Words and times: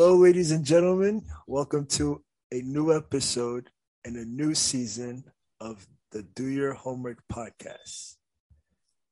Hello, 0.00 0.16
ladies 0.16 0.50
and 0.50 0.64
gentlemen. 0.64 1.26
Welcome 1.46 1.84
to 2.00 2.24
a 2.50 2.62
new 2.62 2.90
episode 2.90 3.68
and 4.02 4.16
a 4.16 4.24
new 4.24 4.54
season 4.54 5.24
of 5.60 5.86
the 6.10 6.22
Do 6.22 6.46
Your 6.46 6.72
Homework 6.72 7.22
podcast. 7.30 8.16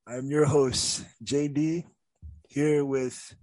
I'm 0.06 0.30
your 0.30 0.46
host, 0.46 1.04
JD, 1.22 1.84
here 2.48 2.86
with 2.86 3.36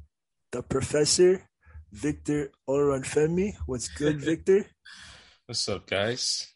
the 0.51 0.63
professor, 0.63 1.47
Victor 1.91 2.49
Olorunfemi. 2.67 3.53
What's 3.67 3.89
good, 3.89 4.19
Victor? 4.31 4.65
What's 5.45 5.69
up, 5.69 5.85
guys? 5.85 6.51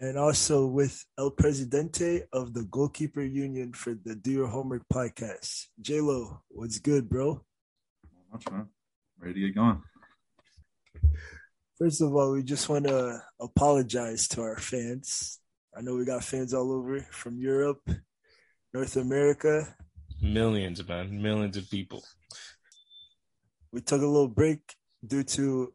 And 0.00 0.18
also 0.18 0.66
with 0.66 1.04
El 1.16 1.30
Presidente 1.30 2.24
of 2.32 2.52
the 2.52 2.64
Goalkeeper 2.64 3.22
Union 3.22 3.74
for 3.74 3.94
the 3.94 4.16
Do 4.16 4.32
Your 4.32 4.48
Homework 4.48 4.82
podcast. 4.92 5.66
J-Lo, 5.80 6.42
what's 6.48 6.80
good, 6.80 7.08
bro? 7.08 7.44
Not 8.12 8.24
much, 8.32 8.50
man. 8.50 8.68
Ready 9.22 9.34
to 9.34 9.46
get 9.46 9.54
going. 9.54 9.80
First 11.78 12.00
of 12.02 12.12
all, 12.12 12.32
we 12.32 12.42
just 12.42 12.68
want 12.68 12.88
to 12.88 13.22
apologize 13.40 14.26
to 14.28 14.42
our 14.42 14.56
fans. 14.56 15.38
I 15.76 15.80
know 15.80 15.94
we 15.94 16.04
got 16.04 16.24
fans 16.24 16.52
all 16.52 16.72
over 16.72 16.98
from 17.12 17.38
Europe, 17.38 17.88
North 18.74 18.96
America. 18.96 19.76
Millions, 20.20 20.86
man. 20.88 21.22
Millions 21.22 21.56
of 21.56 21.70
people. 21.70 22.02
We 23.72 23.80
took 23.80 24.02
a 24.02 24.06
little 24.06 24.26
break 24.26 24.58
due 25.06 25.22
to 25.22 25.72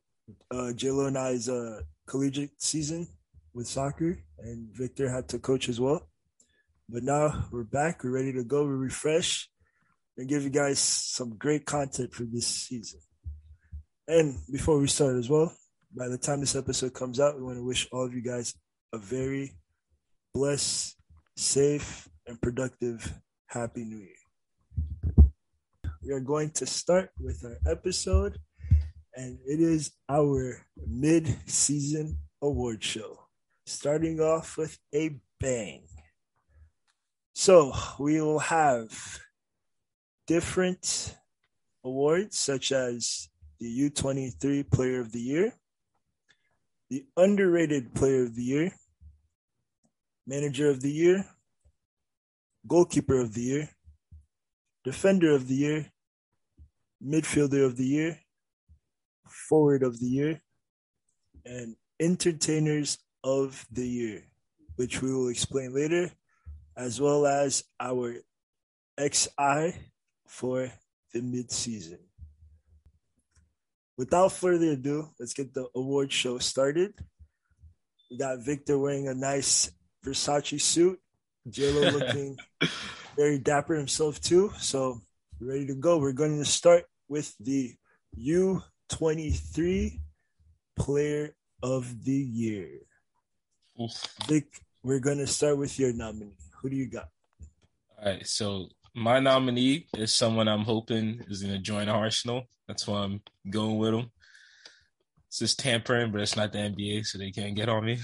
uh, 0.51 0.73
JLo 0.75 1.07
and 1.07 1.17
I's 1.17 1.47
uh, 1.47 1.79
collegiate 2.05 2.61
season 2.61 3.07
with 3.53 3.67
soccer, 3.67 4.19
and 4.39 4.67
Victor 4.73 5.09
had 5.09 5.29
to 5.29 5.39
coach 5.39 5.69
as 5.69 5.79
well. 5.79 6.09
But 6.89 7.03
now 7.03 7.47
we're 7.49 7.63
back. 7.63 8.03
We're 8.03 8.11
ready 8.11 8.33
to 8.33 8.43
go. 8.43 8.65
We're 8.65 8.75
refreshed 8.75 9.49
and 10.17 10.27
give 10.27 10.43
you 10.43 10.49
guys 10.49 10.79
some 10.79 11.37
great 11.37 11.65
content 11.65 12.13
for 12.13 12.23
this 12.23 12.47
season. 12.47 12.99
And 14.09 14.37
before 14.49 14.79
we 14.79 14.87
start 14.87 15.17
as 15.17 15.29
well, 15.29 15.53
by 15.93 16.07
the 16.07 16.17
time 16.17 16.39
this 16.39 16.55
episode 16.55 16.93
comes 16.93 17.19
out, 17.19 17.35
we 17.35 17.43
want 17.43 17.57
to 17.57 17.65
wish 17.65 17.89
all 17.91 18.05
of 18.05 18.13
you 18.13 18.21
guys 18.21 18.55
a 18.93 18.97
very 18.97 19.51
blessed, 20.33 20.95
safe, 21.35 22.07
and 22.25 22.41
productive 22.41 23.13
Happy 23.47 23.83
New 23.83 23.97
Year. 23.97 25.25
We 26.01 26.13
are 26.13 26.21
going 26.21 26.51
to 26.51 26.65
start 26.65 27.09
with 27.19 27.43
our 27.43 27.57
episode, 27.69 28.37
and 29.13 29.39
it 29.45 29.59
is 29.59 29.91
our 30.07 30.65
mid 30.87 31.27
season 31.49 32.17
award 32.41 32.81
show, 32.85 33.27
starting 33.65 34.21
off 34.21 34.55
with 34.55 34.77
a 34.95 35.19
bang. 35.37 35.83
So, 37.33 37.73
we 37.99 38.21
will 38.21 38.39
have 38.39 39.19
different 40.27 41.13
awards 41.83 42.37
such 42.37 42.71
as 42.71 43.27
the 43.59 43.89
U23 43.89 44.69
Player 44.69 45.01
of 45.01 45.11
the 45.11 45.19
Year, 45.19 45.53
the 46.89 47.05
Underrated 47.15 47.93
Player 47.93 48.23
of 48.23 48.35
the 48.35 48.43
Year, 48.43 48.71
Manager 50.25 50.69
of 50.69 50.81
the 50.81 50.91
Year, 50.91 51.25
Goalkeeper 52.67 53.19
of 53.19 53.33
the 53.33 53.41
Year, 53.41 53.69
Defender 54.83 55.31
of 55.33 55.47
the 55.47 55.55
Year, 55.55 55.91
Midfielder 57.03 57.65
of 57.65 57.77
the 57.77 57.85
Year, 57.85 58.19
Forward 59.27 59.83
of 59.83 59.99
the 59.99 60.07
Year, 60.07 60.41
and 61.45 61.75
Entertainers 61.99 62.99
of 63.23 63.65
the 63.71 63.87
Year, 63.87 64.23
which 64.75 65.01
we 65.01 65.11
will 65.11 65.29
explain 65.29 65.73
later, 65.73 66.11
as 66.75 67.01
well 67.01 67.25
as 67.25 67.63
our 67.79 68.15
XI 68.99 69.73
for 70.27 70.71
the 71.13 71.21
mid 71.21 71.51
season 71.51 71.99
without 73.97 74.31
further 74.31 74.71
ado, 74.71 75.09
let's 75.19 75.33
get 75.33 75.53
the 75.53 75.67
award 75.75 76.11
show 76.11 76.37
started. 76.37 76.93
We 78.09 78.17
got 78.17 78.45
Victor 78.45 78.77
wearing 78.77 79.07
a 79.07 79.13
nice 79.13 79.71
Versace 80.05 80.61
suit, 80.61 80.99
JLo 81.49 81.91
looking 81.99 82.37
very 83.17 83.39
dapper 83.39 83.75
himself 83.75 84.21
too. 84.21 84.53
So 84.59 85.01
ready 85.41 85.65
to 85.67 85.75
go. 85.75 85.97
We're 85.97 86.13
going 86.13 86.37
to 86.37 86.45
start 86.45 86.85
with 87.09 87.33
the 87.39 87.73
U23 88.17 89.99
Player 90.77 91.35
of 91.63 92.03
the 92.03 92.13
Year. 92.13 92.69
Oof. 93.81 93.91
Vic, 94.27 94.45
we're 94.83 94.99
going 94.99 95.17
to 95.17 95.27
start 95.27 95.57
with 95.57 95.77
your 95.79 95.93
nominee. 95.93 96.37
Who 96.61 96.69
do 96.69 96.75
you 96.75 96.87
got? 96.87 97.09
All 97.99 98.05
right. 98.05 98.25
So 98.25 98.69
my 98.97 99.19
nominee 99.19 99.85
is 99.95 100.11
someone 100.11 100.47
I'm 100.47 100.63
hoping 100.63 101.23
is 101.29 101.43
going 101.43 101.53
to 101.53 101.59
join 101.59 101.87
Arsenal. 101.87 102.45
That's 102.67 102.87
why 102.87 103.03
I'm 103.03 103.21
going 103.47 103.77
with 103.77 103.93
him. 103.93 104.11
It's 105.27 105.37
just 105.37 105.59
tampering, 105.59 106.11
but 106.11 106.21
it's 106.21 106.35
not 106.35 106.51
the 106.51 106.57
NBA, 106.57 107.05
so 107.05 107.19
they 107.19 107.29
can't 107.29 107.55
get 107.55 107.69
on 107.69 107.85
me. 107.85 107.99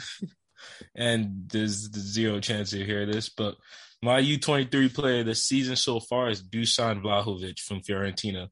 and 0.96 1.50
there's, 1.50 1.90
zero 1.92 2.40
chance 2.40 2.70
to 2.72 2.86
hear 2.86 3.08
this, 3.08 3.30
but 3.30 3.56
my 4.04 4.22
U23 4.22 4.94
player 4.94 5.24
this 5.24 5.44
season 5.44 5.76
so 5.76 6.00
far 6.00 6.30
is 6.30 6.44
Dusan 6.44 7.02
Vlahovic 7.02 7.60
from 7.60 7.81
Fiorentina. 7.81 8.50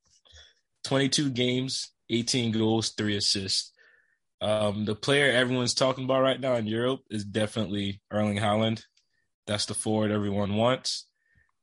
22 0.86 1.30
games, 1.30 1.92
18 2.10 2.54
goals, 2.54 2.90
three 2.90 3.18
assists. 3.18 3.72
Um, 4.42 4.86
the 4.86 4.96
player 4.96 5.32
everyone's 5.32 5.76
talking 5.76 6.06
about 6.06 6.24
right 6.24 6.40
now 6.40 6.56
in 6.56 6.66
Europe 6.66 7.02
is 7.12 7.24
definitely 7.24 8.02
Erling 8.12 8.40
Haaland. 8.40 8.82
That's 9.46 9.68
the 9.68 9.76
forward 9.76 10.10
everyone 10.10 10.56
wants. 10.56 11.06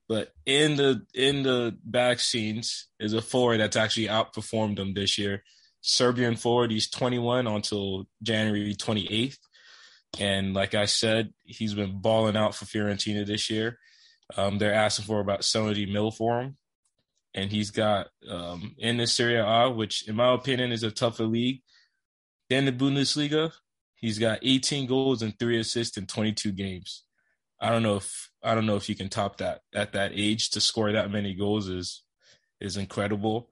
But 0.09 0.33
in 0.47 0.77
the 0.77 1.03
in 1.15 1.43
the 1.43 1.77
back 1.85 2.21
scenes 2.21 2.89
is 2.99 3.13
a 3.13 3.21
forward 3.21 3.59
that's 3.61 3.77
actually 3.77 4.07
outperformed 4.07 4.77
them 4.77 4.95
this 4.95 5.19
year. 5.19 5.43
Serbian 5.81 6.37
forward, 6.37 6.71
he's 6.71 6.91
21 6.91 7.47
until 7.47 8.07
January 8.23 8.75
28th. 8.75 9.37
And 10.19 10.55
like 10.55 10.75
I 10.75 10.87
said, 10.87 11.33
he's 11.45 11.75
been 11.75 12.01
balling 12.01 12.37
out 12.37 12.55
for 12.55 12.65
Fiorentina 12.65 13.27
this 13.27 13.51
year. 13.51 13.79
Um, 14.37 14.59
they're 14.59 14.75
asking 14.75 15.05
for 15.05 15.21
about 15.21 15.45
70 15.45 15.87
mil 15.87 16.11
for 16.11 16.41
him. 16.41 16.57
And 17.35 17.51
he's 17.51 17.71
got 17.71 18.09
um, 18.29 18.75
in 18.79 18.97
the 18.97 19.07
Serie 19.07 19.37
A, 19.37 19.71
which 19.71 20.09
in 20.09 20.17
my 20.17 20.33
opinion 20.35 20.73
is 20.73 20.83
a 20.83 20.91
tougher 20.91 21.25
league 21.25 21.61
than 22.49 22.65
the 22.65 22.73
Bundesliga. 22.73 23.53
He's 23.95 24.19
got 24.19 24.39
18 24.43 24.87
goals 24.87 25.23
and 25.23 25.39
three 25.39 25.59
assists 25.61 25.97
in 25.97 26.07
22 26.07 26.53
games. 26.53 27.05
I 27.61 27.71
don't 27.71 27.83
know 27.83 27.97
if 27.97 28.31
I 28.49 28.55
don't 28.55 28.65
know 28.65 28.77
if 28.77 28.89
you 28.89 28.95
can 28.95 29.11
top 29.11 29.37
that 29.39 29.61
at 29.75 29.93
that 29.93 30.13
age 30.15 30.49
to 30.51 30.61
score 30.63 30.91
that 30.93 31.11
many 31.11 31.35
goals 31.35 31.69
is 31.69 32.03
is 32.63 32.79
incredible. 32.79 33.51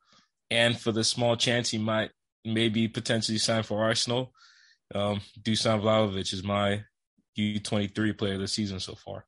And 0.51 0.81
for 0.81 0.91
the 0.91 1.05
small 1.05 1.37
chance 1.37 1.69
he 1.69 1.77
might 1.77 2.13
maybe 2.47 2.89
potentially 2.89 3.37
sign 3.37 3.63
for 3.63 3.85
Arsenal, 3.85 4.33
um, 4.95 5.21
Dusan 5.43 5.83
Vlahovic 5.83 6.33
is 6.33 6.43
my 6.43 6.83
U23 7.39 8.17
player 8.17 8.35
of 8.35 8.41
the 8.41 8.49
season 8.49 8.81
so 8.81 8.95
far. 8.95 9.27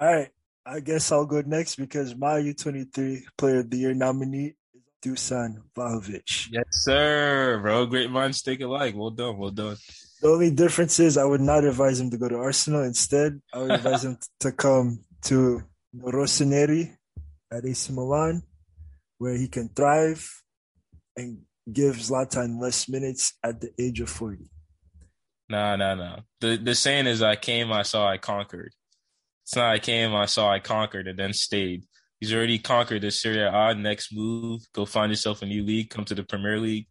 All 0.00 0.12
right. 0.12 0.30
I 0.66 0.80
guess 0.80 1.12
I'll 1.12 1.26
go 1.26 1.40
next 1.46 1.76
because 1.76 2.16
my 2.16 2.40
U23 2.40 3.22
player 3.38 3.60
of 3.60 3.70
the 3.70 3.76
year 3.76 3.94
nominee 3.94 4.56
Dusan 5.04 5.60
Vlahovic. 5.76 6.48
Yes, 6.50 6.64
sir, 6.70 7.58
bro. 7.60 7.84
Great 7.86 8.10
minds 8.10 8.40
think 8.40 8.62
alike. 8.62 8.94
Well 8.96 9.10
done. 9.10 9.36
Well 9.36 9.50
done. 9.50 9.76
The 10.22 10.28
only 10.28 10.50
difference 10.50 10.98
is 10.98 11.18
I 11.18 11.24
would 11.24 11.42
not 11.42 11.64
advise 11.64 12.00
him 12.00 12.10
to 12.10 12.16
go 12.16 12.28
to 12.28 12.36
Arsenal. 12.36 12.82
Instead, 12.82 13.42
I 13.52 13.58
would 13.58 13.70
advise 13.72 14.04
him 14.04 14.16
to 14.40 14.52
come 14.52 15.04
to 15.24 15.62
Rossoneri 15.94 16.96
at 17.52 17.66
AC 17.66 17.92
Milan, 17.92 18.42
where 19.18 19.36
he 19.36 19.48
can 19.48 19.68
thrive 19.68 20.42
and 21.16 21.42
give 21.70 21.96
Zlatan 21.96 22.60
less 22.60 22.88
minutes 22.88 23.34
at 23.44 23.60
the 23.60 23.70
age 23.78 24.00
of 24.00 24.08
40. 24.08 24.48
No, 25.50 25.76
no, 25.76 25.94
no. 25.94 26.20
The 26.40 26.56
the 26.56 26.74
saying 26.74 27.06
is 27.06 27.20
I 27.20 27.36
came, 27.36 27.70
I 27.70 27.82
saw, 27.82 28.08
I 28.08 28.16
conquered. 28.16 28.72
It's 29.44 29.54
not 29.54 29.70
I 29.70 29.78
came, 29.78 30.14
I 30.14 30.24
saw, 30.24 30.50
I 30.50 30.58
conquered, 30.58 31.06
and 31.06 31.18
then 31.18 31.34
stayed. 31.34 31.84
He's 32.24 32.32
already 32.32 32.58
conquered 32.58 33.02
the 33.02 33.10
Serie 33.10 33.46
A. 33.46 33.74
Next 33.74 34.10
move, 34.10 34.62
go 34.72 34.86
find 34.86 35.12
yourself 35.12 35.42
a 35.42 35.44
new 35.44 35.62
league, 35.62 35.90
come 35.90 36.06
to 36.06 36.14
the 36.14 36.22
Premier 36.22 36.58
League, 36.58 36.86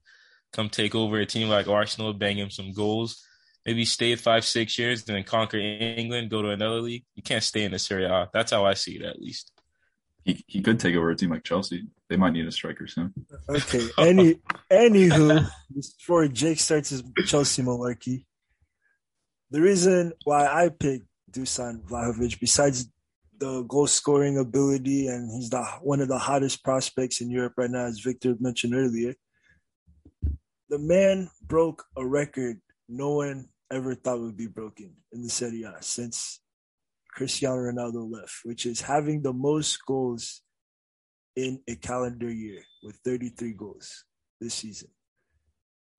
come 0.51 0.69
take 0.69 0.93
over 0.93 1.17
a 1.17 1.25
team 1.25 1.49
like 1.49 1.67
Arsenal, 1.67 2.13
bang 2.13 2.37
him 2.37 2.51
some 2.51 2.71
goals. 2.71 3.25
Maybe 3.65 3.83
stay 3.83 4.15
five, 4.15 4.45
six 4.45 4.77
years, 4.77 5.05
then 5.05 5.23
conquer 5.23 5.57
England, 5.57 6.29
go 6.29 6.43
to 6.43 6.49
another 6.49 6.81
league. 6.81 7.05
You 7.15 7.23
can't 7.23 7.41
stay 7.41 7.63
in 7.63 7.71
the 7.71 7.79
Serie 7.79 8.05
A. 8.05 8.29
That's 8.31 8.51
how 8.51 8.63
I 8.63 8.75
see 8.75 8.97
it, 8.97 9.01
at 9.01 9.19
least. 9.19 9.51
He 10.23 10.43
he 10.45 10.61
could 10.61 10.79
take 10.79 10.95
over 10.95 11.09
a 11.09 11.15
team 11.15 11.31
like 11.31 11.43
Chelsea. 11.43 11.87
They 12.09 12.15
might 12.15 12.33
need 12.33 12.45
a 12.45 12.51
striker 12.51 12.85
soon. 12.85 13.11
Okay. 13.49 13.89
Any 13.97 14.35
anywho, 14.71 15.49
before 15.73 16.27
Jake 16.27 16.59
starts 16.59 16.91
his 16.91 17.01
Chelsea 17.25 17.63
malarkey, 17.63 18.25
the 19.49 19.61
reason 19.61 20.13
why 20.25 20.45
I 20.45 20.69
picked 20.69 21.07
Dusan 21.31 21.81
Vlahovic, 21.89 22.39
besides 22.39 22.87
the 23.43 23.63
goal 23.63 23.87
scoring 23.87 24.37
ability, 24.37 25.07
and 25.07 25.29
he's 25.31 25.49
the 25.49 25.63
one 25.81 26.01
of 26.01 26.07
the 26.07 26.17
hottest 26.17 26.63
prospects 26.63 27.21
in 27.21 27.29
Europe 27.29 27.53
right 27.57 27.69
now, 27.69 27.85
as 27.85 27.99
Victor 27.99 28.35
mentioned 28.39 28.75
earlier 28.75 29.13
the 30.73 30.79
man 30.79 31.29
broke 31.45 31.85
a 31.97 32.03
record 32.03 32.59
no 32.89 33.11
one 33.11 33.47
ever 33.71 33.93
thought 33.93 34.19
would 34.19 34.35
be 34.35 34.47
broken 34.47 34.91
in 35.11 35.21
the 35.21 35.29
Serie 35.29 35.61
A 35.61 35.75
since 35.81 36.41
Cristiano 37.11 37.57
Ronaldo 37.57 38.11
left, 38.11 38.39
which 38.43 38.65
is 38.65 38.81
having 38.81 39.21
the 39.21 39.33
most 39.33 39.85
goals 39.85 40.41
in 41.35 41.61
a 41.67 41.75
calendar 41.75 42.31
year 42.31 42.63
with 42.81 42.95
33 43.05 43.53
goals 43.53 44.05
this 44.41 44.55
season. 44.55 44.89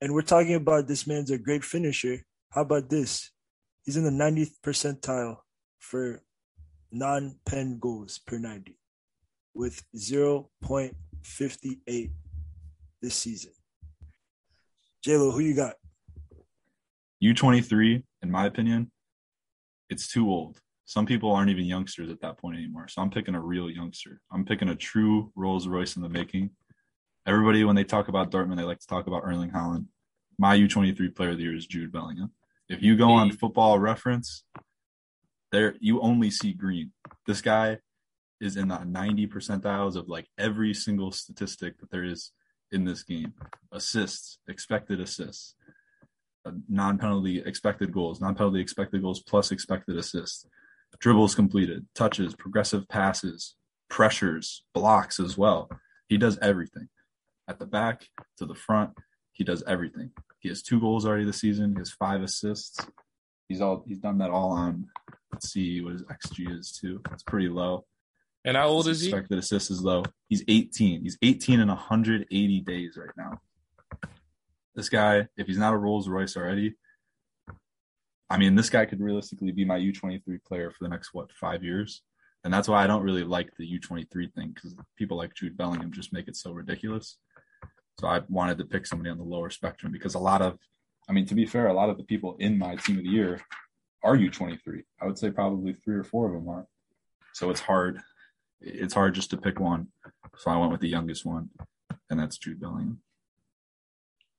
And 0.00 0.12
we're 0.12 0.22
talking 0.22 0.56
about 0.56 0.88
this 0.88 1.06
man's 1.06 1.30
a 1.30 1.38
great 1.38 1.62
finisher. 1.62 2.24
How 2.50 2.62
about 2.62 2.90
this? 2.90 3.30
He's 3.84 3.96
in 3.96 4.02
the 4.02 4.10
90th 4.10 4.54
percentile 4.60 5.36
for 5.78 6.20
non 6.94 7.36
pen 7.44 7.78
goals 7.78 8.18
per 8.18 8.38
90 8.38 8.74
with 9.54 9.82
0.58 9.96 12.10
this 13.02 13.14
season. 13.14 13.52
JLo, 15.04 15.32
who 15.32 15.40
you 15.40 15.54
got? 15.54 15.74
U23, 17.22 18.02
in 18.22 18.30
my 18.30 18.46
opinion, 18.46 18.90
it's 19.90 20.08
too 20.08 20.30
old. 20.30 20.58
Some 20.86 21.06
people 21.06 21.32
aren't 21.32 21.50
even 21.50 21.64
youngsters 21.64 22.10
at 22.10 22.20
that 22.20 22.38
point 22.38 22.58
anymore. 22.58 22.86
So 22.88 23.02
I'm 23.02 23.10
picking 23.10 23.34
a 23.34 23.40
real 23.40 23.70
youngster. 23.70 24.20
I'm 24.30 24.44
picking 24.44 24.68
a 24.68 24.76
true 24.76 25.32
Rolls 25.34 25.66
Royce 25.66 25.96
in 25.96 26.02
the 26.02 26.08
making. 26.08 26.50
Everybody, 27.26 27.64
when 27.64 27.76
they 27.76 27.84
talk 27.84 28.08
about 28.08 28.30
Dortmund, 28.30 28.58
they 28.58 28.64
like 28.64 28.80
to 28.80 28.86
talk 28.86 29.06
about 29.06 29.22
Erling 29.24 29.50
Haaland. 29.50 29.86
My 30.38 30.56
U23 30.56 31.14
player 31.14 31.30
of 31.30 31.38
the 31.38 31.44
year 31.44 31.56
is 31.56 31.66
Jude 31.66 31.90
Bellingham. 31.90 32.32
If 32.68 32.82
you 32.82 32.96
go 32.96 33.10
on 33.10 33.32
football 33.32 33.78
reference, 33.78 34.44
there 35.54 35.74
you 35.80 36.00
only 36.00 36.30
see 36.30 36.52
green. 36.52 36.92
This 37.26 37.40
guy 37.40 37.78
is 38.40 38.56
in 38.56 38.68
the 38.68 38.84
90 38.84 39.28
percentiles 39.28 39.96
of 39.96 40.08
like 40.08 40.28
every 40.36 40.74
single 40.74 41.12
statistic 41.12 41.78
that 41.78 41.90
there 41.90 42.04
is 42.04 42.32
in 42.72 42.84
this 42.84 43.02
game. 43.02 43.32
Assists, 43.72 44.38
expected 44.48 45.00
assists, 45.00 45.54
uh, 46.44 46.50
non-penalty 46.68 47.42
expected 47.46 47.92
goals, 47.92 48.20
non-penalty 48.20 48.60
expected 48.60 49.02
goals 49.02 49.22
plus 49.22 49.52
expected 49.52 49.96
assists, 49.96 50.46
dribbles 50.98 51.34
completed, 51.34 51.86
touches, 51.94 52.34
progressive 52.34 52.88
passes, 52.88 53.54
pressures, 53.88 54.64
blocks 54.74 55.20
as 55.20 55.38
well. 55.38 55.70
He 56.08 56.18
does 56.18 56.38
everything. 56.42 56.88
At 57.48 57.58
the 57.58 57.66
back 57.66 58.08
to 58.38 58.46
the 58.46 58.54
front, 58.54 58.90
he 59.32 59.44
does 59.44 59.62
everything. 59.66 60.10
He 60.40 60.48
has 60.48 60.62
two 60.62 60.80
goals 60.80 61.06
already 61.06 61.24
this 61.24 61.40
season. 61.40 61.72
He 61.72 61.78
has 61.78 61.90
five 61.90 62.22
assists. 62.22 62.84
He's 63.48 63.60
all 63.60 63.84
he's 63.86 63.98
done 63.98 64.18
that 64.18 64.30
all 64.30 64.50
on 64.52 64.88
let's 65.34 65.52
see 65.52 65.80
what 65.80 65.94
his 65.94 66.02
XG 66.02 66.58
is 66.58 66.70
too. 66.70 67.00
It's 67.10 67.24
pretty 67.24 67.48
low. 67.48 67.84
And 68.44 68.56
how 68.56 68.68
old 68.68 68.86
is 68.86 69.00
he? 69.00 69.08
expected 69.08 69.36
assist 69.36 69.70
is 69.70 69.82
low. 69.82 70.04
He's 70.28 70.44
18. 70.46 71.02
He's 71.02 71.18
18 71.22 71.58
in 71.58 71.66
180 71.66 72.60
days 72.60 72.96
right 72.96 73.10
now. 73.16 73.40
This 74.76 74.88
guy, 74.88 75.26
if 75.36 75.48
he's 75.48 75.58
not 75.58 75.74
a 75.74 75.76
Rolls 75.76 76.08
Royce 76.08 76.36
already, 76.36 76.74
I 78.30 78.36
mean, 78.38 78.54
this 78.54 78.70
guy 78.70 78.84
could 78.84 79.00
realistically 79.00 79.50
be 79.50 79.64
my 79.64 79.78
U23 79.78 80.22
player 80.46 80.70
for 80.70 80.84
the 80.84 80.88
next 80.88 81.12
what 81.12 81.32
five 81.32 81.64
years, 81.64 82.02
and 82.44 82.54
that's 82.54 82.68
why 82.68 82.84
I 82.84 82.86
don't 82.86 83.02
really 83.02 83.24
like 83.24 83.50
the 83.56 83.78
U23 83.78 84.32
thing 84.34 84.52
because 84.54 84.74
people 84.96 85.16
like 85.16 85.34
Jude 85.34 85.56
Bellingham 85.56 85.92
just 85.92 86.12
make 86.12 86.28
it 86.28 86.36
so 86.36 86.52
ridiculous. 86.52 87.18
So 88.00 88.06
I 88.06 88.20
wanted 88.28 88.58
to 88.58 88.64
pick 88.64 88.86
somebody 88.86 89.10
on 89.10 89.18
the 89.18 89.24
lower 89.24 89.50
spectrum 89.50 89.92
because 89.92 90.14
a 90.14 90.20
lot 90.20 90.42
of, 90.42 90.58
I 91.08 91.12
mean, 91.12 91.26
to 91.26 91.34
be 91.34 91.46
fair, 91.46 91.66
a 91.66 91.74
lot 91.74 91.90
of 91.90 91.96
the 91.96 92.04
people 92.04 92.36
in 92.38 92.58
my 92.58 92.76
team 92.76 92.98
of 92.98 93.04
the 93.04 93.10
year 93.10 93.40
are 94.04 94.14
you 94.14 94.30
23? 94.30 94.82
I 95.00 95.06
would 95.06 95.18
say 95.18 95.30
probably 95.30 95.76
three 95.84 95.96
or 95.96 96.04
four 96.04 96.26
of 96.26 96.34
them 96.34 96.48
are. 96.48 96.66
So 97.32 97.50
it's 97.50 97.60
hard. 97.60 98.00
It's 98.60 98.94
hard 98.94 99.14
just 99.14 99.30
to 99.30 99.36
pick 99.36 99.58
one. 99.58 99.88
So 100.36 100.50
I 100.50 100.56
went 100.56 100.72
with 100.72 100.80
the 100.80 100.88
youngest 100.88 101.24
one, 101.24 101.48
and 102.10 102.20
that's 102.20 102.38
Jude 102.38 102.60
Bellingham. 102.60 103.00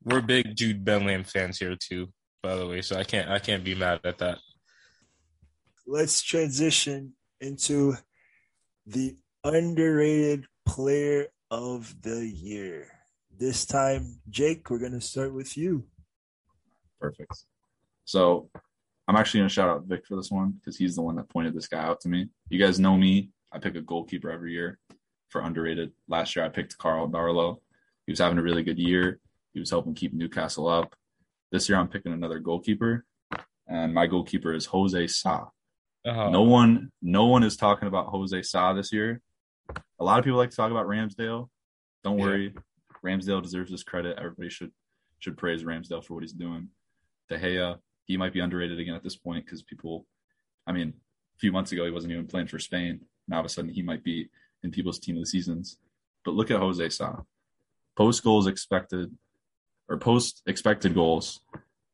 We're 0.04 0.22
big 0.22 0.56
Jude 0.56 0.86
Bellingham 0.86 1.24
fans 1.24 1.58
here 1.58 1.76
too, 1.76 2.10
by 2.44 2.56
the 2.56 2.68
way. 2.68 2.82
So 2.82 2.98
I 2.98 3.04
can't 3.04 3.30
I 3.30 3.40
can't 3.40 3.64
be 3.64 3.76
mad 3.76 4.02
at 4.04 4.20
that. 4.20 4.38
Let's 5.88 6.22
transition 6.22 7.14
into 7.42 7.96
the 8.86 9.18
underrated 9.44 10.46
player 10.66 11.28
of 11.50 11.94
the 12.02 12.26
year. 12.26 12.88
This 13.38 13.66
time, 13.66 14.20
Jake, 14.30 14.70
we're 14.70 14.80
going 14.80 14.94
to 14.94 15.02
start 15.02 15.34
with 15.34 15.58
you. 15.58 15.86
Perfect. 17.00 17.46
So 18.06 18.50
I'm 19.08 19.16
actually 19.16 19.42
going 19.42 19.50
to 19.50 19.54
shout 19.54 19.70
out 19.70 19.84
Vic 19.86 20.06
for 20.08 20.16
this 20.16 20.32
one 20.32 20.52
because 20.52 20.78
he's 20.78 20.96
the 20.96 21.02
one 21.02 21.16
that 21.18 21.30
pointed 21.30 21.54
this 21.54 21.68
guy 21.68 21.84
out 21.84 22.02
to 22.02 22.10
me. 22.10 22.30
You 22.50 22.60
guys 22.60 22.80
know 22.80 22.98
me. 22.98 23.30
I 23.52 23.60
pick 23.60 23.76
a 23.76 23.82
goalkeeper 23.82 24.32
every 24.32 24.54
year 24.54 24.80
for 25.30 25.42
underrated. 25.42 25.92
Last 26.08 26.36
year, 26.36 26.44
I 26.44 26.50
picked 26.50 26.78
Karl 26.78 27.08
Darlow. 27.08 27.58
He 28.06 28.12
was 28.12 28.20
having 28.20 28.38
a 28.38 28.42
really 28.44 28.64
good 28.64 28.80
year. 28.80 29.20
He 29.54 29.60
was 29.60 29.70
helping 29.70 29.94
keep 29.94 30.14
Newcastle 30.14 30.68
up. 30.68 30.96
This 31.52 31.70
year, 31.70 31.78
I'm 31.78 31.88
picking 31.88 32.14
another 32.14 32.40
goalkeeper, 32.40 33.06
and 33.68 33.94
my 33.94 34.08
goalkeeper 34.08 34.54
is 34.54 34.66
Jose 34.66 35.08
Sa. 35.08 35.46
Oh, 36.06 36.30
No 36.30 36.42
one, 36.42 36.92
no 37.02 37.26
one 37.28 37.44
is 37.44 37.56
talking 37.56 37.88
about 37.88 38.08
Jose 38.08 38.42
Sa 38.42 38.74
this 38.74 38.92
year. 38.92 39.22
A 40.00 40.04
lot 40.04 40.20
of 40.20 40.26
people 40.26 40.38
like 40.38 40.50
to 40.50 40.56
talk 40.56 40.72
about 40.72 40.88
Ramsdale. 40.88 41.50
Don't 42.04 42.18
Yeah. 42.20 42.26
worry, 42.26 42.56
Ramsdale 43.04 43.42
deserves 43.42 43.72
his 43.72 43.84
credit. 43.84 44.18
Everybody 44.18 44.50
should 44.50 44.72
should 45.20 45.38
praise 45.38 45.64
Ramsdale 45.64 46.04
for 46.04 46.14
what 46.16 46.24
he's 46.24 46.34
doing. 46.34 46.70
De 47.30 47.38
Gea, 47.40 47.80
he 48.06 48.18
might 48.18 48.34
be 48.34 48.40
underrated 48.40 48.80
again 48.80 48.96
at 48.96 49.04
this 49.04 49.16
point 49.16 49.46
because 49.46 49.62
people, 49.62 50.06
I 50.66 50.72
mean, 50.72 50.94
a 51.36 51.40
few 51.40 51.52
months 51.52 51.72
ago 51.72 51.86
he 51.86 51.92
wasn't 51.92 52.14
even 52.14 52.28
playing 52.28 52.48
for 52.48 52.60
Spain. 52.60 53.02
Now 53.28 53.38
all 53.38 53.40
of 53.42 53.46
a 53.46 53.50
sudden 53.50 53.72
he 53.72 53.82
might 53.82 54.04
be 54.04 54.30
in 54.64 54.72
people's 54.72 55.00
team 55.00 55.16
of 55.16 55.22
the 55.22 55.28
seasons. 55.28 55.78
But 56.24 56.36
look 56.36 56.52
at 56.52 56.60
Jose 56.60 56.90
Sa. 56.90 57.18
Post 57.96 58.24
goals 58.24 58.48
expected, 58.48 59.16
or 59.88 59.98
post 59.98 60.42
expected 60.48 60.94
goals, 60.94 61.40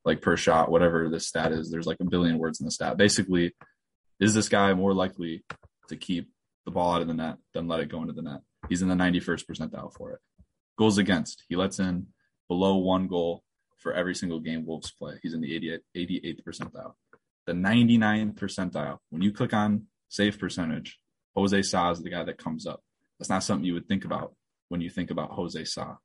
like 0.06 0.22
per 0.22 0.38
shot, 0.38 0.72
whatever 0.72 1.10
the 1.10 1.20
stat 1.20 1.52
is. 1.52 1.70
There's 1.70 1.86
like 1.86 2.00
a 2.00 2.06
billion 2.06 2.38
words 2.38 2.60
in 2.60 2.66
the 2.66 2.72
stat. 2.72 2.98
Basically, 2.98 3.54
is 4.20 4.34
this 4.34 4.50
guy 4.50 4.74
more 4.74 4.94
likely 4.94 5.44
to 5.90 5.96
keep 5.96 6.30
the 6.66 6.72
ball 6.72 6.94
out 6.94 7.02
of 7.02 7.08
the 7.08 7.14
net 7.14 7.38
than 7.54 7.68
let 7.68 7.82
it 7.82 7.90
go 7.90 8.02
into 8.02 8.14
the 8.14 8.22
net? 8.22 8.42
He's 8.70 8.82
in 8.82 8.88
the 8.88 8.96
91st 8.96 9.46
percentile 9.46 9.94
for 9.94 10.14
it. 10.14 10.20
Goals 10.78 10.98
against, 10.98 11.44
he 11.50 11.56
lets 11.56 11.80
in 11.80 12.08
below 12.48 12.78
one 12.78 13.08
goal 13.08 13.44
for 13.82 13.94
every 13.94 14.16
single 14.16 14.40
game 14.40 14.66
Wolves 14.66 14.92
play. 14.92 15.20
He's 15.22 15.34
in 15.34 15.42
the 15.42 15.54
88, 15.56 15.82
88th 15.96 16.44
percentile. 16.44 16.94
The 17.48 17.54
99th 17.54 18.36
percentile, 18.36 18.98
when 19.10 19.22
you 19.22 19.32
click 19.32 19.54
on 19.54 19.88
save 20.10 20.40
percentage, 20.40 21.00
Jose 21.36 21.62
Sa 21.64 21.92
is 21.92 22.02
the 22.02 22.10
guy 22.10 22.24
that 22.24 22.38
comes 22.38 22.68
up. 22.68 22.82
That's 23.20 23.30
not 23.30 23.44
something 23.44 23.66
you 23.66 23.74
would 23.74 23.88
think 23.88 24.06
about 24.06 24.34
when 24.70 24.82
you 24.82 24.90
think 24.90 25.12
about 25.12 25.32
Jose 25.32 25.64
Sa. 25.66 25.96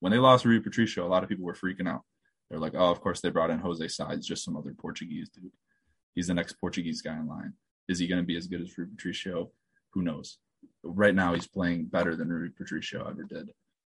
When 0.00 0.12
they 0.12 0.18
lost 0.18 0.44
Rui 0.44 0.60
Patricio, 0.60 1.06
a 1.06 1.08
lot 1.08 1.22
of 1.22 1.28
people 1.28 1.44
were 1.44 1.54
freaking 1.54 1.88
out. 1.88 2.02
They're 2.48 2.58
like, 2.58 2.74
oh, 2.74 2.90
of 2.90 3.00
course 3.00 3.20
they 3.20 3.30
brought 3.30 3.50
in 3.50 3.60
Jose 3.60 3.86
Sa. 3.88 4.10
He's 4.10 4.26
just 4.26 4.44
some 4.44 4.56
other 4.56 4.74
Portuguese 4.76 5.28
dude. 5.28 5.52
He's 6.14 6.26
the 6.26 6.34
next 6.34 6.54
Portuguese 6.54 7.02
guy 7.02 7.16
in 7.16 7.28
line. 7.28 7.52
Is 7.88 7.98
he 7.98 8.08
going 8.08 8.20
to 8.20 8.26
be 8.26 8.36
as 8.36 8.46
good 8.46 8.60
as 8.60 8.76
Rui 8.76 8.88
Patricio? 8.88 9.50
Who 9.92 10.02
knows? 10.02 10.38
Right 10.82 11.14
now, 11.14 11.34
he's 11.34 11.46
playing 11.46 11.86
better 11.86 12.16
than 12.16 12.28
Rui 12.28 12.48
Patricio 12.56 13.06
ever 13.08 13.24
did 13.24 13.50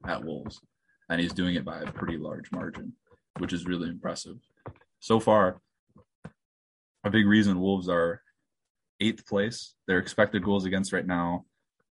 at 0.06 0.24
Wolves. 0.24 0.60
And 1.08 1.20
he's 1.20 1.32
doing 1.32 1.54
it 1.54 1.64
by 1.64 1.80
a 1.80 1.92
pretty 1.92 2.16
large 2.16 2.50
margin, 2.52 2.92
which 3.38 3.52
is 3.52 3.66
really 3.66 3.88
impressive. 3.88 4.36
So 4.98 5.20
far, 5.20 5.60
a 7.04 7.10
big 7.10 7.26
reason 7.26 7.60
Wolves 7.60 7.88
are 7.88 8.22
eighth 9.00 9.26
place. 9.26 9.74
Their 9.86 9.98
expected 9.98 10.44
goals 10.44 10.64
against 10.64 10.92
right 10.92 11.06
now 11.06 11.44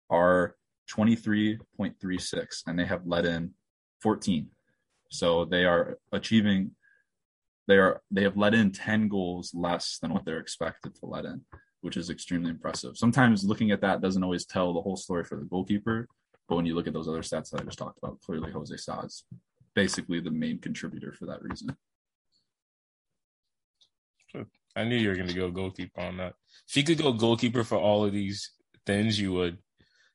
are 0.10 0.56
23.36, 0.91 2.63
and 2.67 2.77
they 2.77 2.86
have 2.86 3.06
let 3.06 3.25
in 3.25 3.51
14. 4.01 4.48
So 5.10 5.46
they 5.46 5.65
are 5.65 5.98
achieving 6.12 6.72
they 7.67 7.77
are 7.77 8.01
they 8.10 8.24
have 8.24 8.38
let 8.38 8.53
in 8.53 8.72
10 8.72 9.10
goals 9.10 9.53
less 9.53 10.00
than 10.01 10.13
what 10.13 10.24
they're 10.24 10.39
expected 10.39 10.96
to 10.96 11.06
let 11.06 11.25
in, 11.25 11.41
which 11.82 11.98
is 11.98 12.10
extremely 12.10 12.50
impressive. 12.50 12.98
Sometimes 12.98 13.44
looking 13.44 13.72
at 13.72 13.82
that 13.82 14.01
doesn't 14.01 14.24
always 14.24 14.46
tell 14.46 14.74
the 14.74 14.82
whole 14.82 14.96
story 14.96 15.25
for 15.25 15.36
the 15.36 15.46
goalkeeper, 15.46 16.08
but 16.48 16.56
when 16.56 16.65
you 16.65 16.75
look 16.75 16.88
at 16.88 16.94
those 16.94 17.10
other 17.10 17.22
stats 17.22 17.51
that 17.51 17.62
I 17.62 17.65
just 17.65 17.77
talked 17.77 17.98
about, 17.98 18.22
clearly 18.22 18.51
Jose 18.51 18.75
Sa 18.77 19.01
is 19.01 19.25
basically 19.77 20.19
the 20.19 20.31
main 20.31 20.57
contributor 20.57 21.13
for 21.13 21.27
that 21.27 21.43
reason. 21.43 21.77
I 24.75 24.84
knew 24.84 24.96
you 24.96 25.10
were 25.10 25.15
going 25.15 25.27
to 25.27 25.34
go 25.36 25.51
goalkeeper 25.51 26.01
on 26.01 26.17
that. 26.17 26.34
If 26.67 26.77
you 26.77 26.84
could 26.84 26.98
go 26.98 27.13
goalkeeper 27.13 27.63
for 27.63 27.77
all 27.77 28.03
of 28.03 28.12
these 28.12 28.51
things, 28.88 29.19
you 29.19 29.34
would. 29.34 29.60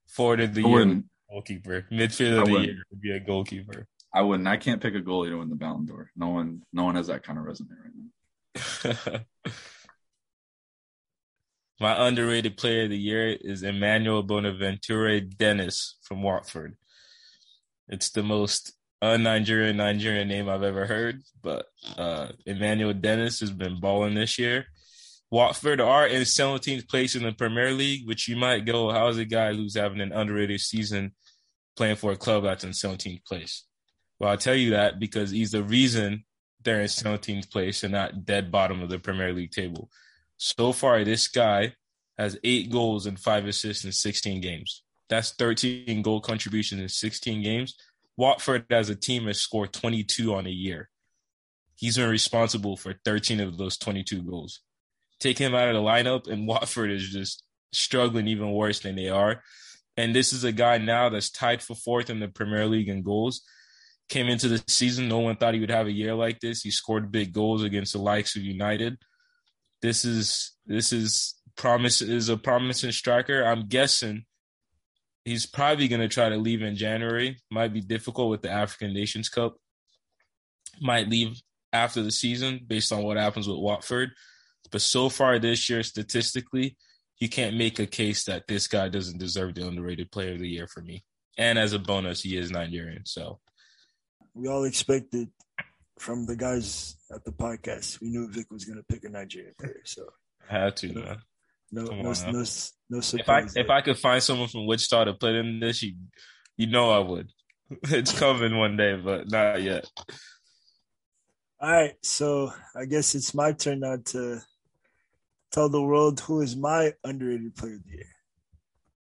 Forward 0.08 0.40
of 0.40 0.54
the 0.54 0.62
I 0.64 0.66
year, 0.68 0.78
wouldn't. 0.78 1.06
goalkeeper. 1.30 1.86
Midfield 1.92 2.38
I 2.38 2.40
of 2.40 2.46
the 2.46 2.52
wouldn't. 2.52 2.72
year 2.72 2.82
would 2.90 3.00
be 3.00 3.12
a 3.12 3.20
goalkeeper. 3.20 3.86
I 4.12 4.22
wouldn't. 4.22 4.48
I 4.48 4.56
can't 4.56 4.80
pick 4.82 4.96
a 4.96 5.00
goalie 5.00 5.30
to 5.30 5.36
win 5.38 5.48
the 5.48 5.54
Ballon 5.54 5.86
d'Or. 5.86 6.10
No 6.16 6.28
one, 6.30 6.62
no 6.72 6.84
one 6.84 6.96
has 6.96 7.06
that 7.06 7.22
kind 7.22 7.38
of 7.38 7.44
resume 7.44 7.68
right 7.84 9.14
now. 9.14 9.20
My 11.80 12.06
underrated 12.08 12.56
player 12.56 12.84
of 12.84 12.90
the 12.90 12.98
year 12.98 13.28
is 13.28 13.62
Emmanuel 13.62 14.24
Bonaventure 14.24 15.20
Dennis 15.20 15.96
from 16.02 16.22
Watford. 16.22 16.76
It's 17.88 18.10
the 18.10 18.22
most 18.24 18.72
un-Nigerian 19.02 19.76
Nigerian 19.76 20.28
name 20.28 20.48
I've 20.48 20.62
ever 20.62 20.86
heard, 20.86 21.22
but 21.42 21.66
uh, 21.96 22.28
Emmanuel 22.46 22.94
Dennis 22.94 23.40
has 23.40 23.50
been 23.50 23.80
balling 23.80 24.14
this 24.14 24.38
year. 24.38 24.66
Watford 25.30 25.80
are 25.80 26.06
in 26.06 26.22
17th 26.22 26.88
place 26.88 27.16
in 27.16 27.24
the 27.24 27.32
Premier 27.32 27.72
League, 27.72 28.06
which 28.06 28.28
you 28.28 28.36
might 28.36 28.64
go, 28.64 28.90
how 28.90 29.08
is 29.08 29.18
a 29.18 29.24
guy 29.24 29.52
who's 29.54 29.76
having 29.76 30.00
an 30.00 30.12
underrated 30.12 30.60
season 30.60 31.12
playing 31.76 31.96
for 31.96 32.12
a 32.12 32.16
club 32.16 32.44
that's 32.44 32.64
in 32.64 32.70
17th 32.70 33.24
place? 33.24 33.64
Well, 34.20 34.30
I'll 34.30 34.38
tell 34.38 34.54
you 34.54 34.70
that 34.70 35.00
because 35.00 35.30
he's 35.30 35.50
the 35.50 35.64
reason 35.64 36.24
they're 36.62 36.80
in 36.80 36.86
17th 36.86 37.50
place 37.50 37.82
and 37.82 37.92
not 37.92 38.24
dead 38.24 38.52
bottom 38.52 38.82
of 38.82 38.88
the 38.88 38.98
Premier 38.98 39.32
League 39.32 39.50
table. 39.50 39.90
So 40.36 40.72
far, 40.72 41.02
this 41.02 41.28
guy 41.28 41.74
has 42.18 42.38
eight 42.44 42.70
goals 42.70 43.06
and 43.06 43.18
five 43.18 43.46
assists 43.46 43.84
in 43.84 43.90
16 43.90 44.40
games. 44.40 44.82
That's 45.08 45.32
13 45.32 46.02
goal 46.02 46.20
contributions 46.20 46.80
in 46.80 46.88
16 46.88 47.42
games. 47.42 47.74
Watford 48.16 48.66
as 48.70 48.88
a 48.90 48.94
team 48.94 49.26
has 49.26 49.40
scored 49.40 49.72
22 49.72 50.34
on 50.34 50.46
a 50.46 50.50
year. 50.50 50.88
He's 51.74 51.96
been 51.96 52.10
responsible 52.10 52.76
for 52.76 52.94
13 53.04 53.40
of 53.40 53.58
those 53.58 53.76
22 53.76 54.22
goals. 54.22 54.60
Take 55.18 55.38
him 55.38 55.54
out 55.54 55.68
of 55.68 55.74
the 55.74 55.80
lineup, 55.80 56.30
and 56.30 56.46
Watford 56.46 56.90
is 56.90 57.10
just 57.10 57.42
struggling 57.72 58.28
even 58.28 58.52
worse 58.52 58.80
than 58.80 58.96
they 58.96 59.08
are. 59.08 59.42
And 59.96 60.14
this 60.14 60.32
is 60.32 60.44
a 60.44 60.52
guy 60.52 60.78
now 60.78 61.08
that's 61.08 61.30
tied 61.30 61.62
for 61.62 61.74
fourth 61.74 62.10
in 62.10 62.20
the 62.20 62.28
Premier 62.28 62.66
League 62.66 62.88
in 62.88 63.02
goals. 63.02 63.42
Came 64.08 64.28
into 64.28 64.48
the 64.48 64.62
season, 64.68 65.08
no 65.08 65.20
one 65.20 65.36
thought 65.36 65.54
he 65.54 65.60
would 65.60 65.70
have 65.70 65.86
a 65.86 65.92
year 65.92 66.14
like 66.14 66.40
this. 66.40 66.62
He 66.62 66.70
scored 66.70 67.12
big 67.12 67.32
goals 67.32 67.62
against 67.62 67.92
the 67.92 67.98
likes 67.98 68.36
of 68.36 68.42
United. 68.42 68.98
This 69.80 70.04
is 70.04 70.52
this 70.66 70.92
is 70.92 71.34
promise 71.56 72.02
is 72.02 72.28
a 72.28 72.36
promising 72.36 72.92
striker. 72.92 73.42
I'm 73.42 73.68
guessing 73.68 74.24
he's 75.24 75.46
probably 75.46 75.88
going 75.88 76.00
to 76.00 76.08
try 76.08 76.28
to 76.28 76.36
leave 76.36 76.62
in 76.62 76.76
January. 76.76 77.38
Might 77.50 77.72
be 77.72 77.80
difficult 77.80 78.30
with 78.30 78.42
the 78.42 78.50
African 78.50 78.92
Nations 78.92 79.28
Cup. 79.28 79.56
Might 80.80 81.08
leave 81.08 81.40
after 81.72 82.02
the 82.02 82.10
season 82.10 82.60
based 82.66 82.92
on 82.92 83.02
what 83.02 83.16
happens 83.16 83.48
with 83.48 83.58
Watford. 83.58 84.10
But 84.70 84.82
so 84.82 85.08
far 85.08 85.38
this 85.38 85.68
year, 85.68 85.82
statistically, 85.82 86.76
you 87.18 87.28
can't 87.28 87.56
make 87.56 87.78
a 87.78 87.86
case 87.86 88.24
that 88.24 88.46
this 88.48 88.66
guy 88.66 88.88
doesn't 88.88 89.18
deserve 89.18 89.54
the 89.54 89.66
underrated 89.66 90.10
player 90.10 90.32
of 90.32 90.40
the 90.40 90.48
year 90.48 90.66
for 90.66 90.80
me. 90.80 91.04
And 91.38 91.58
as 91.58 91.72
a 91.72 91.78
bonus, 91.78 92.22
he 92.22 92.36
is 92.36 92.50
Nigerian. 92.50 93.06
So 93.06 93.38
we 94.34 94.48
all 94.48 94.64
expected 94.64 95.28
from 95.98 96.26
the 96.26 96.36
guys 96.36 96.96
at 97.14 97.24
the 97.24 97.30
podcast, 97.30 98.00
we 98.00 98.08
knew 98.08 98.28
Vic 98.28 98.50
was 98.50 98.64
going 98.64 98.78
to 98.78 98.84
pick 98.84 99.04
a 99.04 99.08
Nigerian 99.08 99.54
player. 99.58 99.82
So 99.84 100.08
I 100.50 100.58
had 100.58 100.76
to, 100.78 100.92
man. 100.92 101.18
No, 101.72 101.84
no, 101.84 102.12
no, 102.12 102.44
no, 102.90 103.00
surprise. 103.00 103.56
If 103.56 103.56
I 103.56 103.60
if 103.60 103.70
I 103.70 103.80
could 103.80 103.98
find 103.98 104.22
someone 104.22 104.48
from 104.48 104.66
Wichita 104.66 105.04
to 105.04 105.14
put 105.14 105.34
in 105.34 105.58
this, 105.58 105.82
you 105.82 105.94
you 106.56 106.66
know 106.66 106.90
I 106.90 106.98
would. 106.98 107.30
It's 107.84 108.16
coming 108.18 108.58
one 108.58 108.76
day, 108.76 109.00
but 109.02 109.30
not 109.30 109.62
yet. 109.62 109.86
All 111.58 111.70
right, 111.70 111.94
so 112.02 112.52
I 112.76 112.84
guess 112.84 113.14
it's 113.14 113.32
my 113.34 113.52
turn 113.52 113.80
now 113.80 113.96
to 114.06 114.40
tell 115.50 115.70
the 115.70 115.80
world 115.80 116.20
who 116.20 116.42
is 116.42 116.54
my 116.54 116.92
underrated 117.04 117.56
player 117.56 117.76
of 117.76 117.84
the 117.84 117.92
year. 117.92 118.12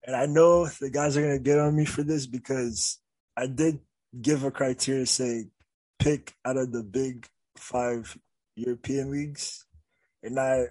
And 0.05 0.15
I 0.15 0.27
know 0.27 0.67
the 0.67 0.91
guys 0.91 1.17
are 1.17 1.23
gonna 1.23 1.41
get 1.41 1.59
on 1.59 1.75
me 1.75 1.85
for 1.85 2.05
this 2.05 2.27
because 2.27 3.01
I 3.37 3.49
did 3.49 3.81
give 4.21 4.45
a 4.45 4.53
criteria 4.53 5.07
say 5.07 5.47
pick 5.99 6.35
out 6.45 6.57
of 6.57 6.71
the 6.71 6.85
big 6.85 7.27
five 7.57 8.17
European 8.55 9.11
leagues, 9.11 9.67
and 10.23 10.39
I 10.39 10.67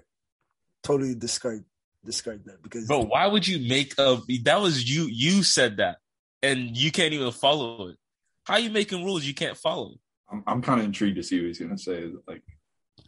totally 0.82 1.14
discard 1.14 1.64
discard 2.04 2.44
that 2.46 2.62
because 2.62 2.86
bro, 2.86 3.00
why 3.00 3.26
would 3.26 3.46
you 3.46 3.68
make 3.68 3.94
a 3.98 4.20
that 4.44 4.60
was 4.60 4.88
you 4.88 5.04
you 5.04 5.42
said 5.42 5.76
that 5.76 5.98
and 6.42 6.76
you 6.76 6.90
can't 6.90 7.12
even 7.12 7.32
follow 7.32 7.88
it. 7.88 7.96
How 8.44 8.54
are 8.54 8.60
you 8.60 8.70
making 8.70 9.04
rules 9.04 9.24
you 9.24 9.34
can't 9.34 9.56
follow? 9.56 9.94
I'm 10.30 10.42
I'm 10.46 10.62
kind 10.62 10.80
of 10.80 10.86
intrigued 10.86 11.16
to 11.16 11.22
see 11.22 11.40
what 11.40 11.46
he's 11.46 11.58
gonna 11.58 11.78
say. 11.78 12.10
Like, 12.26 12.42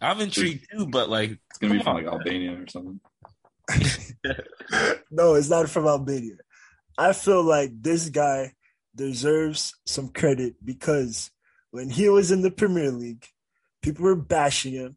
I'm 0.00 0.20
intrigued 0.20 0.66
too, 0.70 0.86
but 0.86 1.08
like 1.08 1.30
it's 1.50 1.58
gonna 1.58 1.74
be 1.74 1.80
from 1.80 1.96
on. 1.96 2.04
like 2.04 2.12
Albania 2.12 2.60
or 2.60 2.66
something. 2.68 3.00
no, 5.10 5.34
it's 5.34 5.50
not 5.50 5.68
from 5.68 5.86
Albania. 5.86 6.36
I 6.96 7.12
feel 7.12 7.42
like 7.42 7.70
this 7.80 8.08
guy 8.10 8.52
deserves 8.94 9.74
some 9.86 10.08
credit 10.08 10.54
because 10.64 11.30
when 11.70 11.90
he 11.90 12.08
was 12.08 12.30
in 12.30 12.42
the 12.42 12.50
Premier 12.50 12.92
League, 12.92 13.26
people 13.82 14.04
were 14.04 14.14
bashing 14.14 14.74
him, 14.74 14.96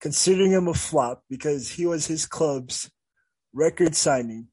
considering 0.00 0.50
him 0.50 0.68
a 0.68 0.74
flop 0.74 1.22
because 1.30 1.70
he 1.70 1.86
was 1.86 2.06
his 2.06 2.26
club's 2.26 2.90
record 3.54 3.94
signing. 3.94 4.48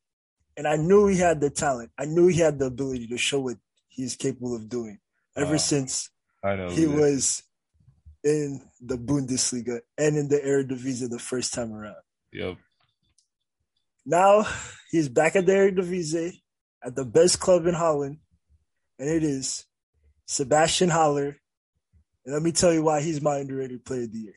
And 0.55 0.67
I 0.67 0.77
knew 0.77 1.07
he 1.07 1.17
had 1.17 1.41
the 1.41 1.49
talent. 1.49 1.91
I 1.97 2.05
knew 2.05 2.27
he 2.27 2.39
had 2.39 2.59
the 2.59 2.65
ability 2.65 3.07
to 3.07 3.17
show 3.17 3.39
what 3.39 3.57
he's 3.87 4.15
capable 4.15 4.55
of 4.55 4.69
doing 4.69 4.99
ever 5.35 5.55
uh, 5.55 5.57
since 5.57 6.09
he 6.71 6.85
was 6.85 7.43
in 8.23 8.61
the 8.79 8.97
Bundesliga 8.97 9.79
and 9.97 10.17
in 10.17 10.27
the 10.27 10.37
Eredivisie 10.37 11.09
the 11.09 11.19
first 11.19 11.53
time 11.53 11.73
around. 11.73 11.95
Yep. 12.31 12.57
Now 14.05 14.45
he's 14.91 15.09
back 15.09 15.35
at 15.35 15.45
the 15.45 15.53
Eredivisie 15.53 16.33
at 16.83 16.95
the 16.95 17.05
best 17.05 17.39
club 17.39 17.67
in 17.67 17.73
Holland, 17.73 18.17
and 18.99 19.09
it 19.09 19.23
is 19.23 19.65
Sebastian 20.25 20.89
Haller. 20.89 21.37
And 22.25 22.33
let 22.33 22.43
me 22.43 22.51
tell 22.51 22.73
you 22.73 22.83
why 22.83 23.01
he's 23.01 23.21
my 23.21 23.37
underrated 23.37 23.83
player 23.83 24.03
of 24.03 24.11
the 24.11 24.19
year. 24.19 24.35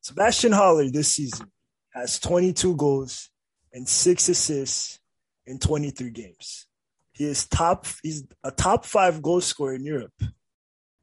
Sebastian 0.00 0.52
Haller 0.52 0.90
this 0.90 1.08
season 1.08 1.51
has 1.92 2.18
22 2.18 2.76
goals 2.76 3.28
and 3.72 3.88
six 3.88 4.28
assists 4.28 4.98
in 5.46 5.58
23 5.58 6.10
games. 6.10 6.66
He 7.12 7.24
is 7.24 7.46
top. 7.46 7.86
He's 8.02 8.24
a 8.42 8.50
top 8.50 8.84
five 8.84 9.22
goal 9.22 9.40
scorer 9.40 9.74
in 9.74 9.84
Europe. 9.84 10.14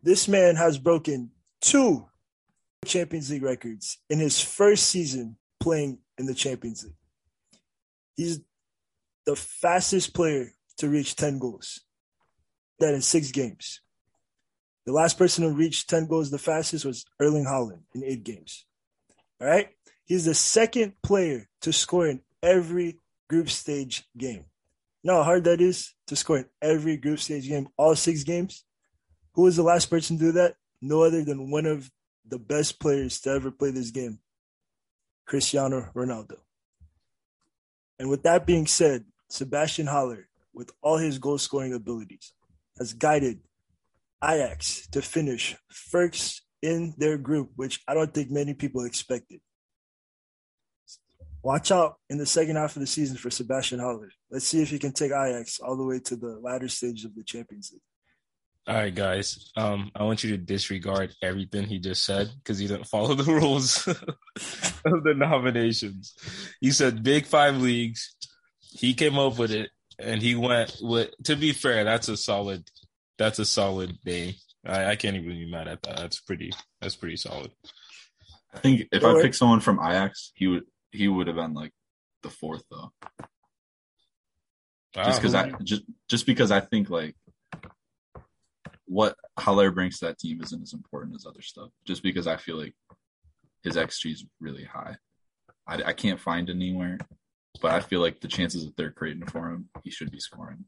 This 0.01 0.27
man 0.27 0.55
has 0.55 0.77
broken 0.77 1.31
two 1.61 2.05
Champions 2.85 3.29
League 3.29 3.43
records 3.43 3.99
in 4.09 4.19
his 4.19 4.41
first 4.41 4.87
season 4.87 5.37
playing 5.59 5.99
in 6.17 6.25
the 6.25 6.33
Champions 6.33 6.83
League. 6.83 6.93
He's 8.15 8.39
the 9.25 9.35
fastest 9.35 10.13
player 10.13 10.53
to 10.77 10.89
reach 10.89 11.15
10 11.15 11.39
goals. 11.39 11.81
That 12.79 12.93
in 12.93 13.01
six 13.01 13.31
games. 13.31 13.81
The 14.85 14.93
last 14.93 15.17
person 15.17 15.43
to 15.43 15.51
reach 15.51 15.85
10 15.85 16.07
goals 16.07 16.31
the 16.31 16.39
fastest 16.39 16.85
was 16.85 17.05
Erling 17.19 17.45
Haaland 17.45 17.81
in 17.93 18.03
eight 18.03 18.23
games. 18.23 18.65
All 19.41 19.47
right. 19.47 19.67
He's 20.09 20.25
the 20.25 20.33
second 20.33 20.93
player 21.03 21.47
to 21.61 21.71
score 21.71 22.07
in 22.07 22.21
every 22.41 22.99
group 23.29 23.47
stage 23.47 24.03
game. 24.17 24.43
You 25.03 25.11
know 25.11 25.17
how 25.17 25.23
hard 25.23 25.43
that 25.43 25.61
is 25.61 25.93
to 26.07 26.15
score 26.15 26.39
in 26.39 26.45
every 26.63 26.97
group 26.97 27.19
stage 27.19 27.47
game, 27.47 27.67
all 27.77 27.95
six 27.95 28.23
games? 28.23 28.65
Who 29.35 29.43
was 29.43 29.55
the 29.55 29.61
last 29.61 29.85
person 29.85 30.17
to 30.17 30.23
do 30.23 30.31
that? 30.31 30.55
No 30.81 31.03
other 31.03 31.23
than 31.23 31.51
one 31.51 31.67
of 31.67 31.91
the 32.27 32.39
best 32.39 32.79
players 32.79 33.21
to 33.21 33.29
ever 33.29 33.51
play 33.51 33.69
this 33.69 33.91
game, 33.91 34.17
Cristiano 35.27 35.91
Ronaldo. 35.95 36.37
And 37.99 38.09
with 38.09 38.23
that 38.23 38.47
being 38.47 38.65
said, 38.65 39.05
Sebastian 39.29 39.85
Haller, 39.85 40.27
with 40.55 40.71
all 40.81 40.97
his 40.97 41.19
goal 41.19 41.37
scoring 41.37 41.73
abilities, 41.73 42.33
has 42.79 42.93
guided 42.93 43.41
Ajax 44.23 44.87
to 44.87 45.03
finish 45.03 45.55
first 45.69 46.41
in 46.63 46.95
their 46.97 47.19
group, 47.19 47.51
which 47.57 47.81
I 47.87 47.93
don't 47.93 48.11
think 48.11 48.31
many 48.31 48.55
people 48.55 48.85
expected. 48.85 49.41
Watch 51.41 51.71
out 51.71 51.95
in 52.09 52.17
the 52.17 52.25
second 52.25 52.57
half 52.57 52.75
of 52.75 52.81
the 52.81 52.87
season 52.87 53.17
for 53.17 53.29
Sebastian 53.29 53.79
Haller. 53.79 54.11
Let's 54.29 54.45
see 54.45 54.61
if 54.61 54.69
he 54.69 54.79
can 54.79 54.91
take 54.91 55.11
Ajax 55.11 55.59
all 55.59 55.77
the 55.77 55.85
way 55.85 55.99
to 55.99 56.15
the 56.15 56.39
latter 56.41 56.67
stage 56.67 57.05
of 57.05 57.15
the 57.15 57.23
Champions 57.23 57.71
League. 57.71 57.81
All 58.67 58.75
right, 58.75 58.93
guys. 58.93 59.51
Um, 59.55 59.89
I 59.95 60.03
want 60.03 60.23
you 60.23 60.31
to 60.31 60.37
disregard 60.37 61.15
everything 61.23 61.65
he 61.65 61.79
just 61.79 62.05
said 62.05 62.29
because 62.37 62.59
he 62.59 62.67
didn't 62.67 62.87
follow 62.87 63.15
the 63.15 63.23
rules 63.31 63.87
of 63.87 65.03
the 65.03 65.13
nominations. 65.15 66.13
He 66.59 66.71
said 66.71 67.03
big 67.03 67.25
five 67.25 67.57
leagues. 67.57 68.15
He 68.59 68.93
came 68.93 69.17
up 69.17 69.39
with 69.39 69.51
it, 69.51 69.71
and 69.97 70.21
he 70.21 70.35
went 70.35 70.75
with. 70.81 71.09
To 71.23 71.35
be 71.35 71.51
fair, 71.53 71.83
that's 71.83 72.09
a 72.09 72.17
solid. 72.17 72.69
That's 73.17 73.39
a 73.39 73.45
solid 73.45 73.97
name. 74.05 74.35
I, 74.63 74.91
I 74.91 74.95
can't 74.97 75.15
even 75.15 75.29
be 75.29 75.49
mad 75.49 75.67
at 75.67 75.81
that. 75.83 75.97
That's 75.97 76.19
pretty. 76.19 76.51
That's 76.79 76.95
pretty 76.95 77.17
solid. 77.17 77.51
I 78.53 78.59
think 78.59 78.87
if 78.91 79.03
I 79.03 79.21
pick 79.21 79.33
someone 79.33 79.61
from 79.61 79.79
Ajax, 79.79 80.31
he 80.35 80.47
would 80.47 80.65
he 80.91 81.07
would 81.07 81.27
have 81.27 81.35
been 81.35 81.53
like 81.53 81.71
the 82.23 82.29
fourth 82.29 82.63
though. 82.69 82.91
Wow. 84.95 85.03
Just 85.03 85.21
because 85.21 85.35
I 85.35 85.51
just 85.63 85.83
just 86.07 86.25
because 86.25 86.51
I 86.51 86.59
think 86.59 86.89
like 86.89 87.15
what 88.85 89.15
Haller 89.37 89.69
brings 89.69 89.99
to 89.99 90.05
that 90.05 90.17
team 90.17 90.41
isn't 90.41 90.63
as 90.63 90.73
important 90.73 91.15
as 91.15 91.25
other 91.25 91.41
stuff. 91.41 91.69
Just 91.85 92.01
because 92.01 92.25
I 92.25 92.37
feel 92.37 92.57
like 92.57 92.73
his 93.63 93.75
XG 93.75 94.13
is 94.13 94.25
really 94.39 94.63
high. 94.63 94.97
I, 95.67 95.83
I 95.85 95.93
can't 95.93 96.19
find 96.19 96.49
anywhere, 96.49 96.97
but 97.61 97.71
I 97.71 97.81
feel 97.81 98.01
like 98.01 98.19
the 98.19 98.27
chances 98.27 98.65
that 98.65 98.75
they're 98.75 98.91
creating 98.91 99.27
for 99.27 99.49
him, 99.49 99.69
he 99.83 99.91
should 99.91 100.09
be 100.09 100.19
scoring. 100.19 100.65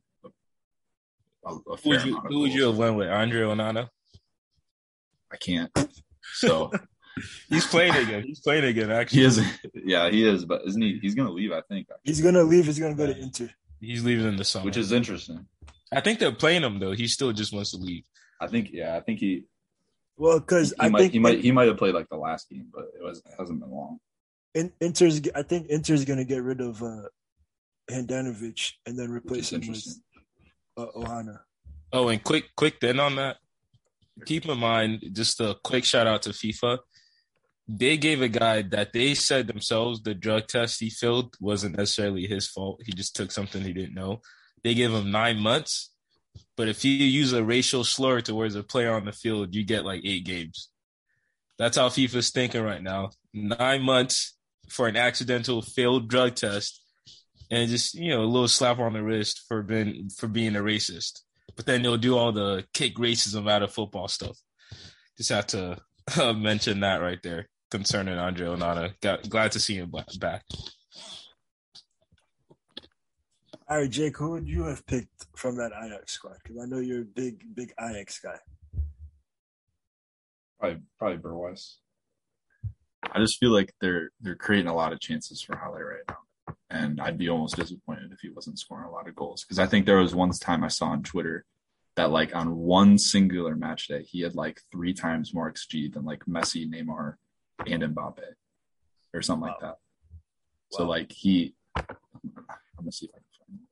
A, 1.44 1.50
a 1.50 1.76
who 1.78 1.90
would 1.90 2.06
you, 2.06 2.20
who 2.20 2.40
would 2.42 2.54
you 2.54 2.68
have 2.68 2.78
went 2.78 2.96
with? 2.96 3.10
Andre 3.10 3.42
Onana? 3.42 3.88
I 5.34 5.38
can't. 5.38 5.72
So 6.34 6.72
He's 7.50 7.66
playing 7.68 7.96
again. 7.96 8.24
He's 8.24 8.40
playing 8.40 8.66
again. 8.66 8.92
Actually, 8.92 9.20
he 9.20 9.26
is. 9.26 9.42
Yeah, 9.74 10.10
he 10.10 10.28
is. 10.28 10.46
But 10.46 10.62
isn't 10.68 10.82
he? 10.82 11.00
He's 11.02 11.16
gonna 11.16 11.32
leave. 11.32 11.52
I 11.52 11.62
think. 11.62 11.88
Actually. 11.90 12.02
He's 12.04 12.22
gonna 12.22 12.44
leave. 12.44 12.66
He's 12.66 12.80
gonna 12.80 12.96
go 12.96 13.08
to 13.08 13.18
Inter. 13.18 13.50
He's 13.80 14.04
leaving 14.04 14.28
in 14.28 14.36
the 14.36 14.44
summer, 14.44 14.66
which 14.66 14.78
is 14.78 14.92
interesting. 14.92 15.46
I 15.92 16.02
think 16.02 16.20
they're 16.20 16.32
playing 16.32 16.64
him 16.64 16.80
though. 16.80 16.92
He 16.92 17.08
still 17.08 17.32
just 17.34 17.54
wants 17.54 17.72
to 17.72 17.78
leave. 17.78 18.06
I 18.40 18.48
think. 18.48 18.70
Yeah, 18.72 18.96
I 18.96 19.02
think 19.02 19.20
he. 19.20 19.46
Well, 20.18 20.40
because 20.40 20.74
I 20.80 20.90
might, 20.90 21.00
think 21.00 21.14
he 21.14 21.20
might 21.20 21.40
he 21.40 21.52
might 21.52 21.68
have 21.68 21.78
played 21.78 21.96
like 21.96 22.10
the 22.10 22.18
last 22.18 22.50
game, 22.50 22.68
but 22.74 22.86
it 22.98 23.04
was 23.04 23.20
it 23.20 23.34
hasn't 23.38 23.60
been 23.60 23.72
long. 23.72 24.00
In, 24.54 24.72
Inter's. 24.80 25.22
I 25.36 25.44
think 25.44 25.70
Inter's 25.70 26.06
gonna 26.06 26.26
get 26.26 26.44
rid 26.44 26.62
of 26.62 26.82
uh, 26.84 27.04
Handanovic 27.90 28.74
and 28.86 28.98
then 28.98 29.12
replace 29.12 29.52
him 29.52 29.62
with 29.68 30.00
uh, 30.78 30.86
Onana. 30.96 31.40
Oh, 31.94 32.08
and 32.08 32.24
quick, 32.24 32.46
quick 32.56 32.80
then 32.80 33.00
on 33.00 33.16
that. 33.16 33.38
Keep 34.26 34.46
in 34.46 34.58
mind, 34.58 35.04
just 35.14 35.40
a 35.40 35.56
quick 35.64 35.84
shout 35.84 36.08
out 36.08 36.22
to 36.24 36.30
FIFA 36.30 36.80
they 37.78 37.96
gave 37.96 38.22
a 38.22 38.28
guy 38.28 38.64
that 38.64 38.92
they 38.92 39.14
said 39.14 39.48
themselves 39.48 40.02
the 40.02 40.14
drug 40.14 40.48
test 40.48 40.80
he 40.80 40.90
failed 40.90 41.36
wasn't 41.40 41.78
necessarily 41.78 42.26
his 42.28 42.48
fault. 42.48 42.82
He 42.86 42.92
just 42.92 43.16
took 43.16 43.32
something 43.32 43.62
he 43.62 43.72
didn't 43.72 43.96
know. 43.96 44.22
They 44.64 44.74
gave 44.74 44.92
him 44.92 45.12
nine 45.12 45.40
months, 45.40 45.92
but 46.58 46.68
if 46.68 46.84
you 46.84 46.92
use 46.92 47.32
a 47.32 47.44
racial 47.44 47.84
slur 47.84 48.22
towards 48.22 48.56
a 48.56 48.64
player 48.64 48.94
on 48.94 49.06
the 49.06 49.14
field, 49.14 49.56
you 49.56 49.64
get 49.64 49.86
like 49.86 50.02
eight 50.04 50.26
games. 50.26 50.70
That's 51.58 51.78
how 51.78 51.90
FIFA's 51.90 52.32
thinking 52.32 52.62
right 52.62 52.82
now. 52.82 53.12
Nine 53.34 53.84
months 53.84 54.36
for 54.70 54.88
an 54.88 54.98
accidental 54.98 55.62
failed 55.62 56.10
drug 56.10 56.36
test, 56.36 56.84
and 57.50 57.70
just 57.70 57.94
you 57.94 58.10
know 58.10 58.22
a 58.22 58.26
little 58.26 58.48
slap 58.48 58.80
on 58.80 58.94
the 58.94 59.04
wrist 59.04 59.44
for 59.48 59.62
being 59.62 60.10
for 60.10 60.28
being 60.28 60.56
a 60.56 60.62
racist. 60.62 61.22
But 61.56 61.66
then 61.66 61.84
they'll 61.84 61.98
do 61.98 62.18
all 62.18 62.32
the 62.32 62.66
kick 62.74 62.96
racism 62.96 63.50
out 63.50 63.64
of 63.64 63.74
football 63.74 64.08
stuff. 64.08 64.38
Just 65.18 65.30
have 65.30 65.48
to 65.48 65.78
uh, 66.20 66.34
mention 66.38 66.82
that 66.82 67.02
right 67.02 67.20
there 67.24 67.48
concerning 67.72 68.18
Andre 68.18 68.48
Onana. 68.48 68.94
Got, 69.02 69.28
glad 69.30 69.54
to 69.54 69.60
see 69.60 69.76
him 69.76 69.92
back. 70.20 70.44
All 73.68 73.78
right, 73.78 73.90
Jake, 73.90 74.18
who 74.18 74.32
would 74.32 74.48
you 74.48 74.66
have 74.66 74.86
picked 74.86 75.28
from 75.36 75.56
that 75.56 75.72
Ajax 75.72 76.12
squad? 76.12 76.36
Because 76.44 76.62
I 76.62 76.66
know 76.66 76.80
you're 76.80 77.04
a 77.04 77.06
big, 77.06 77.56
big 77.56 77.74
Ajax 77.80 78.20
guy. 78.20 78.38
Probably, 80.60 80.82
probably 81.00 81.18
Berghuis. 81.18 81.76
I 83.10 83.20
just 83.20 83.40
feel 83.40 83.52
like 83.52 83.74
they're 83.82 84.12
they're 84.20 84.36
creating 84.36 84.68
a 84.68 84.76
lot 84.76 84.94
of 84.94 85.00
chances 85.00 85.42
for 85.42 85.58
Haller 85.58 85.86
right 85.86 86.16
now, 86.48 86.54
and 86.70 87.02
I'd 87.02 87.18
be 87.18 87.30
almost 87.30 87.56
disappointed 87.56 88.12
if 88.12 88.20
he 88.22 88.30
wasn't 88.30 88.60
scoring 88.60 88.86
a 88.86 88.92
lot 88.92 89.08
of 89.08 89.16
goals. 89.16 89.44
Because 89.44 89.58
I 89.58 89.66
think 89.66 89.86
there 89.86 89.98
was 89.98 90.14
one 90.14 90.32
time 90.32 90.64
I 90.64 90.68
saw 90.68 90.88
on 90.88 91.02
Twitter 91.02 91.46
that 91.96 92.12
like 92.12 92.36
on 92.36 92.58
one 92.58 92.98
singular 92.98 93.56
match 93.56 93.88
day 93.88 94.04
he 94.04 94.22
had 94.22 94.36
like 94.36 94.62
three 94.72 94.94
times 94.94 95.34
more 95.34 95.52
xG 95.52 95.92
than 95.92 96.06
like 96.06 96.26
Messi, 96.26 96.70
Neymar, 96.70 97.16
and 97.68 97.84
Mbappe, 97.84 98.20
or 99.14 99.22
something 99.22 99.48
wow. 99.48 99.48
like 99.50 99.60
that. 99.62 99.68
Wow. 99.68 99.78
So 100.72 100.88
like 100.88 101.12
he, 101.12 101.56
I'm 101.76 101.86
gonna 102.78 102.92
see 102.92 103.06
if 103.06 103.12
I 103.14 103.18
can 103.18 103.26
find 103.48 103.60
it 103.60 103.68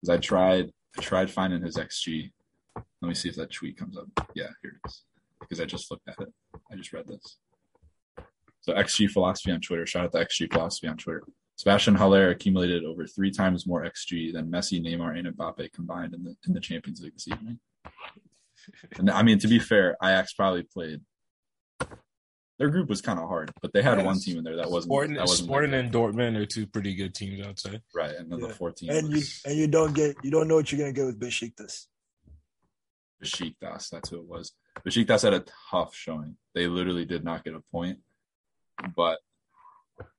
because 0.00 0.16
I 0.16 0.18
tried 0.18 0.70
I 0.98 1.02
tried 1.02 1.30
finding 1.30 1.62
his 1.62 1.76
xG. 1.76 2.30
Let 2.76 3.08
me 3.08 3.14
see 3.14 3.28
if 3.28 3.36
that 3.36 3.52
tweet 3.52 3.76
comes 3.76 3.96
up. 3.96 4.06
Yeah, 4.34 4.48
here 4.62 4.80
it 4.84 4.88
is. 4.88 5.04
Because 5.40 5.60
I 5.60 5.64
just 5.64 5.90
looked 5.90 6.08
at 6.08 6.20
it. 6.20 6.32
I 6.72 6.76
just 6.76 6.92
read 6.92 7.06
this. 7.06 7.38
So 8.60 8.74
XG 8.74 9.08
philosophy 9.10 9.52
on 9.52 9.60
Twitter. 9.60 9.86
Shout 9.86 10.04
out 10.04 10.12
to 10.12 10.18
XG 10.18 10.52
philosophy 10.52 10.88
on 10.88 10.96
Twitter. 10.96 11.22
Sebastian 11.56 11.96
Haller 11.96 12.30
accumulated 12.30 12.84
over 12.84 13.06
three 13.06 13.30
times 13.30 13.66
more 13.66 13.84
XG 13.84 14.32
than 14.32 14.50
Messi, 14.50 14.80
Neymar, 14.80 15.18
and 15.18 15.36
Mbappe 15.36 15.72
combined 15.72 16.14
in 16.14 16.22
the 16.22 16.36
in 16.46 16.54
the 16.54 16.60
Champions 16.60 17.00
League 17.00 17.14
this 17.14 17.28
evening. 17.28 17.58
And 18.98 19.10
I 19.10 19.22
mean, 19.22 19.38
to 19.38 19.48
be 19.48 19.58
fair, 19.58 19.96
Ajax 20.02 20.34
probably 20.34 20.62
played. 20.62 21.00
Their 22.58 22.70
group 22.70 22.88
was 22.88 23.00
kind 23.00 23.20
of 23.20 23.28
hard, 23.28 23.52
but 23.62 23.72
they 23.72 23.82
had 23.82 23.98
yes. 23.98 24.06
one 24.06 24.18
team 24.18 24.38
in 24.38 24.44
there 24.44 24.56
that 24.56 24.70
wasn't. 24.70 24.90
Sporting, 24.90 25.14
that 25.14 25.26
wasn't 25.26 25.46
Sporting 25.46 25.74
and 25.74 25.92
Dortmund 25.92 26.36
are 26.36 26.46
two 26.46 26.66
pretty 26.66 26.94
good 26.94 27.14
teams, 27.14 27.46
I'd 27.46 27.58
say. 27.58 27.80
Right, 27.94 28.16
and 28.16 28.30
then 28.30 28.40
yeah. 28.40 28.48
the 28.48 28.54
fourteen. 28.54 28.90
And 28.90 29.08
was... 29.10 29.44
you 29.44 29.50
and 29.50 29.60
you 29.60 29.68
don't 29.68 29.94
get 29.94 30.16
you 30.24 30.30
don't 30.30 30.48
know 30.48 30.56
what 30.56 30.72
you're 30.72 30.80
gonna 30.80 30.92
get 30.92 31.06
with 31.06 31.20
Besiktas. 31.20 31.86
Besiktas, 33.22 33.90
that's 33.90 34.08
who 34.08 34.18
it 34.18 34.26
was. 34.26 34.52
Besiktas 34.86 35.22
had 35.22 35.34
a 35.34 35.44
tough 35.70 35.94
showing. 35.94 36.36
They 36.54 36.66
literally 36.66 37.04
did 37.04 37.24
not 37.24 37.44
get 37.44 37.54
a 37.54 37.62
point, 37.72 37.98
but 38.96 39.18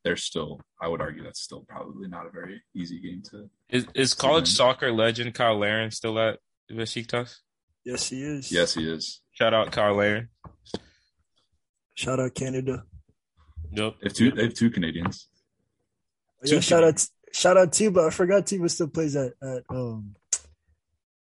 they're 0.03 0.17
still. 0.17 0.61
I 0.81 0.87
would 0.87 1.01
argue 1.01 1.23
that's 1.23 1.41
still 1.41 1.65
probably 1.67 2.07
not 2.07 2.25
a 2.25 2.29
very 2.29 2.61
easy 2.73 2.99
game 2.99 3.21
to. 3.31 3.49
Is 3.69 3.85
is 3.95 4.13
college 4.13 4.43
win. 4.43 4.51
soccer 4.51 4.91
legend 4.93 5.35
Cyle 5.35 5.57
Larin 5.57 5.91
still 5.91 6.17
at 6.19 6.39
Besiktas? 6.71 7.39
Yes, 7.83 8.09
he 8.09 8.23
is. 8.23 8.51
Yes, 8.51 8.73
he 8.75 8.89
is. 8.89 9.21
Shout 9.31 9.53
out 9.53 9.73
Cyle 9.73 9.95
Larin. 9.95 10.29
Shout 11.99 12.17
out 12.17 12.33
Canada. 12.33 12.83
Yep. 13.73 13.95
They 13.99 14.07
have 14.07 14.13
two. 14.13 14.31
They 14.31 14.43
have 14.43 14.53
two 14.53 14.69
Canadians. 14.69 15.27
Oh, 16.41 16.45
yeah, 16.45 16.61
shout 16.61 16.85
out. 16.85 17.05
Shout 17.33 17.57
out 17.57 17.73
Tiba. 17.73 18.07
I 18.07 18.09
forgot 18.09 18.45
Tiba 18.45 18.69
still 18.69 18.87
plays 18.87 19.17
at 19.17 19.33
at 19.43 19.63
um 19.69 20.15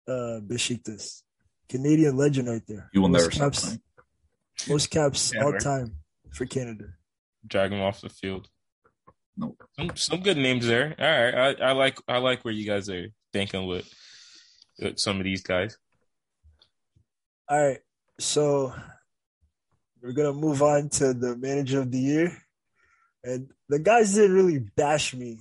uh 0.07 0.41
Besiktas. 0.47 1.23
Canadian 1.67 2.15
legend 2.19 2.51
right 2.51 2.61
there. 2.69 2.91
You 2.93 3.01
will 3.01 3.09
most 3.09 3.21
never 3.23 3.31
caps, 3.31 3.59
stop 3.59 3.69
playing. 3.69 3.83
Most 4.69 4.91
caps 4.91 5.33
all 5.41 5.55
time 5.55 5.97
for 6.31 6.45
Canada. 6.45 6.89
Drag 7.47 7.73
him 7.73 7.81
off 7.81 8.03
the 8.03 8.11
field. 8.11 8.47
Nope. 9.35 9.63
Some, 9.79 9.97
some 9.97 10.21
good 10.21 10.37
names 10.37 10.67
there. 10.67 10.95
All 10.99 11.07
right, 11.07 11.59
I, 11.59 11.71
I 11.71 11.73
like 11.73 11.99
I 12.07 12.19
like 12.19 12.45
where 12.45 12.53
you 12.53 12.67
guys 12.67 12.91
are 12.91 13.07
thinking 13.33 13.67
with, 13.67 13.91
with 14.79 14.99
some 14.99 15.17
of 15.17 15.25
these 15.25 15.43
guys. 15.43 15.79
All 17.49 17.67
right, 17.67 17.79
so 18.21 18.75
we're 20.07 20.13
gonna 20.13 20.33
move 20.33 20.63
on 20.63 20.89
to 20.89 21.13
the 21.13 21.37
manager 21.37 21.81
of 21.81 21.91
the 21.91 21.99
year, 21.99 22.39
and 23.25 23.51
the 23.69 23.81
guys 23.81 24.15
didn't 24.15 24.37
really 24.37 24.61
bash 24.77 25.13
me 25.13 25.41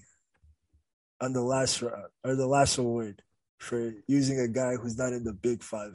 on 1.22 1.34
the 1.34 1.42
last 1.42 1.84
round 1.84 2.08
or 2.24 2.36
the 2.36 2.48
last 2.48 2.80
award 2.80 3.22
for 3.60 3.94
using 4.08 4.40
a 4.40 4.48
guy 4.48 4.76
who's 4.76 4.98
not 4.98 5.14
in 5.14 5.24
the 5.24 5.34
Big 5.34 5.62
Five 5.62 5.94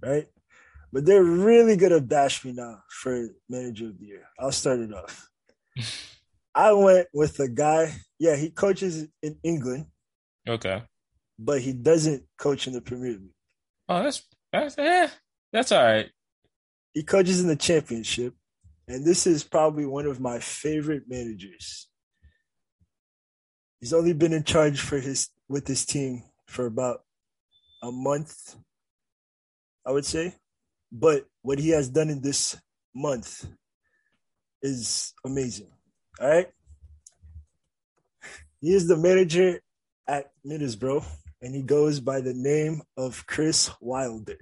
right? 0.00 0.26
But 0.92 1.06
they're 1.06 1.24
really 1.24 1.76
gonna 1.76 2.00
bash 2.00 2.44
me 2.44 2.52
now 2.52 2.82
for 2.88 3.30
manager 3.48 3.86
of 3.86 3.98
the 3.98 4.06
year. 4.06 4.28
I'll 4.38 4.52
start 4.52 4.78
it 4.78 4.94
off. 4.94 5.28
I 6.54 6.72
went 6.72 7.08
with 7.12 7.38
a 7.40 7.48
guy. 7.48 7.94
Yeah, 8.20 8.36
he 8.36 8.50
coaches 8.50 9.08
in 9.22 9.38
England. 9.42 9.86
Okay. 10.48 10.84
But 11.36 11.62
he 11.62 11.72
doesn't 11.72 12.22
coach 12.38 12.68
in 12.68 12.74
the 12.74 12.80
Premier 12.80 13.12
League. 13.12 13.34
Oh, 13.88 14.04
that's 14.04 14.22
that's 14.52 14.76
yeah, 14.78 15.10
that's 15.52 15.72
all 15.72 15.82
right. 15.82 16.10
He 16.94 17.02
coaches 17.02 17.40
in 17.40 17.48
the 17.48 17.56
Championship, 17.56 18.34
and 18.86 19.04
this 19.04 19.26
is 19.26 19.44
probably 19.44 19.86
one 19.86 20.06
of 20.06 20.20
my 20.20 20.38
favorite 20.38 21.04
managers. 21.08 21.88
He's 23.80 23.92
only 23.92 24.12
been 24.12 24.32
in 24.32 24.44
charge 24.44 24.80
for 24.80 24.98
his 24.98 25.28
with 25.48 25.66
his 25.66 25.86
team 25.86 26.24
for 26.46 26.66
about 26.66 27.00
a 27.82 27.92
month, 27.92 28.56
I 29.86 29.92
would 29.92 30.04
say. 30.04 30.34
But 30.90 31.26
what 31.42 31.58
he 31.58 31.70
has 31.70 31.88
done 31.88 32.10
in 32.10 32.20
this 32.20 32.56
month 32.94 33.46
is 34.62 35.14
amazing. 35.24 35.70
All 36.20 36.28
right. 36.28 36.48
He 38.60 38.74
is 38.74 38.88
the 38.88 38.96
manager 38.96 39.60
at 40.08 40.32
Middlesbrough, 40.44 41.04
and 41.42 41.54
he 41.54 41.62
goes 41.62 42.00
by 42.00 42.20
the 42.20 42.34
name 42.34 42.82
of 42.96 43.24
Chris 43.26 43.70
Wilder. 43.80 44.38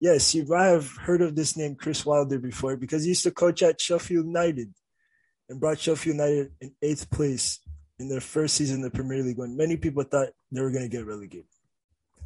Yes, 0.00 0.34
you 0.34 0.46
might 0.46 0.66
have 0.66 0.88
heard 0.96 1.22
of 1.22 1.34
this 1.34 1.56
name, 1.56 1.74
Chris 1.74 2.06
Wilder, 2.06 2.38
before 2.38 2.76
because 2.76 3.02
he 3.02 3.10
used 3.10 3.24
to 3.24 3.32
coach 3.32 3.62
at 3.62 3.80
Sheffield 3.80 4.26
United 4.26 4.72
and 5.48 5.58
brought 5.58 5.80
Sheffield 5.80 6.16
United 6.16 6.52
in 6.60 6.72
eighth 6.82 7.10
place 7.10 7.58
in 7.98 8.08
their 8.08 8.20
first 8.20 8.54
season 8.54 8.76
in 8.76 8.82
the 8.82 8.90
Premier 8.90 9.22
League 9.22 9.38
when 9.38 9.56
many 9.56 9.76
people 9.76 10.04
thought 10.04 10.28
they 10.52 10.60
were 10.60 10.70
going 10.70 10.88
to 10.88 10.96
get 10.96 11.06
relegated. 11.06 11.46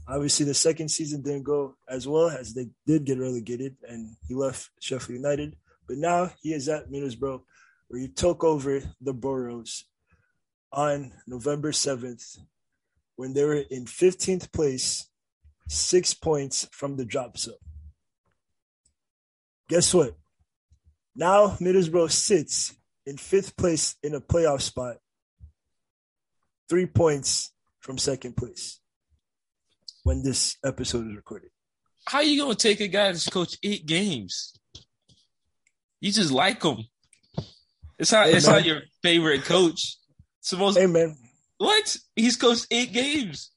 Obviously, 0.06 0.44
the 0.44 0.52
second 0.52 0.90
season 0.90 1.22
didn't 1.22 1.44
go 1.44 1.76
as 1.88 2.06
well 2.06 2.28
as 2.28 2.52
they 2.52 2.68
did 2.86 3.04
get 3.04 3.18
relegated, 3.18 3.76
and 3.88 4.16
he 4.28 4.34
left 4.34 4.68
Sheffield 4.80 5.16
United. 5.16 5.56
But 5.88 5.96
now 5.96 6.30
he 6.42 6.52
is 6.52 6.68
at 6.68 6.90
Middlesbrough, 6.90 7.40
where 7.88 8.00
he 8.00 8.08
took 8.08 8.44
over 8.44 8.82
the 9.00 9.14
Boroughs 9.14 9.84
on 10.72 11.12
November 11.26 11.72
7th 11.72 12.38
when 13.16 13.32
they 13.32 13.44
were 13.44 13.64
in 13.70 13.84
15th 13.84 14.52
place, 14.52 15.08
six 15.68 16.14
points 16.14 16.68
from 16.72 16.96
the 16.96 17.04
drop 17.04 17.38
zone. 17.38 17.54
Guess 19.68 19.94
what? 19.94 20.14
Now 21.14 21.56
Middlesbrough 21.60 22.10
sits 22.10 22.74
in 23.06 23.16
fifth 23.16 23.56
place 23.56 23.96
in 24.02 24.14
a 24.14 24.20
playoff 24.20 24.60
spot, 24.60 24.96
three 26.68 26.86
points 26.86 27.52
from 27.80 27.98
second 27.98 28.36
place 28.36 28.80
when 30.04 30.22
this 30.22 30.56
episode 30.64 31.08
is 31.08 31.16
recorded. 31.16 31.50
How 32.06 32.18
are 32.18 32.24
you 32.24 32.40
gonna 32.42 32.54
take 32.54 32.80
a 32.80 32.88
guy 32.88 33.12
that's 33.12 33.28
coached 33.28 33.58
eight 33.62 33.86
games? 33.86 34.54
You 36.00 36.10
just 36.10 36.32
like 36.32 36.62
him. 36.62 36.78
It's 37.98 38.10
not. 38.10 38.26
Hey, 38.26 38.34
it's 38.34 38.46
man. 38.46 38.56
not 38.56 38.64
your 38.64 38.80
favorite 39.02 39.44
coach. 39.44 39.96
It's 40.40 40.52
most. 40.52 40.76
Hey 40.76 40.86
man, 40.86 41.16
what? 41.58 41.96
He's 42.16 42.36
coached 42.36 42.66
eight 42.70 42.92
games. 42.92 43.52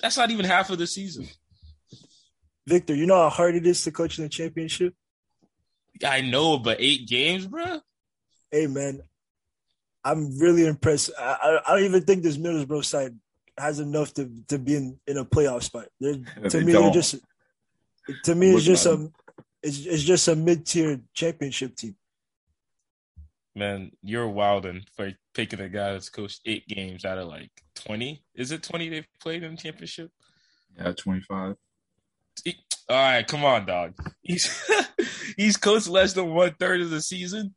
That's 0.00 0.18
not 0.18 0.30
even 0.30 0.44
half 0.44 0.68
of 0.68 0.78
the 0.78 0.86
season. 0.86 1.26
Victor, 2.66 2.94
you 2.94 3.06
know 3.06 3.16
how 3.16 3.28
hard 3.28 3.54
it 3.54 3.66
is 3.66 3.82
to 3.84 3.92
coach 3.92 4.18
in 4.18 4.24
the 4.24 4.28
championship. 4.28 4.94
I 6.04 6.20
know, 6.20 6.58
but 6.58 6.78
eight 6.80 7.06
games, 7.06 7.46
bro. 7.46 7.80
Hey 8.50 8.66
man, 8.66 9.02
I'm 10.04 10.38
really 10.38 10.66
impressed. 10.66 11.10
I, 11.18 11.36
I, 11.42 11.60
I 11.66 11.76
don't 11.76 11.84
even 11.84 12.02
think 12.02 12.22
this 12.22 12.36
Middlesbrough 12.36 12.84
side 12.84 13.14
has 13.58 13.80
enough 13.80 14.12
to 14.14 14.30
to 14.48 14.58
be 14.58 14.76
in, 14.76 14.98
in 15.06 15.16
a 15.16 15.24
playoff 15.24 15.62
spot. 15.62 15.86
They're, 16.00 16.16
to 16.50 16.60
me, 16.60 16.72
they're 16.72 16.90
just 16.90 17.16
to 18.24 18.34
me 18.34 18.50
it's 18.50 18.64
just 18.64 18.86
a 18.86 19.10
it's, 19.62 19.86
it's 19.86 20.02
just 20.02 20.28
a 20.28 20.36
mid 20.36 20.66
tier 20.66 21.00
championship 21.14 21.76
team. 21.76 21.96
Man, 23.54 23.90
you're 24.02 24.28
wilding 24.28 24.84
for 24.94 25.12
picking 25.32 25.60
a 25.60 25.68
guy 25.68 25.92
that's 25.92 26.10
coached 26.10 26.42
eight 26.44 26.68
games 26.68 27.04
out 27.04 27.18
of 27.18 27.28
like 27.28 27.50
twenty. 27.74 28.22
Is 28.34 28.52
it 28.52 28.62
twenty 28.62 28.88
they've 28.88 29.08
played 29.20 29.42
in 29.42 29.52
the 29.52 29.56
championship? 29.56 30.10
Yeah, 30.76 30.92
twenty 30.92 31.22
five. 31.22 31.56
All 32.88 32.96
right, 32.96 33.26
come 33.26 33.44
on, 33.44 33.66
dog. 33.66 33.94
He's 34.22 34.48
he's 35.36 35.56
coached 35.56 35.88
less 35.88 36.12
than 36.12 36.32
one 36.34 36.54
third 36.58 36.80
of 36.80 36.90
the 36.90 37.00
season. 37.00 37.54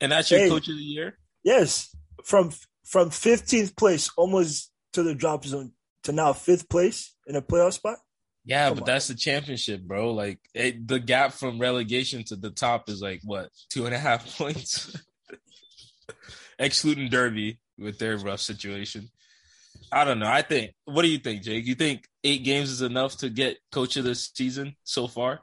And 0.00 0.12
that's 0.12 0.30
your 0.30 0.40
Hey. 0.40 0.48
coach 0.48 0.68
of 0.68 0.76
the 0.76 0.82
year? 0.82 1.18
Yes, 1.42 1.94
from 2.24 2.50
from 2.86 3.10
15th 3.10 3.76
place 3.76 4.10
almost 4.16 4.70
to 4.92 5.02
the 5.02 5.14
drop 5.14 5.44
zone 5.44 5.72
to 6.04 6.12
now 6.12 6.32
fifth 6.32 6.68
place 6.68 7.14
in 7.26 7.36
a 7.36 7.42
playoff 7.42 7.74
spot. 7.74 7.98
Yeah, 8.44 8.68
Come 8.68 8.74
but 8.78 8.82
on. 8.82 8.86
that's 8.86 9.08
the 9.08 9.14
championship, 9.14 9.82
bro. 9.82 10.12
Like 10.14 10.38
it, 10.54 10.86
the 10.88 10.98
gap 10.98 11.32
from 11.32 11.58
relegation 11.58 12.24
to 12.24 12.36
the 12.36 12.50
top 12.50 12.88
is 12.88 13.00
like 13.02 13.20
what 13.24 13.50
two 13.70 13.86
and 13.86 13.94
a 13.94 13.98
half 13.98 14.24
points, 14.38 14.96
excluding 16.58 17.08
Derby 17.10 17.58
with 17.78 17.98
their 17.98 18.16
rough 18.18 18.40
situation. 18.40 19.08
I 19.92 20.04
don't 20.04 20.18
know. 20.18 20.26
I 20.30 20.42
think. 20.42 20.72
What 20.84 21.02
do 21.02 21.08
you 21.08 21.18
think, 21.18 21.42
Jake? 21.42 21.66
You 21.66 21.74
think 21.74 22.08
eight 22.24 22.44
games 22.44 22.70
is 22.70 22.82
enough 22.82 23.16
to 23.18 23.28
get 23.30 23.58
coach 23.72 23.96
of 23.96 24.04
the 24.04 24.14
season 24.14 24.76
so 24.84 25.08
far? 25.08 25.40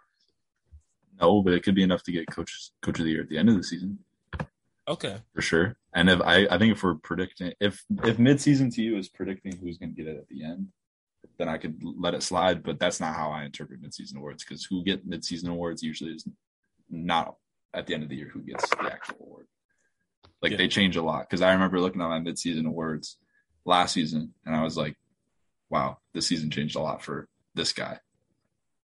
No, 1.19 1.41
but 1.41 1.53
it 1.53 1.63
could 1.63 1.75
be 1.75 1.83
enough 1.83 2.03
to 2.03 2.11
get 2.11 2.27
coach 2.29 2.69
coach 2.81 2.99
of 2.99 3.05
the 3.05 3.11
year 3.11 3.21
at 3.23 3.29
the 3.29 3.37
end 3.37 3.49
of 3.49 3.55
the 3.55 3.63
season 3.63 3.99
Okay. 4.87 5.17
for 5.33 5.41
sure. 5.41 5.75
And 5.93 6.09
if 6.09 6.21
I, 6.21 6.47
I 6.49 6.57
think 6.57 6.73
if 6.73 6.83
we're 6.83 6.95
predicting, 6.95 7.53
if 7.59 7.83
if 8.05 8.17
midseason 8.17 8.73
to 8.75 8.81
you 8.81 8.97
is 8.97 9.09
predicting 9.09 9.57
who's 9.57 9.77
going 9.77 9.95
to 9.95 10.01
get 10.03 10.07
it 10.11 10.17
at 10.17 10.27
the 10.29 10.43
end, 10.43 10.67
then 11.37 11.49
I 11.49 11.57
could 11.57 11.81
let 11.83 12.13
it 12.13 12.23
slide. 12.23 12.63
But 12.63 12.79
that's 12.79 12.99
not 12.99 13.15
how 13.15 13.31
I 13.31 13.43
interpret 13.45 13.81
midseason 13.81 14.17
awards 14.17 14.43
because 14.43 14.63
who 14.63 14.83
get 14.83 15.09
midseason 15.09 15.49
awards 15.49 15.81
usually 15.83 16.11
is 16.11 16.25
not 16.89 17.35
at 17.73 17.85
the 17.87 17.93
end 17.95 18.03
of 18.03 18.09
the 18.09 18.15
year 18.15 18.29
who 18.31 18.39
gets 18.41 18.69
the 18.69 18.83
actual 18.91 19.17
award. 19.21 19.47
Like 20.41 20.51
Yeah. 20.51 20.57
they 20.59 20.67
change 20.67 20.95
a 20.95 21.01
lot 21.01 21.27
because 21.27 21.41
I 21.41 21.51
remember 21.51 21.79
looking 21.81 22.01
at 22.01 22.07
my 22.07 22.19
midseason 22.19 22.67
awards 22.67 23.17
last 23.67 23.93
season 23.93 24.33
and 24.45 24.55
I 24.55 24.63
was 24.63 24.77
like, 24.77 24.95
wow, 25.69 25.97
this 26.13 26.27
season 26.27 26.49
changed 26.49 26.75
a 26.75 26.79
lot 26.79 27.03
for 27.03 27.27
this 27.53 27.73
guy. 27.73 27.99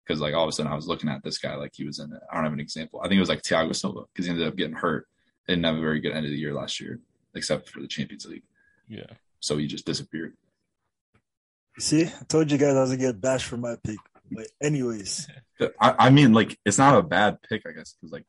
Because 0.04 0.20
like 0.20 0.34
all 0.34 0.42
of 0.42 0.48
a 0.48 0.52
sudden 0.52 0.72
I 0.72 0.76
was 0.76 0.88
looking 0.88 1.08
at 1.08 1.22
this 1.22 1.38
guy 1.38 1.54
like 1.54 1.72
he 1.74 1.84
was 1.84 2.00
in 2.00 2.12
it. 2.12 2.20
I 2.30 2.34
don't 2.34 2.44
have 2.44 2.52
an 2.52 2.60
example. 2.60 3.00
I 3.00 3.04
think 3.04 3.16
it 3.16 3.20
was 3.20 3.28
like 3.28 3.42
Thiago 3.42 3.74
Silva 3.74 4.02
because 4.12 4.26
he 4.26 4.32
ended 4.32 4.46
up 4.46 4.56
getting 4.56 4.74
hurt. 4.74 5.06
Didn't 5.46 5.64
have 5.64 5.76
a 5.76 5.80
very 5.80 6.00
good 6.00 6.12
end 6.12 6.26
of 6.26 6.30
the 6.30 6.38
year 6.38 6.54
last 6.54 6.80
year, 6.80 7.00
except 7.34 7.68
for 7.68 7.80
the 7.80 7.88
Champions 7.88 8.26
League. 8.26 8.44
Yeah. 8.88 9.06
So 9.40 9.56
he 9.56 9.66
just 9.66 9.86
disappeared. 9.86 10.36
See, 11.78 12.04
I 12.04 12.24
told 12.28 12.50
you 12.50 12.58
guys 12.58 12.74
I 12.74 12.80
was 12.80 12.90
gonna 12.90 13.12
get 13.12 13.20
bashed 13.20 13.46
for 13.46 13.56
my 13.56 13.76
pick. 13.82 13.98
But 14.30 14.46
anyways, 14.62 15.28
I, 15.80 15.94
I 15.98 16.10
mean, 16.10 16.32
like 16.32 16.58
it's 16.64 16.78
not 16.78 16.96
a 16.96 17.02
bad 17.02 17.38
pick, 17.42 17.62
I 17.66 17.72
guess, 17.72 17.94
because 17.94 18.12
like 18.12 18.24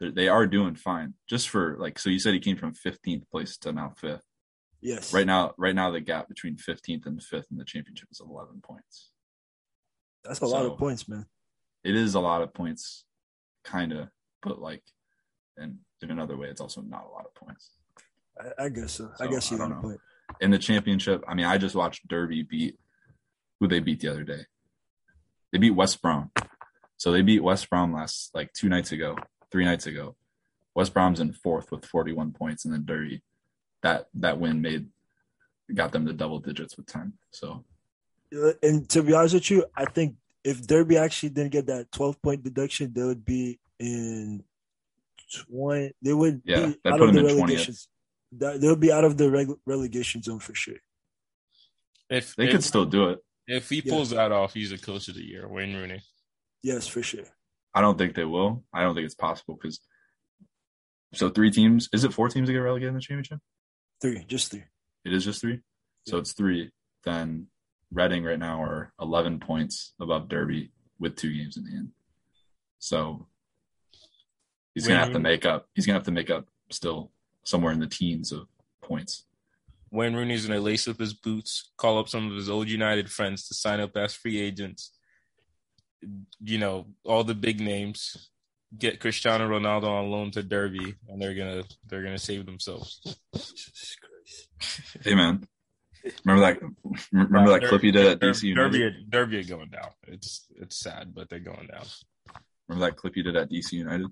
they 0.00 0.28
are 0.28 0.46
doing 0.46 0.74
fine. 0.74 1.14
Just 1.28 1.48
for 1.48 1.76
like, 1.78 1.98
so 1.98 2.10
you 2.10 2.18
said 2.18 2.34
he 2.34 2.40
came 2.40 2.56
from 2.56 2.74
15th 2.74 3.28
place 3.30 3.56
to 3.58 3.72
now 3.72 3.94
fifth. 3.96 4.22
Yes, 4.80 5.12
Right 5.12 5.26
now, 5.26 5.52
right 5.56 5.74
now 5.74 5.90
the 5.90 6.00
gap 6.00 6.28
between 6.28 6.56
15th 6.56 7.06
and 7.06 7.22
fifth 7.22 7.46
in 7.50 7.56
the 7.56 7.64
championship 7.64 8.08
is 8.10 8.20
11 8.20 8.60
points. 8.62 9.10
That's 10.24 10.40
a 10.40 10.46
lot 10.46 10.66
of 10.66 10.76
points, 10.78 11.08
man. 11.08 11.26
It 11.84 11.94
is 11.94 12.14
a 12.14 12.20
lot 12.20 12.42
of 12.42 12.52
points, 12.52 13.04
kind 13.64 13.92
of, 13.92 14.08
but 14.42 14.60
like, 14.60 14.82
and 15.56 15.78
in 16.02 16.10
another 16.10 16.36
way, 16.36 16.48
it's 16.48 16.60
also 16.60 16.80
not 16.82 17.06
a 17.08 17.12
lot 17.12 17.24
of 17.24 17.34
points. 17.34 17.70
I, 18.38 18.64
I 18.64 18.68
guess 18.68 18.92
so. 18.92 19.10
I 19.20 19.26
guess 19.26 19.50
you 19.50 19.56
I 19.56 19.60
got 19.60 19.68
don't 19.68 19.76
know. 19.82 19.88
point. 19.88 20.00
in 20.40 20.50
the 20.50 20.58
championship. 20.58 21.24
I 21.26 21.34
mean, 21.34 21.46
I 21.46 21.58
just 21.58 21.74
watched 21.74 22.06
Derby 22.08 22.42
beat 22.42 22.76
who 23.60 23.68
they 23.68 23.80
beat 23.80 24.00
the 24.00 24.08
other 24.08 24.24
day. 24.24 24.42
They 25.52 25.58
beat 25.58 25.70
West 25.72 26.00
Brom. 26.02 26.30
So 26.96 27.10
they 27.12 27.22
beat 27.22 27.42
West 27.42 27.70
Brom 27.70 27.92
last 27.92 28.30
like 28.34 28.52
two 28.52 28.68
nights 28.68 28.92
ago, 28.92 29.16
three 29.50 29.64
nights 29.64 29.86
ago. 29.86 30.16
West 30.74 30.92
Brom's 30.94 31.20
in 31.20 31.32
fourth 31.32 31.72
with 31.72 31.84
41 31.84 32.32
points, 32.32 32.64
and 32.64 32.74
then 32.74 32.84
Derby 32.84 33.22
that 33.82 34.06
that 34.14 34.38
win 34.38 34.60
made 34.60 34.88
got 35.74 35.92
them 35.92 36.06
to 36.06 36.12
double 36.12 36.40
digits 36.40 36.76
with 36.76 36.86
10. 36.86 37.12
So 37.30 37.64
Uh, 38.34 38.52
And 38.62 38.88
to 38.90 39.02
be 39.02 39.14
honest 39.14 39.34
with 39.34 39.50
you, 39.50 39.64
I 39.74 39.84
think 39.86 40.16
if 40.44 40.66
Derby 40.66 40.96
actually 40.98 41.30
didn't 41.30 41.52
get 41.52 41.66
that 41.66 41.90
12 41.92 42.20
point 42.22 42.42
deduction, 42.42 42.92
they 42.92 43.02
would 43.04 43.24
be 43.24 43.58
in 43.78 44.44
20. 45.46 45.92
They 46.02 46.12
would 46.12 46.42
Yeah, 46.44 46.66
be 46.66 46.78
that 46.84 46.92
out 46.92 46.98
put 47.00 47.08
of 47.08 47.14
them 47.14 47.24
the 47.24 47.30
in 47.30 47.36
20th. 47.36 47.48
relegation. 47.48 47.74
That- 48.32 48.60
They 48.60 48.68
would 48.68 48.80
be 48.80 48.92
out 48.92 49.04
of 49.04 49.16
the 49.16 49.30
reg- 49.30 49.60
relegation 49.66 50.22
zone 50.22 50.40
for 50.40 50.54
sure. 50.54 50.76
If 52.10 52.34
they 52.36 52.46
if, 52.46 52.52
could 52.52 52.64
still 52.64 52.84
do 52.86 53.10
it. 53.10 53.18
if 53.46 53.68
he 53.70 53.76
Yeah. 53.84 53.92
pulls 53.92 54.10
that 54.10 54.32
off, 54.32 54.54
he's 54.54 54.70
the 54.70 54.78
coach 54.78 55.08
of 55.08 55.14
the 55.14 55.24
year, 55.24 55.46
Wayne 55.48 55.74
Rooney. 55.74 56.02
Yes, 56.62 56.86
for 56.86 57.02
sure. 57.02 57.24
I 57.74 57.80
don't 57.80 57.96
think 57.98 58.14
they 58.14 58.24
will. 58.24 58.64
I 58.72 58.82
don't 58.82 58.94
think 58.94 59.04
it's 59.06 59.14
possible 59.14 59.54
because 59.54 59.80
so 61.14 61.30
three 61.30 61.50
teams. 61.50 61.88
Is 61.92 62.04
it 62.04 62.12
four 62.12 62.28
teams 62.28 62.46
that 62.48 62.52
get 62.52 62.58
relegated 62.58 62.88
in 62.88 62.94
the 62.94 63.00
championship? 63.00 63.40
Three, 64.00 64.24
just 64.26 64.50
three. 64.50 64.64
It 65.04 65.12
is 65.12 65.24
just 65.24 65.40
three. 65.40 65.60
So 66.06 66.16
Yeah. 66.16 66.20
it's 66.20 66.32
three. 66.32 66.70
Then 67.04 67.48
Reading 67.90 68.22
right 68.22 68.38
now 68.38 68.62
are 68.62 68.92
11 69.00 69.40
points 69.40 69.94
above 69.98 70.28
Derby 70.28 70.70
with 70.98 71.16
two 71.16 71.32
games 71.32 71.56
in 71.56 71.64
hand. 71.64 71.92
So 72.78 73.26
he's 74.74 74.86
going 74.86 74.98
to 74.98 75.04
have 75.04 75.14
to 75.14 75.18
make 75.18 75.46
up. 75.46 75.68
He's 75.74 75.86
going 75.86 75.94
to 75.94 75.98
have 76.00 76.04
to 76.04 76.10
make 76.10 76.28
up 76.28 76.48
still 76.70 77.12
somewhere 77.44 77.72
in 77.72 77.80
the 77.80 77.86
teens 77.86 78.30
of 78.30 78.46
points. 78.82 79.24
Wayne 79.90 80.14
Rooney's 80.14 80.46
gonna 80.46 80.60
lace 80.60 80.86
up 80.86 80.98
his 80.98 81.14
boots, 81.14 81.70
call 81.78 81.98
up 81.98 82.10
some 82.10 82.30
of 82.30 82.36
his 82.36 82.50
old 82.50 82.68
United 82.68 83.10
friends 83.10 83.48
to 83.48 83.54
sign 83.54 83.80
up 83.80 83.96
as 83.96 84.14
free 84.14 84.38
agents. 84.38 84.92
You 86.42 86.58
know, 86.58 86.88
all 87.04 87.24
the 87.24 87.34
big 87.34 87.58
names. 87.58 88.28
Get 88.76 89.00
Cristiano 89.00 89.48
Ronaldo 89.48 89.84
on 89.88 90.10
loan 90.10 90.30
to 90.32 90.42
Derby, 90.42 90.94
and 91.08 91.20
they're 91.22 91.34
gonna 91.34 91.64
they're 91.86 92.02
gonna 92.02 92.18
save 92.18 92.44
themselves. 92.44 93.00
Jesus 93.34 93.96
Christ. 94.00 95.04
Hey, 95.04 95.14
man. 95.14 95.46
Remember 96.24 96.44
that? 96.46 96.60
Remember 97.12 97.50
that 97.58 97.68
clip 97.68 97.82
you 97.82 97.92
did 97.92 98.06
at 98.06 98.20
DC 98.20 98.42
United? 98.44 98.72
Derby, 98.72 98.84
are- 98.84 99.00
Derby 99.08 99.38
are 99.38 99.44
going 99.44 99.70
down. 99.70 99.88
It's 100.06 100.46
it's 100.56 100.76
sad, 100.78 101.14
but 101.14 101.28
they're 101.30 101.38
going 101.38 101.66
down. 101.72 101.84
Remember 102.68 102.86
that 102.86 102.96
clip 102.96 103.16
you 103.16 103.22
did 103.22 103.36
at 103.36 103.50
DC 103.50 103.72
United? 103.72 104.06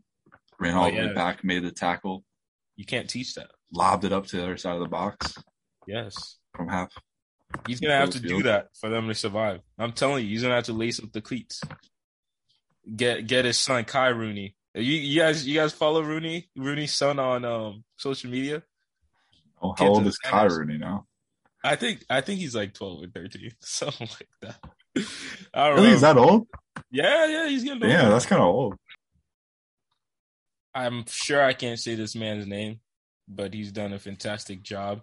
Ran 0.59 0.75
Oh, 0.75 0.81
all 0.81 0.91
the 0.91 0.97
way 0.97 1.13
back, 1.13 1.45
made 1.45 1.63
the 1.63 1.71
tackle, 1.71 2.25
You 2.77 2.87
can't 2.87 3.11
teach 3.11 3.35
that. 3.35 3.51
lobbed 3.73 4.05
it 4.07 4.13
up 4.13 4.27
to 4.29 4.37
the 4.37 4.43
other 4.43 4.57
side 4.57 4.75
of 4.75 4.81
the 4.81 4.89
box 4.89 5.35
Yes, 5.87 6.39
from 6.55 6.69
half. 6.69 6.91
he's 7.67 7.79
gonna 7.79 7.95
have 7.97 8.11
to 8.11 8.21
do 8.21 8.43
that 8.45 8.69
for 8.81 8.89
them 8.89 9.07
to 9.09 9.15
survive. 9.15 9.61
I'm 9.79 9.93
telling 9.93 10.25
you, 10.25 10.31
he's 10.31 10.41
gonna 10.43 10.55
have 10.55 10.65
to 10.65 10.73
lace 10.73 10.99
up 11.03 11.13
the 11.13 11.21
cleats. 11.21 11.61
Get 12.95 13.27
get 13.27 13.45
his 13.45 13.59
son 13.59 13.85
Kai 13.85 14.09
Rooney. 14.09 14.55
You, 14.75 14.83
you 14.83 15.21
guys, 15.21 15.47
you 15.47 15.55
guys 15.59 15.73
follow 15.73 16.03
Rooney, 16.03 16.49
Rooney's 16.55 16.95
son 16.95 17.19
on 17.19 17.45
um 17.45 17.85
social 17.97 18.31
media. 18.31 18.63
Oh, 19.61 19.75
how 19.77 19.89
old 19.89 20.07
is 20.07 20.19
Kai. 20.19 20.45
Rooney 20.45 20.79
now? 20.79 21.07
I 21.65 21.77
think 21.77 22.05
I 22.09 22.21
think 22.21 22.41
he's 22.41 22.55
like 22.55 22.75
12 22.75 23.03
or 23.03 23.07
13, 23.09 23.51
something 23.61 24.09
like 24.09 24.29
that. 24.43 25.09
I 25.55 25.69
Really? 25.71 25.91
Is 25.91 26.03
that 26.03 26.17
old? 26.17 26.47
yeah, 26.91 27.27
yeah, 27.27 27.49
he's 27.49 27.65
getting 27.65 27.89
Yeah, 27.89 28.09
that's 28.09 28.27
kind 28.27 28.43
of 28.43 28.49
old. 28.49 28.77
I'm 30.75 31.07
sure 31.09 31.43
I 31.43 31.55
can't 31.55 31.79
say 31.79 31.95
this 31.95 32.15
man's 32.15 32.47
name, 32.47 32.81
but 33.27 33.55
he's 33.55 33.73
done 33.73 33.95
a 33.95 33.99
fantastic 33.99 34.63
job. 34.63 35.01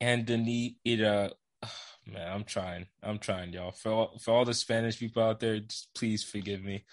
And 0.00 0.20
Anthony 0.20 0.78
Ira, 0.86 1.30
man, 2.10 2.32
I'm 2.32 2.44
trying, 2.44 2.86
I'm 3.02 3.18
trying, 3.18 3.52
y'all. 3.52 3.72
For 3.72 3.92
all, 3.92 4.18
for 4.18 4.32
all 4.32 4.44
the 4.44 4.54
Spanish 4.54 4.98
people 4.98 5.22
out 5.22 5.40
there, 5.40 5.60
just 5.60 5.90
please 5.94 6.24
forgive 6.24 6.62
me. 6.64 6.84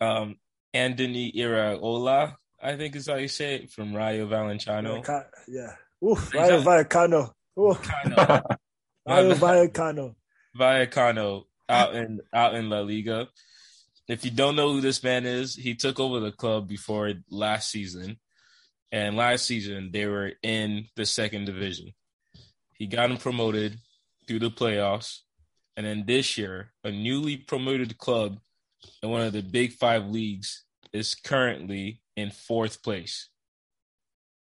Um, 0.00 0.36
Anthony 0.74 1.32
Iraola, 1.32 2.36
I 2.62 2.76
think 2.76 2.96
is 2.96 3.06
how 3.06 3.16
you 3.16 3.28
say 3.28 3.56
it, 3.56 3.70
from 3.70 3.94
Rayo 3.94 4.26
Vallecano. 4.28 5.04
Vallecano, 5.04 5.24
Yeah. 5.46 5.74
Oof, 6.06 6.32
Rayo 6.34 6.62
Vallecano. 6.62 7.32
Vallecano. 7.56 8.42
Rayo. 9.08 9.34
Vallecano. 9.34 10.14
Vallecano 10.56 11.44
out 11.68 11.94
in 11.94 12.20
out 12.32 12.54
in 12.54 12.70
La 12.70 12.80
Liga. 12.80 13.28
If 14.08 14.24
you 14.24 14.30
don't 14.30 14.56
know 14.56 14.72
who 14.72 14.80
this 14.80 15.02
man 15.02 15.26
is, 15.26 15.54
he 15.54 15.74
took 15.74 16.00
over 16.00 16.20
the 16.20 16.32
club 16.32 16.66
before 16.66 17.12
last 17.30 17.70
season, 17.70 18.18
and 18.90 19.16
last 19.16 19.44
season 19.46 19.90
they 19.92 20.06
were 20.06 20.32
in 20.42 20.86
the 20.96 21.04
second 21.04 21.44
division. 21.44 21.92
He 22.72 22.86
got 22.86 23.10
him 23.10 23.18
promoted 23.18 23.76
through 24.26 24.38
the 24.38 24.50
playoffs, 24.50 25.20
and 25.76 25.84
then 25.84 26.04
this 26.06 26.38
year, 26.38 26.72
a 26.84 26.90
newly 26.90 27.36
promoted 27.36 27.98
club 27.98 28.38
in 29.02 29.10
one 29.10 29.22
of 29.22 29.32
the 29.32 29.42
big 29.42 29.72
five 29.72 30.06
leagues 30.06 30.64
is 30.92 31.14
currently 31.14 32.00
in 32.16 32.30
fourth 32.30 32.82
place. 32.82 33.28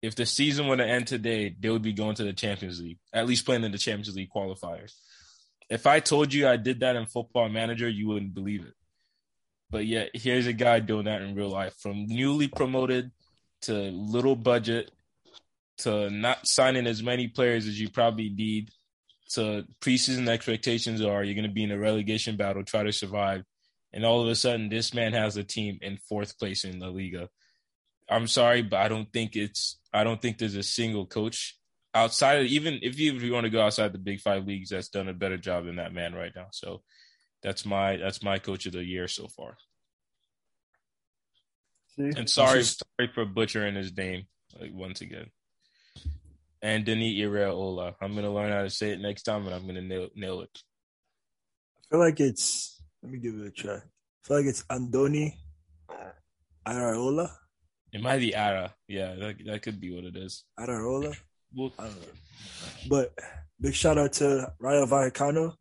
If 0.02 0.16
the 0.16 0.26
season 0.26 0.68
were 0.68 0.78
to 0.78 0.86
end 0.86 1.08
today, 1.08 1.56
they 1.60 1.70
would 1.70 1.82
be 1.82 1.94
going 1.94 2.16
to 2.16 2.24
the 2.24 2.34
Champions 2.34 2.80
League, 2.80 3.00
at 3.14 3.28
least 3.28 3.46
playing 3.46 3.64
in 3.64 3.72
the 3.72 3.78
Champions 3.78 4.16
League 4.16 4.30
qualifiers. 4.34 4.94
If 5.70 5.86
I 5.88 6.00
told 6.00 6.34
you 6.34 6.48
I 6.48 6.58
did 6.58 6.82
that 6.82 6.96
in 6.96 7.08
Football 7.08 7.50
Manager, 7.50 7.90
you 7.90 8.08
wouldn't 8.08 8.34
believe 8.34 8.64
it. 8.64 8.74
But 9.70 9.86
yet, 9.86 10.12
here's 10.14 10.48
a 10.48 10.54
guy 10.54 10.80
doing 10.80 11.06
that 11.06 11.22
in 11.22 11.36
real 11.36 11.50
life 11.50 11.76
from 11.80 12.06
newly 12.08 12.48
promoted 12.48 13.12
to 13.64 13.74
little 13.74 14.36
budget 14.36 14.92
to 15.80 16.10
not 16.10 16.48
signing 16.48 16.88
as 16.88 17.04
many 17.04 17.28
players 17.28 17.68
as 17.68 17.80
you 17.80 17.90
probably 17.90 18.30
need 18.30 18.72
to 19.30 19.66
preseason 19.82 20.28
expectations 20.30 21.02
are 21.02 21.24
you're 21.24 21.36
going 21.36 21.48
to 21.48 21.54
be 21.54 21.64
in 21.64 21.72
a 21.72 21.78
relegation 21.78 22.38
battle, 22.38 22.64
try 22.64 22.84
to 22.84 22.94
survive. 22.94 23.44
And 23.94 24.06
all 24.06 24.22
of 24.22 24.28
a 24.28 24.36
sudden, 24.36 24.70
this 24.70 24.94
man 24.94 25.14
has 25.14 25.38
a 25.38 25.44
team 25.44 25.80
in 25.82 25.98
fourth 26.10 26.38
place 26.38 26.64
in 26.66 26.80
La 26.80 26.90
Liga. 26.90 27.30
I'm 28.10 28.28
sorry, 28.28 28.62
but 28.62 28.80
I 28.80 28.88
don't 28.88 29.12
think 29.12 29.36
it's, 29.36 29.78
I 29.94 30.04
don't 30.04 30.22
think 30.22 30.38
there's 30.38 30.56
a 30.56 30.64
single 30.64 31.06
coach 31.06 31.58
outside 31.94 32.40
of 32.40 32.46
even 32.46 32.80
if 32.82 33.00
you, 33.00 33.16
if 33.16 33.24
you 33.24 33.34
want 33.34 33.46
to 33.46 33.50
go 33.50 33.62
outside 33.62 33.92
the 33.92 33.98
big 33.98 34.22
five 34.22 34.46
leagues 34.46 34.70
that's 34.70 34.90
done 34.90 35.10
a 35.10 35.14
better 35.14 35.38
job 35.38 35.66
than 35.66 35.78
that 35.78 35.94
man 35.94 36.14
right 36.14 36.32
now. 36.36 36.48
So 36.52 36.82
that's 37.42 37.66
my 37.66 37.98
that's 37.98 38.24
my 38.24 38.40
coach 38.40 38.66
of 38.66 38.74
the 38.74 38.84
year 38.84 39.08
so 39.08 39.28
far. 39.28 39.58
See? 41.96 42.12
And 42.16 42.30
sorry, 42.30 42.64
sorry 42.64 43.12
for 43.14 43.26
butchering 43.26 43.76
his 43.76 43.96
name. 43.96 44.26
like 44.60 44.72
once 44.74 45.02
again. 45.02 45.28
And 46.62 46.86
Denis 46.86 47.14
Iraola. 47.14 47.96
I'm 48.02 48.16
gonna 48.16 48.34
learn 48.34 48.52
how 48.52 48.64
to 48.64 48.70
say 48.70 48.92
it 48.92 49.00
next 49.00 49.24
time, 49.24 49.46
and 49.46 49.56
I'm 49.56 49.66
gonna 49.68 49.82
nail, 49.82 50.10
nail 50.16 50.42
it. 50.42 50.60
I 51.78 51.82
feel 51.90 52.00
like 52.00 52.20
it's. 52.20 52.77
Let 53.08 53.14
me 53.14 53.20
give 53.20 53.40
it 53.40 53.48
a 53.48 53.52
try. 53.52 53.76
I 53.76 53.80
feel 54.26 54.38
like 54.38 54.48
it's 54.48 54.64
Andoni 54.64 55.32
Araola. 56.68 57.32
It 57.94 58.02
might 58.02 58.18
be 58.18 58.36
Ara. 58.36 58.76
Yeah, 58.90 59.16
that, 59.16 59.36
that 59.46 59.62
could 59.62 59.80
be 59.80 59.96
what 59.96 60.04
it 60.04 60.18
is. 60.18 60.44
Araola. 60.60 61.16
Well, 61.56 61.72
I 61.80 61.84
don't 61.84 62.02
know. 62.02 62.08
But 62.90 63.14
big 63.62 63.76
shout 63.76 63.98
out 63.98 64.12
to 64.14 64.52
Rayo 64.60 64.86
Vallecano. 64.88 65.54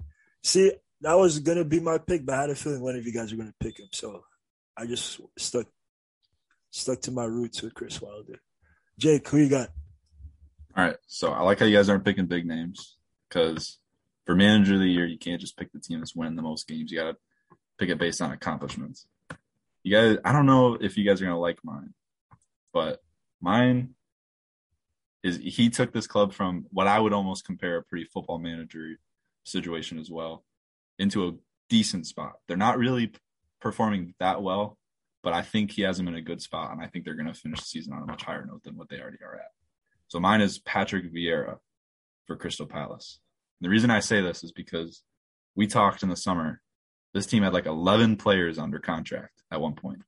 See, 0.42 0.72
that 1.02 1.14
was 1.14 1.38
gonna 1.38 1.64
be 1.64 1.78
my 1.78 1.98
pick, 1.98 2.26
but 2.26 2.34
I 2.34 2.40
had 2.40 2.50
a 2.50 2.56
feeling 2.56 2.82
one 2.82 2.96
of 2.96 3.06
you 3.06 3.12
guys 3.12 3.30
were 3.30 3.38
gonna 3.38 3.54
pick 3.60 3.78
him, 3.78 3.90
so 3.92 4.24
I 4.76 4.86
just 4.86 5.20
stuck 5.38 5.66
stuck 6.72 7.00
to 7.02 7.12
my 7.12 7.26
roots 7.26 7.62
with 7.62 7.74
Chris 7.74 8.02
Wilder. 8.02 8.40
Jake, 8.98 9.28
who 9.28 9.38
you 9.38 9.48
got? 9.48 9.68
All 10.76 10.84
right. 10.84 10.96
So 11.06 11.30
I 11.30 11.42
like 11.42 11.60
how 11.60 11.66
you 11.66 11.76
guys 11.76 11.88
aren't 11.88 12.04
picking 12.04 12.26
big 12.26 12.44
names 12.44 12.96
because 13.28 13.78
for 14.24 14.34
manager 14.34 14.74
of 14.74 14.80
the 14.80 14.86
year, 14.86 15.06
you 15.06 15.16
can't 15.16 15.40
just 15.40 15.56
pick 15.56 15.72
the 15.72 15.78
team 15.78 16.00
that's 16.00 16.16
winning 16.16 16.34
the 16.34 16.42
most 16.42 16.66
games. 16.66 16.90
You 16.90 16.98
got 16.98 17.12
to 17.12 17.16
pick 17.78 17.90
it 17.90 17.98
based 17.98 18.20
on 18.20 18.32
accomplishments. 18.32 19.06
You 19.82 19.96
guys, 19.96 20.18
I 20.24 20.32
don't 20.32 20.46
know 20.46 20.74
if 20.80 20.96
you 20.96 21.04
guys 21.04 21.22
are 21.22 21.26
to 21.26 21.36
like 21.36 21.58
mine, 21.64 21.94
but 22.72 23.02
mine 23.40 23.94
is 25.22 25.38
he 25.38 25.70
took 25.70 25.92
this 25.92 26.06
club 26.06 26.32
from 26.32 26.66
what 26.70 26.86
I 26.86 26.98
would 26.98 27.12
almost 27.12 27.44
compare 27.44 27.76
a 27.76 27.82
pretty 27.82 28.04
football 28.04 28.38
manager 28.38 28.96
situation 29.44 29.98
as 29.98 30.10
well 30.10 30.44
into 30.98 31.28
a 31.28 31.32
decent 31.68 32.06
spot. 32.06 32.34
They're 32.46 32.56
not 32.56 32.78
really 32.78 33.12
performing 33.60 34.14
that 34.18 34.42
well, 34.42 34.78
but 35.22 35.32
I 35.32 35.42
think 35.42 35.72
he 35.72 35.82
has 35.82 35.96
them 35.96 36.08
in 36.08 36.14
a 36.14 36.20
good 36.20 36.40
spot, 36.40 36.72
and 36.72 36.82
I 36.82 36.86
think 36.86 37.04
they're 37.04 37.14
going 37.14 37.26
to 37.26 37.34
finish 37.34 37.60
the 37.60 37.66
season 37.66 37.92
on 37.92 38.02
a 38.02 38.06
much 38.06 38.22
higher 38.22 38.44
note 38.44 38.62
than 38.62 38.76
what 38.76 38.88
they 38.88 39.00
already 39.00 39.18
are 39.24 39.34
at. 39.34 39.50
So 40.08 40.20
mine 40.20 40.40
is 40.40 40.58
Patrick 40.58 41.12
Vieira 41.12 41.58
for 42.26 42.36
Crystal 42.36 42.66
Palace. 42.66 43.18
And 43.60 43.66
the 43.66 43.70
reason 43.70 43.90
I 43.90 44.00
say 44.00 44.20
this 44.20 44.44
is 44.44 44.52
because 44.52 45.02
we 45.54 45.66
talked 45.66 46.02
in 46.02 46.08
the 46.08 46.16
summer. 46.16 46.60
This 47.16 47.24
team 47.24 47.44
had 47.44 47.54
like 47.54 47.64
11 47.64 48.16
players 48.16 48.58
under 48.58 48.78
contract 48.78 49.40
at 49.50 49.58
one 49.58 49.72
point. 49.72 50.00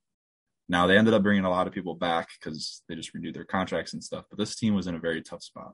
Now 0.67 0.85
they 0.85 0.95
ended 0.95 1.15
up 1.15 1.23
bringing 1.23 1.43
a 1.43 1.49
lot 1.49 1.65
of 1.65 1.73
people 1.73 1.95
back 1.95 2.29
because 2.39 2.83
they 2.87 2.93
just 2.93 3.15
renewed 3.15 3.33
their 3.33 3.45
contracts 3.45 3.93
and 3.93 4.03
stuff. 4.03 4.25
But 4.29 4.37
this 4.37 4.55
team 4.55 4.75
was 4.75 4.85
in 4.85 4.93
a 4.93 4.99
very 4.99 5.23
tough 5.23 5.41
spot. 5.41 5.73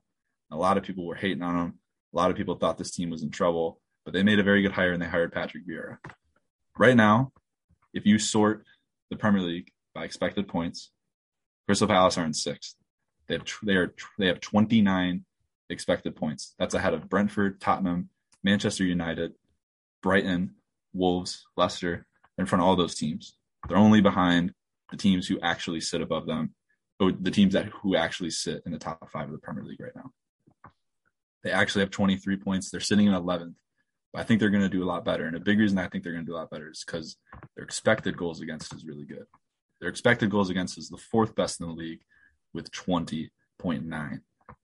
A 0.49 0.55
lot 0.55 0.77
of 0.77 0.83
people 0.83 1.05
were 1.05 1.15
hating 1.15 1.43
on 1.43 1.57
them. 1.57 1.79
A 2.13 2.15
lot 2.15 2.31
of 2.31 2.37
people 2.37 2.55
thought 2.55 2.77
this 2.77 2.91
team 2.91 3.09
was 3.09 3.21
in 3.21 3.31
trouble, 3.31 3.81
but 4.05 4.13
they 4.13 4.23
made 4.23 4.39
a 4.39 4.43
very 4.43 4.61
good 4.61 4.71
hire 4.71 4.93
and 4.93 5.01
they 5.01 5.07
hired 5.07 5.33
Patrick 5.33 5.67
Vieira. 5.67 5.97
Right 6.77 6.95
now, 6.95 7.33
if 7.93 8.05
you 8.05 8.17
sort 8.17 8.63
the 9.09 9.17
Premier 9.17 9.41
League 9.41 9.71
by 9.93 10.05
expected 10.05 10.47
points, 10.47 10.91
Crystal 11.65 11.89
Palace 11.89 12.17
are 12.17 12.23
in 12.23 12.33
sixth. 12.33 12.75
They 13.27 13.33
have 13.33 13.45
they 13.61 13.75
are 13.75 13.93
they 14.17 14.27
have 14.27 14.39
29 14.39 15.25
expected 15.69 16.15
points. 16.15 16.55
That's 16.57 16.75
ahead 16.75 16.93
of 16.93 17.09
Brentford, 17.09 17.59
Tottenham, 17.59 18.07
Manchester 18.41 18.85
United, 18.85 19.33
Brighton, 20.01 20.55
Wolves, 20.95 21.45
Leicester, 21.57 22.05
in 22.37 22.45
front 22.45 22.61
of 22.61 22.67
all 22.67 22.75
those 22.75 22.95
teams. 22.95 23.35
They're 23.67 23.77
only 23.77 24.01
behind 24.01 24.53
the 24.91 24.97
teams 24.97 25.27
who 25.27 25.39
actually 25.41 25.81
sit 25.81 26.01
above 26.01 26.25
them, 26.25 26.53
or 26.99 27.11
the 27.11 27.31
teams 27.31 27.53
that 27.53 27.65
who 27.65 27.95
actually 27.95 28.31
sit 28.31 28.61
in 28.65 28.71
the 28.71 28.79
top 28.79 29.09
five 29.11 29.25
of 29.25 29.31
the 29.31 29.39
Premier 29.39 29.63
League 29.63 29.81
right 29.81 29.95
now. 29.95 30.11
They 31.43 31.51
actually 31.51 31.81
have 31.81 31.91
23 31.91 32.37
points. 32.37 32.69
They're 32.69 32.79
sitting 32.79 33.07
in 33.07 33.13
11th. 33.13 33.55
But 34.11 34.21
I 34.21 34.23
think 34.23 34.39
they're 34.39 34.49
going 34.49 34.63
to 34.63 34.69
do 34.69 34.83
a 34.83 34.85
lot 34.85 35.05
better. 35.05 35.25
And 35.25 35.35
a 35.35 35.39
big 35.39 35.59
reason 35.59 35.77
I 35.77 35.87
think 35.87 36.03
they're 36.03 36.13
going 36.13 36.25
to 36.25 36.29
do 36.29 36.35
a 36.35 36.39
lot 36.39 36.49
better 36.49 36.71
is 36.71 36.83
because 36.85 37.17
their 37.55 37.65
expected 37.65 38.17
goals 38.17 38.41
against 38.41 38.73
is 38.73 38.85
really 38.85 39.05
good. 39.05 39.25
Their 39.79 39.89
expected 39.89 40.29
goals 40.29 40.49
against 40.49 40.77
is 40.77 40.89
the 40.89 40.97
fourth 40.97 41.35
best 41.35 41.59
in 41.59 41.67
the 41.67 41.73
league 41.73 41.99
with 42.53 42.71
20.9, 42.71 43.29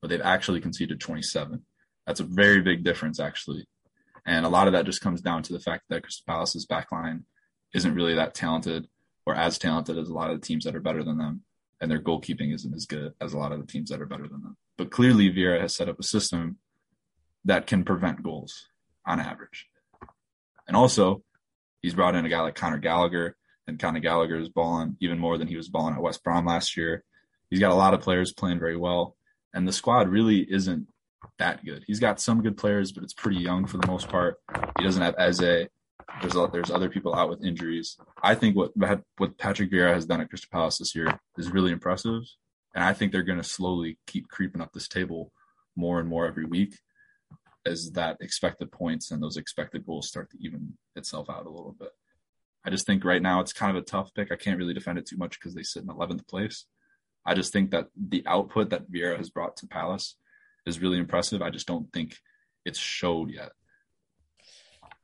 but 0.01 0.09
they've 0.09 0.21
actually 0.21 0.61
conceded 0.61 0.99
27. 0.99 1.63
That's 2.07 2.19
a 2.19 2.23
very 2.23 2.61
big 2.61 2.83
difference, 2.83 3.19
actually. 3.19 3.67
And 4.25 4.45
a 4.45 4.49
lot 4.49 4.67
of 4.67 4.73
that 4.73 4.85
just 4.85 5.01
comes 5.01 5.21
down 5.21 5.43
to 5.43 5.53
the 5.53 5.59
fact 5.59 5.83
that 5.89 6.03
Crystal 6.03 6.23
Palace's 6.27 6.65
backline 6.65 7.23
isn't 7.73 7.95
really 7.95 8.15
that 8.15 8.33
talented 8.33 8.87
or 9.25 9.35
as 9.35 9.57
talented 9.57 9.97
as 9.97 10.09
a 10.09 10.13
lot 10.13 10.29
of 10.29 10.39
the 10.39 10.45
teams 10.45 10.65
that 10.65 10.75
are 10.75 10.81
better 10.81 11.03
than 11.03 11.17
them. 11.17 11.41
And 11.79 11.89
their 11.89 12.01
goalkeeping 12.01 12.53
isn't 12.53 12.75
as 12.75 12.85
good 12.85 13.13
as 13.19 13.33
a 13.33 13.37
lot 13.37 13.51
of 13.51 13.59
the 13.59 13.65
teams 13.65 13.89
that 13.89 14.01
are 14.01 14.05
better 14.05 14.27
than 14.27 14.41
them. 14.41 14.57
But 14.77 14.91
clearly, 14.91 15.31
Vieira 15.31 15.59
has 15.59 15.75
set 15.75 15.89
up 15.89 15.99
a 15.99 16.03
system 16.03 16.57
that 17.45 17.65
can 17.65 17.83
prevent 17.83 18.21
goals 18.21 18.67
on 19.05 19.19
average. 19.19 19.67
And 20.67 20.77
also, 20.77 21.23
he's 21.81 21.95
brought 21.95 22.15
in 22.15 22.25
a 22.25 22.29
guy 22.29 22.41
like 22.41 22.55
Conor 22.55 22.77
Gallagher, 22.77 23.35
and 23.67 23.79
Conor 23.79 23.99
Gallagher 23.99 24.37
is 24.37 24.49
balling 24.49 24.97
even 24.99 25.17
more 25.17 25.37
than 25.37 25.47
he 25.47 25.57
was 25.57 25.69
balling 25.69 25.95
at 25.95 26.01
West 26.01 26.23
Brom 26.23 26.45
last 26.45 26.77
year. 26.77 27.03
He's 27.49 27.59
got 27.59 27.71
a 27.71 27.75
lot 27.75 27.93
of 27.95 28.01
players 28.01 28.31
playing 28.31 28.59
very 28.59 28.77
well, 28.77 29.15
and 29.53 29.67
the 29.67 29.73
squad 29.73 30.07
really 30.07 30.39
isn't 30.39 30.87
that 31.39 31.65
good. 31.65 31.83
He's 31.87 31.99
got 31.99 32.19
some 32.19 32.41
good 32.41 32.57
players, 32.57 32.91
but 32.91 33.03
it's 33.03 33.13
pretty 33.13 33.39
young 33.39 33.65
for 33.65 33.77
the 33.77 33.87
most 33.87 34.09
part. 34.09 34.37
He 34.77 34.83
doesn't 34.83 35.01
have 35.01 35.15
Eze. 35.17 35.67
There's 36.21 36.51
there's 36.51 36.71
other 36.71 36.89
people 36.89 37.15
out 37.15 37.29
with 37.29 37.43
injuries. 37.43 37.97
I 38.21 38.35
think 38.35 38.55
what 38.55 38.71
what 39.17 39.37
Patrick 39.37 39.71
Vieira 39.71 39.93
has 39.93 40.05
done 40.05 40.21
at 40.21 40.29
Crystal 40.29 40.49
Palace 40.51 40.77
this 40.77 40.95
year 40.95 41.19
is 41.37 41.51
really 41.51 41.71
impressive, 41.71 42.23
and 42.75 42.83
I 42.83 42.93
think 42.93 43.11
they're 43.11 43.23
going 43.23 43.41
to 43.41 43.47
slowly 43.47 43.97
keep 44.07 44.27
creeping 44.27 44.61
up 44.61 44.73
this 44.73 44.87
table 44.87 45.31
more 45.75 45.99
and 45.99 46.09
more 46.09 46.27
every 46.27 46.45
week 46.45 46.77
as 47.65 47.91
that 47.91 48.17
expected 48.21 48.71
points 48.71 49.11
and 49.11 49.21
those 49.21 49.37
expected 49.37 49.85
goals 49.85 50.07
start 50.07 50.29
to 50.31 50.37
even 50.39 50.73
itself 50.95 51.29
out 51.29 51.45
a 51.45 51.49
little 51.49 51.75
bit. 51.79 51.91
I 52.65 52.69
just 52.69 52.85
think 52.85 53.05
right 53.05 53.21
now 53.21 53.39
it's 53.39 53.53
kind 53.53 53.75
of 53.75 53.81
a 53.81 53.85
tough 53.85 54.13
pick. 54.13 54.31
I 54.31 54.35
can't 54.35 54.57
really 54.57 54.73
defend 54.73 54.97
it 54.97 55.05
too 55.05 55.17
much 55.17 55.39
because 55.39 55.53
they 55.53 55.63
sit 55.63 55.83
in 55.83 55.89
11th 55.89 56.27
place. 56.27 56.65
I 57.25 57.35
just 57.35 57.53
think 57.53 57.71
that 57.71 57.87
the 57.95 58.23
output 58.25 58.71
that 58.71 58.91
Vieira 58.91 59.17
has 59.17 59.29
brought 59.29 59.57
to 59.57 59.67
Palace 59.67 60.15
is 60.65 60.81
really 60.81 60.97
impressive. 60.97 61.41
I 61.41 61.49
just 61.49 61.67
don't 61.67 61.91
think 61.91 62.17
it's 62.65 62.79
showed 62.79 63.31
yet. 63.31 63.51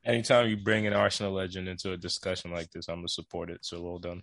Anytime 0.04 0.48
you 0.48 0.56
bring 0.56 0.86
an 0.86 0.92
Arsenal 0.92 1.32
legend 1.32 1.68
into 1.68 1.92
a 1.92 1.96
discussion 1.96 2.50
like 2.50 2.70
this, 2.70 2.88
I'm 2.88 2.96
gonna 2.96 3.08
support 3.08 3.50
it. 3.50 3.64
So 3.64 3.82
well 3.82 3.98
done. 3.98 4.22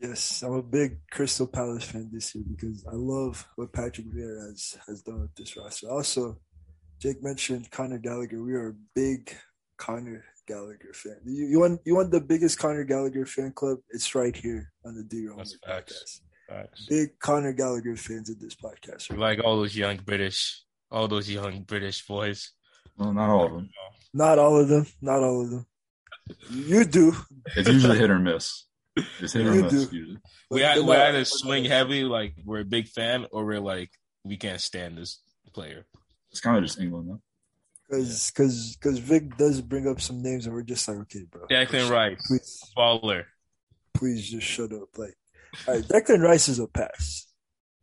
Yes, 0.00 0.42
I'm 0.42 0.54
a 0.54 0.62
big 0.62 0.98
Crystal 1.10 1.46
Palace 1.46 1.84
fan 1.84 2.08
this 2.10 2.34
year 2.34 2.44
because 2.48 2.86
I 2.86 2.94
love 2.94 3.46
what 3.56 3.72
Patrick 3.72 4.06
Vieira 4.06 4.48
has, 4.48 4.78
has 4.86 5.02
done 5.02 5.20
with 5.20 5.34
this 5.34 5.56
roster. 5.56 5.90
Also, 5.90 6.38
Jake 6.98 7.22
mentioned 7.22 7.70
Conor 7.70 7.98
Gallagher. 7.98 8.42
We 8.42 8.54
are 8.54 8.68
a 8.68 8.74
big 8.94 9.34
Conor 9.76 10.24
Gallagher 10.46 10.92
fan. 10.94 11.16
You, 11.24 11.46
you 11.46 11.60
want 11.60 11.80
you 11.84 11.94
want 11.94 12.10
the 12.10 12.20
biggest 12.20 12.58
Conor 12.58 12.84
Gallagher 12.84 13.26
fan 13.26 13.52
club? 13.52 13.78
It's 13.90 14.14
right 14.14 14.34
here 14.34 14.72
on 14.84 14.94
the 14.94 15.04
D 15.04 15.26
That's 15.36 15.56
facts. 15.66 16.22
Facts. 16.50 16.86
Big 16.86 17.18
Conor 17.20 17.52
Gallagher 17.52 17.96
fans 17.96 18.28
of 18.28 18.40
this 18.40 18.56
podcast. 18.56 19.10
Right? 19.10 19.18
Like 19.18 19.44
all 19.44 19.56
those 19.56 19.76
young 19.76 19.98
British, 19.98 20.62
all 20.90 21.06
those 21.06 21.30
young 21.30 21.62
British 21.62 22.04
boys. 22.06 22.50
Well, 22.96 23.12
not 23.12 23.30
all 23.30 23.46
of 23.46 23.52
them. 23.52 23.70
Not 24.12 24.38
all 24.38 24.60
of 24.60 24.68
them. 24.68 24.86
Not 25.00 25.22
all 25.22 25.42
of 25.42 25.50
them. 25.50 25.66
You 26.50 26.84
do. 26.84 27.14
It's 27.56 27.68
usually 27.68 27.98
hit 27.98 28.10
or 28.10 28.18
miss. 28.18 28.66
It's 29.20 29.32
hit 29.32 29.46
or 29.46 29.52
miss 29.54 29.92
usually. 29.92 30.18
We, 30.50 30.62
had, 30.62 30.84
we 30.84 30.94
either 30.94 31.24
swing 31.24 31.64
heavy, 31.64 32.02
like 32.02 32.34
we're 32.44 32.60
a 32.60 32.64
big 32.64 32.88
fan, 32.88 33.26
or 33.30 33.44
we're 33.44 33.60
like 33.60 33.90
we 34.24 34.36
can't 34.36 34.60
stand 34.60 34.98
this 34.98 35.20
player. 35.54 35.86
It's 36.30 36.40
kind 36.40 36.56
of 36.56 36.64
just 36.64 36.80
England 36.80 37.10
though. 37.10 37.20
Because 37.88 38.30
because 38.30 38.76
because 38.76 38.98
Vic 38.98 39.36
does 39.36 39.60
bring 39.60 39.88
up 39.88 40.00
some 40.00 40.22
names, 40.22 40.46
and 40.46 40.54
we're 40.54 40.62
just 40.62 40.86
like, 40.86 40.98
okay, 40.98 41.24
bro. 41.28 41.46
Declan 41.46 41.90
Rice, 41.90 42.24
please, 42.26 42.60
baller. 42.76 43.24
Please 43.94 44.30
just 44.30 44.46
shut 44.46 44.72
up. 44.72 44.96
Like, 44.96 45.08
all 45.10 45.19
right, 45.66 45.82
Declan 45.82 46.22
Rice 46.22 46.48
is 46.48 46.58
a 46.58 46.66
pass. 46.66 47.26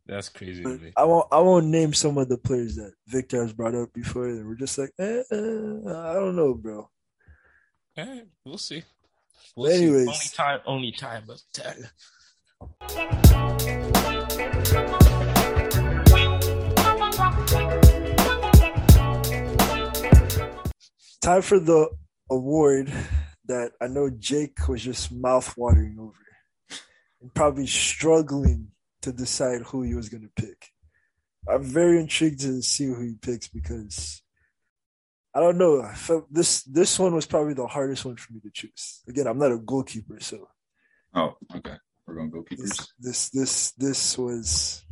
That's 0.06 0.30
crazy 0.30 0.62
to 0.62 0.78
me. 0.78 0.92
I 0.96 1.04
won't. 1.04 1.26
I 1.30 1.38
won't 1.40 1.66
name 1.66 1.92
some 1.92 2.16
of 2.16 2.30
the 2.30 2.38
players 2.38 2.76
that 2.76 2.92
Victor 3.06 3.42
has 3.42 3.52
brought 3.52 3.74
up 3.74 3.92
before, 3.92 4.26
and 4.26 4.46
we're 4.46 4.54
just 4.54 4.78
like, 4.78 4.90
eh, 4.98 5.22
eh, 5.30 5.34
I 5.36 6.14
don't 6.14 6.34
know, 6.34 6.54
bro. 6.54 6.88
Eh, 7.96 8.20
we'll 8.44 8.56
see. 8.56 8.82
We'll 9.54 9.70
anyways, 9.70 10.06
see. 10.18 10.42
only 10.42 10.52
time, 10.56 10.60
only 10.66 10.92
time. 10.92 11.24
Time 21.20 21.42
for 21.42 21.60
the 21.60 21.90
award 22.30 22.90
that 23.46 23.72
I 23.80 23.88
know 23.88 24.08
Jake 24.08 24.68
was 24.68 24.82
just 24.82 25.12
mouth 25.12 25.54
watering 25.58 25.98
over 25.98 26.27
and 27.20 27.32
probably 27.34 27.66
struggling 27.66 28.68
to 29.02 29.12
decide 29.12 29.62
who 29.62 29.82
he 29.82 29.94
was 29.94 30.08
going 30.08 30.22
to 30.22 30.42
pick. 30.42 30.70
I'm 31.48 31.64
very 31.64 31.98
intrigued 32.00 32.40
to 32.40 32.62
see 32.62 32.86
who 32.86 33.00
he 33.00 33.14
picks 33.20 33.48
because 33.48 34.22
I 35.34 35.40
don't 35.40 35.58
know. 35.58 35.82
I 35.82 35.94
felt 35.94 36.32
this 36.32 36.62
this 36.64 36.98
one 36.98 37.14
was 37.14 37.26
probably 37.26 37.54
the 37.54 37.66
hardest 37.66 38.04
one 38.04 38.16
for 38.16 38.32
me 38.32 38.40
to 38.40 38.50
choose. 38.50 39.02
Again, 39.08 39.26
I'm 39.26 39.38
not 39.38 39.52
a 39.52 39.58
goalkeeper, 39.58 40.18
so. 40.20 40.48
Oh, 41.14 41.36
okay. 41.54 41.76
We're 42.06 42.14
going 42.14 42.30
goalkeepers. 42.30 42.58
This 42.58 42.88
this 42.98 43.30
this, 43.30 43.70
this 43.72 44.18
was 44.18 44.84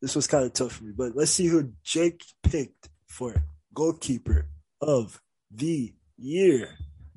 this 0.00 0.16
was 0.16 0.26
kind 0.26 0.44
of 0.44 0.52
tough 0.52 0.72
for 0.72 0.84
me, 0.84 0.92
but 0.96 1.14
let's 1.14 1.30
see 1.30 1.46
who 1.46 1.72
Jake 1.82 2.22
picked 2.42 2.88
for 3.06 3.34
goalkeeper 3.72 4.48
of 4.80 5.20
the 5.50 5.94
year. 6.16 6.70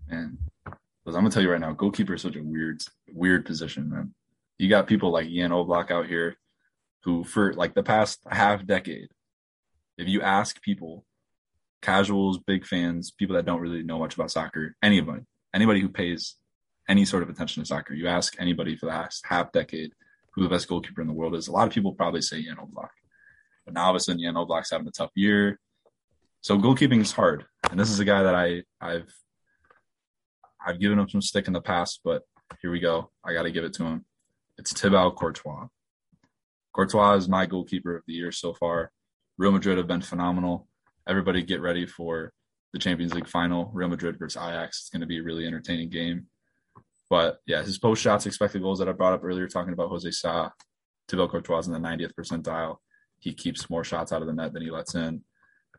Man, 0.10 0.38
because 0.64 1.16
I'm 1.16 1.24
gonna 1.24 1.32
tell 1.32 1.44
you 1.44 1.52
right 1.52 1.60
now, 1.60 1.74
goalkeeper 1.74 2.14
is 2.14 2.22
such 2.22 2.36
a 2.36 2.44
weird 2.44 2.82
weird 3.14 3.46
position, 3.46 3.90
man. 3.90 4.14
You 4.58 4.70
got 4.70 4.88
people 4.88 5.12
like 5.12 5.30
Jan 5.30 5.52
Oblak 5.52 5.92
out 5.92 6.08
here 6.08 6.36
who 7.04 7.24
for 7.24 7.54
like 7.54 7.74
the 7.74 7.84
past 7.84 8.20
half 8.30 8.66
decade, 8.66 9.10
if 9.98 10.08
you 10.08 10.22
ask 10.22 10.62
people, 10.62 11.06
casuals, 11.82 12.40
big 12.40 12.66
fans, 12.66 13.12
people 13.12 13.36
that 13.36 13.46
don't 13.46 13.62
really 13.62 13.84
know 13.84 14.00
much 14.00 14.16
about 14.16 14.32
soccer, 14.32 14.76
anybody, 14.82 15.22
anybody 15.54 15.80
who 15.80 15.90
pays 15.90 16.36
any 16.90 17.06
sort 17.06 17.24
of 17.24 17.30
attention 17.30 17.64
to 17.64 17.68
soccer, 17.68 17.94
you 17.94 18.08
ask 18.08 18.36
anybody 18.40 18.76
for 18.76 18.88
the 18.88 18.92
last 18.92 19.26
half 19.26 19.52
decade 19.52 19.92
who 20.34 20.44
the 20.44 20.50
best 20.50 20.68
goalkeeper 20.68 21.02
in 21.02 21.08
the 21.08 21.14
world 21.14 21.36
is. 21.36 21.48
A 21.48 21.52
lot 21.52 21.68
of 21.68 21.74
people 21.74 21.94
probably 21.94 22.22
say 22.22 22.44
Jan 22.44 22.58
Oblak. 22.58 22.90
But 23.66 23.74
now 23.74 23.86
all 23.86 23.90
of 23.92 23.96
a 23.96 24.00
sudden 24.00 24.22
Jan 24.22 24.36
Oblak's 24.36 24.72
having 24.72 24.88
a 24.88 24.92
tough 24.92 25.12
year. 25.16 25.60
So 26.42 26.58
goalkeeping 26.58 27.02
is 27.02 27.12
hard. 27.12 27.46
And 27.70 27.80
this 27.80 27.90
is 27.90 28.00
a 28.00 28.06
guy 28.06 28.24
that 28.24 28.36
I 28.36 28.64
I've 28.80 29.14
I've 30.66 30.80
given 30.80 31.00
him 31.00 31.10
some 31.10 31.22
stick 31.22 31.48
in 31.48 31.54
the 31.54 31.62
past, 31.62 32.02
but 32.04 32.24
here 32.62 32.72
we 32.72 32.80
go. 32.80 33.12
I 33.24 33.34
got 33.34 33.44
to 33.44 33.52
give 33.52 33.64
it 33.64 33.74
to 33.74 33.84
him. 33.84 34.06
It's 34.58 34.74
Thibaut 34.74 35.16
Courtois. 35.16 35.68
Courtois 36.74 37.14
is 37.14 37.30
my 37.30 37.46
goalkeeper 37.46 37.96
of 37.96 38.04
the 38.08 38.14
year 38.14 38.32
so 38.32 38.54
far. 38.54 38.92
Real 39.38 39.52
Madrid 39.52 39.78
have 39.78 39.88
been 39.88 40.02
phenomenal. 40.02 40.68
Everybody 41.08 41.44
get 41.44 41.62
ready 41.62 41.86
for 41.86 42.34
the 42.74 42.80
Champions 42.80 43.14
League 43.14 43.28
final, 43.28 43.70
Real 43.72 43.88
Madrid 43.88 44.18
versus 44.18 44.42
Ajax. 44.42 44.80
It's 44.80 44.90
going 44.90 45.02
to 45.02 45.08
be 45.08 45.20
a 45.20 45.24
really 45.24 45.46
entertaining 45.46 45.90
game. 45.90 46.26
But 47.08 47.38
yeah, 47.46 47.62
his 47.62 47.78
post 47.78 48.02
shots, 48.02 48.26
expected 48.26 48.64
goals 48.64 48.80
that 48.80 48.90
I 48.90 48.94
brought 48.94 49.14
up 49.14 49.24
earlier, 49.24 49.48
talking 49.48 49.74
about 49.74 49.90
Jose 49.90 50.10
Sa, 50.12 50.50
Thibaut 51.08 51.30
Courtois 51.30 51.68
in 51.68 51.72
the 51.72 51.80
90th 51.80 52.14
percentile. 52.20 52.78
He 53.20 53.34
keeps 53.34 53.70
more 53.70 53.84
shots 53.84 54.12
out 54.12 54.22
of 54.22 54.28
the 54.28 54.34
net 54.34 54.54
than 54.54 54.64
he 54.64 54.72
lets 54.72 54.96
in. 54.96 55.22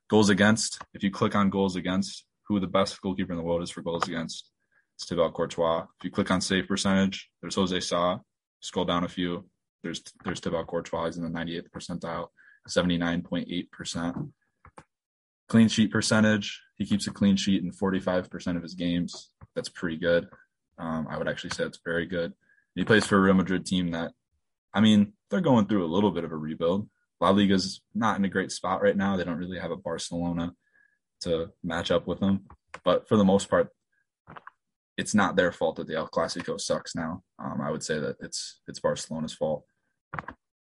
Goals 0.08 0.30
against, 0.30 0.80
if 0.94 1.02
you 1.02 1.10
click 1.10 1.34
on 1.34 1.50
goals 1.50 1.74
against, 1.74 2.24
who 2.46 2.60
the 2.60 2.66
best 2.66 3.00
goalkeeper 3.02 3.32
in 3.32 3.38
the 3.38 3.44
world 3.44 3.62
is 3.62 3.70
for 3.70 3.82
goals 3.82 4.06
against, 4.06 4.50
it's 4.96 5.04
Thibaut 5.04 5.34
Courtois. 5.34 5.82
If 5.98 6.04
you 6.04 6.10
click 6.10 6.30
on 6.30 6.40
save 6.40 6.68
percentage, 6.68 7.28
there's 7.42 7.56
Jose 7.56 7.80
Sa. 7.80 8.18
Scroll 8.60 8.84
down 8.84 9.04
a 9.04 9.08
few. 9.08 9.44
There's 9.82 10.02
there's 10.24 10.40
Thibaut 10.40 10.66
Courtois. 10.66 11.16
In 11.16 11.22
the 11.22 11.28
98th 11.28 11.70
percentile, 11.70 12.28
79.8%. 12.68 14.32
Clean 15.48 15.68
sheet 15.68 15.90
percentage. 15.90 16.62
He 16.76 16.84
keeps 16.84 17.06
a 17.06 17.10
clean 17.10 17.36
sheet 17.36 17.62
in 17.62 17.70
45% 17.70 18.56
of 18.56 18.62
his 18.62 18.74
games. 18.74 19.30
That's 19.54 19.68
pretty 19.68 19.96
good. 19.96 20.28
Um, 20.78 21.06
I 21.10 21.16
would 21.16 21.28
actually 21.28 21.50
say 21.50 21.64
it's 21.64 21.80
very 21.84 22.06
good. 22.06 22.34
He 22.74 22.84
plays 22.84 23.06
for 23.06 23.16
a 23.16 23.20
Real 23.20 23.34
Madrid 23.34 23.66
team 23.66 23.90
that, 23.92 24.12
I 24.72 24.80
mean, 24.80 25.14
they're 25.30 25.40
going 25.40 25.66
through 25.66 25.84
a 25.84 25.92
little 25.92 26.10
bit 26.10 26.24
of 26.24 26.32
a 26.32 26.36
rebuild. 26.36 26.88
La 27.20 27.30
Liga's 27.30 27.80
not 27.94 28.16
in 28.16 28.24
a 28.24 28.28
great 28.28 28.52
spot 28.52 28.82
right 28.82 28.96
now. 28.96 29.16
They 29.16 29.24
don't 29.24 29.38
really 29.38 29.58
have 29.58 29.72
a 29.72 29.76
Barcelona 29.76 30.52
to 31.22 31.50
match 31.64 31.90
up 31.90 32.06
with 32.06 32.20
them. 32.20 32.44
But 32.84 33.08
for 33.08 33.16
the 33.16 33.24
most 33.24 33.50
part, 33.50 33.70
it's 34.98 35.14
not 35.14 35.36
their 35.36 35.52
fault 35.52 35.76
that 35.76 35.86
the 35.86 35.94
El 35.94 36.08
Clasico 36.08 36.60
sucks 36.60 36.94
now. 36.94 37.22
Um, 37.38 37.60
I 37.62 37.70
would 37.70 37.84
say 37.84 38.00
that 38.00 38.16
it's 38.20 38.60
it's 38.66 38.80
Barcelona's 38.80 39.32
fault. 39.32 39.64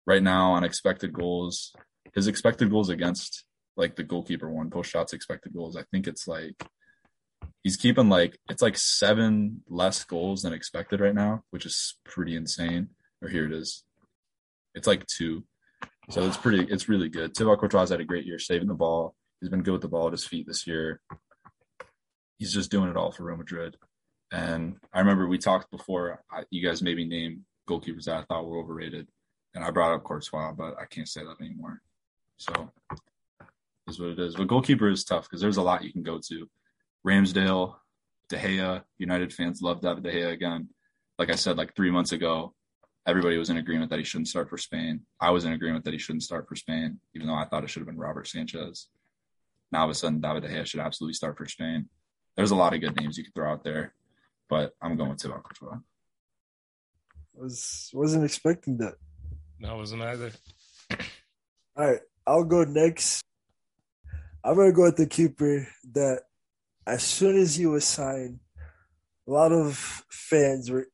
Right 0.05 0.23
now, 0.23 0.53
on 0.53 0.65
expected 0.65 1.13
goals, 1.13 1.73
his 2.13 2.27
expected 2.27 2.71
goals 2.71 2.91
against 2.91 3.45
like 3.77 3.95
the 3.95 4.03
goalkeeper 4.03 4.51
one, 4.51 4.69
post 4.69 4.91
shots 4.91 5.13
expected 5.13 5.55
goals, 5.55 5.77
I 5.77 5.85
think 5.93 6.09
it's 6.09 6.27
like 6.27 6.57
he's 7.63 7.77
keeping 7.77 8.09
like 8.09 8.39
it's 8.51 8.63
like 8.63 8.77
seven 8.77 9.63
less 9.69 10.03
goals 10.05 10.43
than 10.43 10.53
expected 10.53 11.01
right 11.01 11.15
now, 11.15 11.43
which 11.51 11.65
is 11.65 11.97
pretty 12.05 12.35
insane. 12.35 12.89
Or 13.23 13.29
here 13.29 13.47
it 13.47 13.53
is. 13.53 13.85
It's 14.75 14.89
like 14.89 15.07
two. 15.07 15.45
So 16.11 16.23
it's 16.27 16.37
pretty 16.37 16.65
it's 16.73 16.89
really 16.89 17.09
good. 17.09 17.37
Thibaut 17.37 17.61
Courtois 17.61 17.89
had 17.89 18.01
a 18.01 18.05
great 18.05 18.27
year 18.27 18.41
saving 18.41 18.69
the 18.69 18.75
ball. 18.75 19.15
He's 19.41 19.51
been 19.51 19.63
good 19.63 19.73
with 19.73 19.83
the 19.83 19.89
ball 19.89 20.07
at 20.07 20.13
his 20.13 20.27
feet 20.27 20.47
this 20.49 20.67
year. 20.67 21.01
He's 22.39 22.53
just 22.53 22.71
doing 22.71 22.91
it 22.91 22.97
all 22.97 23.13
for 23.13 23.25
Real 23.25 23.37
Madrid. 23.37 23.77
And 24.33 24.77
I 24.93 25.01
remember 25.01 25.27
we 25.27 25.39
talked 25.39 25.71
before. 25.71 26.23
You 26.51 26.67
guys 26.67 26.83
maybe 26.83 27.05
name 27.05 27.45
goalkeepers 27.69 28.05
that 28.05 28.17
I 28.17 28.23
thought 28.25 28.47
were 28.47 28.59
overrated, 28.59 29.09
and 29.55 29.65
I 29.65 29.71
brought 29.71 29.95
up 29.95 30.05
Courtois, 30.05 30.53
but 30.53 30.77
I 30.81 30.87
can't 30.87 31.09
say 31.09 31.23
that 31.23 31.41
anymore. 31.41 31.81
So 32.37 32.71
is 33.89 34.01
what 34.01 34.11
it 34.11 34.19
is. 34.19 34.35
But 34.35 34.49
goalkeeper 34.49 34.89
is 34.89 35.05
tough 35.05 35.25
because 35.25 35.41
there's 35.41 35.57
a 35.57 35.63
lot 35.63 35.85
you 35.85 35.93
can 35.93 36.03
go 36.03 36.19
to. 36.29 36.49
Ramsdale, 37.07 37.77
De 38.29 38.37
Gea, 38.37 38.83
United 38.99 39.33
fans 39.33 39.63
love 39.63 39.81
David 39.81 40.03
De 40.03 40.13
Gea 40.13 40.33
again. 40.33 40.69
Like 41.19 41.31
I 41.31 41.37
said, 41.37 41.57
like 41.57 41.75
three 41.75 41.91
months 41.91 42.13
ago, 42.13 42.53
everybody 43.07 43.39
was 43.39 43.49
in 43.49 43.59
agreement 43.59 43.91
that 43.91 44.01
he 44.01 44.05
shouldn't 44.05 44.29
start 44.29 44.51
for 44.51 44.59
Spain. 44.59 45.03
I 45.21 45.31
was 45.31 45.45
in 45.45 45.53
agreement 45.53 45.85
that 45.85 45.93
he 45.93 45.99
shouldn't 45.99 46.25
start 46.25 46.49
for 46.49 46.57
Spain, 46.57 46.99
even 47.15 47.29
though 47.29 47.35
I 47.35 47.45
thought 47.45 47.63
it 47.63 47.71
should 47.71 47.81
have 47.81 47.87
been 47.87 47.99
Robert 47.99 48.27
Sanchez. 48.27 48.89
Now 49.71 49.81
all 49.81 49.85
of 49.85 49.91
a 49.91 49.95
sudden, 49.95 50.21
David 50.21 50.43
De 50.43 50.49
Gea 50.49 50.67
should 50.67 50.81
absolutely 50.81 51.15
start 51.15 51.37
for 51.37 51.47
Spain. 51.47 51.89
There's 52.37 52.51
a 52.51 52.57
lot 52.57 52.75
of 52.75 52.81
good 52.81 53.01
names 53.01 53.17
you 53.17 53.25
could 53.25 53.35
throw 53.35 53.51
out 53.51 53.65
there 53.65 53.95
but 54.49 54.73
I'm 54.81 54.97
going 54.97 55.11
with 55.11 55.21
Thibaut 55.21 55.43
Courtois. 55.43 55.79
Was 57.35 57.91
wasn't 57.93 58.25
expecting 58.25 58.79
that. 58.79 58.95
No, 59.59 59.71
I 59.71 59.75
wasn't 59.75 60.03
either. 60.03 60.33
All 61.77 61.87
right, 61.87 62.01
I'll 62.27 62.45
go 62.45 62.65
next. 62.65 63.23
I'm 64.43 64.57
gonna 64.57 64.73
go 64.73 64.85
with 64.85 64.97
the 64.97 65.07
keeper 65.07 65.67
that, 65.93 66.23
as 66.87 67.03
soon 67.03 67.37
as 67.37 67.57
he 67.57 67.67
was 67.67 67.85
signed, 67.85 68.41
a 69.27 69.31
lot 69.31 69.53
of 69.53 69.77
fans 70.09 70.71
were 70.71 70.87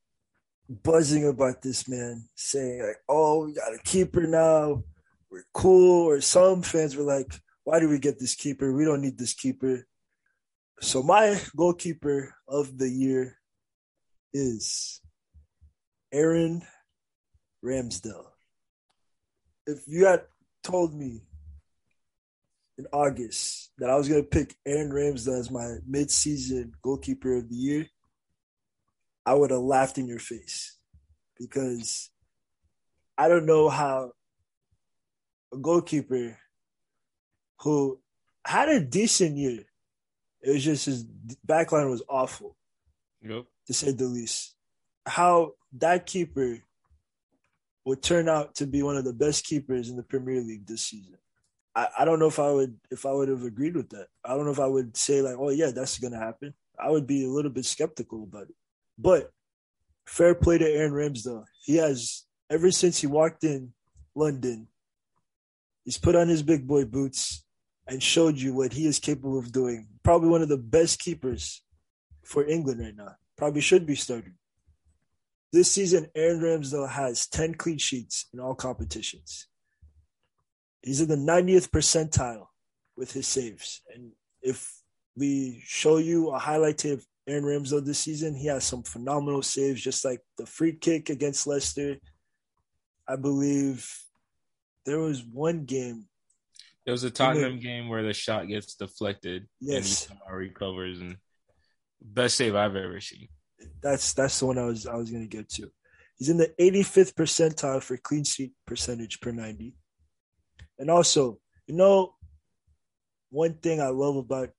buzzing 0.68 1.26
about 1.26 1.62
this 1.62 1.88
man, 1.88 2.28
saying 2.34 2.82
like, 2.82 3.02
"Oh, 3.08 3.46
we 3.46 3.54
got 3.54 3.74
a 3.74 3.78
keeper 3.78 4.26
now. 4.26 4.82
We're 5.30 5.46
cool." 5.52 6.06
Or 6.06 6.20
some 6.20 6.62
fans 6.62 6.96
were 6.96 7.04
like, 7.04 7.40
"Why 7.62 7.78
do 7.78 7.88
we 7.88 7.98
get 7.98 8.18
this 8.18 8.34
keeper? 8.34 8.72
We 8.72 8.84
don't 8.84 9.02
need 9.02 9.18
this 9.18 9.34
keeper." 9.34 9.86
So 10.80 11.02
my 11.02 11.40
goalkeeper 11.54 12.34
of 12.48 12.78
the 12.78 12.88
year 12.88 13.38
is 14.32 15.00
Aaron 16.12 16.62
Ramsdale. 17.64 18.26
If 19.66 19.80
you 19.86 20.06
had 20.06 20.22
told 20.62 20.94
me 20.94 21.22
in 22.78 22.86
August 22.92 23.70
that 23.78 23.90
I 23.90 23.96
was 23.96 24.08
going 24.08 24.22
to 24.22 24.28
pick 24.28 24.56
Aaron 24.66 24.90
Ramsdale 24.90 25.38
as 25.38 25.50
my 25.50 25.76
mid-season 25.86 26.72
goalkeeper 26.82 27.36
of 27.36 27.48
the 27.48 27.54
year, 27.54 27.86
I 29.24 29.34
would 29.34 29.50
have 29.50 29.60
laughed 29.60 29.98
in 29.98 30.08
your 30.08 30.18
face 30.18 30.78
because 31.38 32.10
I 33.16 33.28
don't 33.28 33.46
know 33.46 33.68
how 33.68 34.12
a 35.52 35.58
goalkeeper 35.58 36.38
who 37.60 38.00
had 38.44 38.68
a 38.68 38.80
decent 38.80 39.36
year, 39.36 39.64
it 40.40 40.50
was 40.50 40.64
just 40.64 40.86
his 40.86 41.04
backline 41.46 41.88
was 41.90 42.02
awful. 42.08 42.56
Yep 43.22 43.44
to 43.66 43.74
say 43.74 43.92
the 43.92 44.04
least. 44.04 44.54
How 45.06 45.52
that 45.78 46.06
keeper 46.06 46.58
would 47.84 48.02
turn 48.02 48.28
out 48.28 48.54
to 48.56 48.66
be 48.66 48.82
one 48.82 48.96
of 48.96 49.04
the 49.04 49.12
best 49.12 49.44
keepers 49.44 49.88
in 49.88 49.96
the 49.96 50.02
Premier 50.02 50.40
League 50.40 50.66
this 50.66 50.82
season. 50.82 51.18
I, 51.74 51.88
I 52.00 52.04
don't 52.04 52.18
know 52.18 52.28
if 52.28 52.38
I 52.38 52.50
would 52.50 52.76
if 52.90 53.06
I 53.06 53.12
would 53.12 53.28
have 53.28 53.44
agreed 53.44 53.74
with 53.74 53.90
that. 53.90 54.08
I 54.24 54.34
don't 54.34 54.44
know 54.44 54.52
if 54.52 54.60
I 54.60 54.66
would 54.66 54.96
say 54.96 55.22
like, 55.22 55.36
oh 55.38 55.50
yeah, 55.50 55.70
that's 55.70 55.98
gonna 55.98 56.18
happen. 56.18 56.54
I 56.78 56.90
would 56.90 57.06
be 57.06 57.24
a 57.24 57.30
little 57.30 57.50
bit 57.50 57.64
skeptical 57.64 58.24
about 58.24 58.48
it. 58.48 58.54
But 58.98 59.30
fair 60.06 60.34
play 60.34 60.58
to 60.58 60.68
Aaron 60.68 60.92
Ramsdale. 60.92 61.44
He 61.64 61.76
has 61.76 62.24
ever 62.50 62.70
since 62.70 63.00
he 63.00 63.06
walked 63.06 63.44
in 63.44 63.72
London, 64.14 64.68
he's 65.84 65.98
put 65.98 66.14
on 66.14 66.28
his 66.28 66.42
big 66.42 66.66
boy 66.66 66.84
boots 66.84 67.44
and 67.88 68.02
showed 68.02 68.36
you 68.36 68.54
what 68.54 68.74
he 68.74 68.86
is 68.86 68.98
capable 68.98 69.38
of 69.38 69.50
doing. 69.50 69.88
Probably 70.04 70.28
one 70.28 70.42
of 70.42 70.48
the 70.48 70.58
best 70.58 71.00
keepers 71.00 71.62
for 72.24 72.46
England 72.46 72.80
right 72.80 72.96
now 72.96 73.16
probably 73.36 73.60
should 73.60 73.86
be 73.86 73.96
starting. 73.96 74.34
This 75.52 75.70
season, 75.70 76.06
Aaron 76.14 76.40
Ramsdale 76.40 76.88
has 76.88 77.26
10 77.26 77.54
clean 77.54 77.78
sheets 77.78 78.26
in 78.32 78.40
all 78.40 78.54
competitions. 78.54 79.48
He's 80.82 81.00
in 81.00 81.08
the 81.08 81.16
90th 81.16 81.68
percentile 81.70 82.46
with 82.96 83.12
his 83.12 83.26
saves. 83.26 83.82
And 83.94 84.12
if 84.40 84.72
we 85.16 85.62
show 85.66 85.98
you 85.98 86.30
a 86.30 86.38
highlight 86.38 86.78
tape 86.78 87.00
of 87.00 87.06
Aaron 87.28 87.44
Ramsdale 87.44 87.84
this 87.84 87.98
season, 87.98 88.34
he 88.34 88.46
has 88.46 88.64
some 88.64 88.82
phenomenal 88.82 89.42
saves, 89.42 89.82
just 89.82 90.04
like 90.04 90.20
the 90.38 90.46
free 90.46 90.72
kick 90.72 91.10
against 91.10 91.46
Leicester. 91.46 91.98
I 93.06 93.16
believe 93.16 93.88
there 94.86 94.98
was 94.98 95.22
one 95.22 95.64
game. 95.64 96.06
There 96.84 96.92
was 96.92 97.04
a 97.04 97.10
Tottenham 97.10 97.60
game 97.60 97.88
where 97.88 98.02
the 98.02 98.12
shot 98.12 98.48
gets 98.48 98.74
deflected 98.74 99.46
yes. 99.60 100.08
and 100.08 100.18
he 100.18 100.34
recovers 100.34 101.00
and 101.00 101.16
Best 102.04 102.36
save 102.36 102.54
I've 102.54 102.76
ever 102.76 103.00
seen. 103.00 103.28
That's 103.82 104.12
that's 104.12 104.40
the 104.40 104.46
one 104.46 104.58
I 104.58 104.64
was 104.64 104.86
I 104.86 104.96
was 104.96 105.10
gonna 105.10 105.26
get 105.26 105.48
to. 105.50 105.70
He's 106.18 106.28
in 106.28 106.36
the 106.36 106.52
85th 106.60 107.14
percentile 107.14 107.82
for 107.82 107.96
clean 107.96 108.24
sheet 108.24 108.52
percentage 108.66 109.20
per 109.20 109.32
90. 109.32 109.74
And 110.78 110.90
also, 110.90 111.38
you 111.66 111.74
know, 111.74 112.14
one 113.30 113.54
thing 113.54 113.80
I 113.80 113.88
love 113.88 114.16
about 114.16 114.50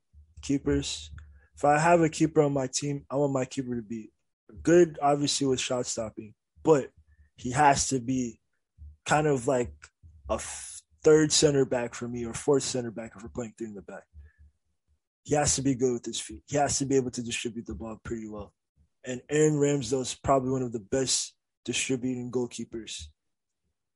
keepers, 0.42 1.12
if 1.56 1.64
I 1.64 1.78
have 1.78 2.02
a 2.02 2.10
keeper 2.10 2.42
on 2.42 2.54
my 2.54 2.68
team, 2.68 3.06
I 3.10 3.16
want 3.16 3.34
my 3.34 3.46
keeper 3.46 3.76
to 3.76 3.82
be 3.82 4.12
good, 4.62 4.98
obviously 5.02 5.48
with 5.48 5.60
shot 5.60 5.86
stopping, 5.86 6.34
but 6.64 6.90
he 7.36 7.52
has 7.52 7.88
to 7.90 8.00
be 8.00 8.40
kind 9.06 9.28
of 9.28 9.48
like 9.48 9.74
a 10.30 10.40
third 11.04 11.32
center 11.32 11.66
back 11.66 11.94
for 11.94 12.08
me 12.08 12.26
or 12.26 12.34
fourth 12.34 12.64
center 12.64 12.92
back 12.92 13.14
if 13.16 13.24
we're 13.24 13.30
playing 13.30 13.54
three 13.58 13.68
in 13.68 13.74
the 13.74 13.82
back 13.82 14.04
he 15.24 15.36
has 15.36 15.56
to 15.56 15.62
be 15.62 15.76
good 15.76 15.94
with 15.94 16.06
his 16.06 16.20
feet. 16.20 16.42
He 16.48 16.58
has 16.58 16.78
to 16.80 16.86
be 16.86 16.96
able 16.96 17.12
to 17.12 17.24
distribute 17.24 17.66
the 17.66 17.76
ball 17.76 17.98
pretty 18.04 18.28
well. 18.28 18.54
And 19.06 19.22
Aaron 19.30 19.56
Ramsdale 19.56 20.02
is 20.02 20.16
probably 20.24 20.52
one 20.52 20.62
of 20.64 20.72
the 20.72 20.80
best 20.80 21.34
distributing 21.66 22.32
goalkeepers 22.32 23.04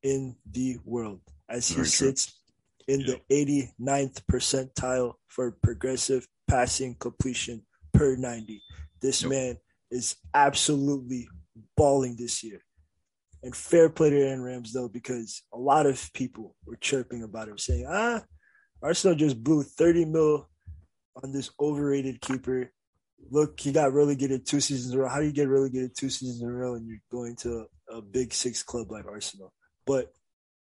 in 0.03 0.35
the 0.49 0.77
world 0.85 1.21
as 1.49 1.67
he 1.69 1.75
Very 1.75 1.85
true. 1.87 1.91
sits 2.07 2.39
in 2.87 3.01
the 3.01 3.19
89th 3.31 4.21
percentile 4.31 5.13
for 5.27 5.51
progressive 5.63 6.25
passing 6.47 6.95
completion 6.95 7.65
per 7.93 8.15
90. 8.15 8.61
This 9.01 9.21
Yep. 9.21 9.29
man 9.31 9.57
is 9.91 10.15
absolutely 10.33 11.27
balling 11.75 12.15
this 12.17 12.43
year. 12.43 12.61
And 13.43 13.55
fair 13.55 13.89
play 13.89 14.09
to 14.09 14.19
Aaron 14.19 14.41
Ramsdale 14.41 14.91
because 14.91 15.43
a 15.53 15.57
lot 15.57 15.85
of 15.85 16.09
people 16.13 16.55
were 16.65 16.77
chirping 16.77 17.23
about 17.23 17.47
him, 17.49 17.57
saying, 17.57 17.85
ah, 17.87 18.23
Arsenal 18.81 19.15
just 19.15 19.43
blew 19.43 19.63
30 19.63 20.05
mil 20.05 20.49
on 21.23 21.31
this 21.31 21.49
overrated 21.59 22.21
keeper. 22.21 22.71
Look, 23.31 23.59
he 23.59 23.71
got 23.71 23.93
relegated 23.93 24.45
two 24.45 24.59
seasons 24.59 24.93
in 24.93 24.99
a 24.99 25.03
row. 25.03 25.09
How 25.09 25.19
do 25.19 25.25
you 25.25 25.31
get 25.31 25.49
relegated 25.49 25.95
two 25.95 26.09
seasons 26.09 26.41
in 26.41 26.49
a 26.49 26.53
row 26.53 26.75
and 26.75 26.87
you're 26.87 26.99
going 27.11 27.35
to 27.37 27.65
a 27.89 28.01
big 28.01 28.33
six 28.33 28.63
club 28.63 28.91
like 28.91 29.05
Arsenal? 29.05 29.53
But 29.85 30.13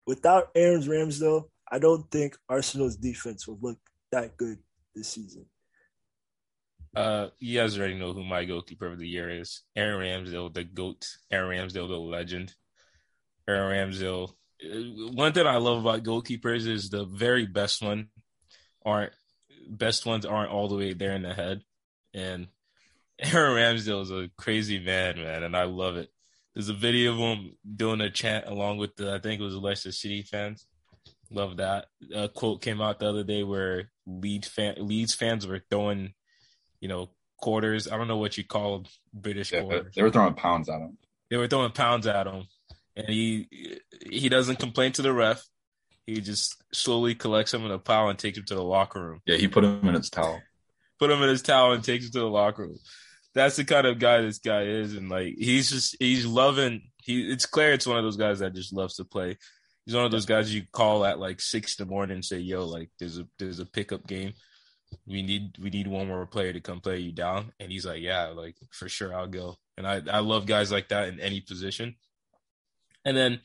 without 0.07 0.51
Aaron 0.55 0.83
Ramsdale, 0.83 1.45
I 1.71 1.79
don't 1.79 2.09
think 2.11 2.37
Arsenal's 2.49 2.97
defense 2.97 3.49
will 3.49 3.59
look 3.61 3.79
that 4.13 4.37
good 4.37 4.59
this 4.95 5.09
season. 5.09 5.47
Uh, 6.95 7.31
you 7.41 7.59
guys 7.59 7.77
already 7.77 7.99
know 7.99 8.13
who 8.13 8.23
my 8.23 8.45
goalkeeper 8.45 8.87
of 8.87 8.99
the 8.99 9.09
year 9.09 9.29
is. 9.29 9.63
Aaron 9.75 10.25
Ramsdale, 10.25 10.55
the 10.55 10.63
GOAT. 10.63 11.05
Aaron 11.33 11.51
Ramsdale, 11.51 11.89
the 11.89 11.99
legend. 11.99 12.55
Aaron 13.49 13.91
Ramsdale. 13.91 14.31
uh, 14.65 15.13
One 15.13 15.33
thing 15.33 15.47
I 15.47 15.57
love 15.57 15.79
about 15.79 16.05
goalkeepers 16.05 16.69
is 16.69 16.91
the 16.91 17.05
very 17.05 17.47
best 17.47 17.83
one 17.83 18.09
aren't 18.85 19.13
best 19.69 20.07
ones 20.07 20.25
aren't 20.27 20.51
all 20.53 20.69
the 20.69 20.77
way 20.77 20.93
there 20.93 21.13
in 21.13 21.23
the 21.23 21.35
head. 21.35 21.63
And 22.13 22.49
Aaron 23.19 23.55
Ramsdale 23.77 24.03
is 24.03 24.11
a 24.11 24.31
crazy 24.37 24.79
man, 24.79 25.17
man, 25.17 25.43
and 25.43 25.57
I 25.57 25.65
love 25.65 25.97
it. 25.97 26.11
There's 26.55 26.69
a 26.69 26.75
video 26.75 27.13
of 27.13 27.19
him 27.19 27.57
doing 27.77 28.01
a 28.01 28.11
chant 28.11 28.47
along 28.47 28.79
with 28.79 28.95
the 28.97 29.13
I 29.13 29.19
think 29.19 29.41
it 29.41 29.45
was 29.45 29.57
Leicester 29.57 29.91
City 29.93 30.23
fans. 30.23 30.67
Love 31.31 31.57
that. 31.57 31.87
A 32.15 32.29
quote 32.29 32.63
came 32.63 32.81
out 32.81 33.01
the 33.01 33.09
other 33.09 33.25
day 33.25 33.43
where 33.43 33.91
Leeds 34.07 34.47
fan 34.49 34.75
Leeds 34.79 35.15
fans 35.15 35.47
were 35.47 35.65
throwing, 35.71 36.13
you 36.81 36.89
know, 36.89 37.11
quarters. 37.41 37.91
I 37.91 37.97
don't 37.97 38.07
know 38.09 38.19
what 38.19 38.39
you 38.39 38.45
call 38.45 38.85
British 39.13 39.53
Yeah, 39.53 39.63
quarters. 39.63 39.95
they 39.97 40.03
were 40.03 40.11
throwing 40.11 40.35
pounds 40.35 40.69
at 40.69 40.81
him. 40.81 40.97
They 41.31 41.37
were 41.37 41.49
throwing 41.49 41.73
pounds 41.73 42.07
at 42.07 42.27
him, 42.29 42.45
and 42.95 43.09
he 43.09 43.49
he 44.09 44.29
doesn't 44.29 44.61
complain 44.61 44.93
to 44.93 45.03
the 45.03 45.13
ref. 45.13 45.45
He 46.07 46.21
just 46.21 46.63
slowly 46.73 47.15
collects 47.15 47.53
them 47.53 47.65
in 47.65 47.71
a 47.71 47.79
pile 47.79 48.09
and 48.09 48.19
takes 48.19 48.37
them 48.37 48.45
to 48.47 48.55
the 48.55 48.63
locker 48.63 49.01
room. 49.01 49.21
Yeah, 49.25 49.37
he 49.37 49.49
put 49.49 49.65
him 49.65 49.87
in 49.89 49.95
his 49.95 50.11
towel. 50.11 50.41
Put 50.99 51.11
him 51.11 51.23
in 51.23 51.29
his 51.29 51.43
towel 51.43 51.73
and 51.73 51.83
takes 51.83 52.07
him 52.07 52.13
to 52.13 52.19
the 52.21 52.27
locker 52.27 52.63
room. 52.63 52.79
That's 53.35 53.57
the 53.57 53.65
kind 53.65 53.87
of 53.87 53.99
guy 53.99 54.21
this 54.21 54.39
guy 54.39 54.63
is, 54.63 54.95
and 54.95 55.09
like 55.09 55.35
he's 55.37 55.71
just 55.71 55.97
he's 55.99 56.27
loving. 56.27 56.83
He 57.03 57.33
it's 57.33 57.47
clear 57.47 57.73
it's 57.73 57.87
one 57.87 57.99
of 57.99 58.05
those 58.05 58.17
guys 58.17 58.39
that 58.41 58.55
just 58.55 58.73
loves 58.73 58.97
to 58.97 59.05
play. 59.05 59.37
He's 59.87 59.95
one 59.95 60.05
of 60.05 60.11
those 60.11 60.27
guys 60.27 60.55
you 60.55 60.63
call 60.73 61.05
at 61.05 61.19
like 61.19 61.41
six 61.41 61.79
in 61.79 61.87
the 61.87 61.91
morning 61.91 62.17
and 62.17 62.25
say, 62.25 62.39
"Yo, 62.39 62.65
like 62.67 62.91
there's 62.99 63.19
a 63.19 63.27
there's 63.39 63.59
a 63.59 63.67
pickup 63.67 64.07
game. 64.07 64.35
We 65.07 65.23
need 65.23 65.57
we 65.59 65.71
need 65.71 65.89
one 65.89 66.07
more 66.07 66.27
player 66.27 66.53
to 66.53 66.61
come 66.61 66.81
play 66.81 66.99
you 66.99 67.13
down." 67.13 67.53
And 67.59 67.73
he's 67.73 67.87
like, 67.87 68.03
"Yeah, 68.03 68.27
like 68.29 68.57
for 68.71 68.89
sure, 68.89 69.15
I'll 69.15 69.27
go." 69.27 69.57
And 69.77 69.87
I 69.87 70.01
I 70.11 70.21
love 70.21 70.47
guys 70.47 70.71
like 70.71 70.89
that 70.91 71.09
in 71.09 71.19
any 71.19 71.41
position. 71.41 71.97
And 73.05 73.17
then 73.17 73.41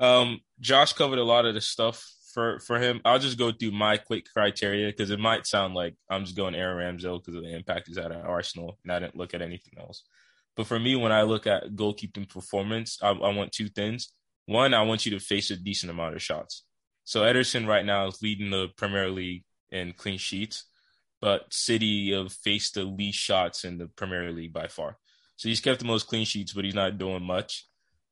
um, 0.00 0.40
Josh 0.58 0.94
covered 0.94 1.18
a 1.18 1.24
lot 1.24 1.46
of 1.46 1.54
the 1.54 1.60
stuff 1.60 2.04
for 2.32 2.58
for 2.60 2.78
him. 2.80 3.00
I'll 3.04 3.18
just 3.18 3.38
go 3.38 3.52
through 3.52 3.72
my 3.72 3.96
quick 3.98 4.26
criteria 4.32 4.88
because 4.88 5.10
it 5.10 5.20
might 5.20 5.46
sound 5.46 5.74
like 5.74 5.94
I'm 6.08 6.24
just 6.24 6.36
going 6.36 6.54
Aaron 6.54 6.98
Ramsdale 6.98 7.20
because 7.20 7.36
of 7.36 7.42
the 7.42 7.54
impact 7.54 7.88
he's 7.88 7.98
had 7.98 8.12
at 8.12 8.24
Arsenal, 8.24 8.78
and 8.82 8.92
I 8.92 8.98
didn't 8.98 9.16
look 9.16 9.34
at 9.34 9.42
anything 9.42 9.74
else. 9.78 10.02
But 10.56 10.66
for 10.66 10.78
me, 10.78 10.96
when 10.96 11.12
I 11.12 11.22
look 11.22 11.46
at 11.46 11.74
goalkeeping 11.74 12.28
performance, 12.28 12.98
I, 13.02 13.10
I 13.10 13.34
want 13.34 13.52
two 13.52 13.68
things. 13.68 14.12
One, 14.46 14.74
I 14.74 14.82
want 14.82 15.06
you 15.06 15.12
to 15.12 15.20
face 15.24 15.50
a 15.50 15.56
decent 15.56 15.90
amount 15.90 16.16
of 16.16 16.22
shots. 16.22 16.64
So 17.04 17.22
Ederson 17.22 17.66
right 17.66 17.84
now 17.84 18.06
is 18.08 18.20
leading 18.22 18.50
the 18.50 18.68
Premier 18.76 19.10
League 19.10 19.44
in 19.70 19.92
clean 19.92 20.18
sheets, 20.18 20.64
but 21.20 21.52
City 21.52 22.12
have 22.12 22.32
faced 22.32 22.74
the 22.74 22.84
least 22.84 23.18
shots 23.18 23.64
in 23.64 23.78
the 23.78 23.86
Premier 23.86 24.32
League 24.32 24.52
by 24.52 24.66
far. 24.66 24.98
So 25.36 25.48
he's 25.48 25.60
kept 25.60 25.80
the 25.80 25.86
most 25.86 26.06
clean 26.08 26.26
sheets, 26.26 26.52
but 26.52 26.64
he's 26.64 26.74
not 26.74 26.98
doing 26.98 27.22
much. 27.22 27.66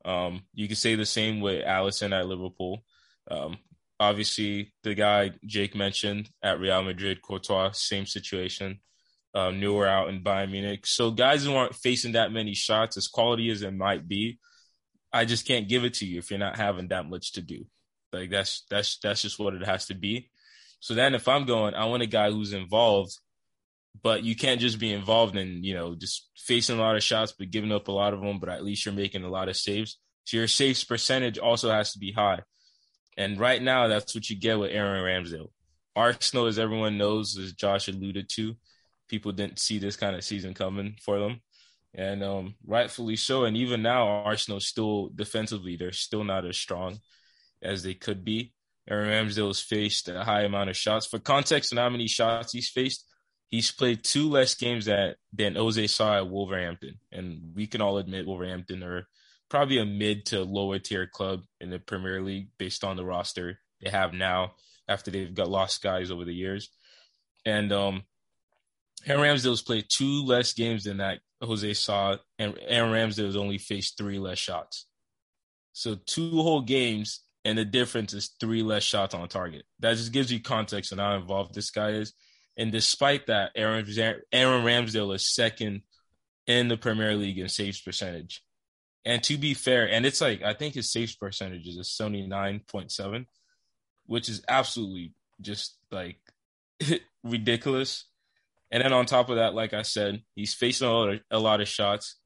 Um, 0.04 0.42
you 0.54 0.68
could 0.68 0.78
say 0.78 0.94
the 0.94 1.06
same 1.06 1.40
with 1.40 1.64
Alisson 1.64 2.12
at 2.12 2.26
Liverpool. 2.26 2.84
Um, 3.30 3.58
obviously, 4.00 4.72
the 4.82 4.94
guy 4.94 5.32
Jake 5.46 5.74
mentioned 5.74 6.30
at 6.42 6.60
Real 6.60 6.82
Madrid, 6.82 7.22
Courtois, 7.22 7.72
same 7.72 8.06
situation. 8.06 8.80
Uh, 9.34 9.50
Neuer 9.50 9.86
out 9.86 10.08
in 10.08 10.24
Bayern 10.24 10.50
Munich. 10.50 10.86
So 10.86 11.10
guys 11.10 11.44
who 11.44 11.54
aren't 11.54 11.74
facing 11.74 12.12
that 12.12 12.32
many 12.32 12.54
shots, 12.54 12.96
as 12.96 13.08
quality 13.08 13.50
as 13.50 13.62
it 13.62 13.74
might 13.74 14.08
be, 14.08 14.38
I 15.12 15.26
just 15.26 15.46
can't 15.46 15.68
give 15.68 15.84
it 15.84 15.94
to 15.94 16.06
you 16.06 16.18
if 16.18 16.30
you're 16.30 16.38
not 16.38 16.56
having 16.56 16.88
that 16.88 17.08
much 17.08 17.32
to 17.32 17.42
do. 17.42 17.66
Like 18.12 18.30
that's 18.30 18.64
that's 18.70 18.98
that's 18.98 19.22
just 19.22 19.38
what 19.38 19.54
it 19.54 19.64
has 19.64 19.86
to 19.86 19.94
be. 19.94 20.30
So 20.80 20.94
then, 20.94 21.14
if 21.14 21.28
I'm 21.28 21.44
going, 21.44 21.74
I 21.74 21.84
want 21.86 22.02
a 22.02 22.06
guy 22.06 22.30
who's 22.30 22.52
involved, 22.52 23.18
but 24.02 24.22
you 24.22 24.36
can't 24.36 24.60
just 24.60 24.78
be 24.78 24.92
involved 24.92 25.36
in 25.36 25.64
you 25.64 25.74
know 25.74 25.94
just 25.94 26.28
facing 26.36 26.78
a 26.78 26.80
lot 26.80 26.96
of 26.96 27.02
shots 27.02 27.32
but 27.38 27.50
giving 27.50 27.72
up 27.72 27.88
a 27.88 27.92
lot 27.92 28.14
of 28.14 28.20
them. 28.20 28.38
But 28.38 28.48
at 28.48 28.64
least 28.64 28.84
you're 28.84 28.94
making 28.94 29.24
a 29.24 29.30
lot 29.30 29.48
of 29.48 29.56
saves. 29.56 29.98
So 30.24 30.36
your 30.36 30.48
saves 30.48 30.84
percentage 30.84 31.38
also 31.38 31.70
has 31.70 31.92
to 31.92 31.98
be 31.98 32.12
high. 32.12 32.40
And 33.16 33.40
right 33.40 33.60
now, 33.60 33.88
that's 33.88 34.14
what 34.14 34.30
you 34.30 34.38
get 34.38 34.58
with 34.58 34.70
Aaron 34.70 35.02
Ramsdale. 35.02 35.48
Arsenal, 35.96 36.46
as 36.46 36.58
everyone 36.58 36.98
knows, 36.98 37.36
as 37.36 37.52
Josh 37.52 37.88
alluded 37.88 38.28
to, 38.34 38.54
people 39.08 39.32
didn't 39.32 39.58
see 39.58 39.78
this 39.78 39.96
kind 39.96 40.14
of 40.14 40.22
season 40.22 40.54
coming 40.54 40.96
for 41.02 41.18
them. 41.18 41.40
And 41.94 42.22
um, 42.22 42.54
rightfully 42.64 43.16
so. 43.16 43.44
And 43.44 43.56
even 43.56 43.82
now, 43.82 44.06
Arsenal 44.06 44.60
still 44.60 45.10
defensively, 45.14 45.76
they're 45.76 45.92
still 45.92 46.22
not 46.22 46.44
as 46.44 46.56
strong 46.56 46.98
as 47.60 47.82
they 47.82 47.94
could 47.94 48.24
be. 48.24 48.52
Aaron 48.88 49.08
Ramsdale 49.08 49.48
has 49.48 49.60
faced 49.60 50.08
a 50.08 50.22
high 50.22 50.42
amount 50.42 50.70
of 50.70 50.76
shots. 50.76 51.06
For 51.06 51.18
context 51.18 51.72
on 51.72 51.78
how 51.78 51.88
many 51.88 52.06
shots 52.06 52.52
he's 52.52 52.70
faced, 52.70 53.04
he's 53.48 53.72
played 53.72 54.04
two 54.04 54.28
less 54.28 54.54
games 54.54 54.86
that, 54.86 55.16
than 55.32 55.56
Jose 55.56 55.86
Sa 55.88 56.18
at 56.18 56.28
Wolverhampton. 56.28 56.98
And 57.10 57.52
we 57.54 57.66
can 57.66 57.80
all 57.80 57.98
admit 57.98 58.26
Wolverhampton 58.26 58.82
are 58.82 59.08
probably 59.48 59.78
a 59.78 59.84
mid 59.84 60.26
to 60.26 60.42
lower 60.42 60.78
tier 60.78 61.06
club 61.06 61.42
in 61.60 61.70
the 61.70 61.78
Premier 61.78 62.20
League 62.20 62.48
based 62.58 62.84
on 62.84 62.96
the 62.96 63.04
roster 63.04 63.58
they 63.80 63.90
have 63.90 64.12
now 64.12 64.52
after 64.88 65.10
they've 65.10 65.34
got 65.34 65.50
lost 65.50 65.82
guys 65.82 66.10
over 66.10 66.24
the 66.24 66.34
years. 66.34 66.70
And 67.44 67.72
um, 67.72 68.02
Aaron 69.06 69.22
Ramsdale's 69.22 69.62
played 69.62 69.86
two 69.88 70.24
less 70.24 70.52
games 70.52 70.84
than 70.84 70.98
that 70.98 71.20
Jose 71.42 71.74
Sa, 71.74 72.16
and 72.38 72.58
Aaron 72.66 72.92
Ramsdale 72.92 73.26
has 73.26 73.36
only 73.36 73.58
faced 73.58 73.96
three 73.96 74.18
less 74.18 74.38
shots. 74.38 74.86
So 75.72 75.96
two 76.06 76.42
whole 76.42 76.62
games, 76.62 77.20
and 77.44 77.56
the 77.56 77.64
difference 77.64 78.12
is 78.12 78.34
three 78.40 78.62
less 78.62 78.82
shots 78.82 79.14
on 79.14 79.28
target. 79.28 79.64
That 79.78 79.96
just 79.96 80.12
gives 80.12 80.32
you 80.32 80.40
context 80.40 80.92
on 80.92 80.98
how 80.98 81.14
involved 81.14 81.54
this 81.54 81.70
guy 81.70 81.90
is. 81.90 82.12
And 82.58 82.72
despite 82.72 83.28
that, 83.28 83.52
Aaron 83.54 83.86
Aaron 84.32 84.64
Ramsdale 84.64 85.14
is 85.14 85.32
second 85.32 85.82
in 86.48 86.66
the 86.66 86.76
Premier 86.76 87.14
League 87.14 87.38
in 87.38 87.48
saves 87.48 87.80
percentage. 87.80 88.42
And 89.04 89.22
to 89.22 89.38
be 89.38 89.54
fair, 89.54 89.88
and 89.88 90.04
it's 90.04 90.20
like 90.20 90.42
I 90.42 90.54
think 90.54 90.74
his 90.74 90.90
saves 90.90 91.14
percentage 91.14 91.68
is 91.68 91.78
a 91.78 91.84
seventy 91.84 92.26
nine 92.26 92.60
point 92.66 92.90
seven, 92.90 93.26
which 94.06 94.28
is 94.28 94.42
absolutely 94.48 95.12
just 95.40 95.76
like 95.92 96.16
ridiculous. 97.24 98.04
And 98.70 98.82
then 98.82 98.92
on 98.92 99.06
top 99.06 99.30
of 99.30 99.36
that, 99.36 99.54
like 99.54 99.72
I 99.72 99.82
said, 99.82 100.22
he's 100.34 100.52
facing 100.52 100.88
a 100.88 100.92
lot 100.92 101.08
of, 101.08 101.20
a 101.30 101.38
lot 101.38 101.60
of 101.60 101.68
shots. 101.68 102.16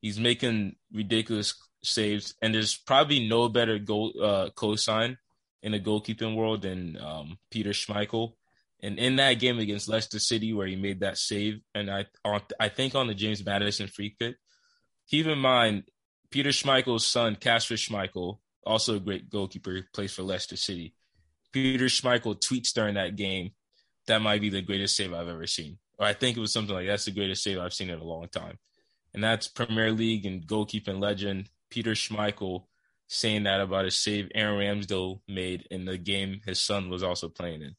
He's 0.00 0.18
making 0.18 0.76
ridiculous 0.92 1.54
saves, 1.82 2.34
and 2.40 2.54
there's 2.54 2.76
probably 2.76 3.28
no 3.28 3.48
better 3.48 3.78
goal 3.78 4.12
uh, 4.22 4.50
cosign 4.56 5.16
in 5.62 5.72
the 5.72 5.80
goalkeeping 5.80 6.36
world 6.36 6.62
than 6.62 6.96
um, 6.98 7.38
Peter 7.50 7.70
Schmeichel. 7.70 8.32
And 8.82 8.98
in 8.98 9.16
that 9.16 9.34
game 9.34 9.58
against 9.58 9.88
Leicester 9.88 10.18
City, 10.18 10.52
where 10.52 10.66
he 10.66 10.76
made 10.76 11.00
that 11.00 11.18
save, 11.18 11.60
and 11.74 11.90
I 11.90 12.06
on, 12.24 12.40
I 12.58 12.68
think 12.68 12.94
on 12.94 13.06
the 13.06 13.14
James 13.14 13.44
Maddison 13.44 13.88
free 13.88 14.14
kick. 14.18 14.36
Keep 15.08 15.26
in 15.26 15.38
mind, 15.38 15.84
Peter 16.30 16.50
Schmeichel's 16.50 17.06
son, 17.06 17.36
Kasper 17.36 17.74
Schmeichel, 17.74 18.38
also 18.64 18.96
a 18.96 19.00
great 19.00 19.28
goalkeeper, 19.28 19.86
plays 19.92 20.14
for 20.14 20.22
Leicester 20.22 20.56
City. 20.56 20.94
Peter 21.52 21.86
Schmeichel 21.86 22.40
tweets 22.40 22.72
during 22.72 22.94
that 22.94 23.16
game, 23.16 23.50
"That 24.06 24.22
might 24.22 24.40
be 24.40 24.50
the 24.50 24.62
greatest 24.62 24.96
save 24.96 25.12
I've 25.12 25.28
ever 25.28 25.46
seen." 25.46 25.78
Or 25.98 26.06
I 26.06 26.14
think 26.14 26.36
it 26.36 26.40
was 26.40 26.52
something 26.52 26.74
like 26.74 26.86
that's 26.86 27.04
the 27.04 27.10
greatest 27.10 27.42
save 27.42 27.58
I've 27.58 27.74
seen 27.74 27.90
in 27.90 27.98
a 27.98 28.04
long 28.04 28.28
time. 28.28 28.58
And 29.12 29.22
that's 29.22 29.48
Premier 29.48 29.92
League 29.92 30.24
and 30.24 30.46
goalkeeping 30.46 31.00
legend 31.00 31.50
Peter 31.68 31.92
Schmeichel 31.92 32.64
saying 33.08 33.42
that 33.42 33.60
about 33.60 33.84
a 33.84 33.90
save 33.90 34.30
Aaron 34.34 34.58
Ramsdale 34.58 35.20
made 35.26 35.66
in 35.70 35.84
the 35.84 35.98
game 35.98 36.40
his 36.46 36.60
son 36.60 36.88
was 36.88 37.02
also 37.02 37.28
playing 37.28 37.62
in. 37.62 37.74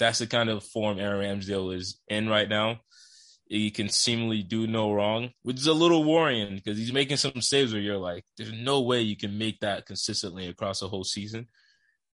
That's 0.00 0.18
the 0.18 0.26
kind 0.26 0.48
of 0.48 0.64
form 0.64 0.98
Aaron 0.98 1.40
Ramsdale 1.40 1.76
is 1.76 2.00
in 2.08 2.28
right 2.28 2.48
now. 2.48 2.80
He 3.46 3.70
can 3.70 3.88
seemingly 3.88 4.42
do 4.42 4.66
no 4.66 4.92
wrong, 4.92 5.30
which 5.42 5.58
is 5.58 5.66
a 5.66 5.74
little 5.74 6.04
worrying 6.04 6.54
because 6.54 6.78
he's 6.78 6.92
making 6.92 7.18
some 7.18 7.40
saves 7.40 7.72
where 7.72 7.82
you're 7.82 7.98
like, 7.98 8.24
there's 8.36 8.52
no 8.52 8.80
way 8.80 9.02
you 9.02 9.16
can 9.16 9.36
make 9.36 9.60
that 9.60 9.86
consistently 9.86 10.48
across 10.48 10.82
a 10.82 10.88
whole 10.88 11.04
season. 11.04 11.48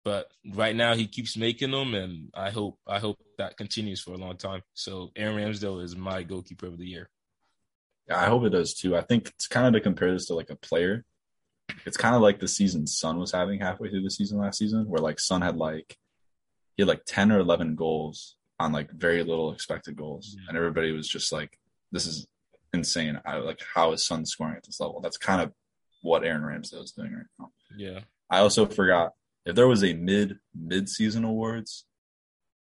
But 0.06 0.32
right 0.54 0.76
now 0.76 0.96
he 0.96 1.08
keeps 1.08 1.36
making 1.36 1.72
them, 1.72 1.94
and 1.94 2.30
I 2.34 2.52
hope 2.52 2.80
I 2.88 3.00
hope 3.00 3.20
that 3.38 3.58
continues 3.58 4.02
for 4.02 4.12
a 4.12 4.18
long 4.18 4.38
time. 4.38 4.62
So 4.74 5.12
Aaron 5.16 5.38
Ramsdale 5.38 5.84
is 5.84 5.96
my 5.96 6.24
goalkeeper 6.24 6.68
of 6.68 6.78
the 6.78 6.86
year. 6.86 7.10
Yeah, 8.08 8.20
I 8.20 8.26
hope 8.26 8.44
it 8.44 8.50
does 8.50 8.74
too. 8.74 8.96
I 8.96 9.02
think 9.02 9.28
it's 9.28 9.48
kind 9.48 9.68
of 9.68 9.74
to 9.74 9.82
compare 9.82 10.12
this 10.12 10.28
to 10.28 10.36
like 10.36 10.50
a 10.50 10.56
player. 10.56 11.04
it's 11.86 11.98
kind 11.98 12.16
of 12.16 12.22
like 12.22 12.40
the 12.40 12.48
season 12.48 12.88
Son 12.88 13.18
was 13.18 13.32
having 13.32 13.60
halfway 13.60 13.90
through 13.90 14.04
the 14.04 14.12
season 14.12 14.38
last 14.38 14.58
season, 14.60 14.88
where 14.88 15.02
like 15.02 15.20
Son 15.20 15.42
had 15.42 15.58
like 15.58 15.98
he 16.76 16.84
had 16.84 16.88
like 16.88 17.04
ten 17.06 17.32
or 17.32 17.40
eleven 17.40 17.76
goals 17.76 18.36
on 18.60 18.72
like 18.72 18.92
very 18.92 19.24
little 19.24 19.52
expected 19.52 19.96
goals, 19.96 20.36
Yeah. 20.38 20.46
and 20.50 20.58
everybody 20.58 20.92
was 20.92 21.08
just 21.08 21.32
like, 21.32 21.58
"This 21.92 22.06
is 22.06 22.28
insane." 22.74 23.20
I 23.26 23.38
like 23.38 23.62
how 23.74 23.92
is 23.94 24.06
Son 24.06 24.26
scoring 24.26 24.56
at 24.58 24.64
this 24.64 24.80
level? 24.80 25.02
That's 25.02 25.18
kind 25.18 25.42
of 25.42 25.52
what 26.02 26.24
Aaron 26.24 26.42
Ramsdale 26.44 26.84
is 26.84 26.92
doing 26.92 27.14
right 27.14 27.26
now. 27.40 27.52
Yeah. 27.78 28.00
I 28.30 28.40
also 28.40 28.66
forgot 28.66 29.12
if 29.46 29.56
there 29.56 29.68
was 29.68 29.84
a 29.84 29.94
mid 29.94 30.40
mid 30.56 30.90
season 30.90 31.24
awards, 31.24 31.86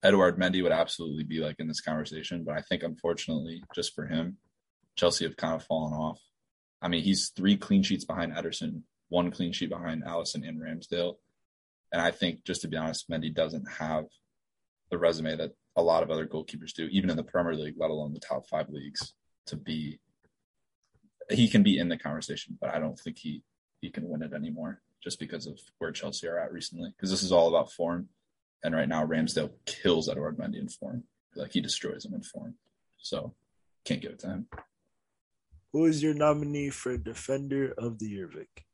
Edouard 0.04 0.38
Mendy 0.38 0.64
would 0.64 0.72
absolutely 0.72 1.24
be 1.24 1.39
like 1.39 1.56
in 1.60 1.68
this 1.68 1.82
conversation. 1.82 2.43
But 2.43 2.58
I 2.58 2.62
think 2.62 2.84
unfortunately, 2.84 3.64
just 3.76 3.93
for 3.93 4.06
him, 4.08 4.38
Chelsea 4.95 5.26
have 5.26 5.38
kind 5.38 5.56
of 5.56 5.64
fallen 5.64 5.93
off. 5.93 6.20
I 6.82 6.88
mean, 6.88 7.04
he's 7.04 7.30
three 7.36 7.58
clean 7.58 7.84
sheets 7.84 8.06
behind 8.06 8.32
Ederson, 8.34 8.84
one 9.10 9.32
clean 9.32 9.52
sheet 9.52 9.70
behind 9.70 10.04
Alisson 10.04 10.47
and 10.47 10.62
Ramsdale. 10.62 11.16
And 11.92 12.02
I 12.02 12.12
think, 12.12 12.44
just 12.46 12.62
to 12.62 12.68
be 12.68 12.78
honest, 12.78 13.10
Mendy 13.10 13.34
doesn't 13.34 13.68
have 13.80 14.06
the 14.92 14.98
resume 14.98 15.36
that 15.36 15.52
a 15.76 15.82
lot 15.82 16.04
of 16.04 16.12
other 16.12 16.28
goalkeepers 16.28 16.74
do, 16.74 16.88
even 16.92 17.10
in 17.10 17.18
the 17.18 17.24
Premier 17.24 17.56
League, 17.56 17.76
let 17.78 17.90
alone 17.90 18.14
the 18.14 18.20
top 18.20 18.48
five 18.48 18.70
leagues, 18.70 19.14
to 19.48 19.56
be. 19.56 20.00
He 21.30 21.48
can 21.48 21.62
be 21.62 21.78
in 21.78 21.90
the 21.90 21.98
conversation, 21.98 22.58
but 22.60 22.74
I 22.74 22.80
don't 22.80 23.00
think 23.00 23.18
he 23.20 23.44
he 23.82 23.90
can 23.90 24.10
win 24.10 24.24
it 24.24 24.34
anymore 24.34 24.82
just 25.02 25.20
because 25.20 25.48
of 25.48 25.60
where 25.78 25.92
Chelsea 25.92 26.28
are 26.28 26.40
at 26.40 26.52
recently. 26.52 26.90
Because 26.90 27.12
this 27.12 27.24
is 27.24 27.32
all 27.32 27.48
about 27.48 27.72
form, 27.72 28.10
and 28.64 28.76
right 28.76 28.90
now 28.90 29.06
Ramsdale 29.06 29.52
kills 29.66 30.10
Edouard 30.10 30.38
Mendy 30.38 30.60
in 30.60 30.70
form, 30.70 31.04
like 31.36 31.54
he 31.54 31.62
destroys 31.62 32.06
him 32.06 32.14
in 32.14 32.24
form. 32.24 32.56
So 32.98 33.36
can't 33.86 34.02
give 34.02 34.12
it 34.12 34.20
to 34.20 34.28
him. 34.28 34.48
Who 35.72 35.86
is 35.86 36.02
your 36.02 36.16
nominee 36.16 36.72
for 36.72 36.98
Defender 36.98 37.74
of 37.78 38.00
the 38.00 38.08
Year, 38.08 38.28
Vic? 38.28 38.66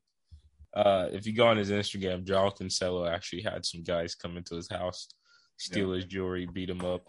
Uh, 0.76 1.07
if 1.11 1.26
you 1.26 1.34
go 1.34 1.47
on 1.47 1.57
his 1.57 1.71
Instagram, 1.71 2.26
Joao 2.26 2.49
Cancelo 2.49 3.09
actually 3.09 3.43
had 3.43 3.65
some 3.65 3.84
guys 3.84 4.13
come 4.13 4.36
into 4.36 4.55
his 4.55 4.69
house, 4.69 5.07
steal 5.57 5.93
his 5.93 6.05
jewelry, 6.05 6.45
beat 6.51 6.69
him 6.69 6.82
up, 6.82 7.05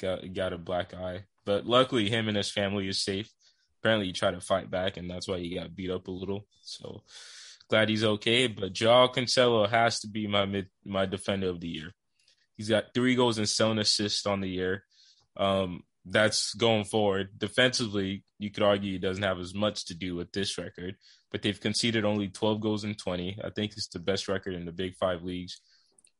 got 0.00 0.20
got 0.32 0.52
a 0.52 0.58
black 0.58 0.94
eye. 0.94 1.24
But 1.44 1.66
luckily, 1.66 2.08
him 2.08 2.28
and 2.28 2.36
his 2.36 2.50
family 2.50 2.88
is 2.88 3.02
safe. 3.02 3.30
Apparently, 3.80 4.06
he 4.06 4.12
tried 4.12 4.34
to 4.34 4.40
fight 4.40 4.70
back, 4.70 4.96
and 4.96 5.10
that's 5.10 5.26
why 5.26 5.38
he 5.38 5.56
got 5.56 5.74
beat 5.74 5.90
up 5.90 6.06
a 6.06 6.12
little. 6.12 6.46
So 6.62 7.02
glad 7.68 7.88
he's 7.88 8.04
okay. 8.04 8.46
But 8.46 8.72
Joao 8.72 9.08
Cancelo 9.08 9.68
has 9.68 10.00
to 10.00 10.08
be 10.08 10.26
my 10.26 10.44
mid 10.44 10.68
my 10.84 11.06
defender 11.06 11.48
of 11.48 11.60
the 11.60 11.68
year. 11.68 11.92
He's 12.56 12.68
got 12.68 12.94
three 12.94 13.14
goals 13.14 13.38
and 13.38 13.48
seven 13.48 13.78
assists 13.78 14.26
on 14.26 14.40
the 14.40 14.48
year. 14.48 14.84
Um, 15.36 15.82
that's 16.04 16.54
going 16.54 16.84
forward. 16.84 17.38
Defensively, 17.38 18.24
you 18.38 18.50
could 18.50 18.62
argue 18.62 18.92
he 18.92 18.98
doesn't 18.98 19.22
have 19.22 19.38
as 19.38 19.54
much 19.54 19.86
to 19.86 19.94
do 19.94 20.14
with 20.14 20.32
this 20.32 20.58
record, 20.58 20.96
but 21.30 21.42
they've 21.42 21.60
conceded 21.60 22.04
only 22.04 22.28
12 22.28 22.60
goals 22.60 22.84
in 22.84 22.94
20. 22.94 23.38
I 23.44 23.50
think 23.50 23.72
it's 23.72 23.88
the 23.88 23.98
best 23.98 24.28
record 24.28 24.54
in 24.54 24.64
the 24.64 24.72
Big 24.72 24.96
Five 24.96 25.22
leagues. 25.22 25.60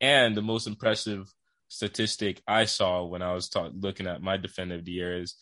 And 0.01 0.37
the 0.37 0.43
most 0.43 0.67
impressive 0.67 1.33
statistic 1.69 2.43
I 2.47 2.65
saw 2.65 3.05
when 3.05 3.23
I 3.23 3.33
was 3.33 3.51
looking 3.75 4.07
at 4.07 4.23
my 4.23 4.37
defender 4.37 4.77
of 4.77 4.85
the 4.85 4.93
year 4.93 5.21
is 5.21 5.37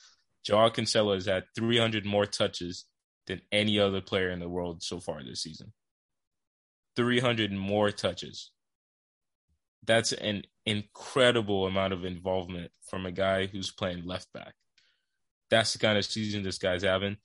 Joao 0.44 0.70
Cancelo 0.70 1.14
has 1.14 1.26
had 1.26 1.44
300 1.54 2.04
more 2.04 2.26
touches 2.26 2.84
than 3.26 3.42
any 3.52 3.78
other 3.78 4.00
player 4.00 4.30
in 4.30 4.40
the 4.40 4.48
world 4.48 4.82
so 4.82 5.00
far 5.00 5.22
this 5.22 5.42
season. 5.42 5.72
300 6.96 7.52
more 7.52 7.90
touches. 7.90 8.50
That's 9.86 10.12
an 10.12 10.42
incredible 10.66 11.66
amount 11.66 11.92
of 11.92 12.04
involvement 12.04 12.72
from 12.88 13.06
a 13.06 13.12
guy 13.12 13.46
who's 13.46 13.70
playing 13.70 14.04
left 14.04 14.32
back. 14.32 14.54
That's 15.50 15.72
the 15.72 15.78
kind 15.78 15.96
of 15.96 16.04
season 16.04 16.42
this 16.42 16.58
guy's 16.58 16.82
having. 16.82 17.18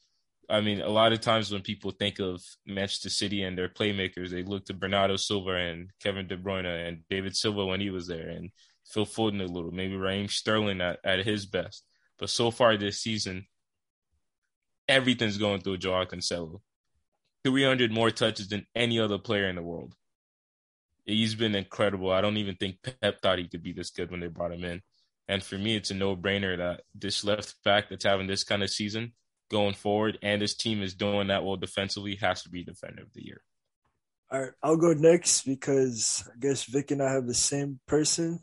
I 0.49 0.61
mean, 0.61 0.81
a 0.81 0.89
lot 0.89 1.13
of 1.13 1.21
times 1.21 1.51
when 1.51 1.61
people 1.61 1.91
think 1.91 2.19
of 2.19 2.41
Manchester 2.65 3.09
City 3.09 3.43
and 3.43 3.57
their 3.57 3.69
playmakers, 3.69 4.29
they 4.29 4.43
look 4.43 4.65
to 4.65 4.73
Bernardo 4.73 5.15
Silva 5.15 5.55
and 5.55 5.89
Kevin 6.01 6.27
De 6.27 6.37
Bruyne 6.37 6.87
and 6.87 7.03
David 7.09 7.35
Silva 7.35 7.65
when 7.65 7.79
he 7.79 7.89
was 7.89 8.07
there, 8.07 8.29
and 8.29 8.51
Phil 8.85 9.05
Foden 9.05 9.41
a 9.41 9.45
little, 9.45 9.71
maybe 9.71 9.95
Raheem 9.95 10.27
Sterling 10.27 10.81
at, 10.81 10.99
at 11.03 11.25
his 11.25 11.45
best. 11.45 11.85
But 12.19 12.29
so 12.29 12.51
far 12.51 12.77
this 12.77 12.99
season, 12.99 13.47
everything's 14.87 15.37
going 15.37 15.61
through 15.61 15.77
Joao 15.77 16.05
Cancelo. 16.05 16.61
300 17.43 17.91
more 17.91 18.11
touches 18.11 18.47
than 18.47 18.65
any 18.75 18.99
other 18.99 19.17
player 19.17 19.49
in 19.49 19.55
the 19.55 19.61
world. 19.61 19.93
He's 21.05 21.35
been 21.35 21.55
incredible. 21.55 22.11
I 22.11 22.21
don't 22.21 22.37
even 22.37 22.55
think 22.55 22.77
Pep 22.81 23.21
thought 23.21 23.39
he 23.39 23.47
could 23.47 23.63
be 23.63 23.73
this 23.73 23.89
good 23.89 24.11
when 24.11 24.21
they 24.21 24.27
brought 24.27 24.53
him 24.53 24.63
in. 24.63 24.81
And 25.27 25.43
for 25.43 25.57
me, 25.57 25.75
it's 25.75 25.91
a 25.91 25.93
no 25.93 26.15
brainer 26.15 26.57
that 26.57 26.81
this 26.95 27.23
left 27.23 27.55
back 27.63 27.89
that's 27.89 28.05
having 28.05 28.27
this 28.27 28.43
kind 28.43 28.63
of 28.63 28.69
season 28.69 29.13
going 29.53 29.73
forward 29.75 30.17
and 30.21 30.41
this 30.41 30.55
team 30.55 30.81
is 30.83 30.93
doing 30.95 31.27
that 31.27 31.45
well 31.45 31.55
defensively 31.55 32.15
has 32.17 32.43
to 32.43 32.49
be 32.49 32.63
defender 32.65 33.03
of 33.03 33.13
the 33.13 33.23
year. 33.23 33.41
All 34.31 34.41
right, 34.41 34.51
I'll 34.61 34.77
go 34.77 34.93
next 34.93 35.45
because 35.45 36.27
I 36.27 36.37
guess 36.39 36.63
Vic 36.65 36.91
and 36.91 37.01
I 37.01 37.11
have 37.13 37.27
the 37.27 37.33
same 37.33 37.79
person 37.87 38.39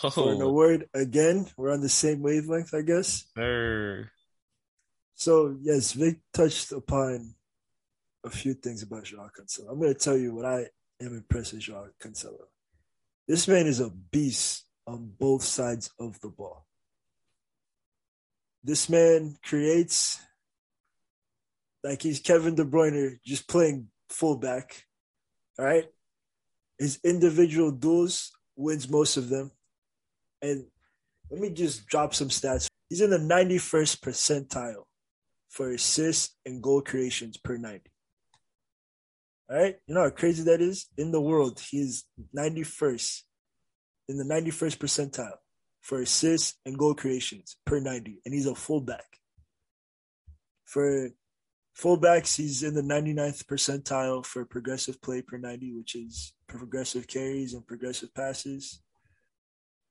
for 0.00 0.32
an 0.32 0.42
Oh, 0.42 0.48
award 0.48 0.88
again. 0.92 1.46
We're 1.56 1.72
on 1.72 1.80
the 1.80 1.88
same 1.88 2.20
wavelength, 2.22 2.74
I 2.74 2.82
guess. 2.82 3.24
sir. 3.36 4.10
So 5.14 5.56
yes, 5.62 5.92
Vic 5.92 6.18
touched 6.34 6.72
upon 6.72 7.36
a 8.24 8.30
few 8.30 8.54
things 8.54 8.82
about 8.82 9.04
Joao 9.04 9.30
Cancelo. 9.38 9.70
I'm 9.70 9.78
going 9.80 9.94
to 9.94 9.98
tell 9.98 10.16
you 10.18 10.34
what 10.34 10.44
I 10.44 10.66
am 11.00 11.14
impressed 11.16 11.52
with 11.52 11.62
Joao 11.62 11.88
Cancelo. 12.02 12.46
This 13.28 13.46
man 13.48 13.66
is 13.66 13.78
a 13.80 13.90
beast 13.90 14.64
on 14.88 15.12
both 15.18 15.42
sides 15.44 15.90
of 16.00 16.20
the 16.20 16.28
ball. 16.28 16.65
This 18.66 18.88
man 18.88 19.36
creates 19.44 20.18
like 21.84 22.02
he's 22.02 22.18
Kevin 22.18 22.56
De 22.56 22.64
Bruyne 22.64 23.20
just 23.24 23.46
playing 23.46 23.86
fullback. 24.08 24.86
All 25.56 25.64
right. 25.64 25.84
His 26.76 26.98
individual 27.04 27.70
duels 27.70 28.32
wins 28.56 28.90
most 28.90 29.16
of 29.16 29.28
them. 29.28 29.52
And 30.42 30.66
let 31.30 31.40
me 31.40 31.50
just 31.50 31.86
drop 31.86 32.12
some 32.12 32.28
stats. 32.28 32.66
He's 32.88 33.00
in 33.00 33.10
the 33.10 33.18
91st 33.18 34.00
percentile 34.00 34.82
for 35.48 35.70
assists 35.70 36.34
and 36.44 36.60
goal 36.60 36.82
creations 36.82 37.36
per 37.36 37.56
90. 37.56 37.88
All 39.48 39.58
right. 39.58 39.76
You 39.86 39.94
know 39.94 40.02
how 40.02 40.10
crazy 40.10 40.42
that 40.42 40.60
is? 40.60 40.88
In 40.98 41.12
the 41.12 41.20
world, 41.20 41.60
he's 41.60 42.04
91st, 42.36 43.22
in 44.08 44.18
the 44.18 44.24
91st 44.24 44.78
percentile 44.78 45.36
for 45.86 46.00
assists 46.00 46.58
and 46.66 46.76
goal 46.76 46.94
creations 46.94 47.56
per 47.64 47.78
90. 47.78 48.20
And 48.24 48.34
he's 48.34 48.46
a 48.46 48.56
fullback. 48.56 49.06
For 50.64 51.10
fullbacks, 51.78 52.36
he's 52.36 52.64
in 52.64 52.74
the 52.74 52.82
99th 52.82 53.44
percentile 53.44 54.26
for 54.26 54.44
progressive 54.44 55.00
play 55.00 55.22
per 55.22 55.38
90, 55.38 55.74
which 55.76 55.94
is 55.94 56.32
progressive 56.48 57.06
carries 57.06 57.54
and 57.54 57.64
progressive 57.64 58.12
passes. 58.14 58.82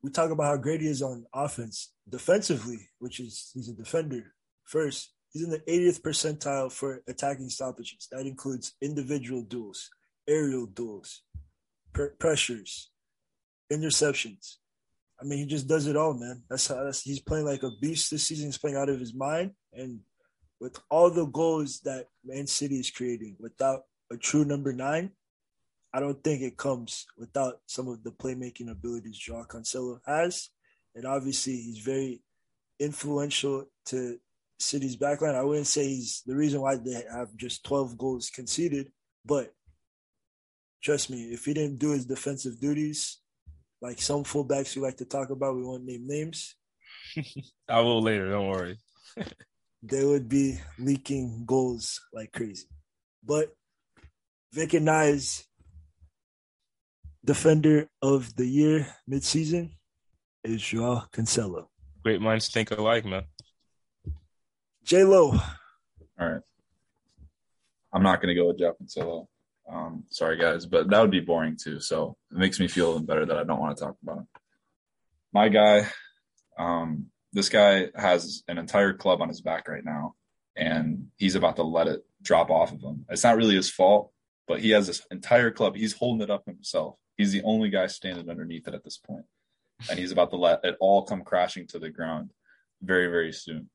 We 0.03 0.11
talk 0.11 0.31
about 0.31 0.47
how 0.47 0.57
great 0.57 0.81
he 0.81 0.87
is 0.87 1.01
on 1.01 1.27
offense. 1.33 1.93
Defensively, 2.09 2.89
which 2.99 3.21
is 3.21 3.51
he's 3.53 3.69
a 3.69 3.73
defender 3.73 4.33
first, 4.65 5.15
He's 5.35 5.43
in 5.43 5.49
the 5.49 5.59
80th 5.59 5.99
percentile 6.01 6.71
for 6.71 7.01
attacking 7.09 7.49
stoppages. 7.49 8.07
That 8.09 8.25
includes 8.25 8.71
individual 8.81 9.41
duels, 9.41 9.89
aerial 10.25 10.65
duels, 10.65 11.23
pressures, 12.19 12.89
interceptions. 13.69 14.55
I 15.19 15.23
mean, 15.23 15.39
he 15.39 15.45
just 15.45 15.67
does 15.67 15.87
it 15.87 15.95
all, 15.95 16.13
man. 16.13 16.43
That's 16.49 16.67
how 16.67 16.83
that's, 16.83 17.01
he's 17.01 17.21
playing 17.21 17.45
like 17.45 17.63
a 17.63 17.71
beast 17.81 18.11
this 18.11 18.27
season. 18.27 18.47
He's 18.47 18.57
playing 18.57 18.77
out 18.77 18.89
of 18.89 18.99
his 18.99 19.13
mind, 19.13 19.51
and 19.73 19.99
with 20.59 20.79
all 20.89 21.09
the 21.09 21.25
goals 21.25 21.79
that 21.81 22.07
Man 22.23 22.47
City 22.47 22.79
is 22.79 22.89
creating, 22.89 23.35
without 23.39 23.83
a 24.11 24.17
true 24.17 24.45
number 24.45 24.73
nine, 24.73 25.11
I 25.93 25.99
don't 26.01 26.21
think 26.23 26.41
it 26.41 26.57
comes 26.57 27.05
without 27.17 27.59
some 27.67 27.87
of 27.87 28.03
the 28.03 28.11
playmaking 28.11 28.69
abilities 28.69 29.17
Joao 29.17 29.45
Cancelo 29.45 29.99
has, 30.05 30.49
and 30.93 31.05
obviously 31.05 31.53
he's 31.53 31.79
very 31.79 32.21
influential 32.79 33.65
to 33.87 34.19
City's 34.59 34.97
backline. 34.97 35.35
I 35.35 35.43
wouldn't 35.43 35.67
say 35.67 35.87
he's 35.87 36.21
the 36.25 36.35
reason 36.35 36.61
why 36.61 36.75
they 36.75 37.03
have 37.11 37.35
just 37.37 37.63
12 37.63 37.97
goals 37.97 38.29
conceded, 38.29 38.91
but 39.25 39.53
trust 40.83 41.09
me, 41.09 41.33
if 41.33 41.45
he 41.45 41.53
didn't 41.53 41.79
do 41.79 41.91
his 41.91 42.05
defensive 42.05 42.59
duties, 42.59 43.19
like 43.81 44.01
some 44.01 44.23
fullbacks 44.23 44.75
we 44.75 44.81
like 44.81 44.97
to 44.97 45.05
talk 45.05 45.29
about, 45.29 45.55
we 45.55 45.63
won't 45.63 45.85
name 45.85 46.07
names, 46.07 46.55
I 47.69 47.79
will 47.81 48.01
later. 48.01 48.29
Don't 48.29 48.47
worry. 48.47 48.77
they 49.83 50.03
would 50.03 50.27
be 50.27 50.59
leaking 50.79 51.43
goals 51.45 52.01
like 52.13 52.31
crazy. 52.31 52.67
But 53.23 53.53
Vic 54.51 54.73
and 54.73 54.89
I's 54.89 55.45
defender 57.23 57.89
of 58.01 58.35
the 58.35 58.45
year 58.45 58.87
midseason 59.09 59.71
is 60.43 60.61
Joao 60.61 61.05
Cancelo. 61.11 61.67
Great 62.03 62.21
minds 62.21 62.49
think 62.49 62.71
alike, 62.71 63.05
man. 63.05 63.23
J 64.83 65.03
Lo, 65.03 65.31
All 66.19 66.29
right. 66.29 66.41
I'm 67.91 68.03
not 68.03 68.21
going 68.21 68.35
to 68.35 68.39
go 68.39 68.47
with 68.47 68.59
Jeff 68.59 68.75
and 68.79 68.91
Solo. 68.91 69.27
Um, 69.71 70.03
sorry, 70.09 70.37
guys, 70.37 70.65
but 70.65 70.89
that 70.89 71.01
would 71.01 71.11
be 71.11 71.21
boring 71.21 71.57
too. 71.61 71.79
So 71.79 72.17
it 72.31 72.37
makes 72.37 72.59
me 72.59 72.67
feel 72.67 72.99
better 72.99 73.25
that 73.25 73.37
I 73.37 73.43
don't 73.43 73.59
want 73.59 73.77
to 73.77 73.83
talk 73.83 73.95
about 74.03 74.19
him. 74.19 74.27
My 75.33 75.49
guy, 75.49 75.87
um, 76.57 77.07
this 77.33 77.49
guy 77.49 77.87
has 77.95 78.43
an 78.47 78.57
entire 78.57 78.93
club 78.93 79.21
on 79.21 79.27
his 79.27 79.41
back 79.41 79.67
right 79.67 79.83
now, 79.83 80.15
and 80.55 81.07
he's 81.17 81.35
about 81.35 81.57
to 81.57 81.63
let 81.63 81.87
it 81.87 82.05
drop 82.21 82.49
off 82.49 82.71
of 82.71 82.81
him. 82.81 83.05
It's 83.09 83.23
not 83.23 83.37
really 83.37 83.55
his 83.55 83.69
fault, 83.69 84.11
but 84.47 84.59
he 84.59 84.69
has 84.71 84.87
this 84.87 85.01
entire 85.11 85.51
club. 85.51 85.75
He's 85.75 85.93
holding 85.93 86.23
it 86.23 86.29
up 86.29 86.45
himself. 86.45 86.95
He's 87.17 87.31
the 87.31 87.43
only 87.43 87.69
guy 87.69 87.87
standing 87.87 88.29
underneath 88.29 88.67
it 88.67 88.73
at 88.73 88.83
this 88.83 88.97
point, 88.97 89.25
and 89.89 89.97
he's 89.97 90.11
about 90.11 90.29
to 90.29 90.37
let 90.37 90.63
it 90.63 90.77
all 90.79 91.03
come 91.03 91.23
crashing 91.23 91.67
to 91.67 91.79
the 91.79 91.89
ground 91.89 92.31
very, 92.81 93.07
very 93.07 93.33
soon. 93.33 93.69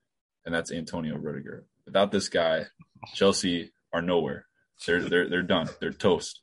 And 0.46 0.54
that's 0.54 0.72
Antonio 0.72 1.16
Rudiger. 1.16 1.66
Without 1.84 2.12
this 2.12 2.28
guy, 2.28 2.66
Chelsea 3.14 3.72
are 3.92 4.02
nowhere. 4.02 4.46
They're 4.86 5.02
they're 5.02 5.28
they're 5.28 5.42
done. 5.42 5.68
They're 5.80 5.92
toast. 5.92 6.40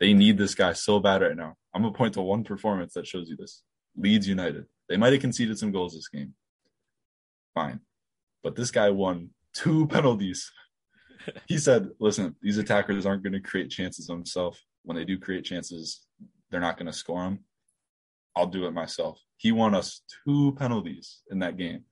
They 0.00 0.12
need 0.12 0.38
this 0.38 0.54
guy 0.54 0.72
so 0.72 1.00
bad 1.00 1.22
right 1.22 1.36
now. 1.36 1.56
I'm 1.74 1.82
gonna 1.82 1.94
point 1.94 2.14
to 2.14 2.22
one 2.22 2.44
performance 2.44 2.94
that 2.94 3.06
shows 3.06 3.28
you 3.28 3.36
this. 3.36 3.62
Leeds 3.96 4.28
United. 4.28 4.66
They 4.88 4.96
might 4.96 5.12
have 5.12 5.22
conceded 5.22 5.58
some 5.58 5.72
goals 5.72 5.94
this 5.94 6.08
game. 6.08 6.34
Fine. 7.54 7.80
But 8.42 8.56
this 8.56 8.70
guy 8.70 8.90
won 8.90 9.30
two 9.52 9.86
penalties. 9.88 10.50
he 11.46 11.58
said, 11.58 11.90
listen, 12.00 12.36
these 12.42 12.58
attackers 12.58 13.06
aren't 13.06 13.22
going 13.22 13.32
to 13.32 13.40
create 13.40 13.70
chances 13.70 14.06
themselves. 14.06 14.60
When 14.84 14.96
they 14.96 15.04
do 15.04 15.18
create 15.18 15.44
chances, 15.44 16.00
they're 16.50 16.60
not 16.60 16.76
going 16.76 16.86
to 16.86 16.92
score 16.92 17.22
them. 17.22 17.40
I'll 18.34 18.46
do 18.46 18.66
it 18.66 18.72
myself. 18.72 19.20
He 19.36 19.52
won 19.52 19.74
us 19.74 20.02
two 20.24 20.52
penalties 20.58 21.20
in 21.30 21.38
that 21.40 21.56
game. 21.56 21.84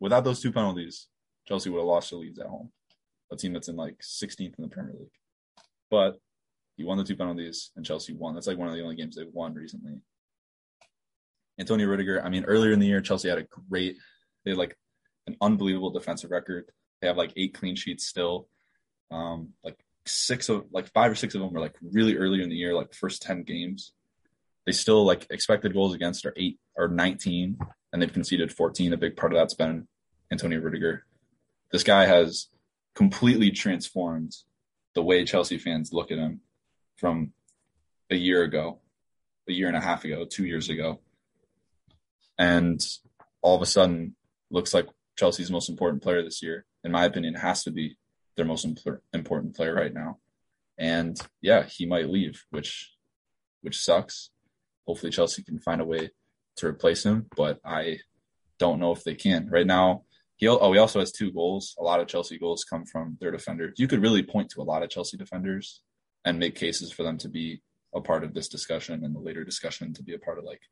Without 0.00 0.24
those 0.24 0.40
two 0.40 0.52
penalties, 0.52 1.08
Chelsea 1.46 1.70
would 1.70 1.78
have 1.78 1.86
lost 1.86 2.08
to 2.08 2.16
Leeds 2.16 2.38
at 2.38 2.46
home, 2.46 2.72
a 3.32 3.36
team 3.36 3.52
that's 3.52 3.68
in 3.68 3.76
like 3.76 3.98
16th 3.98 4.40
in 4.40 4.62
the 4.62 4.68
Premier 4.68 4.94
League. 4.98 5.08
But 5.90 6.18
he 6.76 6.84
won 6.84 6.98
the 6.98 7.04
two 7.04 7.16
penalties 7.16 7.70
and 7.76 7.84
Chelsea 7.84 8.12
won. 8.12 8.34
That's 8.34 8.46
like 8.46 8.58
one 8.58 8.68
of 8.68 8.74
the 8.74 8.82
only 8.82 8.96
games 8.96 9.16
they've 9.16 9.26
won 9.32 9.54
recently. 9.54 10.00
Antonio 11.58 11.86
Rudiger, 11.86 12.24
I 12.24 12.30
mean, 12.30 12.44
earlier 12.44 12.72
in 12.72 12.80
the 12.80 12.86
year, 12.86 13.00
Chelsea 13.00 13.28
had 13.28 13.38
a 13.38 13.44
great, 13.44 13.96
they 14.44 14.50
had 14.50 14.58
like 14.58 14.76
an 15.26 15.36
unbelievable 15.40 15.90
defensive 15.90 16.30
record. 16.30 16.66
They 17.00 17.06
have 17.06 17.16
like 17.16 17.32
eight 17.36 17.54
clean 17.54 17.76
sheets 17.76 18.06
still. 18.06 18.48
Um, 19.10 19.50
like 19.62 19.78
six 20.06 20.48
of 20.48 20.64
like 20.72 20.92
five 20.92 21.12
or 21.12 21.14
six 21.14 21.34
of 21.34 21.40
them 21.40 21.52
were 21.52 21.60
like 21.60 21.76
really 21.80 22.16
early 22.16 22.42
in 22.42 22.48
the 22.48 22.56
year, 22.56 22.74
like 22.74 22.92
first 22.92 23.22
10 23.22 23.44
games. 23.44 23.92
They 24.66 24.72
still 24.72 25.04
like 25.04 25.26
expected 25.30 25.74
goals 25.74 25.94
against 25.94 26.26
are 26.26 26.34
eight 26.36 26.58
or 26.74 26.88
19, 26.88 27.58
and 27.92 28.02
they've 28.02 28.12
conceded 28.12 28.52
14. 28.52 28.92
A 28.92 28.96
big 28.96 29.16
part 29.16 29.32
of 29.32 29.36
that's 29.36 29.54
been 29.54 29.86
Antonio 30.32 30.58
Rudiger. 30.58 31.04
This 31.70 31.82
guy 31.82 32.06
has 32.06 32.48
completely 32.94 33.50
transformed 33.50 34.34
the 34.94 35.02
way 35.02 35.24
Chelsea 35.24 35.58
fans 35.58 35.92
look 35.92 36.10
at 36.10 36.18
him 36.18 36.40
from 36.96 37.32
a 38.10 38.16
year 38.16 38.42
ago, 38.42 38.80
a 39.48 39.52
year 39.52 39.68
and 39.68 39.76
a 39.76 39.80
half 39.80 40.04
ago, 40.04 40.24
two 40.24 40.44
years 40.44 40.68
ago. 40.68 41.00
And 42.38 42.80
all 43.42 43.56
of 43.56 43.62
a 43.62 43.66
sudden 43.66 44.16
looks 44.50 44.72
like 44.72 44.86
Chelsea's 45.16 45.50
most 45.50 45.68
important 45.68 46.02
player 46.02 46.22
this 46.22 46.42
year. 46.42 46.64
In 46.82 46.92
my 46.92 47.04
opinion, 47.04 47.34
has 47.34 47.64
to 47.64 47.70
be 47.70 47.96
their 48.36 48.44
most 48.44 48.64
important 49.12 49.56
player 49.56 49.74
right 49.74 49.92
now. 49.92 50.18
And 50.78 51.18
yeah, 51.40 51.64
he 51.64 51.86
might 51.86 52.10
leave, 52.10 52.44
which 52.50 52.92
which 53.62 53.78
sucks. 53.78 54.30
Hopefully 54.86 55.12
Chelsea 55.12 55.42
can 55.42 55.58
find 55.58 55.80
a 55.80 55.84
way 55.84 56.10
to 56.56 56.66
replace 56.66 57.04
him, 57.04 57.26
but 57.36 57.58
I 57.64 57.98
don't 58.58 58.80
know 58.80 58.92
if 58.92 59.04
they 59.04 59.14
can. 59.14 59.48
Right 59.48 59.66
now, 59.66 60.04
he 60.36 60.48
oh 60.48 60.72
he 60.72 60.78
also 60.78 61.00
has 61.00 61.12
two 61.12 61.30
goals. 61.32 61.74
A 61.78 61.82
lot 61.82 62.00
of 62.00 62.08
Chelsea 62.08 62.38
goals 62.38 62.64
come 62.64 62.84
from 62.84 63.16
their 63.20 63.30
defenders. 63.30 63.74
You 63.78 63.88
could 63.88 64.02
really 64.02 64.22
point 64.22 64.50
to 64.50 64.62
a 64.62 64.64
lot 64.64 64.82
of 64.82 64.90
Chelsea 64.90 65.16
defenders 65.16 65.80
and 66.24 66.38
make 66.38 66.54
cases 66.54 66.90
for 66.90 67.02
them 67.02 67.18
to 67.18 67.28
be 67.28 67.62
a 67.94 68.00
part 68.00 68.24
of 68.24 68.34
this 68.34 68.48
discussion 68.48 69.04
and 69.04 69.14
the 69.14 69.20
later 69.20 69.44
discussion 69.44 69.92
to 69.94 70.02
be 70.02 70.14
a 70.14 70.18
part 70.18 70.38
of 70.38 70.44
like 70.44 70.62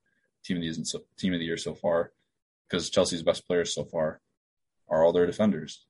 team 0.44 0.56
of 0.56 0.62
the 0.62 0.66
year, 0.66 1.02
team 1.16 1.32
of 1.32 1.38
the 1.38 1.44
year 1.44 1.56
so 1.56 1.74
far 1.74 2.12
because 2.68 2.90
Chelsea's 2.90 3.22
best 3.22 3.46
players 3.46 3.74
so 3.74 3.84
far 3.84 4.20
are 4.88 5.04
all 5.04 5.12
their 5.12 5.26
defenders, 5.26 5.84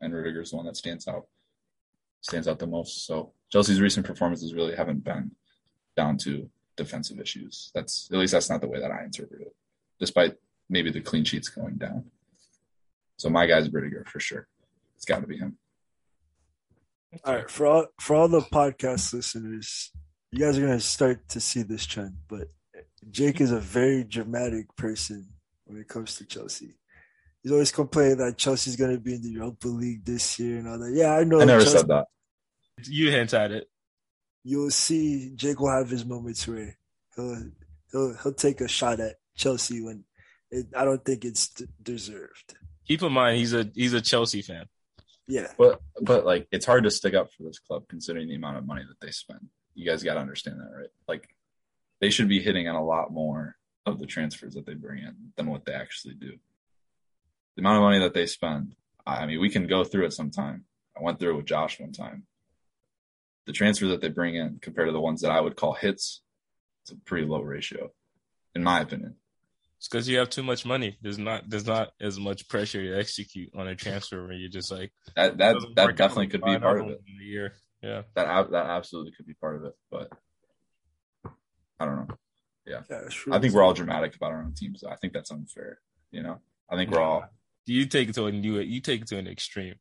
and 0.00 0.12
Rudiger's 0.12 0.50
the 0.50 0.56
one 0.56 0.66
that 0.66 0.76
stands 0.76 1.08
out 1.08 1.26
stands 2.20 2.48
out 2.48 2.58
the 2.58 2.66
most. 2.66 3.06
So 3.06 3.32
Chelsea's 3.50 3.80
recent 3.80 4.06
performances 4.06 4.54
really 4.54 4.74
haven't 4.74 5.04
been 5.04 5.32
down 5.96 6.16
to 6.18 6.48
defensive 6.76 7.20
issues. 7.20 7.70
That's 7.74 8.08
at 8.12 8.18
least 8.18 8.32
that's 8.32 8.50
not 8.50 8.60
the 8.60 8.68
way 8.68 8.80
that 8.80 8.90
I 8.90 9.04
interpret 9.04 9.42
it, 9.42 9.54
despite 9.98 10.36
maybe 10.68 10.90
the 10.90 11.00
clean 11.00 11.24
sheets 11.24 11.48
going 11.48 11.76
down. 11.76 12.04
So 13.18 13.28
my 13.28 13.46
guy's 13.46 13.70
Rudiger 13.70 14.04
for 14.06 14.20
sure. 14.20 14.46
It's 14.96 15.04
got 15.04 15.20
to 15.20 15.26
be 15.26 15.36
him. 15.36 15.58
All 17.24 17.34
right, 17.34 17.50
for 17.50 17.66
all 17.66 17.86
for 18.00 18.16
all 18.16 18.28
the 18.28 18.40
podcast 18.40 19.14
listeners, 19.14 19.90
you 20.30 20.40
guys 20.40 20.58
are 20.58 20.60
gonna 20.60 20.78
start 20.78 21.26
to 21.30 21.40
see 21.40 21.62
this 21.62 21.86
trend, 21.86 22.16
but 22.28 22.48
Jake 23.10 23.40
is 23.40 23.50
a 23.50 23.60
very 23.60 24.04
dramatic 24.04 24.74
person 24.76 25.26
when 25.64 25.80
it 25.80 25.88
comes 25.88 26.16
to 26.16 26.26
Chelsea. 26.26 26.74
He's 27.42 27.52
always 27.52 27.72
complaining 27.72 28.18
that 28.18 28.36
Chelsea's 28.36 28.76
gonna 28.76 28.98
be 28.98 29.14
in 29.14 29.22
the 29.22 29.30
Europa 29.30 29.68
League 29.68 30.04
this 30.04 30.38
year 30.38 30.58
and 30.58 30.68
all 30.68 30.78
that. 30.78 30.92
Yeah, 30.92 31.14
I 31.14 31.24
know. 31.24 31.40
I 31.40 31.44
never 31.44 31.62
Chelsea, 31.62 31.78
said 31.78 31.88
that. 31.88 32.08
You 32.84 33.10
hint 33.10 33.32
at 33.32 33.52
it. 33.52 33.70
You'll 34.44 34.70
see 34.70 35.32
Jake 35.34 35.60
will 35.60 35.70
have 35.70 35.88
his 35.88 36.04
moments 36.04 36.46
where 36.46 36.76
he'll 37.16 37.42
he'll 37.90 38.16
he'll 38.22 38.34
take 38.34 38.60
a 38.60 38.68
shot 38.68 39.00
at 39.00 39.16
Chelsea 39.34 39.80
when 39.80 40.04
it, 40.50 40.66
I 40.76 40.84
don't 40.84 41.04
think 41.04 41.24
it's 41.24 41.48
deserved. 41.82 42.54
Keep 42.88 43.02
in 43.02 43.12
mind 43.12 43.36
he's 43.36 43.52
a 43.54 43.70
he's 43.74 43.92
a 43.92 44.00
Chelsea 44.00 44.42
fan. 44.42 44.66
Yeah. 45.26 45.52
But 45.58 45.80
but 46.00 46.24
like 46.24 46.48
it's 46.50 46.66
hard 46.66 46.84
to 46.84 46.90
stick 46.90 47.14
up 47.14 47.32
for 47.32 47.42
this 47.42 47.58
club 47.58 47.84
considering 47.88 48.28
the 48.28 48.34
amount 48.34 48.56
of 48.56 48.66
money 48.66 48.82
that 48.88 49.04
they 49.04 49.12
spend. 49.12 49.48
You 49.74 49.88
guys 49.88 50.02
got 50.02 50.14
to 50.14 50.20
understand 50.20 50.58
that, 50.58 50.74
right? 50.74 50.88
Like 51.06 51.28
they 52.00 52.10
should 52.10 52.28
be 52.28 52.40
hitting 52.40 52.66
on 52.66 52.74
a 52.74 52.84
lot 52.84 53.12
more 53.12 53.56
of 53.86 53.98
the 53.98 54.06
transfers 54.06 54.54
that 54.54 54.66
they 54.66 54.74
bring 54.74 55.02
in 55.02 55.14
than 55.36 55.50
what 55.50 55.64
they 55.64 55.72
actually 55.72 56.14
do. 56.14 56.32
The 57.56 57.62
amount 57.62 57.76
of 57.76 57.82
money 57.82 57.98
that 58.00 58.14
they 58.14 58.26
spend, 58.26 58.74
I 59.06 59.26
mean, 59.26 59.40
we 59.40 59.50
can 59.50 59.66
go 59.66 59.84
through 59.84 60.06
it 60.06 60.12
sometime. 60.12 60.64
I 60.96 61.02
went 61.02 61.18
through 61.18 61.34
it 61.34 61.36
with 61.36 61.46
Josh 61.46 61.78
one 61.78 61.92
time. 61.92 62.24
The 63.46 63.52
transfers 63.52 63.90
that 63.90 64.00
they 64.00 64.08
bring 64.08 64.34
in 64.34 64.58
compared 64.60 64.88
to 64.88 64.92
the 64.92 65.00
ones 65.00 65.22
that 65.22 65.30
I 65.30 65.40
would 65.40 65.56
call 65.56 65.72
hits, 65.72 66.22
it's 66.82 66.92
a 66.92 66.96
pretty 66.96 67.26
low 67.26 67.40
ratio, 67.40 67.90
in 68.54 68.62
my 68.62 68.80
opinion. 68.80 69.16
It's 69.78 69.86
because 69.86 70.08
you 70.08 70.18
have 70.18 70.28
too 70.28 70.42
much 70.42 70.66
money. 70.66 70.98
There's 71.00 71.18
not 71.18 71.48
there's 71.48 71.66
not 71.66 71.90
as 72.00 72.18
much 72.18 72.48
pressure 72.48 72.82
to 72.82 72.98
execute 72.98 73.50
on 73.56 73.68
a 73.68 73.76
transfer 73.76 74.24
where 74.24 74.32
you're 74.32 74.50
just 74.50 74.72
like 74.72 74.92
that. 75.14 75.38
That 75.38 75.56
that 75.76 75.96
definitely 75.96 76.26
could 76.26 76.42
be 76.42 76.58
part 76.58 76.80
of 76.80 76.88
it. 76.88 77.00
year. 77.20 77.52
Yeah, 77.80 78.02
that 78.14 78.50
that 78.50 78.66
absolutely 78.66 79.12
could 79.12 79.26
be 79.26 79.34
part 79.34 79.54
of 79.54 79.64
it. 79.64 79.74
But 79.88 80.10
I 81.78 81.84
don't 81.84 81.96
know. 81.96 82.16
Yeah, 82.66 82.80
yeah 82.90 83.02
I 83.30 83.38
think 83.38 83.54
we're 83.54 83.62
all 83.62 83.72
dramatic 83.72 84.16
about 84.16 84.32
our 84.32 84.42
own 84.42 84.52
teams. 84.52 84.80
Though. 84.80 84.90
I 84.90 84.96
think 84.96 85.12
that's 85.12 85.30
unfair. 85.30 85.78
You 86.10 86.24
know, 86.24 86.40
I 86.68 86.74
think 86.74 86.90
we're 86.90 87.00
all. 87.00 87.24
Do 87.64 87.72
you 87.72 87.86
take 87.86 88.08
it 88.08 88.16
to 88.16 88.26
a 88.26 88.32
new. 88.32 88.58
You 88.58 88.80
take 88.80 89.02
it 89.02 89.08
to 89.08 89.18
an 89.18 89.28
extreme. 89.28 89.76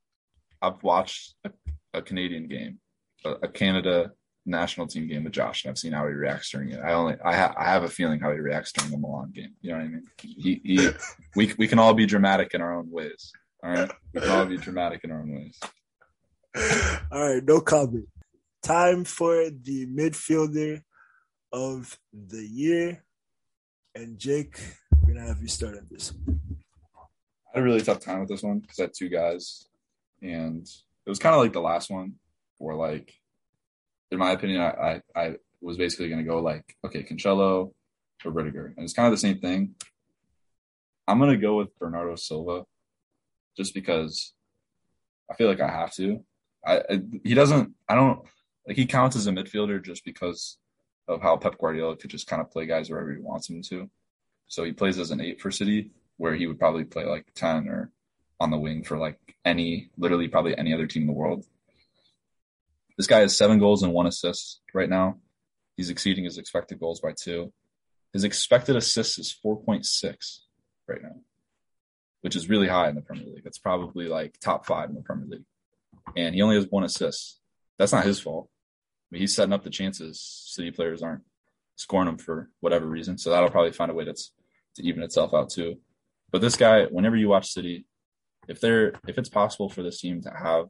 I've 0.62 0.84
watched 0.84 1.34
a, 1.44 1.52
a 1.96 2.02
Canadian 2.04 2.48
game, 2.48 2.80
a, 3.26 3.32
a 3.32 3.48
Canada 3.48 4.12
national 4.48 4.88
team 4.88 5.08
game 5.08 5.24
with 5.24 5.34
Josh, 5.34 5.64
and 5.64 5.72
I've 5.72 5.78
seen 5.78 5.92
how 5.92 6.08
he 6.08 6.14
reacts 6.14 6.50
during 6.50 6.72
it. 6.72 6.80
I 6.80 6.94
only 6.94 7.16
I, 7.24 7.36
ha- 7.36 7.56
I 7.58 7.66
have 7.66 7.84
a 7.84 7.90
feeling 7.90 8.20
how 8.20 8.32
he 8.32 8.40
reacts 8.40 8.72
during 8.72 8.92
the 8.92 8.98
Milan 8.98 9.32
game. 9.32 9.54
You 9.62 9.72
know 9.72 9.78
what 9.78 9.86
I 9.86 9.88
mean? 9.88 10.04
He, 10.22 10.62
he 10.64 10.90
we 11.36 11.54
we 11.58 11.68
can 11.68 11.80
all 11.80 11.94
be 11.94 12.06
dramatic 12.06 12.54
in 12.54 12.62
our 12.62 12.78
own 12.78 12.90
ways. 12.90 13.32
All 13.64 13.72
right, 13.72 13.92
we 14.14 14.22
can 14.22 14.30
all 14.30 14.46
be 14.46 14.58
dramatic 14.58 15.04
in 15.04 15.12
our 15.12 15.20
own 15.20 15.34
ways. 15.34 15.60
All 17.12 17.34
right, 17.34 17.44
no 17.44 17.60
comment. 17.60 18.08
Time 18.64 19.04
for 19.04 19.50
the 19.50 19.86
midfielder 19.88 20.82
of 21.52 21.98
the 22.14 22.46
year, 22.46 23.04
and 23.96 24.18
Jake, 24.18 24.60
we're 25.06 25.14
gonna 25.14 25.28
have 25.28 25.42
you 25.42 25.48
start 25.48 25.76
on 25.78 25.88
this. 25.92 26.14
One. 26.26 26.40
I 27.54 27.60
had 27.60 27.62
a 27.62 27.64
really 27.64 27.82
tough 27.82 28.00
time 28.00 28.22
with 28.22 28.30
this 28.30 28.44
one 28.44 28.60
because 28.60 28.80
I 28.80 28.84
had 28.84 28.94
two 28.96 29.10
guys, 29.10 29.68
and 30.22 30.64
it 30.64 31.10
was 31.10 31.20
kind 31.20 31.36
of 31.36 31.42
like 31.42 31.54
the 31.54 31.62
last 31.62 31.90
one, 31.90 32.14
where 32.58 32.76
like 32.76 33.14
in 34.12 34.20
my 34.20 34.32
opinion, 34.32 34.62
I, 34.62 35.02
I, 35.16 35.22
I 35.22 35.36
was 35.62 35.78
basically 35.78 36.10
going 36.10 36.24
to 36.24 36.30
go 36.30 36.40
like, 36.40 36.76
okay, 36.86 37.04
Cancelo 37.04 37.74
or 38.26 38.32
Rudiger. 38.32 38.74
And 38.76 38.84
it's 38.84 38.94
kind 38.94 39.08
of 39.08 39.12
the 39.12 39.18
same 39.18 39.40
thing. 39.40 39.76
I'm 41.08 41.20
going 41.20 41.32
to 41.32 41.38
go 41.38 41.56
with 41.56 41.78
Bernardo 41.80 42.16
Silva 42.16 42.64
just 43.56 43.74
because 43.74 44.34
I 45.32 45.36
feel 45.36 45.48
like 45.48 45.62
I 45.62 45.70
have 45.70 45.94
to. 45.96 46.24
I, 46.66 46.78
I, 46.78 47.02
he 47.24 47.34
doesn't, 47.34 47.74
I 47.88 47.96
don't, 47.96 48.22
like 48.68 48.76
he 48.76 48.86
counts 48.86 49.16
as 49.16 49.28
a 49.28 49.32
midfielder 49.32 49.84
just 49.84 50.04
because 50.04 50.58
of 51.08 51.22
how 51.22 51.38
Pep 51.38 51.58
Guardiola 51.58 51.96
could 51.96 52.10
just 52.10 52.28
kind 52.28 52.42
of 52.42 52.52
play 52.52 52.66
guys 52.66 52.90
wherever 52.90 53.12
he 53.12 53.22
wants 53.22 53.50
him 53.50 53.62
to. 53.64 53.90
So 54.48 54.64
he 54.64 54.74
plays 54.74 55.00
as 55.00 55.12
an 55.12 55.22
eight 55.22 55.42
for 55.42 55.52
City, 55.52 55.92
where 56.18 56.36
he 56.36 56.48
would 56.48 56.60
probably 56.60 56.84
play 56.84 57.06
like 57.06 57.26
10 57.36 57.68
or 57.70 57.92
on 58.40 58.52
the 58.52 58.58
wing 58.58 58.84
for 58.84 58.98
like 58.98 59.18
any, 59.46 59.90
literally 59.98 60.28
probably 60.28 60.58
any 60.58 60.74
other 60.74 60.88
team 60.88 61.04
in 61.04 61.08
the 61.08 61.14
world. 61.14 61.46
This 62.98 63.08
guy 63.08 63.20
has 63.20 63.38
seven 63.38 63.60
goals 63.60 63.84
and 63.84 63.94
one 63.94 64.08
assist 64.08 64.62
right 64.74 64.90
now. 64.90 65.18
He's 65.76 65.90
exceeding 65.90 66.26
his 66.26 66.38
expected 66.38 66.80
goals 66.80 67.00
by 67.00 67.14
two. 67.14 67.54
His 68.14 68.24
expected 68.24 68.76
assists 68.76 69.20
is 69.20 69.36
4.6 69.46 70.40
right 70.88 71.04
now, 71.04 71.18
which 72.22 72.36
is 72.36 72.50
really 72.50 72.68
high 72.68 72.90
in 72.90 72.96
the 72.96 73.02
Premier 73.02 73.26
League. 73.26 73.46
It's 73.46 73.60
probably 73.60 74.08
like 74.08 74.40
top 74.40 74.66
five 74.66 74.90
in 74.90 74.96
the 74.96 75.02
Premier 75.02 75.28
League. 75.28 75.46
And 76.16 76.34
he 76.34 76.42
only 76.42 76.56
has 76.56 76.68
one 76.70 76.84
assist. 76.84 77.40
That's 77.78 77.94
not 77.94 78.06
his 78.06 78.20
fault. 78.20 78.50
I 78.50 79.08
mean, 79.12 79.22
he's 79.22 79.36
setting 79.36 79.54
up 79.54 79.64
the 79.64 79.70
chances. 79.70 80.20
City 80.20 80.72
players 80.72 81.04
aren't 81.04 81.24
scoring 81.76 82.08
them 82.08 82.18
for 82.18 82.50
whatever 82.60 82.88
reason. 82.88 83.18
So 83.18 83.30
that'll 83.30 83.52
probably 83.52 83.72
find 83.72 83.92
a 83.92 83.94
way 83.94 84.06
that's 84.06 84.32
to 84.76 84.84
even 84.84 85.04
itself 85.04 85.34
out 85.34 85.50
too. 85.50 85.76
But 86.32 86.42
this 86.42 86.56
guy, 86.56 86.86
whenever 86.86 87.16
you 87.16 87.30
watch 87.30 87.52
City, 87.52 87.86
if 88.48 88.60
they're 88.60 88.94
if 89.08 89.18
it's 89.18 89.30
possible 89.30 89.70
for 89.70 89.84
this 89.84 90.00
team 90.00 90.22
to 90.22 90.32
have 90.32 90.68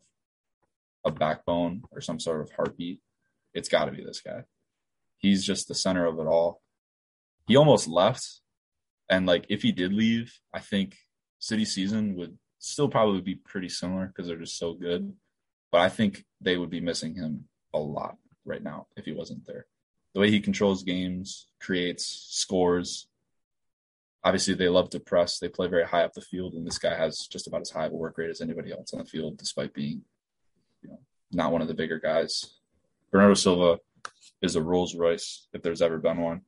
a 1.08 1.12
backbone 1.12 1.84
or 1.92 2.02
some 2.02 2.20
sort 2.20 2.42
of 2.42 2.52
heartbeat, 2.52 3.00
it's 3.54 3.70
got 3.70 3.86
to 3.86 3.92
be 3.92 4.04
this 4.04 4.22
guy. 4.22 4.44
He's 5.18 5.46
just 5.46 5.68
the 5.68 5.76
center 5.76 6.06
of 6.06 6.20
it 6.20 6.28
all. 6.28 6.62
He 7.48 7.56
almost 7.56 7.88
left, 7.88 8.42
and 9.10 9.26
like 9.26 9.46
if 9.50 9.62
he 9.62 9.72
did 9.72 9.94
leave, 9.94 10.34
I 10.54 10.60
think 10.60 10.98
City 11.40 11.66
season 11.66 12.16
would 12.16 12.38
still 12.60 12.90
probably 12.90 13.22
be 13.22 13.36
pretty 13.36 13.70
similar 13.70 14.08
because 14.08 14.28
they're 14.28 14.38
just 14.38 14.58
so 14.58 14.74
good. 14.74 15.14
But 15.72 15.82
I 15.82 15.90
think 15.90 16.26
they 16.42 16.58
would 16.58 16.70
be 16.70 16.82
missing 16.82 17.16
him 17.16 17.46
a 17.74 17.80
lot 17.80 18.18
right 18.46 18.64
now 18.64 18.88
if 18.96 19.06
he 19.06 19.12
wasn't 19.12 19.46
there. 19.46 19.66
The 20.14 20.22
way 20.22 20.32
he 20.32 20.40
controls 20.40 20.84
games, 20.84 21.48
creates, 21.60 22.28
scores. 22.30 23.08
Obviously, 24.24 24.56
they 24.56 24.70
love 24.70 24.90
to 24.92 25.00
press. 25.00 25.40
They 25.40 25.50
play 25.50 25.68
very 25.68 25.86
high 25.86 26.04
up 26.04 26.14
the 26.14 26.22
field, 26.22 26.54
and 26.54 26.66
this 26.66 26.80
guy 26.80 26.96
has 26.96 27.28
just 27.28 27.48
about 27.48 27.62
as 27.62 27.70
high 27.70 27.86
of 27.86 27.94
a 27.94 27.96
work 27.96 28.18
rate 28.18 28.30
as 28.30 28.42
anybody 28.42 28.72
else 28.72 28.94
on 28.94 29.00
the 29.00 29.06
field, 29.06 29.38
despite 29.38 29.74
being, 29.74 30.02
not 31.32 31.52
one 31.52 31.62
of 31.62 31.68
the 31.68 31.74
bigger 31.74 32.00
guys. 32.00 32.58
Bernardo 33.12 33.34
Silva 33.34 33.80
is 34.42 34.56
a 34.56 34.62
Rolls 34.62 34.96
Royce 34.96 35.48
if 35.54 35.62
there's 35.62 35.82
ever 35.82 35.98
been 35.98 36.22
one. 36.22 36.42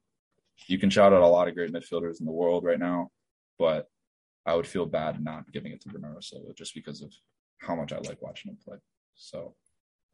You 0.67 0.77
can 0.77 0.89
shout 0.89 1.13
out 1.13 1.21
a 1.21 1.27
lot 1.27 1.47
of 1.47 1.55
great 1.55 1.71
midfielders 1.71 2.19
in 2.19 2.25
the 2.25 2.32
world 2.32 2.63
right 2.63 2.80
now, 2.80 3.09
but 3.57 3.88
I 4.45 4.55
would 4.55 4.67
feel 4.67 4.86
bad 4.86 5.23
not 5.23 5.51
giving 5.51 5.71
it 5.71 5.82
to 5.82 5.89
Bernardo 5.89 6.19
Silva 6.21 6.53
just 6.53 6.73
because 6.73 7.01
of 7.01 7.13
how 7.59 7.75
much 7.75 7.91
I 7.93 7.97
like 7.97 8.21
watching 8.21 8.51
him 8.51 8.57
play. 8.63 8.77
So 9.15 9.55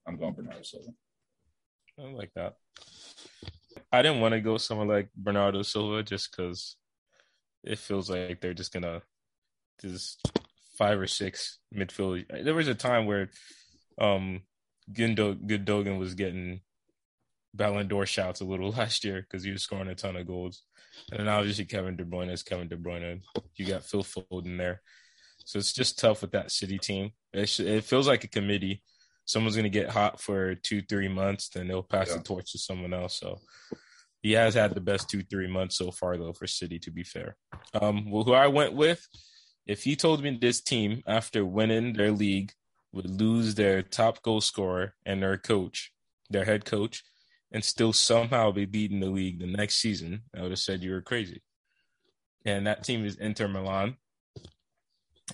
I'm 0.07 0.17
going 0.17 0.33
Bernardo 0.33 0.63
Silva. 0.63 0.89
I 1.99 2.11
like 2.11 2.31
that. 2.35 2.55
I 3.91 4.01
didn't 4.01 4.21
want 4.21 4.33
to 4.33 4.41
go 4.41 4.57
someone 4.57 4.87
like 4.87 5.09
Bernardo 5.15 5.61
Silva 5.61 6.03
just 6.03 6.31
because 6.31 6.75
it 7.63 7.79
feels 7.79 8.09
like 8.09 8.41
they're 8.41 8.53
just 8.53 8.73
gonna 8.73 9.01
just 9.81 10.31
five 10.77 10.99
or 10.99 11.07
six 11.07 11.59
midfield. 11.73 12.25
There 12.43 12.53
was 12.53 12.67
a 12.67 12.75
time 12.75 13.05
where 13.05 13.29
um 13.99 14.41
Gundogan 14.91 15.99
was 15.99 16.13
getting 16.13 16.61
Ballon 17.53 17.87
d'Or 17.87 18.05
shouts 18.05 18.41
a 18.41 18.45
little 18.45 18.71
last 18.77 19.03
year 19.03 19.21
because 19.21 19.43
he 19.43 19.51
was 19.51 19.63
scoring 19.63 19.87
a 19.87 19.95
ton 19.95 20.15
of 20.15 20.27
goals. 20.27 20.63
And 21.11 21.19
then 21.19 21.27
obviously 21.27 21.65
Kevin 21.65 21.95
De 21.95 22.05
Bruyne 22.05 22.31
is 22.31 22.43
Kevin 22.43 22.67
De 22.67 22.77
Bruyne. 22.77 23.21
You 23.55 23.65
got 23.65 23.83
Phil 23.83 24.03
Foden 24.03 24.57
there. 24.57 24.81
So 25.43 25.59
it's 25.59 25.73
just 25.73 25.99
tough 25.99 26.21
with 26.21 26.31
that 26.31 26.51
City 26.51 26.77
team. 26.77 27.11
It, 27.33 27.47
sh- 27.47 27.59
it 27.61 27.83
feels 27.83 28.07
like 28.07 28.23
a 28.23 28.29
committee. 28.29 28.81
Someone's 29.25 29.55
going 29.55 29.63
to 29.63 29.69
get 29.69 29.89
hot 29.89 30.21
for 30.21 30.55
two, 30.55 30.81
three 30.81 31.07
months, 31.07 31.49
then 31.49 31.67
they'll 31.67 31.83
pass 31.83 32.09
yeah. 32.09 32.17
the 32.17 32.23
torch 32.23 32.51
to 32.51 32.59
someone 32.59 32.93
else. 32.93 33.19
So 33.19 33.39
he 34.21 34.33
has 34.33 34.53
had 34.53 34.73
the 34.73 34.81
best 34.81 35.09
two, 35.09 35.23
three 35.23 35.47
months 35.47 35.77
so 35.77 35.91
far, 35.91 36.17
though, 36.17 36.33
for 36.33 36.47
City, 36.47 36.79
to 36.79 36.91
be 36.91 37.03
fair. 37.03 37.35
Um, 37.79 38.09
well, 38.09 38.23
who 38.23 38.33
I 38.33 38.47
went 38.47 38.73
with, 38.73 39.07
if 39.65 39.83
he 39.83 39.95
told 39.95 40.23
me 40.23 40.37
this 40.39 40.61
team, 40.61 41.01
after 41.07 41.43
winning 41.45 41.93
their 41.93 42.11
league, 42.11 42.51
would 42.95 43.21
lose 43.21 43.55
their 43.55 43.81
top 43.81 44.21
goal 44.23 44.41
scorer 44.41 44.95
and 45.05 45.21
their 45.21 45.37
coach, 45.37 45.91
their 46.29 46.45
head 46.45 46.65
coach, 46.65 47.03
and 47.51 47.63
still 47.63 47.93
somehow 47.93 48.51
be 48.51 48.65
beating 48.65 49.01
the 49.01 49.09
league 49.09 49.39
the 49.39 49.45
next 49.45 49.75
season, 49.75 50.23
I 50.35 50.41
would 50.41 50.51
have 50.51 50.59
said 50.59 50.81
you 50.81 50.91
were 50.91 51.01
crazy. 51.01 51.41
And 52.45 52.67
that 52.67 52.83
team 52.83 53.05
is 53.05 53.17
Inter 53.17 53.47
Milan. 53.47 53.97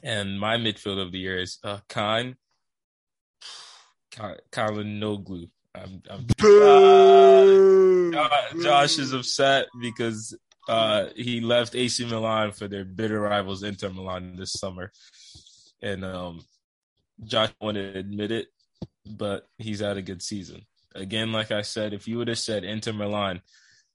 And 0.04 0.40
my 0.40 0.58
midfield 0.58 1.02
of 1.02 1.12
the 1.12 1.20
year 1.20 1.40
is 1.40 1.60
uh, 1.64 1.80
Khan 1.88 2.36
Calhanoglu. 4.12 5.50
I'm, 5.74 6.02
I'm 6.10 6.28
uh, 8.14 8.62
Josh 8.62 9.00
is 9.00 9.14
upset 9.14 9.68
because 9.82 10.38
uh, 10.68 11.06
he 11.16 11.40
left 11.42 11.76
AC 11.76 12.06
Milan 12.06 12.52
for 12.52 12.68
their 12.68 12.84
bitter 12.86 13.22
rivals 13.22 13.64
Inter 13.64 13.90
Milan 13.90 14.36
this 14.36 14.54
summer, 14.54 14.92
and 15.82 16.04
um, 16.04 16.42
Josh 17.24 17.52
wanted 17.62 17.94
to 17.94 18.00
admit 18.00 18.32
it, 18.32 18.48
but 19.06 19.48
he's 19.58 19.80
had 19.80 19.98
a 19.98 20.02
good 20.02 20.22
season 20.22 20.66
again, 20.96 21.32
like 21.32 21.52
I 21.52 21.62
said, 21.62 21.94
if 21.94 22.08
you 22.08 22.18
would 22.18 22.28
have 22.28 22.40
said 22.40 22.64
Inter 22.64 22.94
Milan, 22.94 23.42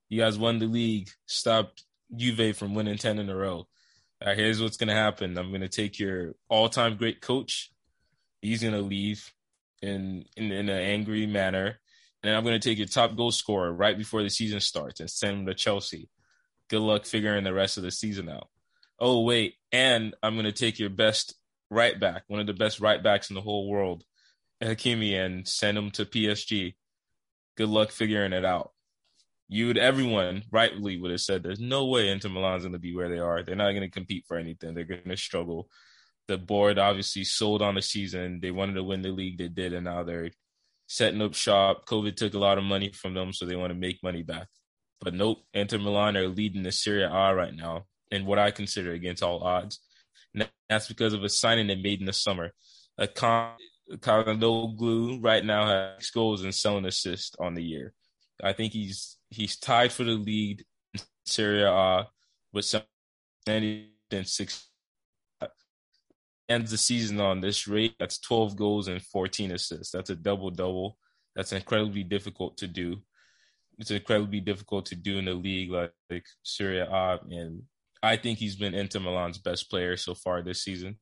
you 0.08 0.20
guys 0.20 0.38
won 0.38 0.58
the 0.58 0.66
league, 0.66 1.10
stopped 1.26 1.84
Juve 2.14 2.56
from 2.56 2.74
winning 2.74 2.98
10 2.98 3.18
in 3.18 3.28
a 3.28 3.36
row. 3.36 3.66
Here's 4.20 4.62
what's 4.62 4.76
going 4.76 4.88
to 4.88 4.94
happen. 4.94 5.36
I'm 5.36 5.50
going 5.50 5.60
to 5.60 5.68
take 5.68 5.98
your 5.98 6.34
all 6.48 6.68
time 6.68 6.96
great 6.96 7.20
coach. 7.20 7.70
He's 8.40 8.62
going 8.62 8.74
to 8.74 8.80
leave 8.80 9.30
in, 9.82 10.24
in, 10.36 10.52
in 10.52 10.68
an 10.68 10.82
angry 10.82 11.26
manner. 11.26 11.78
And 12.22 12.34
I'm 12.34 12.42
going 12.42 12.58
to 12.58 12.68
take 12.68 12.78
your 12.78 12.86
top 12.86 13.14
goal 13.14 13.30
scorer 13.30 13.72
right 13.72 13.96
before 13.96 14.22
the 14.22 14.30
season 14.30 14.60
starts 14.60 15.00
and 15.00 15.10
send 15.10 15.40
him 15.40 15.46
to 15.46 15.54
Chelsea. 15.54 16.08
Good 16.68 16.80
luck 16.80 17.04
figuring 17.04 17.44
the 17.44 17.52
rest 17.52 17.76
of 17.76 17.82
the 17.82 17.90
season 17.90 18.28
out. 18.28 18.48
Oh, 18.98 19.22
wait. 19.22 19.54
And 19.70 20.14
I'm 20.22 20.34
going 20.34 20.46
to 20.46 20.52
take 20.52 20.78
your 20.78 20.90
best 20.90 21.34
right 21.70 21.98
back, 21.98 22.24
one 22.28 22.40
of 22.40 22.46
the 22.46 22.54
best 22.54 22.80
right 22.80 23.02
backs 23.02 23.30
in 23.30 23.34
the 23.34 23.40
whole 23.40 23.68
world, 23.68 24.04
Hakimi, 24.62 25.14
and 25.14 25.46
send 25.46 25.76
him 25.76 25.90
to 25.92 26.04
PSG. 26.04 26.74
Good 27.56 27.68
luck 27.68 27.90
figuring 27.90 28.32
it 28.32 28.44
out. 28.44 28.72
You 29.48 29.68
would, 29.68 29.78
everyone 29.78 30.42
rightly 30.50 30.98
would 30.98 31.12
have 31.12 31.20
said, 31.20 31.42
there's 31.42 31.60
no 31.60 31.86
way 31.86 32.08
Inter 32.08 32.28
Milan's 32.28 32.64
going 32.64 32.72
to 32.72 32.78
be 32.78 32.94
where 32.94 33.08
they 33.08 33.18
are. 33.18 33.42
They're 33.42 33.54
not 33.54 33.70
going 33.70 33.82
to 33.82 33.90
compete 33.90 34.24
for 34.26 34.36
anything. 34.36 34.74
They're 34.74 34.84
going 34.84 35.02
to 35.04 35.16
struggle. 35.16 35.68
The 36.26 36.36
board 36.36 36.78
obviously 36.78 37.22
sold 37.22 37.62
on 37.62 37.76
the 37.76 37.82
season. 37.82 38.40
They 38.42 38.50
wanted 38.50 38.74
to 38.74 38.82
win 38.82 39.02
the 39.02 39.10
league. 39.10 39.38
They 39.38 39.48
did. 39.48 39.72
And 39.72 39.84
now 39.84 40.02
they're 40.02 40.30
setting 40.88 41.22
up 41.22 41.34
shop. 41.34 41.86
COVID 41.86 42.16
took 42.16 42.34
a 42.34 42.38
lot 42.38 42.58
of 42.58 42.64
money 42.64 42.90
from 42.92 43.14
them, 43.14 43.32
so 43.32 43.46
they 43.46 43.56
want 43.56 43.70
to 43.70 43.78
make 43.78 44.02
money 44.02 44.22
back. 44.22 44.48
But 45.00 45.14
nope, 45.14 45.38
Inter 45.52 45.78
Milan 45.78 46.16
are 46.16 46.28
leading 46.28 46.62
the 46.62 46.72
Serie 46.72 47.04
A 47.04 47.34
right 47.34 47.54
now, 47.54 47.84
and 48.10 48.26
what 48.26 48.38
I 48.38 48.50
consider 48.50 48.92
against 48.92 49.22
all 49.22 49.42
odds. 49.42 49.80
That's 50.68 50.88
because 50.88 51.12
of 51.12 51.24
a 51.24 51.28
signing 51.28 51.66
they 51.66 51.76
made 51.76 52.00
in 52.00 52.06
the 52.06 52.12
summer. 52.12 52.52
A 52.98 53.06
con- 53.06 53.56
Calhanoglu 53.92 55.22
right 55.22 55.44
now 55.44 55.66
has 55.66 56.10
goals 56.10 56.42
and 56.42 56.54
seven 56.54 56.84
assists 56.86 57.36
on 57.38 57.54
the 57.54 57.62
year. 57.62 57.92
I 58.42 58.52
think 58.52 58.72
he's 58.72 59.16
he's 59.30 59.56
tied 59.56 59.92
for 59.92 60.04
the 60.04 60.12
lead 60.12 60.64
in 60.94 61.00
Serie 61.24 61.62
A 61.62 62.06
with 62.52 62.64
some 62.64 62.82
and 63.46 63.86
six 64.24 64.68
ends 66.48 66.70
the 66.70 66.78
season 66.78 67.20
on 67.20 67.40
this 67.40 67.66
rate. 67.66 67.94
That's 67.98 68.18
12 68.18 68.56
goals 68.56 68.88
and 68.88 69.02
14 69.02 69.52
assists. 69.52 69.90
That's 69.90 70.10
a 70.10 70.16
double 70.16 70.50
double. 70.50 70.98
That's 71.34 71.52
incredibly 71.52 72.04
difficult 72.04 72.56
to 72.58 72.66
do. 72.66 72.96
It's 73.78 73.90
incredibly 73.90 74.40
difficult 74.40 74.86
to 74.86 74.96
do 74.96 75.18
in 75.18 75.28
a 75.28 75.34
league 75.34 75.70
like, 75.70 75.92
like 76.10 76.24
Serie 76.42 76.80
and 76.80 77.62
I 78.02 78.16
think 78.16 78.38
he's 78.38 78.56
been 78.56 78.74
Inter 78.74 79.00
Milan's 79.00 79.38
best 79.38 79.70
player 79.70 79.96
so 79.96 80.14
far 80.14 80.42
this 80.42 80.62
season. 80.62 80.98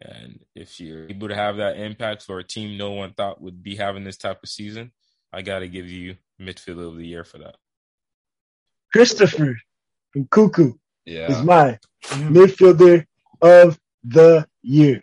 And 0.00 0.40
if 0.54 0.78
you're 0.80 1.10
able 1.10 1.28
to 1.28 1.34
have 1.34 1.56
that 1.56 1.76
impact 1.76 2.22
for 2.22 2.38
a 2.38 2.44
team 2.44 2.78
no 2.78 2.92
one 2.92 3.12
thought 3.14 3.42
would 3.42 3.62
be 3.62 3.76
having 3.76 4.04
this 4.04 4.16
type 4.16 4.38
of 4.42 4.48
season, 4.48 4.92
I 5.32 5.42
got 5.42 5.58
to 5.60 5.68
give 5.68 5.88
you 5.88 6.16
midfielder 6.40 6.88
of 6.88 6.96
the 6.96 7.06
year 7.06 7.24
for 7.24 7.38
that. 7.38 7.56
Christopher 8.92 9.58
Nkunku 10.16 10.78
yeah. 11.04 11.30
is 11.30 11.42
my 11.42 11.78
midfielder 12.04 13.04
of 13.42 13.78
the 14.04 14.46
year. 14.62 15.02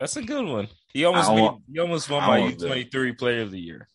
That's 0.00 0.16
a 0.16 0.22
good 0.22 0.44
one. 0.44 0.68
He 0.92 1.04
almost 1.04 1.32
made, 1.32 1.50
he 1.72 1.78
almost 1.78 2.10
won 2.10 2.22
my 2.22 2.38
U 2.38 2.56
twenty 2.56 2.84
three 2.84 3.12
player 3.12 3.42
of 3.42 3.50
the 3.50 3.60
year. 3.60 3.88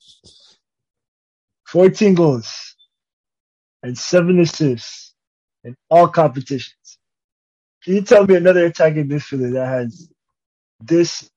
Fourteen 1.67 2.15
goals 2.15 2.75
and 3.83 3.97
seven 3.97 4.39
assists 4.39 5.13
in 5.63 5.75
all 5.89 6.07
competitions. 6.07 6.76
Can 7.88 7.95
you 7.95 8.01
tell 8.01 8.27
me 8.27 8.35
another 8.35 8.65
attacking 8.65 9.07
midfielder 9.07 9.53
that 9.53 9.65
has 9.65 10.09
this 10.81 11.29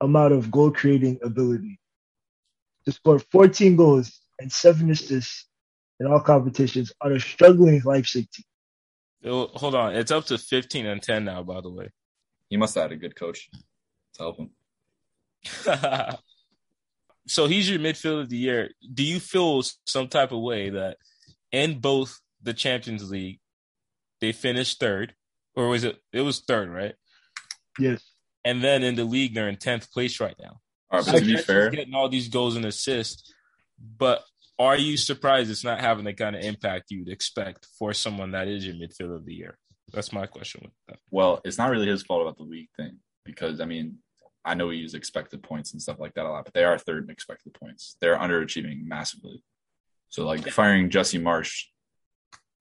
amount 0.00 0.32
of 0.32 0.48
goal 0.48 0.70
creating 0.70 1.18
ability 1.24 1.80
to 2.84 2.92
score 2.92 3.18
14 3.18 3.74
goals 3.74 4.20
and 4.38 4.52
seven 4.52 4.92
assists 4.92 5.48
in 5.98 6.06
all 6.06 6.20
competitions 6.20 6.92
on 7.00 7.16
a 7.16 7.18
struggling 7.18 7.82
Leipzig 7.84 8.28
team. 8.30 8.44
hold 9.24 9.74
on, 9.74 9.96
it's 9.96 10.12
up 10.12 10.24
to 10.26 10.38
15 10.38 10.86
and 10.86 11.02
10 11.02 11.24
now. 11.24 11.42
By 11.42 11.60
the 11.60 11.70
way, 11.70 11.88
he 12.48 12.56
must 12.56 12.76
have 12.76 12.82
had 12.82 12.92
a 12.92 12.96
good 12.96 13.16
coach 13.16 13.50
to 14.14 14.22
help 14.22 14.36
him. 14.38 14.50
so 17.26 17.48
he's 17.48 17.68
your 17.68 17.80
midfield 17.80 18.20
of 18.20 18.28
the 18.28 18.36
year. 18.36 18.70
Do 18.94 19.02
you 19.02 19.18
feel 19.18 19.64
some 19.84 20.06
type 20.06 20.30
of 20.30 20.38
way 20.38 20.70
that 20.70 20.98
in 21.50 21.80
both 21.80 22.20
the 22.40 22.54
Champions 22.54 23.10
League 23.10 23.40
they 24.20 24.30
finished 24.30 24.78
third, 24.78 25.16
or 25.58 25.68
was 25.68 25.84
it? 25.84 25.98
It 26.12 26.22
was 26.22 26.40
third, 26.40 26.70
right? 26.70 26.94
Yes 27.78 28.02
and 28.48 28.62
then 28.62 28.82
in 28.82 28.94
the 28.94 29.04
league 29.04 29.34
they're 29.34 29.48
in 29.48 29.56
tenth 29.56 29.92
place 29.92 30.20
right 30.20 30.36
now. 30.40 30.60
All 30.90 31.00
right, 31.00 31.04
so 31.04 31.18
to 31.18 31.24
be 31.24 31.36
fair, 31.36 31.68
getting 31.70 31.94
all 31.94 32.08
these 32.08 32.28
goals 32.28 32.56
and 32.56 32.64
assists, 32.64 33.30
but 33.78 34.24
are 34.58 34.76
you 34.76 34.96
surprised 34.96 35.50
it's 35.50 35.64
not 35.64 35.80
having 35.80 36.06
the 36.06 36.14
kind 36.14 36.34
of 36.34 36.42
impact 36.42 36.90
you'd 36.90 37.10
expect 37.10 37.66
for 37.78 37.92
someone 37.92 38.32
that 38.32 38.48
is 38.48 38.66
your 38.66 38.74
midfield 38.74 39.14
of 39.14 39.26
the 39.26 39.34
year? 39.34 39.58
That's 39.92 40.14
my 40.14 40.24
question 40.24 40.62
with 40.64 40.72
that. 40.88 40.98
Well, 41.10 41.42
it's 41.44 41.58
not 41.58 41.70
really 41.70 41.86
his 41.86 42.02
fault 42.02 42.22
about 42.22 42.38
the 42.38 42.44
league 42.44 42.70
thing 42.74 42.98
because 43.26 43.60
I 43.60 43.66
mean, 43.66 43.98
I 44.46 44.54
know 44.54 44.68
we 44.68 44.76
use 44.76 44.94
expected 44.94 45.42
points 45.42 45.72
and 45.72 45.82
stuff 45.82 46.00
like 46.00 46.14
that 46.14 46.24
a 46.24 46.30
lot, 46.30 46.46
but 46.46 46.54
they 46.54 46.64
are 46.64 46.78
third 46.78 47.04
in 47.04 47.10
expected 47.10 47.52
points. 47.52 47.96
They're 48.00 48.16
underachieving 48.16 48.86
massively. 48.86 49.42
So 50.08 50.24
like 50.24 50.48
firing 50.48 50.88
Jesse 50.88 51.18
Marsch, 51.18 51.64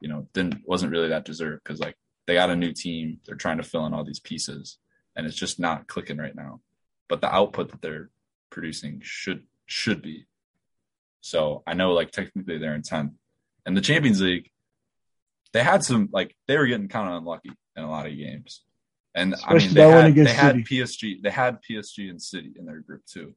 you 0.01 0.09
know, 0.09 0.27
didn't 0.33 0.63
wasn't 0.65 0.91
really 0.91 1.09
that 1.09 1.23
deserved 1.23 1.61
because 1.63 1.79
like 1.79 1.95
they 2.27 2.35
got 2.35 2.49
a 2.49 2.55
new 2.55 2.73
team, 2.73 3.19
they're 3.25 3.35
trying 3.35 3.57
to 3.57 3.63
fill 3.63 3.85
in 3.85 3.93
all 3.93 4.03
these 4.03 4.19
pieces 4.19 4.77
and 5.17 5.25
it's 5.25 5.35
just 5.35 5.59
not 5.59 5.87
clicking 5.87 6.17
right 6.17 6.35
now. 6.35 6.61
But 7.09 7.19
the 7.19 7.33
output 7.33 7.71
that 7.71 7.81
they're 7.81 8.11
producing 8.49 9.01
should 9.03 9.43
should 9.65 10.01
be. 10.01 10.27
So 11.21 11.63
I 11.65 11.73
know 11.73 11.91
like 11.91 12.11
technically 12.11 12.59
they're 12.59 12.75
in 12.75 12.83
10th. 12.83 13.13
And 13.65 13.75
the 13.75 13.81
Champions 13.81 14.21
League, 14.21 14.49
they 15.51 15.63
had 15.63 15.83
some 15.83 16.07
like 16.13 16.35
they 16.47 16.57
were 16.57 16.67
getting 16.67 16.87
kind 16.87 17.09
of 17.09 17.15
unlucky 17.15 17.51
in 17.75 17.83
a 17.83 17.89
lot 17.89 18.05
of 18.05 18.15
games. 18.15 18.61
And 19.15 19.33
Especially 19.33 19.81
I 19.81 20.09
mean 20.09 20.15
they 20.15 20.23
had, 20.23 20.27
they 20.27 20.33
had 20.33 20.55
PSG, 20.57 21.21
they 21.23 21.31
had 21.31 21.57
PSG 21.69 22.09
and 22.09 22.21
City 22.21 22.53
in 22.57 22.65
their 22.65 22.79
group 22.79 23.05
too. 23.05 23.33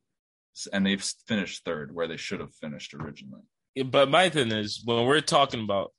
And 0.73 0.85
they've 0.85 1.03
finished 1.27 1.65
third 1.65 1.95
where 1.95 2.07
they 2.07 2.19
should 2.19 2.41
have 2.41 2.55
finished 2.55 2.93
originally. 2.93 3.43
But 3.87 4.11
my 4.11 4.29
thing 4.29 4.53
is 4.53 4.83
when 4.85 5.07
we're 5.07 5.21
talking 5.21 5.65
about 5.65 5.93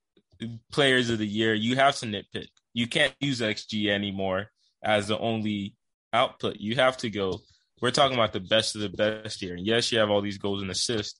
players 0.71 1.09
of 1.09 1.17
the 1.17 1.25
year, 1.25 1.53
you 1.53 1.77
have 1.77 1.95
to 1.97 2.05
nitpick. 2.05 2.49
You 2.73 2.87
can't 2.87 3.13
use 3.19 3.41
XG 3.41 3.89
anymore 3.89 4.47
as 4.83 5.07
the 5.07 5.19
only 5.19 5.75
output. 6.13 6.57
You 6.57 6.75
have 6.75 6.97
to 6.97 7.09
go. 7.09 7.41
We're 7.81 7.91
talking 7.91 8.17
about 8.17 8.33
the 8.33 8.39
best 8.39 8.75
of 8.75 8.81
the 8.81 8.89
best 8.89 9.39
here. 9.39 9.55
And 9.55 9.65
yes, 9.65 9.91
you 9.91 9.99
have 9.99 10.09
all 10.09 10.21
these 10.21 10.37
goals 10.37 10.61
and 10.61 10.71
assists, 10.71 11.19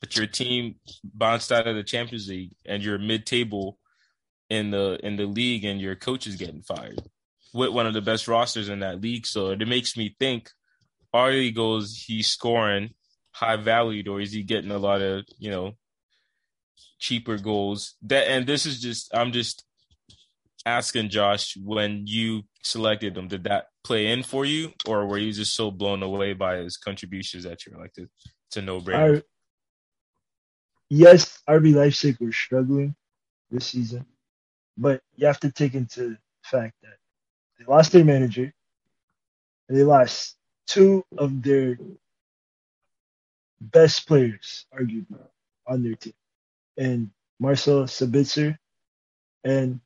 but 0.00 0.16
your 0.16 0.26
team 0.26 0.76
bounced 1.04 1.52
out 1.52 1.66
of 1.66 1.76
the 1.76 1.82
Champions 1.82 2.28
League 2.28 2.54
and 2.64 2.82
you're 2.82 2.98
mid-table 2.98 3.78
in 4.50 4.70
the 4.70 4.98
in 5.02 5.16
the 5.16 5.26
league, 5.26 5.64
and 5.64 5.80
your 5.80 5.94
coach 5.94 6.26
is 6.26 6.36
getting 6.36 6.62
fired 6.62 7.00
with 7.52 7.70
one 7.70 7.86
of 7.86 7.94
the 7.94 8.00
best 8.00 8.28
rosters 8.28 8.68
in 8.68 8.80
that 8.80 9.00
league. 9.00 9.26
So 9.26 9.50
it 9.50 9.68
makes 9.68 9.96
me 9.96 10.16
think: 10.18 10.50
Are 11.12 11.32
the 11.32 11.50
goals 11.50 12.04
he's 12.06 12.28
scoring 12.28 12.94
high 13.32 13.56
valued, 13.56 14.08
or 14.08 14.20
is 14.20 14.32
he 14.32 14.42
getting 14.42 14.70
a 14.70 14.78
lot 14.78 15.02
of 15.02 15.24
you 15.38 15.50
know 15.50 15.72
cheaper 16.98 17.36
goals? 17.36 17.94
That 18.02 18.28
and 18.28 18.46
this 18.46 18.66
is 18.66 18.80
just 18.80 19.14
I'm 19.14 19.32
just 19.32 19.64
asking 20.68 21.08
Josh 21.08 21.56
when 21.56 22.06
you 22.06 22.42
selected 22.62 23.16
him, 23.16 23.28
did 23.28 23.44
that 23.44 23.66
play 23.82 24.08
in 24.08 24.22
for 24.22 24.44
you, 24.44 24.72
or 24.86 25.06
were 25.06 25.18
you 25.18 25.32
just 25.32 25.54
so 25.54 25.70
blown 25.70 26.02
away 26.02 26.34
by 26.34 26.58
his 26.58 26.76
contributions 26.76 27.44
that 27.44 27.64
you're 27.64 27.78
like, 27.78 27.92
it's 27.96 28.56
a 28.56 28.62
no 28.62 28.80
brainer? 28.80 29.22
Yes, 30.90 31.40
RB 31.48 31.74
Leipzig 31.74 32.16
were 32.20 32.32
struggling 32.32 32.94
this 33.50 33.66
season, 33.66 34.06
but 34.76 35.02
you 35.16 35.26
have 35.26 35.40
to 35.40 35.50
take 35.50 35.74
into 35.74 36.16
fact 36.42 36.74
that 36.82 36.96
they 37.58 37.64
lost 37.64 37.92
their 37.92 38.04
manager, 38.04 38.52
they 39.68 39.82
lost 39.82 40.36
two 40.66 41.04
of 41.16 41.42
their 41.42 41.78
best 43.60 44.06
players, 44.06 44.66
arguably, 44.78 45.18
on 45.66 45.82
their 45.82 45.94
team, 45.94 46.14
and 46.76 47.10
Marcel 47.40 47.84
Sabitzer 47.84 48.58
and 49.44 49.80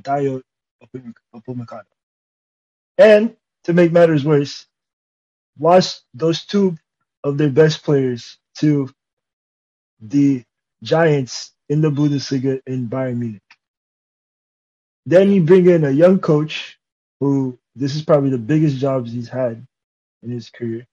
Dayot 0.00 0.42
Upamecano. 1.34 1.84
And 2.98 3.36
to 3.64 3.72
make 3.72 3.92
matters 3.92 4.24
worse, 4.24 4.66
lost 5.58 6.04
those 6.14 6.44
two 6.44 6.76
of 7.24 7.38
their 7.38 7.50
best 7.50 7.82
players 7.84 8.38
to 8.58 8.88
the 10.00 10.44
Giants 10.82 11.52
in 11.68 11.80
the 11.80 11.90
Bundesliga 11.90 12.60
in 12.66 12.88
Bayern 12.88 13.18
Munich. 13.18 13.42
Then 15.06 15.32
you 15.32 15.42
bring 15.42 15.66
in 15.66 15.84
a 15.84 15.90
young 15.90 16.18
coach 16.18 16.78
who 17.20 17.58
this 17.74 17.94
is 17.94 18.02
probably 18.02 18.30
the 18.30 18.38
biggest 18.38 18.76
jobs 18.76 19.12
he's 19.12 19.28
had 19.28 19.66
in 20.22 20.30
his 20.30 20.50
career. 20.50 20.86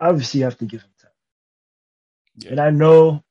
Obviously, 0.00 0.40
you 0.40 0.44
have 0.44 0.58
to 0.58 0.64
give 0.64 0.82
him 0.82 0.90
time. 1.00 1.10
Yeah. 2.36 2.50
And 2.52 2.60
I 2.60 2.70
know 2.70 3.22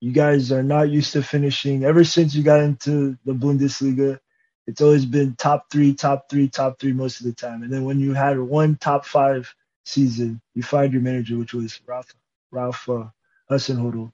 you 0.00 0.12
guys 0.12 0.52
are 0.52 0.62
not 0.62 0.90
used 0.90 1.12
to 1.12 1.22
finishing. 1.22 1.84
Ever 1.84 2.04
since 2.04 2.34
you 2.34 2.42
got 2.42 2.60
into 2.60 3.18
the 3.24 3.32
Bundesliga, 3.32 4.20
it's 4.66 4.80
always 4.80 5.06
been 5.06 5.34
top 5.34 5.70
three, 5.70 5.94
top 5.94 6.28
three, 6.30 6.48
top 6.48 6.78
three 6.78 6.92
most 6.92 7.20
of 7.20 7.26
the 7.26 7.32
time. 7.32 7.62
And 7.62 7.72
then 7.72 7.84
when 7.84 7.98
you 7.98 8.14
had 8.14 8.38
one 8.38 8.76
top 8.76 9.04
five 9.06 9.52
season, 9.84 10.40
you 10.54 10.62
find 10.62 10.92
your 10.92 11.02
manager, 11.02 11.36
which 11.36 11.54
was 11.54 11.80
Ralph, 11.86 12.14
Ralph 12.50 12.88
uh, 12.88 13.06
Hasenhüttl. 13.50 14.12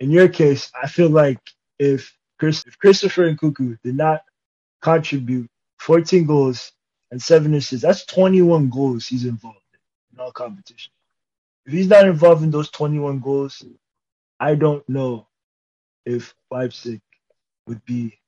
In 0.00 0.10
your 0.10 0.28
case, 0.28 0.70
I 0.80 0.88
feel 0.88 1.08
like 1.08 1.38
if 1.78 2.16
Chris, 2.38 2.64
if 2.66 2.78
Christopher 2.78 3.32
Nkunku 3.32 3.78
did 3.82 3.94
not 3.94 4.22
contribute 4.82 5.48
14 5.78 6.26
goals 6.26 6.72
and 7.10 7.22
seven 7.22 7.54
assists, 7.54 7.82
that's 7.82 8.04
21 8.06 8.68
goals 8.68 9.06
he's 9.06 9.24
involved 9.24 9.58
in, 9.72 10.18
in 10.18 10.20
all 10.20 10.32
competition. 10.32 10.92
If 11.64 11.72
he's 11.72 11.88
not 11.88 12.06
involved 12.06 12.42
in 12.42 12.50
those 12.50 12.70
21 12.70 13.20
goals, 13.20 13.62
I 14.38 14.54
don't 14.54 14.86
know 14.88 15.28
if 16.04 16.34
Leipzig 16.50 17.00
would 17.66 17.84
be 17.84 18.18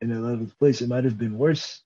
in 0.00 0.10
11th 0.10 0.58
place. 0.58 0.80
It 0.82 0.88
might 0.88 1.04
have 1.04 1.18
been 1.18 1.38
worse. 1.38 1.82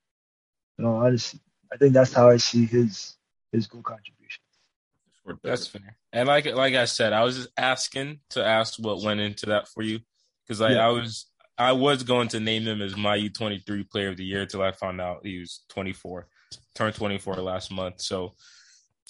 In 0.78 0.84
all 0.84 0.96
honesty, 0.96 1.40
I 1.72 1.76
think 1.76 1.94
that's 1.94 2.12
how 2.12 2.28
I 2.28 2.36
see 2.36 2.66
his 2.66 3.16
his 3.50 3.66
goal 3.66 3.82
contribution. 3.82 4.42
That's 5.42 5.66
fair. 5.66 5.96
And 6.12 6.28
like 6.28 6.46
like 6.46 6.74
I 6.74 6.84
said, 6.84 7.12
I 7.12 7.24
was 7.24 7.36
just 7.36 7.48
asking 7.56 8.20
to 8.30 8.44
ask 8.44 8.78
what 8.78 9.02
went 9.02 9.20
into 9.20 9.46
that 9.46 9.68
for 9.68 9.82
you 9.82 10.00
because 10.46 10.60
I, 10.60 10.72
yeah. 10.72 10.86
I 10.86 10.90
was 10.90 11.26
I 11.58 11.72
was 11.72 12.02
going 12.02 12.28
to 12.28 12.40
name 12.40 12.64
him 12.64 12.82
as 12.82 12.96
my 12.96 13.16
U23 13.16 13.88
Player 13.90 14.08
of 14.10 14.16
the 14.16 14.24
Year 14.24 14.42
until 14.42 14.62
I 14.62 14.72
found 14.72 15.00
out 15.00 15.24
he 15.24 15.38
was 15.38 15.64
24, 15.70 16.28
turned 16.74 16.94
24 16.94 17.36
last 17.36 17.72
month. 17.72 18.02
So 18.02 18.34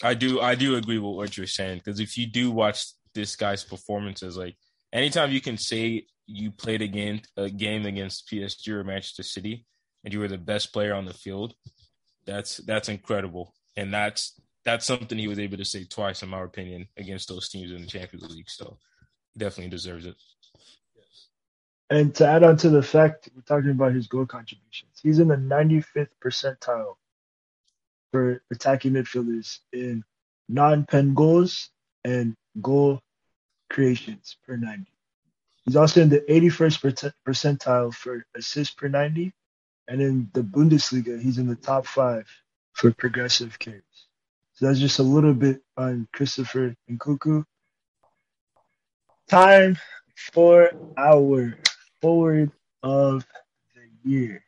I 0.03 0.15
do 0.15 0.41
I 0.41 0.55
do 0.55 0.77
agree 0.77 0.99
with 0.99 1.17
what 1.17 1.37
you're 1.37 1.47
saying 1.47 1.79
because 1.79 2.01
if 2.01 2.17
you 2.17 2.27
do 2.27 2.51
watch 2.51 2.85
this 3.17 3.35
guy's 3.35 3.65
performances. 3.65 4.37
Like 4.37 4.57
anytime 4.93 5.33
you 5.33 5.41
can 5.41 5.57
say 5.57 6.07
you 6.27 6.51
played 6.53 6.83
a 6.83 6.89
game 6.89 7.21
a 7.37 7.51
game 7.51 7.87
against 7.87 8.29
PSG 8.31 8.69
or 8.69 8.85
Manchester 8.85 9.25
City 9.25 9.67
and 10.05 10.15
you 10.15 10.21
were 10.21 10.29
the 10.29 10.39
best 10.39 10.73
player 10.73 10.95
on 10.95 11.05
the 11.05 11.15
field, 11.15 11.55
that's 12.27 12.59
that's 12.59 12.89
incredible. 12.89 13.55
And 13.77 13.93
that's 13.93 14.41
that's 14.65 14.87
something 14.87 15.19
he 15.19 15.29
was 15.29 15.39
able 15.39 15.57
to 15.57 15.65
say 15.65 15.85
twice, 15.85 16.23
in 16.23 16.29
my 16.29 16.43
opinion, 16.43 16.89
against 16.97 17.29
those 17.29 17.49
teams 17.49 17.73
in 17.73 17.83
the 17.83 17.89
Champions 17.89 18.29
League. 18.29 18.51
So 18.51 18.79
definitely 19.37 19.71
deserves 19.71 20.07
it. 20.07 20.17
And 21.89 22.15
to 22.17 22.27
add 22.27 22.43
on 22.43 22.57
to 22.59 22.69
the 22.69 22.83
fact, 22.83 23.29
we're 23.35 23.43
talking 23.43 23.71
about 23.71 23.93
his 23.95 24.09
goal 24.09 24.27
contributions. 24.27 24.99
He's 25.03 25.21
in 25.21 25.29
the 25.29 25.37
95th 25.37 26.09
percentile 26.25 26.95
for 28.13 28.43
attacking 28.53 28.93
midfielders 28.93 29.59
in 29.73 30.03
non-pen 30.49 31.15
goals 31.15 31.71
and 32.05 32.35
goal 32.61 33.01
creations 33.71 34.37
per 34.47 34.57
90. 34.57 34.87
He's 35.65 35.77
also 35.77 36.01
in 36.01 36.09
the 36.09 36.21
81st 36.29 37.13
percentile 37.27 37.93
for 37.93 38.25
assists 38.37 38.75
per 38.75 38.89
90. 38.89 39.33
And 39.89 40.01
in 40.01 40.31
the 40.33 40.43
Bundesliga, 40.43 41.21
he's 41.21 41.39
in 41.39 41.47
the 41.47 41.57
top 41.57 41.87
five 41.87 42.27
for 42.73 42.93
progressive 42.93 43.59
carries. 43.59 43.83
So 44.55 44.67
that's 44.67 44.79
just 44.79 44.99
a 44.99 45.03
little 45.03 45.35
bit 45.35 45.63
on 45.77 46.09
Christopher 46.13 46.75
Nkunku. 46.91 47.45
Time 49.29 49.77
for 50.33 50.71
our 50.97 51.59
forward 52.01 52.51
of 52.83 53.27
the 53.75 54.11
year. 54.11 54.45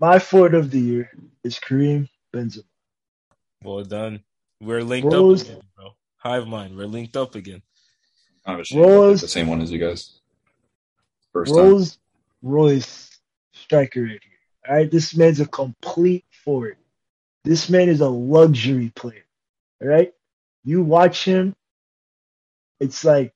My 0.00 0.18
forward 0.18 0.54
of 0.54 0.70
the 0.70 0.80
year 0.80 1.10
is 1.44 1.58
Karim 1.58 2.08
Benzema. 2.34 2.64
Well 3.62 3.84
done. 3.84 4.22
We're 4.60 4.82
linked 4.82 5.12
Rose, 5.12 5.42
up 5.42 5.48
again, 5.48 5.62
bro. 5.76 5.94
Hive 6.16 6.46
mind. 6.48 6.76
We're 6.76 6.86
linked 6.86 7.16
up 7.16 7.34
again. 7.34 7.62
I'm 8.44 8.60
ashamed 8.60 8.84
Rolls, 8.84 9.20
the 9.20 9.28
same 9.28 9.46
one 9.48 9.60
as 9.60 9.70
you 9.70 9.78
guys. 9.78 10.18
First 11.32 11.54
Rolls. 11.54 11.98
Royce 12.42 13.20
striker 13.52 14.02
right 14.02 14.10
here. 14.10 14.68
All 14.68 14.76
right, 14.76 14.90
this 14.90 15.14
man's 15.16 15.40
a 15.40 15.46
complete 15.46 16.24
forward. 16.44 16.76
This 17.44 17.68
man 17.68 17.88
is 17.88 18.00
a 18.00 18.08
luxury 18.08 18.92
player. 18.94 19.24
All 19.80 19.88
right, 19.88 20.12
you 20.64 20.82
watch 20.82 21.24
him, 21.24 21.54
it's 22.82 23.04
like 23.04 23.32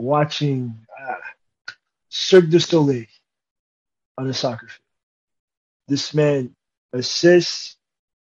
watching 0.00 0.76
uh, 1.00 1.14
Cirque 2.08 2.50
du 2.50 2.58
Soleil 2.58 3.06
on 4.18 4.26
a 4.26 4.34
soccer 4.34 4.66
field. 4.66 4.80
This 5.86 6.12
man 6.12 6.54
assists. 6.92 7.76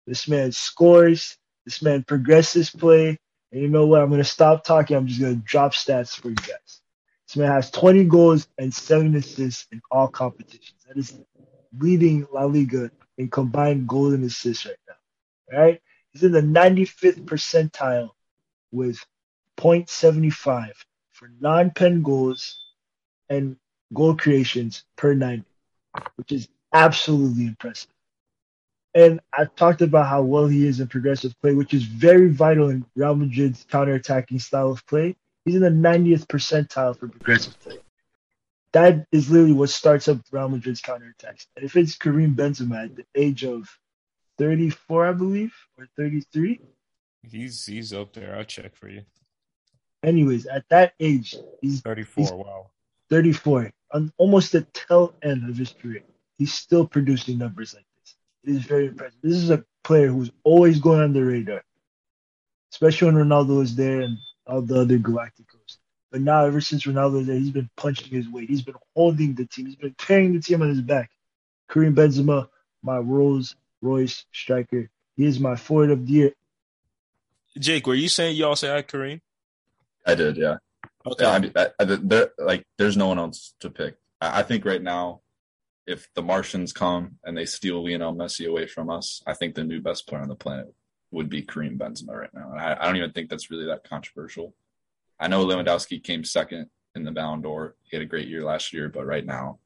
This 0.07 0.29
man 0.29 0.53
scores. 0.53 1.37
This 1.65 1.83
man 1.83 2.05
progresses 2.05 2.71
play. 2.71 3.19
And 3.53 3.61
you 3.61 3.69
know 3.69 3.87
what? 3.87 4.01
I'm 4.01 4.09
going 4.09 4.23
to 4.23 4.25
stop 4.25 4.65
talking. 4.65 4.97
I'm 4.97 5.07
just 5.07 5.21
going 5.21 5.37
to 5.37 5.45
drop 5.45 5.73
stats 5.73 6.19
for 6.19 6.31
you 6.31 6.35
guys. 6.35 6.81
This 7.29 7.37
man 7.37 7.51
has 7.51 7.71
20 7.71 8.05
goals 8.05 8.49
and 8.59 8.73
seven 8.73 9.15
assists 9.15 9.67
in 9.71 9.81
all 9.91 10.09
competitions. 10.09 10.85
That 10.89 10.97
is 10.97 11.19
leading 11.79 12.27
La 12.33 12.45
Liga 12.45 12.91
in 13.19 13.29
combined 13.29 13.87
goals 13.87 14.15
and 14.15 14.25
assists 14.25 14.67
right 14.67 14.77
now. 14.89 15.57
All 15.57 15.65
right? 15.65 15.81
He's 16.13 16.23
in 16.23 16.33
the 16.33 16.41
95th 16.41 17.25
percentile 17.25 18.11
with 18.71 18.99
0.75 19.59 20.73
for 21.13 21.31
non-pen 21.41 22.03
goals 22.03 22.59
and 23.29 23.57
goal 23.93 24.17
creations 24.17 24.85
per 24.97 25.15
90, 25.15 25.45
which 26.17 26.33
is 26.33 26.49
absolutely 26.73 27.47
impressive. 27.47 27.91
And 28.95 29.21
I've 29.33 29.55
talked 29.55 29.81
about 29.81 30.07
how 30.07 30.23
well 30.23 30.47
he 30.47 30.67
is 30.67 30.81
in 30.81 30.89
progressive 30.89 31.35
play, 31.41 31.55
which 31.55 31.73
is 31.73 31.85
very 31.85 32.29
vital 32.29 32.69
in 32.69 32.85
Real 32.95 33.15
Madrid's 33.15 33.65
counter-attacking 33.71 34.39
style 34.39 34.71
of 34.71 34.87
play. 34.87 35.17
He's 35.45 35.55
in 35.55 35.63
the 35.63 35.71
90th 35.71 36.27
percentile 36.27 36.99
for 36.99 37.09
progressive 37.09 37.59
play. 37.61 37.79
That 38.73 39.07
is 39.11 39.31
literally 39.31 39.55
what 39.55 39.71
starts 39.71 40.09
up 40.09 40.19
Real 40.31 40.49
Madrid's 40.49 40.83
counterattacks. 40.83 41.47
And 41.57 41.65
if 41.65 41.77
it's 41.77 41.97
Karim 41.97 42.35
Benzema 42.35 42.85
at 42.85 42.97
the 42.97 43.05
age 43.15 43.45
of 43.45 43.69
34, 44.39 45.09
I 45.09 45.13
believe, 45.13 45.55
or 45.79 45.87
33, 45.97 46.61
He's 47.25 47.65
he's 47.65 47.93
up 47.93 48.13
there. 48.13 48.37
I'll 48.37 48.45
check 48.45 48.75
for 48.75 48.89
you. 48.89 49.03
Anyways, 50.03 50.47
at 50.47 50.69
that 50.71 50.95
age, 50.99 51.37
he's 51.61 51.81
34. 51.81 52.25
He's- 52.25 52.33
wow. 52.33 52.71
34, 53.11 53.71
on 53.93 54.13
almost 54.17 54.53
the 54.53 54.63
tail 54.73 55.15
end 55.23 55.49
of 55.49 55.57
his 55.57 55.71
career. 55.71 56.03
He's 56.39 56.53
still 56.55 56.87
producing 56.87 57.39
numbers 57.39 57.75
like. 57.75 57.85
It 58.45 58.57
is 58.57 58.65
very 58.65 58.89
impressive. 58.89 59.19
This 59.23 59.37
is 59.37 59.51
a 59.51 59.65
player 59.85 60.09
who's 60.09 60.31
always 60.45 60.81
going 60.81 61.01
on 61.01 61.13
the 61.13 61.25
radar, 61.25 61.63
especially 62.73 63.13
when 63.13 63.27
Ronaldo 63.27 63.59
was 63.59 63.75
there 63.75 64.01
and 64.01 64.19
all 64.47 64.63
the 64.63 64.81
other 64.81 64.99
Galacticos. 64.99 65.79
But 66.11 66.21
now, 66.21 66.45
ever 66.45 66.61
since 66.61 66.85
Ronaldo 66.85 67.15
was 67.15 67.27
there, 67.27 67.39
he's 67.39 67.51
been 67.51 67.71
punching 67.77 68.09
his 68.09 68.29
weight. 68.29 68.51
He's 68.51 68.63
been 68.63 68.75
holding 68.95 69.35
the 69.35 69.47
team. 69.47 69.67
He's 69.67 69.77
been 69.77 69.95
carrying 69.97 70.35
the 70.35 70.41
team 70.41 70.61
on 70.61 70.69
his 70.69 70.83
back. 70.83 71.11
Karim 71.71 71.95
Benzema, 71.95 72.49
my 72.83 72.99
Rolls 72.99 73.57
Royce 73.81 74.27
striker. 74.33 74.91
He 75.17 75.25
is 75.25 75.41
my 75.41 75.57
forward 75.57 75.91
of 75.91 76.07
the 76.07 76.13
year. 76.13 76.33
Jake, 77.59 77.87
were 77.87 77.95
you 77.95 78.09
saying 78.09 78.37
you 78.37 78.47
also 78.47 78.75
had 78.75 78.89
Karim? 78.89 79.23
I 80.07 80.15
did, 80.15 80.37
yeah. 80.37 80.57
Okay. 81.07 81.25
Yeah, 81.25 81.31
I 81.31 81.39
mean, 81.39 81.53
I, 81.57 81.69
I, 81.79 81.85
there, 81.85 82.33
like, 82.39 82.67
there's 82.77 82.97
no 82.97 83.09
one 83.09 83.19
else 83.19 83.55
to 83.61 83.71
pick. 83.71 83.97
I, 84.21 84.41
I 84.41 84.43
think 84.43 84.67
right 84.67 84.83
now, 84.83 85.22
if 85.87 86.13
the 86.15 86.23
Martians 86.23 86.73
come 86.73 87.19
and 87.25 87.37
they 87.37 87.45
steal 87.45 87.85
Lionel 87.85 88.15
Messi 88.15 88.49
away 88.49 88.67
from 88.67 88.91
us, 88.91 89.23
I 89.27 89.35
think 89.35 89.55
the 89.55 89.65
new 89.65 89.81
best 89.81 90.07
player 90.07 90.23
on 90.23 90.29
the 90.29 90.35
planet 90.35 90.73
would 91.11 91.29
be 91.29 91.43
Karim 91.43 91.79
Benzema 91.79 92.15
right 92.15 92.35
now. 92.35 92.51
And 92.53 92.61
I, 92.61 92.77
I 92.81 92.87
don't 92.87 92.97
even 92.97 93.13
think 93.13 93.29
that's 93.29 93.51
really 93.51 93.67
that 93.67 93.85
controversial. 93.85 94.55
I 95.21 95.29
know 95.29 95.45
Lewandowski 95.45 96.03
came 96.03 96.25
second 96.25 96.69
in 96.95 97.05
the 97.05 97.11
Ballon 97.11 97.43
d'Or. 97.43 97.77
He 97.83 97.97
had 97.97 98.03
a 98.03 98.09
great 98.09 98.29
year 98.29 98.43
last 98.43 98.73
year, 98.73 98.89
but 98.89 99.07
right 99.07 99.25
now, 99.25 99.59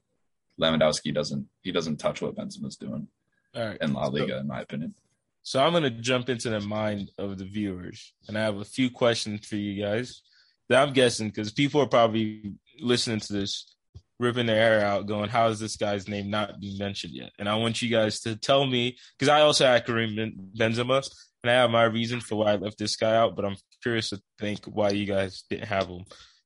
Lewandowski 0.61 1.15
doesn't 1.15 1.47
he 1.63 1.71
doesn't 1.71 1.99
touch 1.99 2.23
what 2.23 2.35
Benzema's 2.35 2.77
doing 2.77 3.07
All 3.55 3.67
right. 3.67 3.79
in 3.81 3.93
La 3.93 4.07
Liga, 4.07 4.39
in 4.39 4.47
my 4.47 4.63
opinion. 4.63 4.95
So 5.43 5.63
I'm 5.63 5.73
gonna 5.73 5.91
jump 5.91 6.29
into 6.29 6.51
the 6.51 6.61
mind 6.61 7.11
of 7.19 7.39
the 7.39 7.45
viewers, 7.45 8.13
and 8.27 8.37
I 8.37 8.43
have 8.43 8.57
a 8.57 8.65
few 8.65 8.91
questions 8.91 9.47
for 9.47 9.57
you 9.57 9.83
guys 9.83 10.23
that 10.69 10.83
I'm 10.83 10.93
guessing 10.93 11.29
because 11.29 11.53
people 11.53 11.81
are 11.81 11.87
probably 11.87 12.55
listening 12.81 13.21
to 13.21 13.33
this, 13.33 13.76
ripping 14.19 14.47
their 14.47 14.57
hair 14.57 14.85
out, 14.85 15.07
going, 15.07 15.29
"How 15.29 15.49
is 15.49 15.59
this 15.59 15.77
guy's 15.77 16.09
name 16.09 16.31
not 16.31 16.61
being 16.61 16.79
mentioned 16.79 17.15
yet?" 17.15 17.33
And 17.39 17.49
I 17.49 17.57
want 17.57 17.83
you 17.83 17.89
guys 17.89 18.21
to 18.21 18.37
tell 18.37 18.67
me 18.67 18.97
because 19.19 19.29
I 19.29 19.41
also 19.41 19.67
had 19.67 19.87
Karim 19.87 20.17
Ben- 20.17 20.51
Benzema, 20.57 21.09
and 21.43 21.51
I 21.51 21.55
have 21.55 21.71
my 21.71 21.85
reason 21.85 22.21
for 22.21 22.37
why 22.37 22.53
I 22.53 22.57
left 22.57 22.79
this 22.79 22.97
guy 22.97 23.15
out, 23.15 23.37
but 23.37 23.45
I'm 23.45 23.57
curious 23.83 24.11
to 24.11 24.21
think 24.39 24.65
why 24.65 24.91
you 24.91 25.07
guys 25.07 25.45
didn't 25.49 25.69
have 25.69 25.89
him. 25.89 26.05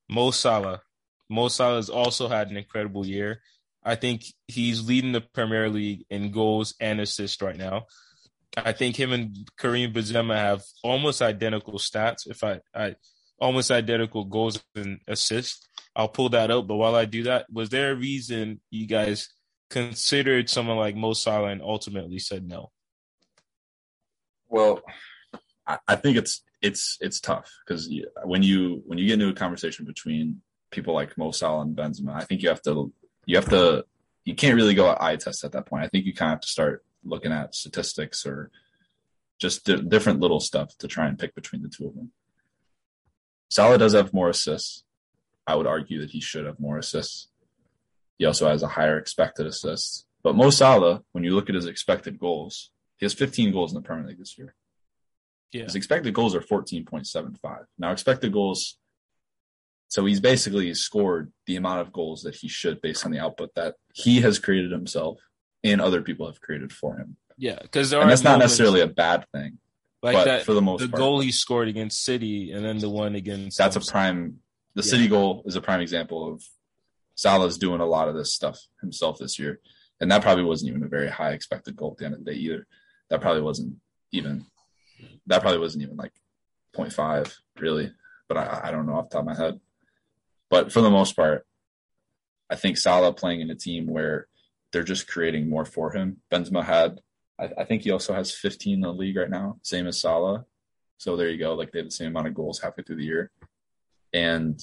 Mo 0.09 0.31
Salah. 0.31 0.83
Mo 1.29 1.49
Salah 1.49 1.77
has 1.77 1.89
also 1.89 2.29
had 2.29 2.51
an 2.51 2.57
incredible 2.57 3.07
year. 3.07 3.41
I 3.85 3.95
think 3.95 4.25
he's 4.49 4.87
leading 4.87 5.13
the 5.13 5.21
Premier 5.21 5.69
League 5.71 6.05
in 6.11 6.33
goals 6.33 6.75
and 6.81 7.01
assists 7.01 7.41
right 7.41 7.57
now. 7.57 7.87
I 8.57 8.73
think 8.73 8.97
him 8.97 9.13
and 9.13 9.49
Karim 9.57 9.93
Benzema 9.93 10.35
have 10.35 10.63
almost 10.83 11.23
identical 11.23 11.79
stats. 11.79 12.29
If 12.29 12.43
I, 12.43 12.61
I 12.75 12.97
almost 13.41 13.71
identical 13.71 14.25
goals 14.25 14.63
and 14.75 15.01
assists. 15.09 15.67
I'll 15.97 16.09
pull 16.09 16.31
that 16.31 16.51
up. 16.51 16.67
But 16.67 16.77
while 16.77 16.95
I 16.95 17.05
do 17.05 17.25
that, 17.25 17.47
was 17.53 17.71
there 17.71 17.93
a 17.93 17.97
reason 17.97 18.61
you 18.71 18.87
guys 18.87 19.29
considered 19.71 20.49
someone 20.49 20.77
like 20.77 20.97
Mo 20.97 21.13
Salah 21.13 21.49
and 21.49 21.63
ultimately 21.63 22.19
said 22.19 22.47
no? 22.47 22.71
Well, 24.49 24.81
I, 25.87 25.97
think 25.97 26.17
it's 26.17 26.43
it's 26.61 26.99
it's 27.01 27.21
tough 27.21 27.53
because 27.65 27.89
when 28.25 28.43
you 28.43 28.83
when 28.87 28.99
you 28.99 29.07
get 29.07 29.15
into 29.15 29.29
a 29.29 29.35
conversation 29.35 29.85
between 29.85 30.43
people 30.73 30.95
like 30.95 31.17
Mo 31.17 31.31
Salah 31.31 31.63
and 31.63 31.77
Benzema, 31.77 32.15
I 32.15 32.25
think 32.25 32.43
you 32.43 32.49
have 32.49 32.63
to 32.63 32.93
you 33.27 33.37
have 33.37 33.49
to 33.51 33.85
you 34.25 34.35
can't 34.35 34.57
really 34.57 34.75
go 34.75 34.97
eye 35.01 35.17
test 35.17 35.45
at 35.45 35.53
that 35.53 35.67
point. 35.67 35.85
I 35.85 35.89
think 35.89 36.07
you 36.07 36.15
kind 36.15 36.33
of 36.33 36.37
have 36.37 36.41
to 36.41 36.49
start 36.49 36.85
looking 37.05 37.33
at 37.33 37.55
statistics 37.55 38.27
or 38.27 38.51
just 39.39 39.65
di- 39.65 39.81
different 39.81 40.21
little 40.21 40.41
stuff 40.41 40.77
to 40.79 40.89
try 40.89 41.07
and 41.07 41.19
pick 41.19 41.35
between 41.35 41.63
the 41.63 41.69
two 41.69 41.87
of 41.87 41.95
them. 41.95 42.13
Salah 43.49 43.79
does 43.79 43.95
have 43.95 44.13
more 44.13 44.29
assists. 44.29 44.85
I 45.47 45.57
would 45.57 45.67
argue 45.67 46.01
that 46.01 46.11
he 46.11 46.21
should 46.21 46.47
have 46.47 46.61
more 46.61 46.79
assists. 46.79 47.29
He 48.19 48.27
also 48.27 48.49
has 48.49 48.63
a 48.63 48.69
higher 48.69 48.99
expected 48.99 49.47
assists. 49.47 50.07
But 50.23 50.37
Mo 50.37 50.51
Salah, 50.51 51.03
when 51.13 51.25
you 51.25 51.35
look 51.35 51.49
at 51.49 51.55
his 51.55 51.67
expected 51.67 52.19
goals, 52.19 52.71
he 52.99 53.07
has 53.07 53.15
15 53.15 53.53
goals 53.53 53.73
in 53.73 53.77
the 53.77 53.87
Premier 53.87 54.07
League 54.07 54.19
this 54.19 54.37
year. 54.37 54.55
Yeah. 55.53 55.65
His 55.65 55.75
expected 55.75 56.13
goals 56.15 56.35
are 56.35 56.41
14.75. 56.41 57.65
Now, 57.79 57.93
expected 57.93 58.33
goals, 58.33 58.79
so 59.89 60.05
he's 60.05 60.21
basically 60.21 60.73
scored 60.75 61.33
the 61.47 61.57
amount 61.57 61.81
of 61.81 61.93
goals 61.93 62.23
that 62.23 62.37
he 62.37 62.47
should 62.47 62.81
based 62.81 63.05
on 63.05 63.11
the 63.11 63.19
output 63.19 63.55
that 63.57 63.75
he 63.93 64.21
has 64.21 64.39
created 64.39 64.71
himself 64.71 65.19
and 65.65 65.81
other 65.81 66.03
people 66.03 66.27
have 66.27 66.41
created 66.41 66.73
for 66.73 66.97
him. 66.97 67.17
Yeah, 67.37 67.59
because 67.61 67.91
there 67.91 68.01
And 68.01 68.11
that's 68.11 68.23
not 68.23 68.39
necessarily 68.39 68.83
a 68.83 68.87
bad 68.87 69.25
thing, 69.33 69.59
like 70.03 70.15
but 70.15 70.25
that. 70.27 70.43
for 70.45 70.53
the 70.53 70.63
most 70.63 70.81
part 70.81 70.91
The 70.91 70.93
part, 70.93 71.01
goal 71.01 71.21
he 71.21 71.33
scored 71.33 71.69
against 71.69 72.05
City 72.05 72.53
and 72.53 72.65
then 72.65 72.79
the 72.79 72.91
one 72.91 73.15
against 73.15 73.59
that's 73.59 73.77
a 73.77 73.81
prime. 73.81 74.41
The 74.75 74.83
Yeah. 74.83 74.91
City 74.91 75.09
goal 75.09 75.43
is 75.47 75.57
a 75.57 75.61
prime 75.61 75.81
example 75.81 76.33
of 76.33 76.45
Salah's 77.15 77.59
doing 77.59 77.81
a 77.81 77.87
lot 77.87 78.09
of 78.09 78.15
this 78.15 78.33
stuff 78.35 78.59
himself 78.81 79.19
this 79.19 79.39
year, 79.39 79.61
and 80.01 80.11
that 80.11 80.23
probably 80.23 80.45
wasn't 80.45 80.71
even 80.71 80.83
a 80.83 80.89
very 80.89 81.09
high 81.09 81.33
expected 81.33 81.77
goal 81.77 81.93
at 81.93 81.99
the 81.99 82.05
end 82.07 82.15
of 82.15 82.25
the 82.25 82.33
day 82.33 82.39
either. 82.39 82.67
That 83.09 83.21
probably 83.21 83.43
wasn't 83.43 83.77
even. 84.13 84.47
That 85.27 85.41
probably 85.43 85.61
wasn't 85.61 85.83
even 85.83 85.97
like 85.97 86.13
0.5 86.75 87.35
really, 87.59 87.93
but 88.29 88.37
I, 88.37 88.61
I 88.65 88.71
don't 88.71 88.87
know 88.87 88.95
off 88.95 89.09
the 89.09 89.15
top 89.15 89.23
of 89.23 89.27
my 89.27 89.37
head. 89.37 89.61
But 90.51 90.73
for 90.73 90.81
the 90.81 90.91
most 90.91 91.17
part, 91.17 91.47
I 92.49 92.57
think 92.57 92.77
Salah 92.77 93.13
playing 93.13 93.41
in 93.41 93.51
a 93.51 93.55
team 93.55 93.87
where 93.87 94.29
they're 94.73 94.83
just 94.83 95.09
creating 95.09 95.49
more 95.49 95.65
for 95.65 95.93
him. 95.93 96.19
Benzema 96.31 96.65
had, 96.65 97.01
I, 97.39 97.51
I 97.59 97.65
think 97.65 97.83
he 97.83 97.91
also 97.91 98.13
has 98.13 98.33
15 98.35 98.75
in 98.75 98.81
the 98.81 98.93
league 98.93 99.17
right 99.17 99.31
now, 99.31 99.59
same 99.63 99.87
as 99.87 100.01
Salah. 100.01 100.45
So 100.99 101.17
there 101.17 101.31
you 101.31 101.39
go. 101.39 101.55
Like 101.55 101.73
they 101.73 101.79
have 101.79 101.87
the 101.87 101.93
same 101.93 102.09
amount 102.09 102.27
of 102.29 102.35
goals 102.35 102.61
halfway 102.61 102.85
through 102.85 102.97
the 102.97 103.05
year 103.05 103.31
and 104.13 104.61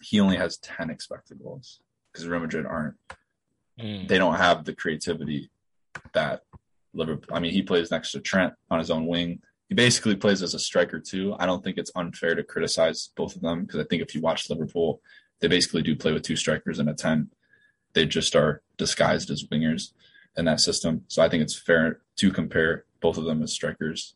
he 0.00 0.20
only 0.20 0.36
has 0.36 0.58
10 0.58 0.90
expected 0.90 1.38
goals 1.42 1.80
because 2.12 2.26
Real 2.26 2.40
Madrid 2.40 2.66
aren't 2.66 2.96
Mm. 3.80 4.06
they 4.06 4.18
don't 4.18 4.36
have 4.36 4.66
the 4.66 4.74
creativity 4.74 5.50
that 6.12 6.42
Liverpool 6.92 7.34
I 7.34 7.40
mean 7.40 7.52
he 7.52 7.62
plays 7.62 7.90
next 7.90 8.12
to 8.12 8.20
Trent 8.20 8.52
on 8.70 8.78
his 8.78 8.90
own 8.90 9.06
wing. 9.06 9.40
He 9.70 9.74
basically 9.74 10.14
plays 10.14 10.42
as 10.42 10.52
a 10.52 10.58
striker 10.58 11.00
too. 11.00 11.34
I 11.38 11.46
don't 11.46 11.64
think 11.64 11.78
it's 11.78 11.90
unfair 11.96 12.34
to 12.34 12.42
criticize 12.42 13.08
both 13.16 13.34
of 13.34 13.40
them 13.40 13.62
because 13.64 13.80
I 13.80 13.84
think 13.84 14.02
if 14.02 14.14
you 14.14 14.20
watch 14.20 14.50
Liverpool 14.50 15.00
they 15.40 15.48
basically 15.48 15.80
do 15.80 15.96
play 15.96 16.12
with 16.12 16.22
two 16.22 16.36
strikers 16.36 16.78
and 16.78 16.88
a 16.90 16.94
10 16.94 17.30
they 17.94 18.04
just 18.04 18.36
are 18.36 18.60
disguised 18.76 19.30
as 19.30 19.44
wingers 19.44 19.92
in 20.36 20.44
that 20.44 20.60
system. 20.60 21.04
So 21.08 21.22
I 21.22 21.30
think 21.30 21.42
it's 21.42 21.58
fair 21.58 22.00
to 22.16 22.30
compare 22.30 22.84
both 23.00 23.16
of 23.16 23.24
them 23.24 23.42
as 23.42 23.52
strikers. 23.54 24.14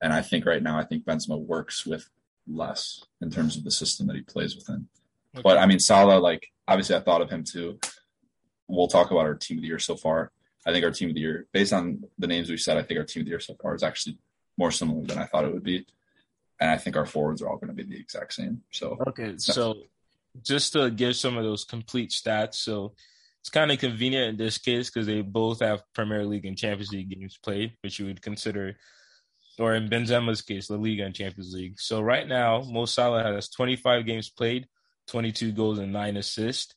And 0.00 0.12
I 0.12 0.22
think 0.22 0.46
right 0.46 0.62
now 0.62 0.78
I 0.78 0.84
think 0.84 1.04
Benzema 1.04 1.36
works 1.38 1.84
with 1.84 2.08
less 2.48 3.04
in 3.20 3.30
terms 3.30 3.56
of 3.56 3.64
the 3.64 3.70
system 3.70 4.06
that 4.06 4.16
he 4.16 4.22
plays 4.22 4.56
within. 4.56 4.88
Okay. 5.34 5.42
But 5.42 5.58
I 5.58 5.66
mean, 5.66 5.78
Salah, 5.78 6.18
like 6.18 6.48
obviously, 6.66 6.96
I 6.96 7.00
thought 7.00 7.20
of 7.20 7.30
him 7.30 7.44
too. 7.44 7.78
We'll 8.66 8.88
talk 8.88 9.10
about 9.10 9.26
our 9.26 9.34
team 9.34 9.58
of 9.58 9.62
the 9.62 9.68
year 9.68 9.78
so 9.78 9.96
far. 9.96 10.32
I 10.66 10.72
think 10.72 10.84
our 10.84 10.90
team 10.90 11.08
of 11.08 11.14
the 11.14 11.20
year, 11.20 11.46
based 11.52 11.72
on 11.72 12.04
the 12.18 12.26
names 12.26 12.50
we've 12.50 12.60
said, 12.60 12.76
I 12.76 12.82
think 12.82 12.98
our 12.98 13.06
team 13.06 13.22
of 13.22 13.26
the 13.26 13.30
year 13.30 13.40
so 13.40 13.54
far 13.60 13.74
is 13.74 13.82
actually 13.82 14.18
more 14.56 14.70
similar 14.70 15.06
than 15.06 15.18
I 15.18 15.24
thought 15.24 15.44
it 15.44 15.52
would 15.52 15.62
be. 15.62 15.86
And 16.60 16.70
I 16.70 16.76
think 16.76 16.96
our 16.96 17.06
forwards 17.06 17.40
are 17.40 17.48
all 17.48 17.56
going 17.56 17.68
to 17.68 17.74
be 17.74 17.84
the 17.84 17.98
exact 17.98 18.34
same. 18.34 18.62
So 18.70 18.98
Okay, 19.06 19.34
so 19.38 19.76
just 20.42 20.72
to 20.72 20.90
give 20.90 21.16
some 21.16 21.36
of 21.36 21.44
those 21.44 21.64
complete 21.64 22.10
stats, 22.10 22.54
so 22.54 22.94
it's 23.40 23.50
kind 23.50 23.70
of 23.70 23.78
convenient 23.78 24.30
in 24.30 24.36
this 24.36 24.58
case 24.58 24.90
because 24.90 25.06
they 25.06 25.22
both 25.22 25.60
have 25.60 25.82
Premier 25.94 26.24
League 26.24 26.44
and 26.44 26.58
Champions 26.58 26.90
League 26.90 27.08
games 27.08 27.38
played, 27.42 27.72
which 27.82 27.98
you 27.98 28.06
would 28.06 28.20
consider, 28.20 28.76
or 29.58 29.74
in 29.74 29.88
Benzema's 29.88 30.42
case, 30.42 30.70
La 30.70 30.76
Liga 30.76 31.04
and 31.04 31.14
Champions 31.14 31.52
League. 31.52 31.80
So 31.80 32.00
right 32.00 32.26
now, 32.26 32.62
Mo 32.62 32.84
Salah 32.84 33.22
has 33.22 33.48
25 33.48 34.06
games 34.06 34.28
played, 34.28 34.66
22 35.08 35.52
goals 35.52 35.78
and 35.78 35.92
nine 35.92 36.16
assists, 36.16 36.74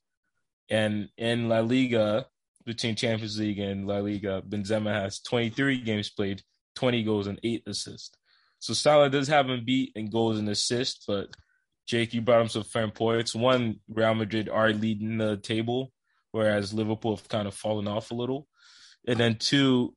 and 0.70 1.10
in 1.18 1.50
La 1.50 1.60
Liga, 1.60 2.26
between 2.66 2.96
Champions 2.96 3.40
League 3.40 3.60
and 3.60 3.88
La 3.88 3.98
Liga, 3.98 4.42
Benzema 4.48 4.92
has 4.94 5.20
23 5.20 5.82
games 5.82 6.10
played, 6.10 6.42
20 6.76 7.04
goals 7.04 7.28
and 7.28 7.40
eight 7.44 7.64
assists. 7.68 8.16
So 8.60 8.74
Salah 8.74 9.10
does 9.10 9.28
have 9.28 9.50
him 9.50 9.66
beat 9.66 9.92
in 9.96 10.10
goals 10.10 10.38
and 10.38 10.48
assists, 10.48 11.06
but 11.06 11.28
Jake, 11.88 12.14
you 12.14 12.22
brought 12.22 12.42
him 12.42 12.48
some 12.48 12.64
fair 12.64 12.88
points. 12.90 13.36
One, 13.36 13.80
Real 13.90 14.14
Madrid 14.14 14.48
are 14.48 14.72
leading 14.72 15.18
the 15.18 15.38
table, 15.38 15.92
whereas 16.32 16.74
Liverpool 16.74 17.16
have 17.16 17.28
kind 17.28 17.48
of 17.48 17.54
fallen 17.54 17.88
off 17.88 18.12
a 18.12 18.16
little. 18.16 18.48
And 19.08 19.20
then 19.20 19.36
two, 19.36 19.96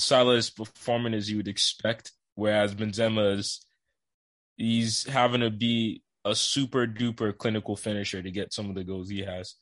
Salah 0.00 0.34
is 0.34 0.50
performing 0.50 1.14
as 1.14 1.30
you 1.30 1.36
would 1.36 1.48
expect, 1.48 2.12
whereas 2.40 2.74
Benzema 2.74 3.36
is 3.38 3.60
he's 4.56 5.04
having 5.04 5.42
to 5.42 5.50
be 5.50 6.02
a 6.24 6.34
super 6.34 6.86
duper 6.86 7.36
clinical 7.36 7.76
finisher 7.76 8.22
to 8.22 8.30
get 8.30 8.54
some 8.54 8.70
of 8.70 8.74
the 8.74 8.82
goals 8.82 9.10
he 9.10 9.20
has. 9.20 9.56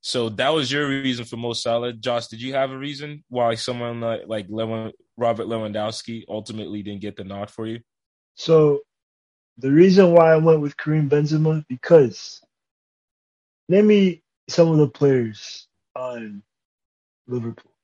So 0.00 0.30
that 0.30 0.48
was 0.48 0.72
your 0.72 0.88
reason 0.88 1.26
for 1.26 1.36
Mo 1.36 1.52
Salah. 1.52 1.92
Josh, 1.92 2.28
did 2.28 2.40
you 2.40 2.54
have 2.54 2.70
a 2.70 2.78
reason 2.78 3.22
why 3.28 3.54
someone 3.54 4.00
like, 4.00 4.22
like 4.26 4.46
Lewin, 4.48 4.92
Robert 5.18 5.46
Lewandowski 5.46 6.24
ultimately 6.26 6.82
didn't 6.82 7.02
get 7.02 7.16
the 7.16 7.24
nod 7.24 7.50
for 7.50 7.66
you? 7.66 7.80
So 8.34 8.80
the 9.58 9.70
reason 9.70 10.12
why 10.12 10.32
I 10.32 10.36
went 10.36 10.62
with 10.62 10.76
Karim 10.78 11.10
Benzema 11.10 11.64
because 11.68 12.40
name 13.68 13.88
me 13.88 14.22
some 14.48 14.68
of 14.68 14.78
the 14.78 14.88
players 14.88 15.68
on 15.94 16.42
Liverpool. 17.26 17.75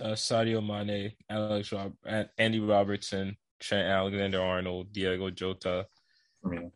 Please. 0.00 0.06
uh, 0.06 0.14
Sadio 0.14 0.66
Mane, 0.66 1.12
Alex 1.28 1.72
Rob- 1.72 1.96
Andy 2.38 2.60
Robertson, 2.60 3.36
Trent 3.58 3.88
Alexander 3.88 4.40
Arnold, 4.42 4.92
Diogo 4.92 5.30
Jota. 5.30 5.86
Yeah. 6.50 6.68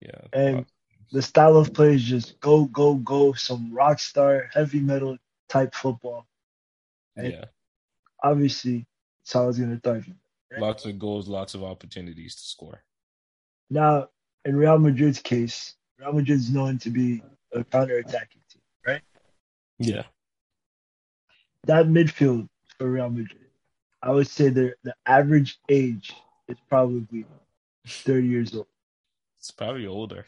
Yeah. 0.00 0.20
And 0.32 0.66
the 1.10 1.22
style 1.22 1.56
of 1.56 1.72
play 1.72 1.94
is 1.94 2.02
just 2.02 2.40
go, 2.40 2.64
go, 2.66 2.94
go, 2.94 3.32
some 3.32 3.72
rock 3.72 3.98
star, 3.98 4.50
heavy 4.52 4.80
metal 4.80 5.16
type 5.48 5.74
football. 5.74 6.26
And 7.16 7.32
yeah. 7.32 7.44
obviously, 8.22 8.86
that's 9.20 9.32
how 9.32 9.48
it's 9.48 9.58
going 9.58 9.70
to 9.70 9.80
thrive. 9.80 10.08
Lots 10.58 10.84
of 10.84 10.98
goals, 10.98 11.28
lots 11.28 11.54
of 11.54 11.64
opportunities 11.64 12.34
to 12.34 12.42
score. 12.42 12.82
Now, 13.70 14.08
in 14.44 14.56
Real 14.56 14.78
Madrid's 14.78 15.20
case, 15.20 15.76
Real 15.98 16.12
Madrid's 16.12 16.52
known 16.52 16.78
to 16.78 16.90
be 16.90 17.22
a 17.52 17.64
counter-attacking 17.64 18.42
team, 18.50 18.62
right? 18.86 19.00
Yeah. 19.78 20.02
That 21.66 21.86
midfield 21.86 22.48
for 22.78 22.90
Real 22.90 23.10
Madrid, 23.10 23.46
I 24.02 24.10
would 24.10 24.26
say 24.26 24.48
the 24.48 24.74
the 24.82 24.94
average 25.06 25.58
age 25.68 26.14
is 26.48 26.56
probably 26.68 27.24
30 27.86 28.26
years 28.26 28.54
old. 28.54 28.66
It's 29.38 29.50
probably 29.50 29.86
older. 29.86 30.26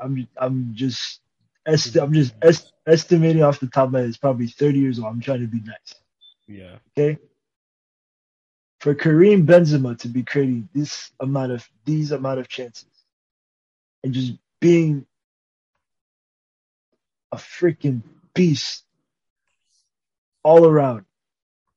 I'm 0.00 0.28
I'm 0.36 0.72
just 0.74 1.20
esti- 1.66 2.00
I'm 2.00 2.12
just 2.12 2.34
est- 2.42 2.72
estimating 2.86 3.42
off 3.42 3.60
the 3.60 3.66
top 3.66 3.86
of 3.86 3.92
my 3.92 4.00
head. 4.00 4.08
It's 4.08 4.16
probably 4.16 4.46
30 4.46 4.78
years 4.78 4.98
old. 4.98 5.08
I'm 5.08 5.20
trying 5.20 5.40
to 5.40 5.46
be 5.46 5.60
nice. 5.60 5.94
Yeah. 6.46 6.76
Okay. 6.96 7.18
For 8.80 8.94
Karim 8.94 9.46
Benzema 9.46 9.98
to 9.98 10.08
be 10.08 10.22
creating 10.22 10.68
this 10.74 11.10
amount 11.20 11.52
of 11.52 11.68
these 11.84 12.12
amount 12.12 12.38
of 12.40 12.48
chances 12.48 12.86
and 14.04 14.12
just 14.12 14.34
being 14.60 15.06
a 17.32 17.36
freaking 17.36 18.02
beast 18.34 18.83
all 20.44 20.66
around, 20.66 21.04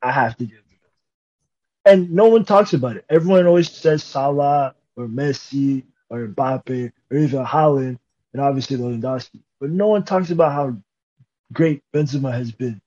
I 0.01 0.11
have 0.11 0.37
to 0.37 0.45
give 0.45 0.57
Benzema. 0.57 1.91
And 1.91 2.11
no 2.11 2.27
one 2.27 2.45
talks 2.45 2.73
about 2.73 2.97
it. 2.97 3.05
Everyone 3.09 3.45
always 3.47 3.71
says 3.71 4.03
Salah 4.03 4.75
or 4.95 5.07
Messi 5.07 5.83
or 6.09 6.27
Mbappe 6.27 6.91
or 7.09 7.17
even 7.17 7.45
Haaland 7.45 7.97
and 8.33 8.41
obviously 8.41 8.77
Lewandowski. 8.77 9.41
But 9.59 9.71
no 9.71 9.87
one 9.87 10.03
talks 10.03 10.29
about 10.29 10.51
how 10.51 10.77
great 11.51 11.81
Benzema 11.93 12.31
has 12.31 12.51
been 12.51 12.81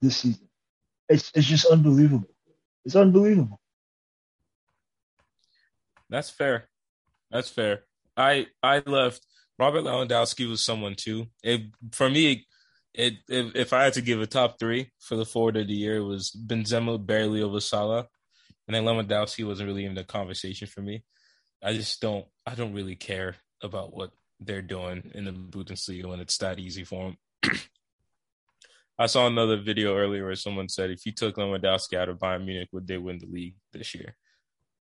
this 0.00 0.18
season. 0.18 0.48
It's 1.08 1.32
it's 1.34 1.46
just 1.46 1.66
unbelievable. 1.66 2.30
It's 2.84 2.94
unbelievable. 2.94 3.60
That's 6.08 6.30
fair. 6.30 6.68
That's 7.30 7.48
fair. 7.48 7.84
I 8.16 8.46
I 8.62 8.82
left. 8.86 9.26
Robert 9.58 9.82
Lewandowski 9.82 10.48
was 10.48 10.64
someone 10.64 10.94
too. 10.94 11.26
It 11.42 11.62
for 11.92 12.08
me, 12.08 12.46
it 12.94 13.14
if, 13.28 13.54
if 13.54 13.72
I 13.72 13.84
had 13.84 13.94
to 13.94 14.02
give 14.02 14.20
a 14.20 14.26
top 14.26 14.58
three 14.58 14.90
for 14.98 15.16
the 15.16 15.24
forward 15.24 15.56
of 15.56 15.68
the 15.68 15.74
year, 15.74 15.96
it 15.98 16.04
was 16.04 16.30
Benzema 16.30 17.04
barely 17.04 17.42
over 17.42 17.60
Salah, 17.60 18.08
and 18.66 18.74
then 18.74 18.84
Lewandowski 18.84 19.46
wasn't 19.46 19.68
really 19.68 19.84
in 19.84 19.94
the 19.94 20.04
conversation 20.04 20.66
for 20.66 20.82
me. 20.82 21.04
I 21.62 21.74
just 21.74 22.00
don't. 22.00 22.26
I 22.46 22.54
don't 22.54 22.74
really 22.74 22.96
care 22.96 23.36
about 23.62 23.94
what 23.94 24.10
they're 24.40 24.62
doing 24.62 25.10
in 25.14 25.24
the 25.26 25.32
Bundesliga 25.32 26.06
when 26.06 26.20
it's 26.20 26.38
that 26.38 26.58
easy 26.58 26.84
for 26.84 27.14
them. 27.42 27.58
I 28.98 29.06
saw 29.06 29.26
another 29.26 29.56
video 29.56 29.96
earlier 29.96 30.24
where 30.24 30.36
someone 30.36 30.68
said 30.68 30.90
if 30.90 31.06
you 31.06 31.12
took 31.12 31.36
Lewandowski 31.36 31.96
out 31.96 32.08
of 32.08 32.18
Bayern 32.18 32.44
Munich, 32.44 32.68
would 32.72 32.86
they 32.86 32.98
win 32.98 33.18
the 33.18 33.26
league 33.26 33.54
this 33.72 33.94
year? 33.94 34.16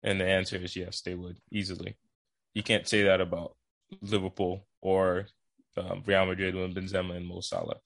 And 0.03 0.21
the 0.21 0.27
answer 0.27 0.57
is 0.57 0.77
yes, 0.77 1.01
they 1.01 1.15
would 1.15 1.39
easily. 1.51 1.97
You 2.55 2.63
can't 2.63 2.89
say 2.89 3.03
that 3.03 3.21
about 3.21 3.57
Liverpool 4.01 4.67
or 4.81 5.27
um, 5.79 6.03
Real 6.07 6.27
Madrid 6.27 6.55
when 6.55 6.75
Benzema 6.75 7.17
and 7.17 7.27
Mo 7.27 7.41
Salah. 7.41 7.77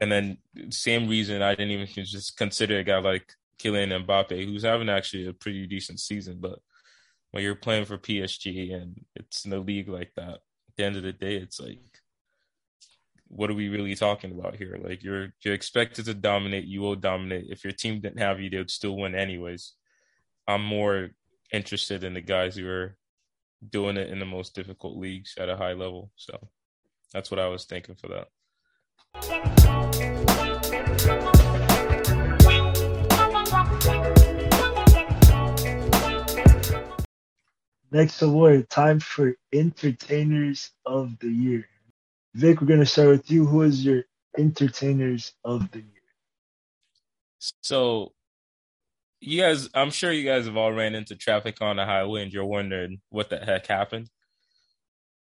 And 0.00 0.10
then 0.10 0.38
same 0.70 1.08
reason 1.08 1.42
I 1.42 1.54
didn't 1.54 1.70
even 1.70 1.86
just 2.04 2.36
consider 2.36 2.78
a 2.78 2.84
guy 2.84 2.98
like 2.98 3.32
Kylian 3.58 4.04
Mbappe, 4.04 4.44
who's 4.44 4.64
having 4.64 4.88
actually 4.88 5.26
a 5.26 5.32
pretty 5.32 5.66
decent 5.66 6.00
season, 6.00 6.38
but 6.40 6.58
when 7.30 7.42
you're 7.42 7.54
playing 7.54 7.86
for 7.86 7.98
PSG 7.98 8.74
and 8.74 9.00
it's 9.16 9.44
in 9.44 9.52
a 9.52 9.58
league 9.58 9.88
like 9.88 10.12
that, 10.16 10.34
at 10.34 10.76
the 10.76 10.84
end 10.84 10.96
of 10.96 11.02
the 11.02 11.12
day, 11.12 11.36
it's 11.36 11.60
like, 11.60 11.80
what 13.28 13.50
are 13.50 13.54
we 13.54 13.70
really 13.70 13.94
talking 13.94 14.30
about 14.30 14.56
here? 14.56 14.78
Like 14.82 15.02
you're 15.02 15.32
you're 15.42 15.54
expected 15.54 16.04
to 16.04 16.14
dominate, 16.14 16.66
you 16.66 16.82
will 16.82 16.96
dominate. 16.96 17.46
If 17.48 17.64
your 17.64 17.72
team 17.72 18.00
didn't 18.00 18.20
have 18.20 18.40
you, 18.40 18.50
they 18.50 18.58
would 18.58 18.70
still 18.70 18.96
win 18.96 19.14
anyways. 19.14 19.72
I'm 20.46 20.62
more 20.62 21.10
interested 21.50 22.04
in 22.04 22.12
the 22.12 22.20
guys 22.20 22.56
who 22.56 22.68
are 22.68 22.96
doing 23.66 23.96
it 23.96 24.10
in 24.10 24.18
the 24.18 24.26
most 24.26 24.54
difficult 24.54 24.98
leagues 24.98 25.34
at 25.38 25.48
a 25.48 25.56
high 25.56 25.72
level. 25.72 26.10
So 26.16 26.50
that's 27.12 27.30
what 27.30 27.38
I 27.38 27.46
was 27.48 27.64
thinking 27.64 27.94
for 27.94 28.08
that. 28.08 28.28
Next 37.90 38.22
award, 38.22 38.70
time 38.70 39.00
for 39.00 39.36
entertainers 39.52 40.70
of 40.86 41.18
the 41.18 41.28
year. 41.28 41.68
Vic, 42.34 42.60
we're 42.60 42.66
gonna 42.66 42.86
start 42.86 43.08
with 43.08 43.30
you. 43.30 43.44
Who 43.44 43.62
is 43.62 43.84
your 43.84 44.04
entertainers 44.38 45.34
of 45.44 45.70
the 45.72 45.80
year? 45.80 45.88
So 47.60 48.12
you 49.20 49.40
guys 49.40 49.68
I'm 49.74 49.90
sure 49.90 50.10
you 50.10 50.24
guys 50.24 50.46
have 50.46 50.56
all 50.56 50.72
ran 50.72 50.94
into 50.94 51.16
traffic 51.16 51.60
on 51.60 51.76
the 51.76 51.84
highway 51.84 52.22
and 52.22 52.32
you're 52.32 52.46
wondering 52.46 53.02
what 53.10 53.28
the 53.28 53.38
heck 53.38 53.66
happened. 53.66 54.08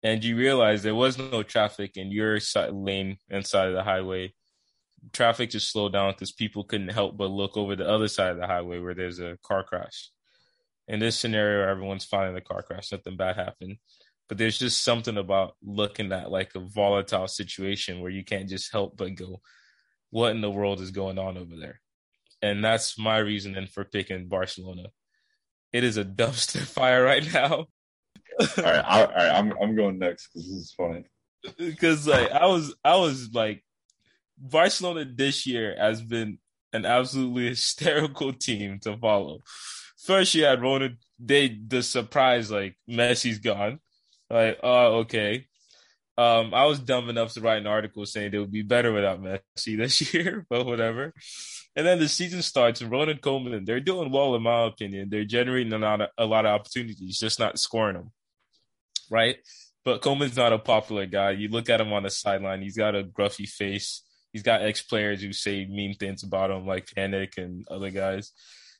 And 0.03 0.25
you 0.25 0.37
realize 0.37 0.83
there 0.83 0.95
was 0.95 1.19
no 1.19 1.43
traffic 1.43 1.97
in 1.97 2.11
your 2.11 2.39
lane 2.71 3.19
inside 3.29 3.69
of 3.69 3.75
the 3.75 3.83
highway. 3.83 4.33
Traffic 5.13 5.51
just 5.51 5.71
slowed 5.71 5.93
down 5.93 6.13
because 6.13 6.33
people 6.33 6.65
couldn't 6.65 6.89
help 6.89 7.17
but 7.17 7.31
look 7.31 7.57
over 7.57 7.77
the 7.77 7.89
other 7.89 8.09
side 8.09 8.33
of 8.33 8.39
the 8.39 8.47
highway 8.47 8.79
where 8.79 8.95
there's 8.95 9.19
a 9.19 9.39
car 9.43 9.63
crash. 9.63 10.11
In 10.89 11.01
this 11.01 11.19
scenario, 11.19 11.71
everyone's 11.71 12.05
fine 12.05 12.29
in 12.29 12.35
the 12.35 12.41
car 12.41 12.63
crash, 12.63 12.93
nothing 12.93 13.17
bad 13.17 13.37
happened. 13.37 13.77
But 14.29 14.39
there's 14.39 14.59
just 14.59 14.83
something 14.83 15.17
about 15.17 15.57
looking 15.63 16.13
at 16.13 16.31
like 16.31 16.55
a 16.55 16.61
volatile 16.61 17.29
situation 17.29 18.01
where 18.01 18.11
you 18.11 18.25
can't 18.25 18.49
just 18.49 18.73
help 18.73 18.97
but 18.97 19.15
go, 19.15 19.41
what 20.11 20.33
in 20.33 20.41
the 20.41 20.51
world 20.51 20.81
is 20.81 20.91
going 20.91 21.19
on 21.19 21.37
over 21.37 21.57
there? 21.57 21.81
And 22.43 22.65
that's 22.65 22.99
my 22.99 23.19
reasoning 23.19 23.67
for 23.67 23.85
picking 23.85 24.29
Barcelona. 24.29 24.85
It 25.73 25.85
is 25.85 25.97
a 25.97 26.05
dumpster 26.21 26.61
fire 26.61 27.03
right 27.03 27.27
now. 27.33 27.67
All 28.41 28.65
right, 28.65 28.85
I, 28.87 29.05
all 29.05 29.13
right. 29.13 29.31
I'm 29.31 29.53
I'm 29.61 29.77
going 29.77 29.99
next 29.99 30.29
because 30.29 30.49
this 30.49 30.59
is 30.59 30.75
funny. 30.77 31.05
Because 31.59 32.07
like 32.07 32.31
I 32.31 32.47
was 32.47 32.75
I 32.85 32.97
was 32.97 33.31
like 33.33 33.65
Barcelona 34.39 35.05
this 35.05 35.47
year 35.47 35.77
has 35.79 36.01
been 36.01 36.39
an 36.73 36.87
absolutely 36.87 37.49
hysterical 37.49 38.33
team 38.33 38.79
to 38.81 38.97
follow. 38.97 39.41
First 40.05 40.35
you 40.35 40.45
had 40.45 40.63
Ronald 40.63 40.97
they 41.19 41.49
the 41.49 41.83
surprise 41.83 42.51
like 42.51 42.77
Messi's 42.89 43.39
gone. 43.39 43.81
Like, 44.29 44.59
oh 44.63 44.99
okay. 45.01 45.47
Um, 46.19 46.53
I 46.53 46.67
was 46.67 46.79
dumb 46.79 47.09
enough 47.09 47.33
to 47.33 47.41
write 47.41 47.63
an 47.63 47.67
article 47.67 48.05
saying 48.05 48.33
they 48.33 48.39
would 48.39 48.53
be 48.53 48.63
better 48.63 48.93
without 48.93 49.23
Messi 49.23 49.77
this 49.79 50.13
year, 50.13 50.45
but 50.51 50.67
whatever. 50.67 51.15
And 51.77 51.87
then 51.87 51.99
the 51.99 52.09
season 52.09 52.43
starts, 52.43 52.81
and 52.81 52.91
Ronald 52.91 53.21
Koeman, 53.21 53.65
they're 53.65 53.81
doing 53.81 54.11
well 54.11 54.35
in 54.35 54.43
my 54.43 54.65
opinion. 54.65 55.09
They're 55.09 55.25
generating 55.25 55.73
a 55.73 55.79
lot 55.79 56.01
of, 56.01 56.09
a 56.19 56.27
lot 56.27 56.45
of 56.45 56.53
opportunities, 56.53 57.19
just 57.19 57.39
not 57.39 57.59
scoring 57.59 57.97
them, 57.97 58.11
right? 59.11 59.37
But 59.85 60.03
Koeman's 60.03 60.37
not 60.37 60.53
a 60.53 60.59
popular 60.59 61.07
guy. 61.07 61.33
You 61.33 61.49
look 61.49 61.69
at 61.69 61.81
him 61.81 61.93
on 61.93 62.05
the 62.05 62.11
sideline; 62.11 62.63
he's 62.63 62.77
got 62.77 62.95
a 62.95 63.03
gruffy 63.03 63.49
face. 63.49 64.03
He's 64.33 64.43
got 64.43 64.63
ex 64.63 64.81
players 64.83 65.21
who 65.21 65.33
say 65.33 65.67
mean 65.67 65.95
things 65.95 66.23
about 66.23 66.51
him, 66.51 66.67
like 66.67 66.87
Pjanic 66.87 67.37
and 67.37 67.67
other 67.69 67.91
guys, 67.91 68.33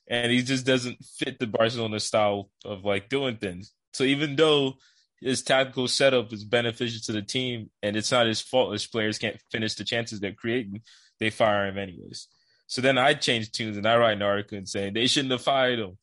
and 0.07 0.31
he 0.31 0.41
just 0.41 0.65
doesn't 0.65 1.03
fit 1.03 1.39
the 1.39 1.47
Barcelona 1.47 1.99
style 1.99 2.49
of 2.63 2.85
like 2.85 3.09
doing 3.09 3.37
things. 3.37 3.71
So 3.93 4.03
even 4.05 4.35
though 4.35 4.75
his 5.19 5.43
tactical 5.43 5.87
setup 5.87 6.31
is 6.33 6.43
beneficial 6.43 7.01
to 7.05 7.11
the 7.11 7.21
team, 7.21 7.69
and 7.83 7.95
it's 7.95 8.11
not 8.11 8.27
his 8.27 8.41
fault 8.41 8.73
his 8.73 8.87
players 8.87 9.19
can't 9.19 9.39
finish 9.51 9.75
the 9.75 9.83
chances 9.83 10.19
they're 10.19 10.33
creating, 10.33 10.81
they 11.19 11.29
fire 11.29 11.67
him 11.67 11.77
anyways. 11.77 12.27
So 12.67 12.81
then 12.81 12.97
I 12.97 13.13
change 13.15 13.51
tunes 13.51 13.75
and 13.75 13.87
I 13.87 13.97
write 13.97 14.13
an 14.13 14.21
article 14.21 14.57
and 14.57 14.67
say 14.67 14.89
they 14.89 15.07
shouldn't 15.07 15.31
have 15.31 15.41
fired 15.41 15.79
him. 15.79 15.97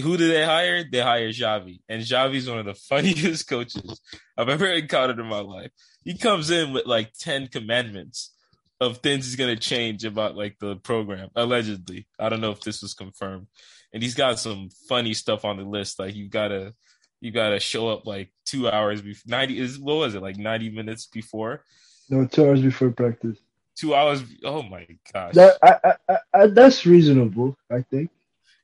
Who 0.00 0.16
did 0.16 0.30
they 0.32 0.44
hire? 0.44 0.84
They 0.90 1.00
hired 1.00 1.34
Xavi. 1.34 1.80
And 1.88 2.02
Xavi's 2.02 2.48
one 2.48 2.58
of 2.58 2.66
the 2.66 2.74
funniest 2.88 3.48
coaches 3.48 4.00
I've 4.36 4.48
ever 4.48 4.66
encountered 4.66 5.18
in 5.20 5.26
my 5.26 5.40
life. 5.40 5.70
He 6.04 6.16
comes 6.16 6.50
in 6.50 6.72
with 6.72 6.86
like 6.86 7.12
10 7.18 7.48
commandments 7.48 8.32
of 8.80 8.98
things 8.98 9.26
he's 9.26 9.36
going 9.36 9.54
to 9.54 9.60
change 9.60 10.04
about 10.04 10.36
like 10.36 10.58
the 10.58 10.76
program, 10.76 11.28
allegedly. 11.36 12.06
I 12.18 12.28
don't 12.30 12.40
know 12.40 12.50
if 12.52 12.62
this 12.62 12.82
was 12.82 12.94
confirmed. 12.94 13.46
And 13.92 14.02
he's 14.02 14.14
got 14.14 14.38
some 14.38 14.70
funny 14.88 15.14
stuff 15.14 15.44
on 15.44 15.56
the 15.58 15.64
list. 15.64 15.98
Like 15.98 16.14
you 16.14 16.28
got 16.28 16.48
to, 16.48 16.74
you 17.20 17.30
got 17.32 17.50
to 17.50 17.60
show 17.60 17.88
up 17.88 18.06
like 18.06 18.32
two 18.46 18.68
hours 18.70 19.02
before 19.02 19.28
90 19.30 19.58
is 19.58 19.78
what 19.78 19.96
was 19.96 20.14
it? 20.14 20.22
Like 20.22 20.38
90 20.38 20.70
minutes 20.70 21.06
before 21.06 21.64
No, 22.08 22.26
two 22.26 22.46
hours 22.46 22.62
before 22.62 22.90
practice. 22.90 23.38
two 23.76 23.94
hours. 23.94 24.22
Oh 24.44 24.62
my 24.62 24.86
gosh. 25.12 25.34
That 25.34 25.58
I, 25.62 25.94
I, 26.08 26.16
I, 26.32 26.46
that's 26.46 26.86
reasonable, 26.86 27.56
I 27.70 27.82
think. 27.82 28.10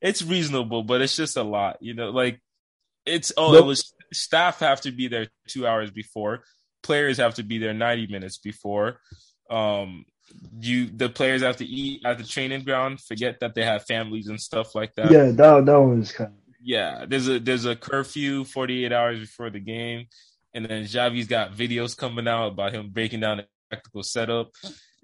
It's 0.07 0.23
reasonable, 0.23 0.83
but 0.85 1.01
it's 1.03 1.17
just 1.17 1.37
a 1.37 1.43
lot, 1.43 1.79
you 1.81 1.95
know. 1.95 2.11
Like 2.11 2.41
it's 3.05 3.33
oh, 3.37 3.53
Nope. 3.53 3.65
it 3.65 3.67
was 3.67 3.93
staff 4.13 4.61
have 4.61 4.81
to 4.83 4.93
be 4.93 5.09
there 5.09 5.27
two 5.49 5.67
hours 5.67 5.91
before, 5.91 6.45
players 6.83 7.19
have 7.19 7.35
to 7.35 7.43
be 7.43 7.59
there 7.59 7.75
ninety 7.75 8.07
minutes 8.07 8.39
before, 8.39 9.01
Um, 9.51 10.05
you 10.61 10.87
the 10.87 11.09
players 11.09 11.43
have 11.43 11.57
to 11.59 11.65
eat 11.65 12.03
at 12.05 12.19
the 12.19 12.25
training 12.25 12.65
ground. 12.65 13.01
Forget 13.01 13.41
that 13.41 13.55
they 13.55 13.65
have 13.65 13.85
families 13.85 14.29
and 14.29 14.41
stuff 14.41 14.75
like 14.75 14.95
that. 14.95 15.11
Yeah, 15.11 15.31
that 15.33 15.67
that 15.67 15.81
was 15.81 16.13
kind 16.13 16.31
of 16.31 16.55
Yeah, 16.63 17.05
there's 17.09 17.29
a 17.29 17.39
there's 17.39 17.65
a 17.65 17.77
curfew 17.77 18.45
48 18.45 18.93
hours 18.93 19.21
before 19.21 19.51
the 19.51 19.61
game, 19.61 20.07
and 20.55 20.67
then 20.67 20.85
Xavi's 20.85 21.29
got 21.29 21.53
videos 21.53 21.97
coming 21.97 22.29
out 22.29 22.49
about 22.49 22.75
him 22.75 22.91
breaking 22.91 23.21
down 23.21 23.39
the 23.39 23.47
tactical 23.71 24.03
setup. 24.03 24.51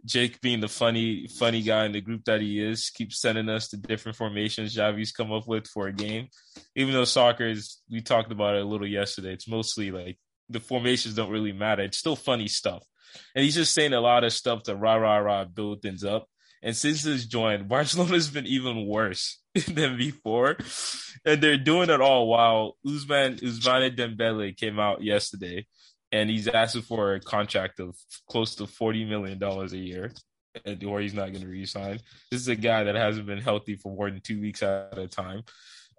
Jake, 0.05 0.41
being 0.41 0.61
the 0.61 0.69
funny 0.69 1.29
funny 1.29 1.63
guy 1.63 1.87
in 1.87 1.93
the 1.93 2.01
group 2.01 2.25
that 2.25 2.41
he 2.41 2.61
is, 2.61 2.91
keeps 2.91 3.21
sending 3.21 3.49
us 3.49 3.69
the 3.69 3.77
different 3.77 4.17
formations 4.17 4.77
Javi's 4.77 5.13
come 5.13 5.33
up 5.33 5.47
with 5.47 5.67
for 5.67 5.87
a 5.87 5.93
game. 5.93 6.29
Even 6.75 6.93
though 6.93 7.05
soccer 7.05 7.47
is, 7.47 7.81
we 7.91 8.01
talked 8.01 8.33
about 8.33 8.57
it 8.57 8.63
a 8.63 8.67
little 8.67 8.87
yesterday. 8.87 9.33
It's 9.33 9.49
mostly 9.49 9.91
like 9.91 10.19
the 10.49 10.61
formations 10.61 11.15
don't 11.15 11.31
really 11.31 11.53
matter. 11.53 11.83
It's 11.83 11.99
still 11.99 12.17
funny 12.17 12.49
stuff, 12.49 12.85
and 13.35 13.45
he's 13.45 13.55
just 13.55 13.75
saying 13.75 13.93
a 13.93 14.01
lot 14.01 14.25
of 14.25 14.33
stuff 14.33 14.65
to 14.65 14.75
rah 14.75 14.97
rah 14.97 15.19
rah 15.19 15.45
build 15.45 15.83
things 15.83 16.05
up. 16.05 16.27
And 16.65 16.77
since 16.77 17.03
his 17.03 17.27
join, 17.27 17.69
Barcelona's 17.69 18.31
been 18.31 18.47
even 18.47 18.87
worse 18.87 19.41
than 19.69 19.97
before. 19.97 20.57
And 21.25 21.41
they're 21.41 21.59
doing 21.59 21.91
it 21.91 22.01
all 22.01 22.29
while 22.29 22.77
Usman 22.87 23.37
Ousmane 23.37 23.97
Dembele 23.97 24.57
came 24.57 24.79
out 24.79 25.03
yesterday 25.03 25.67
and 26.13 26.29
he's 26.29 26.47
asking 26.47 26.83
for 26.83 27.15
a 27.15 27.21
contract 27.21 27.81
of 27.81 27.97
close 28.29 28.55
to 28.57 28.65
$40 28.65 29.09
million 29.09 29.43
a 29.43 29.67
year 29.77 30.13
or 30.87 31.01
he's 31.01 31.15
not 31.15 31.33
going 31.33 31.41
to 31.41 31.49
resign. 31.49 31.99
This 32.31 32.43
is 32.43 32.49
a 32.49 32.57
guy 32.57 32.85
that 32.85 32.95
hasn't 32.95 33.27
been 33.27 33.41
healthy 33.41 33.77
for 33.77 33.95
more 33.95 34.11
than 34.11 34.21
two 34.21 34.41
weeks 34.41 34.63
at 34.63 34.99
a 34.99 35.09
time. 35.09 35.43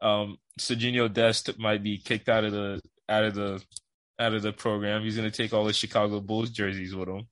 Um, 0.02 0.38
Sergiño 0.60 1.12
Dest 1.12 1.58
might 1.58 1.82
be 1.82 1.98
kicked 1.98 2.30
out 2.30 2.44
of 2.44 2.52
the 2.52 2.82
out 3.10 3.24
of 3.24 3.34
the 3.34 3.64
out 4.20 4.34
of 4.34 4.42
the 4.44 4.54
program. 4.54 5.02
He's 5.02 5.18
going 5.18 5.30
to 5.30 5.36
take 5.36 5.54
all 5.54 5.66
the 5.66 5.74
Chicago 5.74 6.20
Bulls 6.20 6.52
jerseys 6.52 6.94
with 6.94 7.10
him. 7.10 7.28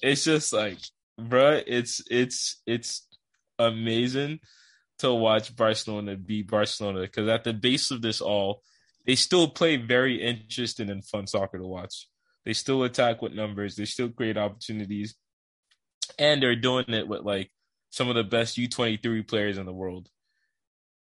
It's 0.00 0.24
just 0.24 0.52
like 0.52 0.78
bruh, 1.20 1.62
it's 1.66 2.02
it's 2.10 2.60
it's 2.66 3.08
amazing 3.58 4.40
to 4.98 5.12
watch 5.12 5.56
Barcelona 5.56 6.16
be 6.16 6.42
Barcelona 6.42 7.00
because 7.00 7.28
at 7.28 7.44
the 7.44 7.52
base 7.52 7.90
of 7.90 8.02
this 8.02 8.20
all, 8.20 8.62
they 9.06 9.16
still 9.16 9.48
play 9.48 9.76
very 9.76 10.22
interesting 10.22 10.90
and 10.90 11.04
fun 11.04 11.26
soccer 11.26 11.58
to 11.58 11.66
watch. 11.66 12.06
They 12.44 12.52
still 12.52 12.82
attack 12.82 13.22
with 13.22 13.32
numbers. 13.34 13.76
They 13.76 13.84
still 13.84 14.08
create 14.08 14.36
opportunities, 14.36 15.14
and 16.18 16.42
they're 16.42 16.56
doing 16.56 16.88
it 16.88 17.06
with 17.06 17.20
like 17.22 17.50
some 17.90 18.08
of 18.08 18.14
the 18.14 18.24
best 18.24 18.58
U 18.58 18.68
twenty 18.68 18.96
three 18.96 19.22
players 19.22 19.58
in 19.58 19.66
the 19.66 19.72
world. 19.72 20.08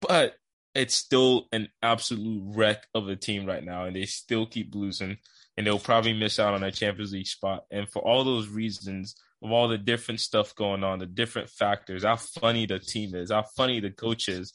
But 0.01 0.35
it's 0.75 0.95
still 0.95 1.47
an 1.51 1.69
absolute 1.81 2.43
wreck 2.55 2.85
of 2.93 3.09
a 3.09 3.15
team 3.15 3.45
right 3.45 3.63
now, 3.63 3.85
and 3.85 3.95
they 3.95 4.05
still 4.05 4.45
keep 4.45 4.75
losing, 4.75 5.17
and 5.57 5.65
they'll 5.65 5.79
probably 5.79 6.13
miss 6.13 6.39
out 6.39 6.53
on 6.53 6.63
a 6.63 6.71
Champions 6.71 7.13
League 7.13 7.27
spot. 7.27 7.63
And 7.71 7.89
for 7.89 7.99
all 8.07 8.23
those 8.23 8.47
reasons, 8.47 9.15
of 9.41 9.51
all 9.51 9.67
the 9.67 9.77
different 9.77 10.19
stuff 10.19 10.55
going 10.55 10.83
on, 10.83 10.99
the 10.99 11.05
different 11.05 11.49
factors, 11.49 12.03
how 12.03 12.15
funny 12.15 12.65
the 12.65 12.79
team 12.79 13.15
is, 13.15 13.31
how 13.31 13.43
funny 13.55 13.79
the 13.79 13.89
coach 13.91 14.29
is, 14.29 14.53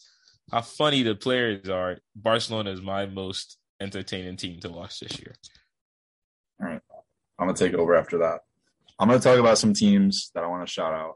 how 0.51 0.61
funny 0.61 1.03
the 1.03 1.15
players 1.15 1.69
are. 1.69 1.99
Barcelona 2.15 2.71
is 2.71 2.81
my 2.81 3.07
most 3.07 3.59
entertaining 3.81 4.37
team 4.37 4.61
to 4.61 4.71
watch 4.71 5.01
this 5.01 5.19
year. 5.19 5.35
All 6.63 6.69
right. 6.69 6.81
I'm 7.39 7.47
going 7.47 7.57
to 7.57 7.65
take 7.65 7.75
over 7.75 7.95
after 7.95 8.19
that. 8.19 8.41
I'm 8.99 9.09
going 9.09 9.19
to 9.19 9.25
talk 9.25 9.39
about 9.39 9.59
some 9.59 9.75
teams 9.75 10.31
that 10.35 10.45
I 10.45 10.47
want 10.47 10.67
to 10.67 10.73
shout 10.73 10.95
out. 10.95 11.15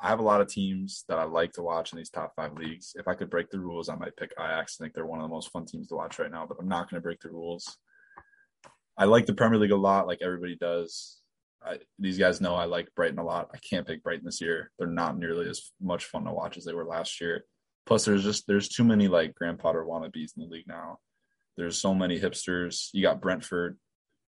I 0.00 0.08
have 0.08 0.20
a 0.20 0.22
lot 0.24 0.40
of 0.40 0.48
teams 0.48 1.04
that 1.08 1.18
I 1.18 1.24
like 1.24 1.52
to 1.54 1.62
watch 1.62 1.92
in 1.92 1.98
these 1.98 2.10
top 2.10 2.32
five 2.36 2.54
leagues. 2.54 2.92
If 2.96 3.08
I 3.08 3.14
could 3.14 3.30
break 3.30 3.50
the 3.50 3.60
rules, 3.60 3.88
I 3.88 3.96
might 3.96 4.16
pick 4.16 4.32
Ajax. 4.38 4.76
I 4.78 4.84
think 4.84 4.94
they're 4.94 5.06
one 5.06 5.20
of 5.20 5.24
the 5.24 5.34
most 5.34 5.50
fun 5.50 5.66
teams 5.66 5.88
to 5.88 5.94
watch 5.94 6.18
right 6.18 6.30
now, 6.30 6.46
but 6.46 6.58
I'm 6.60 6.68
not 6.68 6.90
going 6.90 7.00
to 7.00 7.04
break 7.04 7.20
the 7.20 7.30
rules. 7.30 7.76
I 8.96 9.04
like 9.04 9.26
the 9.26 9.34
Premier 9.34 9.58
League 9.58 9.72
a 9.72 9.76
lot, 9.76 10.06
like 10.06 10.20
everybody 10.22 10.56
does. 10.56 11.18
I, 11.62 11.78
these 11.98 12.18
guys 12.18 12.40
know 12.40 12.54
I 12.54 12.64
like 12.64 12.94
Brighton 12.94 13.18
a 13.18 13.24
lot. 13.24 13.50
I 13.52 13.58
can't 13.58 13.86
pick 13.86 14.02
Brighton 14.02 14.24
this 14.24 14.40
year. 14.40 14.70
They're 14.78 14.86
not 14.86 15.18
nearly 15.18 15.48
as 15.48 15.70
much 15.80 16.04
fun 16.04 16.24
to 16.24 16.32
watch 16.32 16.56
as 16.56 16.64
they 16.64 16.74
were 16.74 16.84
last 16.84 17.20
year. 17.20 17.44
Plus, 17.86 18.04
there's 18.04 18.24
just 18.24 18.46
there's 18.46 18.68
too 18.68 18.84
many 18.84 19.08
like 19.08 19.34
Graham 19.34 19.58
Potter 19.58 19.84
wannabes 19.84 20.36
in 20.36 20.42
the 20.42 20.46
league 20.46 20.68
now. 20.68 20.98
There's 21.56 21.78
so 21.78 21.94
many 21.94 22.18
hipsters. 22.18 22.88
You 22.92 23.02
got 23.02 23.20
Brentford. 23.20 23.78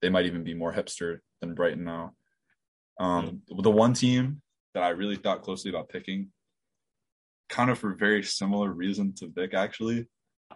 They 0.02 0.10
might 0.10 0.26
even 0.26 0.44
be 0.44 0.54
more 0.54 0.74
hipster 0.74 1.20
than 1.42 1.56
Brighton 1.56 1.84
now. 1.84 2.14
Um, 3.00 3.42
the 3.48 3.72
one 3.72 3.94
team 3.94 4.42
that 4.74 4.84
I 4.84 4.90
really 4.90 5.16
thought 5.16 5.42
closely 5.42 5.70
about 5.70 5.90
picking, 5.90 6.30
kind 7.50 7.70
of 7.70 7.80
for 7.80 7.94
very 7.94 8.24
similar 8.24 8.72
reason 8.72 9.14
to 9.16 9.32
Vic 9.34 9.54
actually, 9.54 10.08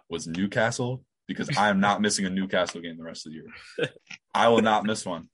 was 0.08 0.26
Newcastle 0.26 1.04
because 1.26 1.56
I 1.56 1.68
am 1.68 1.80
not 1.80 2.00
missing 2.00 2.26
a 2.26 2.30
Newcastle 2.30 2.80
game 2.80 2.96
the 2.96 3.04
rest 3.04 3.26
of 3.26 3.32
the 3.32 3.38
year. 3.38 3.90
I 4.34 4.48
will 4.48 4.62
not 4.62 4.84
miss 4.84 5.06
one. 5.06 5.28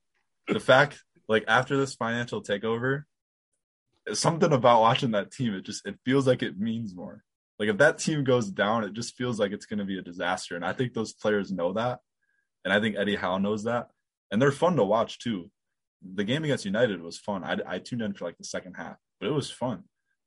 The 0.49 0.61
fact 0.61 1.03
like 1.29 1.45
after 1.49 1.77
this 1.77 1.95
financial 1.95 2.43
takeover, 2.43 3.05
something 4.13 4.53
about 4.53 4.81
watching 4.81 5.13
that 5.13 5.33
team, 5.33 5.55
it 5.55 5.65
just 5.65 5.87
it 5.87 5.99
feels 6.05 6.27
like 6.27 6.43
it 6.43 6.59
means 6.59 6.95
more. 6.95 7.23
Like 7.59 7.69
if 7.69 7.79
that 7.79 7.99
team 7.99 8.25
goes 8.25 8.51
down, 8.51 8.85
it 8.85 8.93
just 8.93 9.17
feels 9.17 9.41
like 9.41 9.53
it's 9.53 9.67
going 9.67 9.79
to 9.79 9.85
be 9.85 9.99
a 9.99 10.03
disaster. 10.03 10.57
And 10.57 10.65
I 10.65 10.73
think 10.73 10.93
those 10.93 11.13
players 11.13 11.51
know 11.51 11.73
that, 11.73 12.01
and 12.65 12.73
I 12.73 12.81
think 12.81 12.97
Eddie 12.97 13.17
Howe 13.17 13.39
knows 13.39 13.65
that, 13.65 13.89
and 14.31 14.41
they're 14.41 14.53
fun 14.53 14.77
to 14.77 14.85
watch 14.85 15.19
too. 15.19 15.51
The 16.03 16.25
game 16.25 16.45
against 16.45 16.65
United 16.65 17.03
was 17.03 17.19
fun. 17.19 17.43
I, 17.45 17.57
I 17.67 17.79
tuned 17.79 18.03
in 18.03 18.15
for 18.15 18.25
like 18.25 18.39
the 18.39 18.45
second 18.45 18.75
half, 18.75 18.97
but 19.21 19.29
it 19.29 19.33
was 19.33 19.51
fun. 19.51 19.85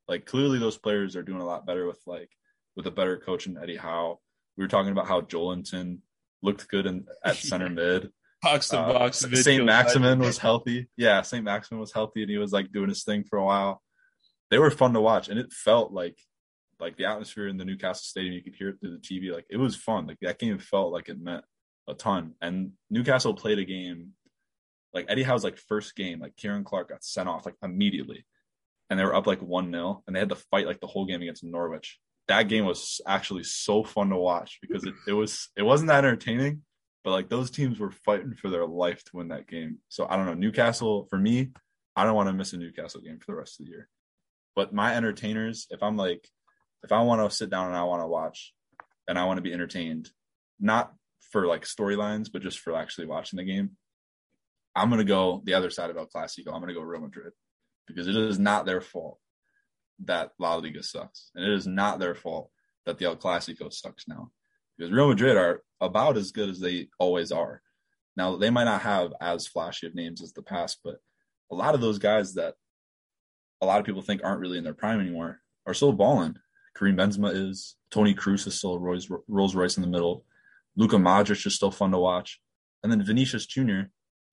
Like 0.08 0.26
clearly, 0.26 0.58
those 0.58 0.78
players 0.78 1.16
are 1.16 1.22
doing 1.22 1.40
a 1.40 1.46
lot 1.46 1.66
better 1.66 1.86
with 1.86 2.00
like 2.06 2.30
with 2.76 2.86
a 2.86 2.90
better 2.90 3.16
coach 3.16 3.46
and 3.46 3.58
Eddie 3.58 3.76
Howe. 3.76 4.18
We 4.56 4.64
were 4.64 4.68
talking 4.68 4.92
about 4.92 5.06
how 5.06 5.20
Joelinton 5.20 5.98
looked 6.42 6.68
good 6.68 6.86
in 6.86 7.06
at 7.24 7.36
center 7.36 7.70
mid 7.70 8.10
box 8.42 8.68
to 8.68 8.78
uh, 8.78 8.92
box. 8.92 9.18
Saint 9.42 9.64
Maximin 9.64 10.18
was 10.18 10.38
healthy. 10.38 10.88
Yeah, 10.96 11.22
Saint 11.22 11.44
Maximin 11.44 11.80
was 11.80 11.92
healthy, 11.92 12.22
and 12.22 12.30
he 12.30 12.38
was 12.38 12.52
like 12.52 12.72
doing 12.72 12.88
his 12.88 13.04
thing 13.04 13.24
for 13.24 13.38
a 13.38 13.44
while. 13.44 13.82
They 14.50 14.58
were 14.58 14.70
fun 14.70 14.92
to 14.94 15.00
watch, 15.00 15.28
and 15.28 15.38
it 15.38 15.52
felt 15.52 15.92
like 15.92 16.18
like 16.78 16.96
the 16.96 17.04
atmosphere 17.04 17.48
in 17.48 17.58
the 17.58 17.64
Newcastle 17.64 18.02
Stadium. 18.02 18.34
You 18.34 18.42
could 18.42 18.54
hear 18.54 18.70
it 18.70 18.80
through 18.80 18.96
the 18.96 18.98
TV. 18.98 19.32
Like 19.32 19.46
it 19.50 19.58
was 19.58 19.76
fun. 19.76 20.06
Like 20.06 20.18
that 20.22 20.38
game 20.38 20.58
felt 20.58 20.92
like 20.92 21.08
it 21.08 21.20
meant 21.20 21.44
a 21.90 21.94
ton. 21.94 22.34
And 22.40 22.72
Newcastle 22.88 23.34
played 23.34 23.58
a 23.58 23.64
game 23.64 24.12
like 24.92 25.06
Eddie 25.08 25.22
Howe's 25.22 25.44
like 25.44 25.56
first 25.56 25.94
game. 25.96 26.20
Like 26.20 26.36
Ciaran 26.36 26.64
Clark 26.64 26.90
got 26.90 27.04
sent 27.04 27.28
off 27.28 27.46
like 27.46 27.56
immediately, 27.62 28.24
and 28.88 28.98
they 28.98 29.04
were 29.04 29.14
up 29.14 29.26
like 29.26 29.40
one 29.40 29.70
0 29.70 30.02
and 30.06 30.14
they 30.14 30.20
had 30.20 30.30
to 30.30 30.36
fight 30.36 30.66
like 30.66 30.80
the 30.80 30.86
whole 30.86 31.06
game 31.06 31.22
against 31.22 31.44
Norwich. 31.44 31.98
That 32.28 32.48
game 32.48 32.64
was 32.64 33.00
actually 33.06 33.44
so 33.44 33.82
fun 33.82 34.10
to 34.10 34.16
watch 34.16 34.58
because 34.60 34.84
it, 34.84 34.94
it 35.06 35.12
was 35.12 35.48
it 35.56 35.62
wasn't 35.62 35.88
that 35.88 36.04
entertaining, 36.04 36.62
but 37.04 37.10
like 37.10 37.28
those 37.28 37.50
teams 37.50 37.78
were 37.78 37.90
fighting 37.90 38.34
for 38.34 38.50
their 38.50 38.66
life 38.66 39.02
to 39.04 39.16
win 39.16 39.28
that 39.28 39.48
game. 39.48 39.78
So 39.88 40.06
I 40.08 40.16
don't 40.16 40.26
know. 40.26 40.34
Newcastle, 40.34 41.06
for 41.10 41.18
me, 41.18 41.50
I 41.96 42.04
don't 42.04 42.14
want 42.14 42.28
to 42.28 42.32
miss 42.34 42.52
a 42.52 42.56
Newcastle 42.56 43.00
game 43.00 43.18
for 43.18 43.26
the 43.32 43.36
rest 43.36 43.60
of 43.60 43.66
the 43.66 43.72
year. 43.72 43.88
But 44.56 44.74
my 44.74 44.94
entertainers, 44.94 45.66
if 45.70 45.82
I'm 45.82 45.96
like, 45.96 46.28
if 46.82 46.92
I 46.92 47.02
want 47.02 47.28
to 47.28 47.34
sit 47.34 47.50
down 47.50 47.68
and 47.68 47.76
I 47.76 47.84
want 47.84 48.02
to 48.02 48.06
watch 48.06 48.52
and 49.08 49.18
I 49.18 49.24
want 49.24 49.38
to 49.38 49.42
be 49.42 49.52
entertained, 49.52 50.10
not 50.58 50.92
for 51.32 51.46
like 51.46 51.62
storylines, 51.62 52.30
but 52.32 52.42
just 52.42 52.58
for 52.58 52.74
actually 52.74 53.06
watching 53.06 53.36
the 53.36 53.44
game, 53.44 53.70
I'm 54.74 54.88
going 54.88 54.98
to 54.98 55.04
go 55.04 55.42
the 55.44 55.54
other 55.54 55.70
side 55.70 55.90
of 55.90 55.96
El 55.96 56.06
Clasico. 56.06 56.48
I'm 56.48 56.60
going 56.60 56.68
to 56.68 56.74
go 56.74 56.82
Real 56.82 57.00
Madrid 57.00 57.32
because 57.86 58.06
it 58.06 58.16
is 58.16 58.38
not 58.38 58.66
their 58.66 58.80
fault 58.80 59.18
that 60.04 60.30
La 60.38 60.54
Liga 60.56 60.82
sucks. 60.82 61.30
And 61.34 61.44
it 61.44 61.52
is 61.52 61.66
not 61.66 61.98
their 61.98 62.14
fault 62.14 62.50
that 62.86 62.98
the 62.98 63.06
El 63.06 63.16
Clasico 63.16 63.72
sucks 63.72 64.06
now 64.08 64.30
because 64.76 64.92
Real 64.92 65.08
Madrid 65.08 65.36
are 65.36 65.62
about 65.80 66.16
as 66.16 66.32
good 66.32 66.48
as 66.48 66.60
they 66.60 66.88
always 66.98 67.32
are. 67.32 67.62
Now 68.16 68.36
they 68.36 68.50
might 68.50 68.64
not 68.64 68.82
have 68.82 69.12
as 69.20 69.46
flashy 69.46 69.86
of 69.86 69.94
names 69.94 70.22
as 70.22 70.32
the 70.32 70.42
past, 70.42 70.78
but 70.82 70.96
a 71.50 71.54
lot 71.54 71.74
of 71.74 71.80
those 71.80 71.98
guys 71.98 72.34
that 72.34 72.54
a 73.60 73.66
lot 73.66 73.80
of 73.80 73.86
people 73.86 74.02
think 74.02 74.22
aren't 74.24 74.40
really 74.40 74.58
in 74.58 74.64
their 74.64 74.74
prime 74.74 75.00
anymore 75.00 75.40
are 75.66 75.74
still 75.74 75.92
balling. 75.92 76.36
Karim 76.76 76.96
Benzema 76.96 77.34
is, 77.34 77.76
Toni 77.90 78.14
Kroos 78.14 78.46
is 78.46 78.54
still 78.54 78.78
Rolls 78.78 79.54
Royce 79.54 79.76
in 79.76 79.82
the 79.82 79.88
middle. 79.88 80.24
Luka 80.76 80.96
Modric 80.96 81.46
is 81.46 81.54
still 81.54 81.70
fun 81.70 81.90
to 81.92 81.98
watch. 81.98 82.40
And 82.82 82.90
then 82.90 83.02
Vinicius 83.02 83.46
Jr., 83.46 83.82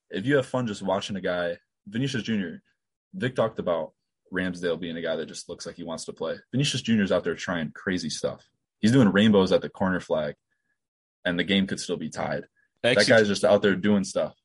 if 0.10 0.26
you 0.26 0.38
have 0.38 0.46
fun 0.46 0.68
just 0.68 0.82
watching 0.82 1.16
a 1.16 1.22
guy, 1.22 1.58
Vinicius 1.88 2.24
Jr., 2.24 2.58
Vic 3.14 3.36
talked 3.36 3.60
about 3.60 3.94
Ramsdale 4.34 4.80
being 4.80 4.98
a 4.98 5.02
guy 5.02 5.16
that 5.16 5.28
just 5.28 5.50
looks 5.50 5.66
like 5.66 5.76
he 5.76 5.84
wants 5.84 6.06
to 6.06 6.14
play. 6.14 6.36
Vinicius 6.52 6.82
Jr. 6.82 7.02
is 7.02 7.12
out 7.12 7.24
there 7.24 7.36
trying 7.36 7.72
crazy 7.72 8.10
stuff. 8.10 8.48
He's 8.80 8.92
doing 8.92 9.12
rainbows 9.12 9.52
at 9.52 9.62
the 9.62 9.70
corner 9.70 10.00
flag, 10.00 10.36
and 11.26 11.40
the 11.40 11.44
game 11.44 11.68
could 11.68 11.80
still 11.80 11.98
be 11.98 12.10
tied. 12.10 12.46
That 12.84 13.08
guy's 13.08 13.28
just 13.28 13.44
out 13.44 13.62
there 13.62 13.76
doing 13.76 14.04
stuff. 14.04 14.36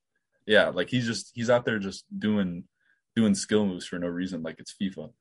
Yeah, 0.46 0.70
like 0.70 0.88
he's 0.88 1.06
just 1.06 1.30
he's 1.34 1.50
out 1.50 1.64
there 1.64 1.78
just 1.78 2.04
doing 2.16 2.64
doing 3.14 3.34
skill 3.34 3.66
moves 3.66 3.86
for 3.86 3.98
no 3.98 4.08
reason, 4.08 4.42
like 4.42 4.56
it's 4.58 4.74
FIFA. 4.80 5.12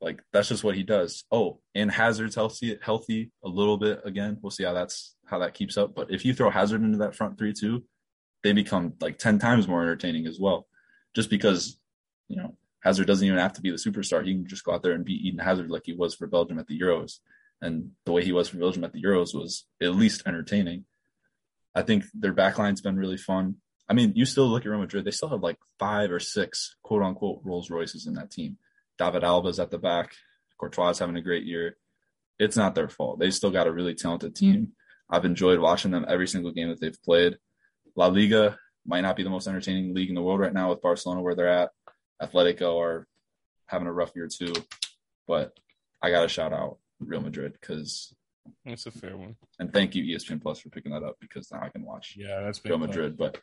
Like 0.00 0.22
that's 0.32 0.48
just 0.48 0.64
what 0.64 0.76
he 0.76 0.82
does. 0.82 1.24
Oh, 1.30 1.60
and 1.74 1.90
Hazard's 1.90 2.34
healthy 2.34 2.78
healthy 2.80 3.32
a 3.44 3.48
little 3.48 3.76
bit 3.76 4.00
again. 4.04 4.38
We'll 4.40 4.50
see 4.50 4.64
how 4.64 4.72
that's 4.72 5.14
how 5.26 5.40
that 5.40 5.54
keeps 5.54 5.76
up. 5.76 5.94
But 5.94 6.10
if 6.10 6.24
you 6.24 6.32
throw 6.32 6.50
Hazard 6.50 6.82
into 6.82 6.98
that 6.98 7.14
front 7.14 7.38
three 7.38 7.52
too, 7.52 7.84
they 8.42 8.52
become 8.52 8.94
like 9.00 9.18
ten 9.18 9.38
times 9.38 9.68
more 9.68 9.82
entertaining 9.82 10.26
as 10.26 10.40
well. 10.40 10.66
Just 11.14 11.28
because, 11.28 11.78
you 12.28 12.36
know, 12.36 12.56
Hazard 12.82 13.06
doesn't 13.06 13.26
even 13.26 13.38
have 13.38 13.52
to 13.54 13.60
be 13.60 13.70
the 13.70 13.76
superstar. 13.76 14.24
He 14.24 14.32
can 14.32 14.46
just 14.46 14.64
go 14.64 14.72
out 14.72 14.82
there 14.82 14.92
and 14.92 15.04
beat 15.04 15.24
Eden 15.24 15.40
Hazard 15.40 15.70
like 15.70 15.82
he 15.84 15.92
was 15.92 16.14
for 16.14 16.26
Belgium 16.26 16.58
at 16.58 16.66
the 16.66 16.78
Euros. 16.78 17.18
And 17.60 17.90
the 18.06 18.12
way 18.12 18.24
he 18.24 18.32
was 18.32 18.48
for 18.48 18.56
Belgium 18.56 18.84
at 18.84 18.92
the 18.92 19.02
Euros 19.02 19.34
was 19.34 19.66
at 19.82 19.94
least 19.94 20.22
entertaining. 20.26 20.86
I 21.74 21.82
think 21.82 22.04
their 22.14 22.32
backline's 22.32 22.80
been 22.80 22.96
really 22.96 23.18
fun. 23.18 23.56
I 23.88 23.92
mean, 23.92 24.12
you 24.14 24.24
still 24.24 24.46
look 24.46 24.64
at 24.64 24.68
Real 24.70 24.80
Madrid; 24.80 25.04
they 25.04 25.10
still 25.10 25.28
have 25.28 25.42
like 25.42 25.58
five 25.78 26.10
or 26.10 26.20
six 26.20 26.76
quote 26.82 27.02
unquote 27.02 27.40
Rolls 27.44 27.70
Royces 27.70 28.06
in 28.06 28.14
that 28.14 28.30
team. 28.30 28.56
David 29.00 29.24
Alaba's 29.24 29.58
at 29.58 29.70
the 29.70 29.78
back. 29.78 30.14
Courtois 30.58 30.90
is 30.90 30.98
having 30.98 31.16
a 31.16 31.22
great 31.22 31.44
year. 31.44 31.76
It's 32.38 32.56
not 32.56 32.74
their 32.74 32.88
fault. 32.88 33.18
They 33.18 33.30
still 33.30 33.50
got 33.50 33.66
a 33.66 33.72
really 33.72 33.94
talented 33.94 34.36
hmm. 34.38 34.44
team. 34.44 34.72
I've 35.08 35.24
enjoyed 35.24 35.58
watching 35.58 35.90
them 35.90 36.04
every 36.06 36.28
single 36.28 36.52
game 36.52 36.68
that 36.68 36.80
they've 36.80 37.02
played. 37.02 37.38
La 37.96 38.06
Liga 38.06 38.58
might 38.86 39.00
not 39.00 39.16
be 39.16 39.24
the 39.24 39.30
most 39.30 39.48
entertaining 39.48 39.94
league 39.94 40.10
in 40.10 40.14
the 40.14 40.22
world 40.22 40.38
right 40.38 40.52
now 40.52 40.70
with 40.70 40.82
Barcelona 40.82 41.22
where 41.22 41.34
they're 41.34 41.48
at. 41.48 41.70
Atletico 42.22 42.78
are 42.78 43.06
having 43.66 43.88
a 43.88 43.92
rough 43.92 44.12
year 44.14 44.28
too, 44.28 44.52
but 45.26 45.52
I 46.02 46.10
got 46.10 46.22
to 46.22 46.28
shout 46.28 46.52
out 46.52 46.78
Real 47.00 47.22
Madrid 47.22 47.54
because 47.58 48.14
That's 48.64 48.86
a 48.86 48.90
fair 48.90 49.16
one. 49.16 49.36
and 49.58 49.72
thank 49.72 49.94
you 49.94 50.04
ESPN 50.04 50.42
Plus 50.42 50.60
for 50.60 50.68
picking 50.68 50.92
that 50.92 51.02
up 51.02 51.16
because 51.20 51.50
now 51.50 51.60
I 51.62 51.70
can 51.70 51.84
watch 51.84 52.14
Yeah, 52.16 52.40
that's 52.42 52.64
Real. 52.64 52.78
Madrid. 52.78 53.16
But 53.16 53.40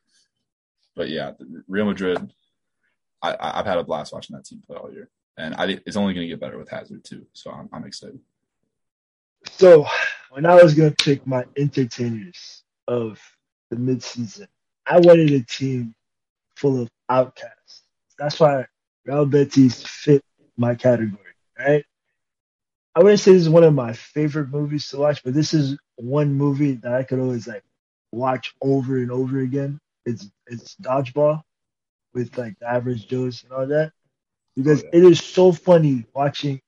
but 0.95 1.09
yeah, 1.09 1.31
Real 1.67 1.85
Madrid. 1.85 2.31
I- 3.21 3.35
I've 3.39 3.65
had 3.65 3.79
a 3.79 3.83
blast 3.83 4.13
watching 4.13 4.35
that 4.35 4.45
team 4.45 4.61
play 4.65 4.77
all 4.77 4.93
year, 4.93 5.09
and 5.37 5.55
I 5.55 5.79
it's 5.85 5.95
only 5.95 6.13
going 6.13 6.25
to 6.25 6.29
get 6.29 6.39
better 6.39 6.57
with 6.57 6.69
Hazard 6.69 7.03
too. 7.03 7.25
So 7.33 7.51
I'm, 7.51 7.69
I'm 7.71 7.85
excited. 7.85 8.19
So 9.51 9.85
when 10.31 10.45
I 10.45 10.61
was 10.61 10.73
gonna 10.73 10.91
pick 10.91 11.25
my 11.25 11.45
entertainers 11.57 12.63
of 12.87 13.19
the 13.69 13.77
midseason, 13.77 14.47
I 14.85 14.99
wanted 14.99 15.31
a 15.31 15.41
team 15.43 15.95
full 16.55 16.81
of 16.81 16.89
outcasts. 17.09 17.83
That's 18.17 18.39
why 18.39 18.65
Real 19.05 19.25
Betis 19.25 19.83
fit 19.83 20.23
my 20.57 20.75
category, 20.75 21.33
right? 21.57 21.85
I 22.95 22.99
wouldn't 23.03 23.19
say 23.19 23.33
this 23.33 23.43
is 23.43 23.49
one 23.49 23.63
of 23.63 23.73
my 23.73 23.93
favorite 23.93 24.49
movies 24.49 24.87
to 24.89 24.97
watch, 24.97 25.23
but 25.23 25.33
this 25.33 25.53
is 25.53 25.77
one 25.97 26.33
movie 26.33 26.73
that 26.73 26.93
I 26.93 27.03
could 27.03 27.19
always 27.19 27.47
like 27.47 27.63
watch 28.11 28.55
over 28.61 28.97
and 28.97 29.11
over 29.11 29.39
again. 29.39 29.79
It's 30.05 30.29
it's 30.47 30.75
Dodgeball 30.77 31.41
with 32.13 32.37
like 32.37 32.57
the 32.59 32.69
average 32.69 33.07
Joes 33.07 33.43
and 33.43 33.53
all 33.53 33.67
that. 33.67 33.91
Because 34.57 34.83
Oh, 34.83 34.89
yeah. 34.93 34.99
it 35.01 35.05
is 35.05 35.21
so 35.23 35.53
funny 35.53 36.07
watching 36.15 36.61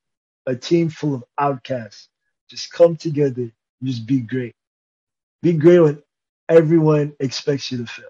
a 0.48 0.56
team 0.56 0.90
full 0.90 1.16
of 1.16 1.26
outcasts 1.40 2.10
just 2.50 2.72
come 2.74 2.98
together 2.98 3.44
and 3.44 3.54
just 3.86 4.08
be 4.08 4.22
great. 4.22 4.56
Be 5.44 5.54
great 5.54 5.80
when 5.82 6.04
everyone 6.50 7.16
expects 7.20 7.72
you 7.72 7.80
to 7.80 7.88
fail. 7.88 8.10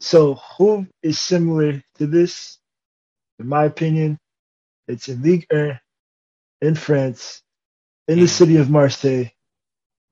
So 0.00 0.36
who 0.58 0.86
is 1.02 1.20
similar 1.20 1.82
to 1.98 2.08
this? 2.08 2.58
In 3.40 3.48
my 3.48 3.66
opinion, 3.66 4.18
it's 4.88 5.08
in 5.08 5.22
Ligue 5.22 5.46
1, 5.50 5.80
in 6.62 6.76
France, 6.76 7.42
in 8.08 8.20
the 8.20 8.28
city 8.28 8.58
of 8.58 8.70
Marseille. 8.70 9.26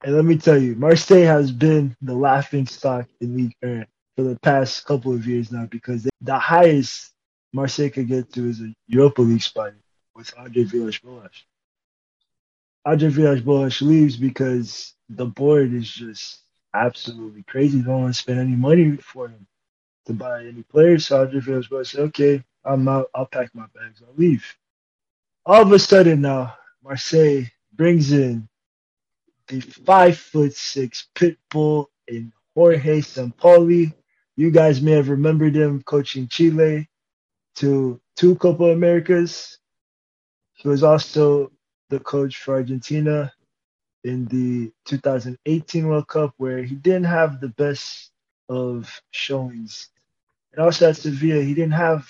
And 0.05 0.17
let 0.17 0.27
me 0.27 0.39
tell 0.39 0.59
you, 0.59 0.77
Marseille 0.77 1.25
has 1.27 1.53
been 1.53 1.97
the 2.03 2.15
laughing 2.15 2.67
stock 2.67 3.09
in 3.21 3.37
Ligue 3.37 3.57
1 3.63 3.87
for 4.17 4.25
the 4.25 4.39
past 4.43 4.85
couple 4.87 5.15
of 5.15 5.27
years 5.27 5.53
now 5.53 5.67
because 5.67 6.09
the 6.23 6.39
highest 6.39 7.14
Marseille 7.55 7.89
could 7.89 8.09
get 8.09 8.33
to 8.33 8.49
is 8.49 8.61
a 8.61 8.75
Europa 8.89 9.23
League 9.23 9.41
spot 9.41 9.75
with 10.17 10.35
Andre 10.37 10.65
Villas-Boas. 10.65 11.31
Andre 12.85 13.09
Villas-Boas 13.09 13.81
leaves 13.81 14.17
because 14.17 14.95
the 15.09 15.25
board 15.25 15.73
is 15.73 15.89
just 15.89 16.41
absolutely 16.75 17.45
crazy. 17.45 17.79
They 17.79 17.85
don't 17.85 18.03
want 18.03 18.15
to 18.15 18.21
spend 18.21 18.41
any 18.41 18.57
money 18.57 18.97
for 18.97 19.29
him 19.29 19.47
to 20.07 20.13
buy 20.13 20.47
any 20.47 20.65
players. 20.65 21.07
So 21.07 21.21
Andre 21.21 21.39
Villas-Boas 21.39 21.91
said, 21.91 22.01
okay, 22.01 22.43
I'm 22.65 22.89
out. 22.89 23.09
I'll 23.15 23.27
pack 23.27 23.55
my 23.55 23.67
bags. 23.73 24.03
I'll 24.05 24.17
leave. 24.17 24.45
All 25.47 25.63
of 25.63 25.71
a 25.71 25.79
sudden 25.79 26.23
now, 26.23 26.57
Marseille 26.83 27.45
brings 27.73 28.11
in 28.13 28.49
the 29.47 29.61
five 29.61 30.19
foot 30.19 30.55
six 30.55 31.07
pit 31.15 31.39
bull 31.51 31.89
in 32.09 32.33
Jorge 32.57 33.01
Sampaoli. 33.01 33.95
You 34.35 34.51
guys 34.51 34.83
may 34.83 34.93
have 34.93 35.09
remembered 35.09 35.55
him 35.55 35.83
coaching 35.85 36.27
Chile 36.27 36.89
to 37.57 38.01
two 38.17 38.37
Copa 38.37 38.65
Americas. 38.65 39.59
He 40.55 40.69
was 40.69 40.83
also 40.83 41.53
the 41.91 42.01
coach 42.01 42.39
for 42.39 42.55
Argentina 42.55 43.33
in 44.05 44.27
the 44.27 44.73
2018 44.85 45.87
World 45.89 46.09
Cup, 46.09 46.35
where 46.37 46.63
he 46.63 46.75
didn't 46.75 47.05
have 47.05 47.41
the 47.41 47.49
best 47.49 48.11
of 48.49 49.01
showings. 49.11 49.89
And 50.53 50.63
also 50.63 50.91
at 50.91 50.97
Sevilla, 50.97 51.43
he 51.43 51.55
didn't 51.55 51.73
have 51.73 52.07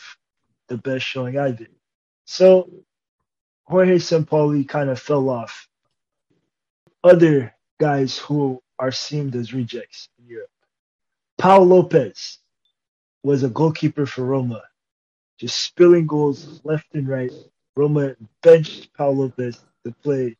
the 0.68 0.78
best 0.78 1.04
showing 1.04 1.38
either. 1.38 1.66
So 2.24 2.70
Jorge 3.64 3.96
Sampaoli 3.96 4.68
kind 4.68 4.90
of 4.90 5.00
fell 5.00 5.28
off. 5.28 5.68
Other 7.02 7.54
guys 7.78 8.18
who 8.18 8.62
are 8.78 8.92
seen 8.92 9.34
as 9.36 9.54
rejects 9.54 10.08
in 10.18 10.26
Europe. 10.26 10.50
Pau 11.38 11.60
Lopez 11.60 12.38
was 13.22 13.42
a 13.42 13.48
goalkeeper 13.48 14.06
for 14.06 14.24
Roma, 14.24 14.62
just 15.38 15.60
spilling 15.60 16.06
goals 16.06 16.60
left 16.64 16.86
and 16.94 17.08
right. 17.08 17.32
Roma 17.76 18.16
benched 18.42 18.92
Pau 18.94 19.10
Lopez 19.10 19.58
to 19.84 19.92
play 20.02 20.36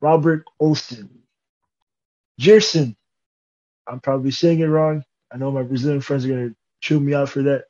Robert 0.00 0.44
Olsen. 0.60 1.10
Gerson, 2.40 2.96
I'm 3.88 4.00
probably 4.00 4.32
saying 4.32 4.60
it 4.60 4.66
wrong. 4.66 5.04
I 5.32 5.38
know 5.38 5.50
my 5.52 5.62
Brazilian 5.62 6.00
friends 6.02 6.24
are 6.26 6.28
going 6.30 6.50
to 6.50 6.56
chew 6.80 7.00
me 7.00 7.14
out 7.14 7.30
for 7.30 7.42
that. 7.44 7.64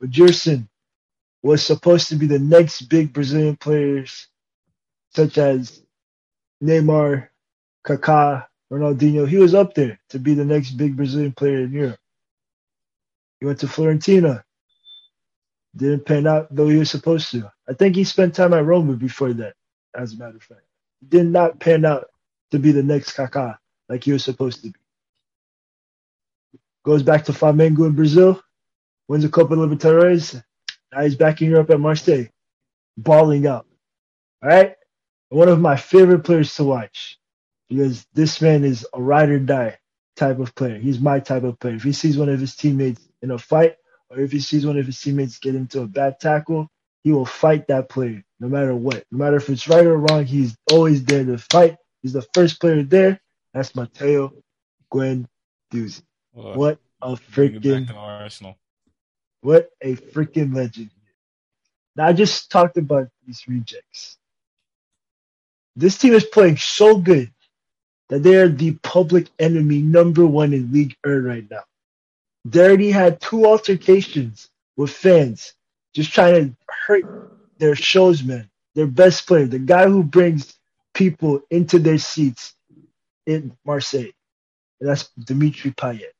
But 0.00 0.10
Gerson 0.10 0.68
was 1.42 1.64
supposed 1.64 2.08
to 2.08 2.16
be 2.16 2.26
the 2.26 2.38
next 2.38 2.82
big 2.82 3.12
Brazilian 3.12 3.56
players, 3.56 4.28
such 5.14 5.38
as 5.38 5.82
Neymar, 6.62 7.28
Kaká, 7.86 8.46
Ronaldinho. 8.72 9.28
He 9.28 9.38
was 9.38 9.54
up 9.54 9.74
there 9.74 10.00
to 10.10 10.18
be 10.18 10.34
the 10.34 10.44
next 10.44 10.72
big 10.72 10.96
Brazilian 10.96 11.32
player 11.32 11.60
in 11.60 11.72
Europe. 11.72 12.00
He 13.40 13.46
went 13.46 13.60
to 13.60 13.66
Fiorentina. 13.66 14.42
Didn't 15.76 16.06
pan 16.06 16.26
out 16.26 16.48
though 16.54 16.68
he 16.68 16.78
was 16.78 16.90
supposed 16.90 17.30
to. 17.32 17.50
I 17.68 17.72
think 17.74 17.96
he 17.96 18.04
spent 18.04 18.34
time 18.34 18.54
at 18.54 18.64
Roma 18.64 18.94
before 18.94 19.32
that, 19.34 19.54
as 19.96 20.14
a 20.14 20.18
matter 20.18 20.36
of 20.36 20.42
fact. 20.42 20.62
Did 21.08 21.26
not 21.26 21.60
pan 21.60 21.84
out 21.84 22.06
to 22.52 22.58
be 22.58 22.72
the 22.72 22.82
next 22.82 23.16
Kaká 23.16 23.58
like 23.88 24.04
he 24.04 24.12
was 24.12 24.24
supposed 24.24 24.62
to 24.62 24.70
be. 24.70 24.78
Goes 26.84 27.02
back 27.02 27.24
to 27.26 27.32
Flamengo 27.32 27.86
in 27.86 27.92
Brazil, 27.94 28.40
wins 29.08 29.24
a 29.24 29.28
Copa 29.28 29.54
Libertadores. 29.54 30.42
Now 30.92 31.02
he's 31.02 31.16
back 31.16 31.42
in 31.42 31.50
Europe 31.50 31.70
at 31.70 31.80
Marseille, 31.80 32.26
balling 32.96 33.46
out. 33.46 33.66
All 34.42 34.50
right? 34.50 34.74
One 35.30 35.48
of 35.48 35.60
my 35.60 35.76
favorite 35.76 36.24
players 36.24 36.54
to 36.56 36.64
watch 36.64 37.18
because 37.68 38.06
this 38.14 38.40
man 38.40 38.64
is 38.64 38.86
a 38.94 39.02
ride 39.02 39.30
or 39.30 39.38
die 39.38 39.78
type 40.16 40.38
of 40.38 40.54
player. 40.54 40.78
He's 40.78 41.00
my 41.00 41.20
type 41.20 41.42
of 41.42 41.58
player. 41.58 41.74
If 41.74 41.82
he 41.82 41.92
sees 41.92 42.18
one 42.18 42.28
of 42.28 42.38
his 42.40 42.54
teammates 42.54 43.00
in 43.22 43.30
a 43.32 43.38
fight, 43.38 43.76
or 44.14 44.20
if 44.22 44.32
he 44.32 44.40
sees 44.40 44.66
one 44.66 44.78
of 44.78 44.86
his 44.86 45.00
teammates 45.00 45.38
get 45.38 45.54
into 45.54 45.82
a 45.82 45.86
bad 45.86 46.20
tackle, 46.20 46.68
he 47.02 47.12
will 47.12 47.26
fight 47.26 47.66
that 47.68 47.88
player 47.88 48.22
no 48.40 48.48
matter 48.48 48.74
what. 48.74 49.04
No 49.10 49.18
matter 49.18 49.36
if 49.36 49.48
it's 49.50 49.68
right 49.68 49.86
or 49.86 49.98
wrong, 49.98 50.24
he's 50.24 50.56
always 50.72 51.04
there 51.04 51.24
to 51.24 51.38
fight. 51.38 51.76
He's 52.02 52.12
the 52.12 52.26
first 52.34 52.60
player 52.60 52.82
there. 52.82 53.20
That's 53.52 53.74
Mateo 53.74 54.32
Guendouzi. 54.92 56.02
Well, 56.32 56.56
What 56.56 56.78
a 57.02 57.16
bring 57.34 57.54
it 57.56 57.62
back 57.62 57.82
freaking 57.84 57.96
Arsenal. 57.96 58.58
what 59.42 59.70
a 59.80 59.96
freaking 59.96 60.54
legend. 60.54 60.90
Now 61.96 62.06
I 62.08 62.12
just 62.12 62.50
talked 62.50 62.76
about 62.76 63.08
these 63.26 63.46
rejects. 63.48 64.18
This 65.76 65.98
team 65.98 66.12
is 66.14 66.24
playing 66.24 66.56
so 66.58 66.98
good 66.98 67.32
that 68.08 68.22
they 68.22 68.36
are 68.36 68.48
the 68.48 68.72
public 68.82 69.28
enemy 69.38 69.80
number 69.80 70.26
one 70.26 70.52
in 70.52 70.72
Ligue 70.72 70.96
1 71.04 71.24
right 71.24 71.50
now. 71.50 71.64
Already 72.46 72.90
had 72.90 73.20
two 73.20 73.46
altercations 73.46 74.50
with 74.76 74.90
fans 74.90 75.54
just 75.94 76.12
trying 76.12 76.50
to 76.50 76.56
hurt 76.86 77.06
their 77.58 77.74
showsman, 77.74 78.48
their 78.74 78.86
best 78.86 79.26
player, 79.26 79.46
the 79.46 79.58
guy 79.58 79.86
who 79.88 80.02
brings 80.02 80.54
people 80.92 81.40
into 81.50 81.78
their 81.78 81.98
seats 81.98 82.54
in 83.26 83.56
Marseille. 83.64 84.12
And 84.80 84.90
that's 84.90 85.08
Dimitri 85.18 85.70
Payet. 85.72 86.12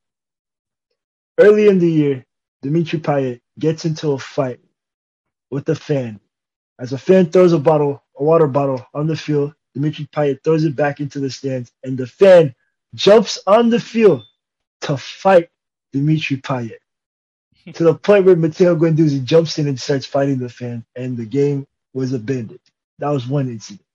Early 1.39 1.69
in 1.69 1.79
the 1.79 1.91
year, 1.91 2.25
Dimitri 2.63 3.01
Payet 3.01 3.41
gets 3.59 3.85
into 3.85 4.13
a 4.13 4.19
fight 4.19 4.61
with 5.51 5.69
a 5.69 5.75
fan. 5.75 6.21
As 6.79 6.93
a 6.93 6.99
fan 6.99 7.27
throws 7.27 7.53
a 7.53 7.59
bottle, 7.59 8.03
a 8.17 8.25
water 8.25 8.47
bottle 8.47 8.87
on 8.95 9.07
the 9.07 9.17
field, 9.17 9.55
Dimitri 9.75 10.09
Payet 10.13 10.43
throws 10.45 10.65
it 10.65 10.77
back 10.77 11.01
into 11.01 11.21
the 11.21 11.31
stands, 11.31 11.73
and 11.83 11.99
the 11.99 12.07
fan 12.07 12.55
jumps 12.95 13.39
on 13.47 13.71
the 13.71 13.81
field 13.81 14.23
to 14.83 14.97
fight 14.97 15.51
Dimitri 15.95 16.39
Payet. 16.39 16.81
to 17.75 17.85
the 17.85 17.95
point 17.95 18.27
where 18.27 18.37
Matteo 18.37 18.77
Guendouzi 18.77 19.25
jumps 19.25 19.59
in 19.59 19.69
and 19.69 19.81
starts 19.81 20.07
fighting 20.07 20.39
the 20.39 20.49
fan, 20.49 20.85
and 20.97 21.17
the 21.17 21.25
game 21.25 21.67
was 21.95 22.13
abandoned. 22.13 22.61
That 22.99 23.11
was 23.11 23.27
one 23.29 23.49
incident. 23.49 23.87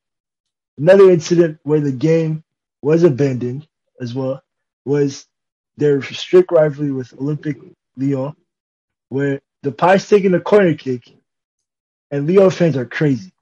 Another 0.77 1.11
incident 1.11 1.59
where 1.63 1.81
the 1.81 1.91
game 1.91 2.43
was 2.81 3.03
abandoned 3.03 3.67
as 3.99 4.15
well 4.15 4.41
was 4.85 5.27
their 5.77 6.01
strict 6.01 6.51
rivalry 6.53 6.91
with 6.91 7.11
Olympique 7.17 7.75
Lyon, 7.97 8.33
where 9.09 9.41
the 9.63 9.73
Pies 9.73 10.07
taking 10.07 10.33
a 10.33 10.39
corner 10.39 10.73
kick, 10.73 11.03
and 12.11 12.27
Lyon 12.27 12.49
fans 12.49 12.77
are 12.77 12.85
crazy. 12.85 13.33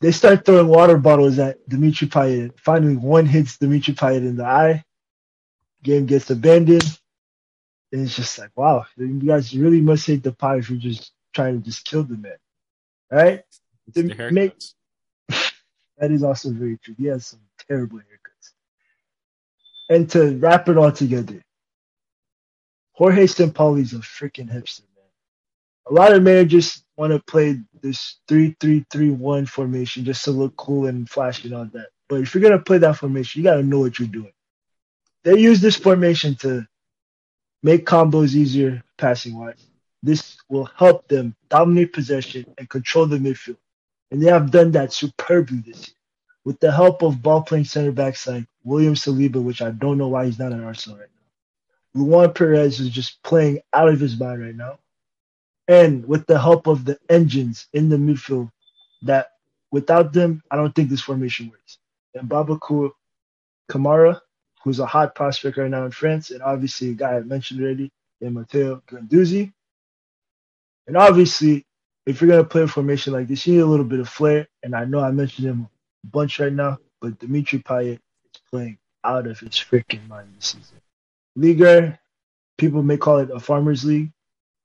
They 0.00 0.12
start 0.12 0.46
throwing 0.46 0.68
water 0.68 0.96
bottles 0.96 1.38
at 1.38 1.68
Dimitri 1.68 2.08
Payet. 2.08 2.58
Finally, 2.58 2.96
one 2.96 3.26
hits 3.26 3.58
Dimitri 3.58 3.94
Payet 3.94 4.26
in 4.26 4.36
the 4.36 4.46
eye. 4.46 4.82
Game 5.82 6.06
gets 6.06 6.30
abandoned. 6.30 6.98
And 7.92 8.02
it's 8.02 8.14
just 8.14 8.38
like, 8.38 8.50
wow, 8.56 8.86
you 8.96 9.20
guys 9.20 9.56
really 9.56 9.80
must 9.80 10.06
hate 10.06 10.22
the 10.22 10.32
pie 10.32 10.60
for 10.60 10.74
just 10.74 11.12
trying 11.34 11.58
to 11.58 11.64
just 11.64 11.84
kill 11.84 12.04
the 12.04 12.16
man. 12.16 12.36
Right? 13.10 13.42
The 13.92 14.14
To 14.14 14.30
make, 14.30 14.54
that 15.98 16.10
is 16.10 16.22
also 16.22 16.50
very 16.50 16.78
true. 16.78 16.94
He 16.96 17.06
has 17.06 17.26
some 17.26 17.40
terrible 17.68 17.98
haircuts. 17.98 18.52
And 19.88 20.08
to 20.10 20.36
wrap 20.36 20.68
it 20.68 20.78
all 20.78 20.92
together, 20.92 21.42
Jorge 22.92 23.24
Sampaoli's 23.24 23.92
a 23.92 23.96
freaking 23.96 24.48
hipster, 24.48 24.82
man. 24.94 25.06
A 25.88 25.92
lot 25.92 26.12
of 26.12 26.22
managers 26.22 26.84
want 26.96 27.12
to 27.12 27.18
play 27.18 27.58
this 27.80 28.18
three-three-three-one 28.28 29.46
formation 29.46 30.04
just 30.04 30.24
to 30.24 30.30
look 30.30 30.54
cool 30.56 30.86
and 30.86 31.08
flashy 31.08 31.48
and 31.48 31.56
all 31.56 31.64
that. 31.72 31.88
But 32.08 32.20
if 32.20 32.34
you're 32.34 32.42
gonna 32.42 32.58
play 32.58 32.78
that 32.78 32.96
formation, 32.96 33.40
you 33.40 33.44
gotta 33.44 33.62
know 33.62 33.80
what 33.80 33.98
you're 33.98 34.06
doing. 34.06 34.32
They 35.24 35.38
use 35.38 35.60
this 35.60 35.76
formation 35.76 36.34
to 36.36 36.66
make 37.62 37.86
combos 37.86 38.34
easier 38.34 38.82
passing 38.96 39.38
wise. 39.38 39.66
This 40.02 40.38
will 40.48 40.64
help 40.76 41.08
them 41.08 41.34
dominate 41.48 41.92
possession 41.92 42.46
and 42.58 42.68
control 42.68 43.06
the 43.06 43.18
midfield. 43.18 43.58
And 44.10 44.22
they 44.22 44.30
have 44.30 44.50
done 44.50 44.72
that 44.72 44.92
superbly 44.92 45.58
this 45.58 45.88
year. 45.88 45.96
With 46.44 46.58
the 46.60 46.72
help 46.72 47.02
of 47.02 47.22
ball 47.22 47.42
playing 47.42 47.66
center 47.66 47.92
backs 47.92 48.26
like 48.26 48.46
William 48.64 48.94
Saliba, 48.94 49.42
which 49.42 49.60
I 49.60 49.70
don't 49.70 49.98
know 49.98 50.08
why 50.08 50.24
he's 50.26 50.38
not 50.38 50.52
at 50.52 50.60
Arsenal 50.60 50.98
right 50.98 51.08
now. 51.14 52.02
Luan 52.02 52.32
Peres 52.32 52.80
is 52.80 52.88
just 52.88 53.22
playing 53.22 53.60
out 53.72 53.88
of 53.88 54.00
his 54.00 54.18
mind 54.18 54.42
right 54.42 54.54
now. 54.54 54.78
And 55.68 56.06
with 56.06 56.26
the 56.26 56.38
help 56.38 56.66
of 56.66 56.84
the 56.84 56.98
engines 57.08 57.66
in 57.72 57.88
the 57.88 57.96
midfield, 57.96 58.50
that 59.02 59.32
without 59.70 60.12
them, 60.12 60.42
I 60.50 60.56
don't 60.56 60.74
think 60.74 60.88
this 60.88 61.02
formation 61.02 61.50
works. 61.50 61.78
And 62.14 62.28
Boubacar 62.28 62.90
Kamara, 63.70 64.20
who's 64.62 64.78
a 64.78 64.86
hot 64.86 65.14
prospect 65.14 65.56
right 65.56 65.70
now 65.70 65.84
in 65.84 65.90
France, 65.90 66.30
and 66.30 66.42
obviously 66.42 66.90
a 66.90 66.94
guy 66.94 67.16
I 67.16 67.20
mentioned 67.20 67.62
already, 67.62 67.90
in 68.20 68.34
Matteo 68.34 68.82
Guendouzi. 68.86 69.52
And 70.86 70.96
obviously, 70.96 71.64
if 72.06 72.20
you're 72.20 72.30
gonna 72.30 72.44
play 72.44 72.62
a 72.62 72.68
formation 72.68 73.12
like 73.12 73.28
this, 73.28 73.46
you 73.46 73.54
need 73.54 73.60
a 73.60 73.66
little 73.66 73.84
bit 73.84 74.00
of 74.00 74.08
flair. 74.08 74.46
And 74.62 74.74
I 74.74 74.84
know 74.84 75.00
I 75.00 75.10
mentioned 75.10 75.48
him 75.48 75.68
a 76.04 76.06
bunch 76.06 76.38
right 76.38 76.52
now, 76.52 76.78
but 77.00 77.18
Dimitri 77.18 77.60
Payet 77.60 77.98
is 77.98 78.40
playing 78.50 78.78
out 79.04 79.26
of 79.26 79.38
his 79.38 79.52
freaking 79.52 80.06
mind 80.08 80.28
this 80.36 80.48
season. 80.48 80.80
Liga, 81.36 81.98
people 82.58 82.82
may 82.82 82.96
call 82.96 83.18
it 83.18 83.30
a 83.30 83.40
farmers 83.40 83.84
league. 83.84 84.12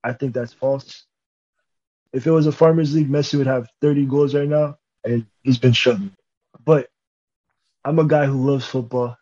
I 0.03 0.13
think 0.13 0.33
that's 0.33 0.53
false. 0.53 1.05
If 2.11 2.27
it 2.27 2.31
was 2.31 2.47
a 2.47 2.51
farmers 2.51 2.95
league, 2.95 3.09
Messi 3.09 3.37
would 3.37 3.47
have 3.47 3.69
30 3.81 4.05
goals 4.05 4.35
right 4.35 4.47
now, 4.47 4.77
and 5.03 5.25
he's 5.43 5.57
been 5.57 5.73
struggling. 5.73 6.15
But 6.63 6.89
I'm 7.83 7.99
a 7.99 8.05
guy 8.05 8.25
who 8.25 8.49
loves 8.49 8.65
football, 8.65 9.17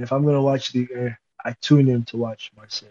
and 0.00 0.06
if 0.06 0.14
I'm 0.14 0.24
gonna 0.24 0.40
watch 0.40 0.74
Liga, 0.74 1.18
I 1.44 1.54
tune 1.60 1.88
in 1.90 2.04
to 2.06 2.16
watch 2.16 2.50
Marseille. 2.56 2.88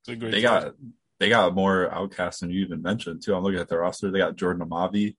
It's 0.00 0.08
a 0.08 0.16
great 0.16 0.32
They 0.32 0.40
got 0.40 0.74
they 1.18 1.28
got 1.28 1.54
more 1.54 1.92
outcasts 1.92 2.40
than 2.40 2.48
you 2.50 2.64
even 2.64 2.80
mentioned 2.80 3.22
too. 3.22 3.34
I'm 3.34 3.42
looking 3.42 3.60
at 3.60 3.68
their 3.68 3.80
roster. 3.80 4.10
They 4.10 4.18
got 4.18 4.36
Jordan 4.36 4.66
Amavi. 4.66 5.14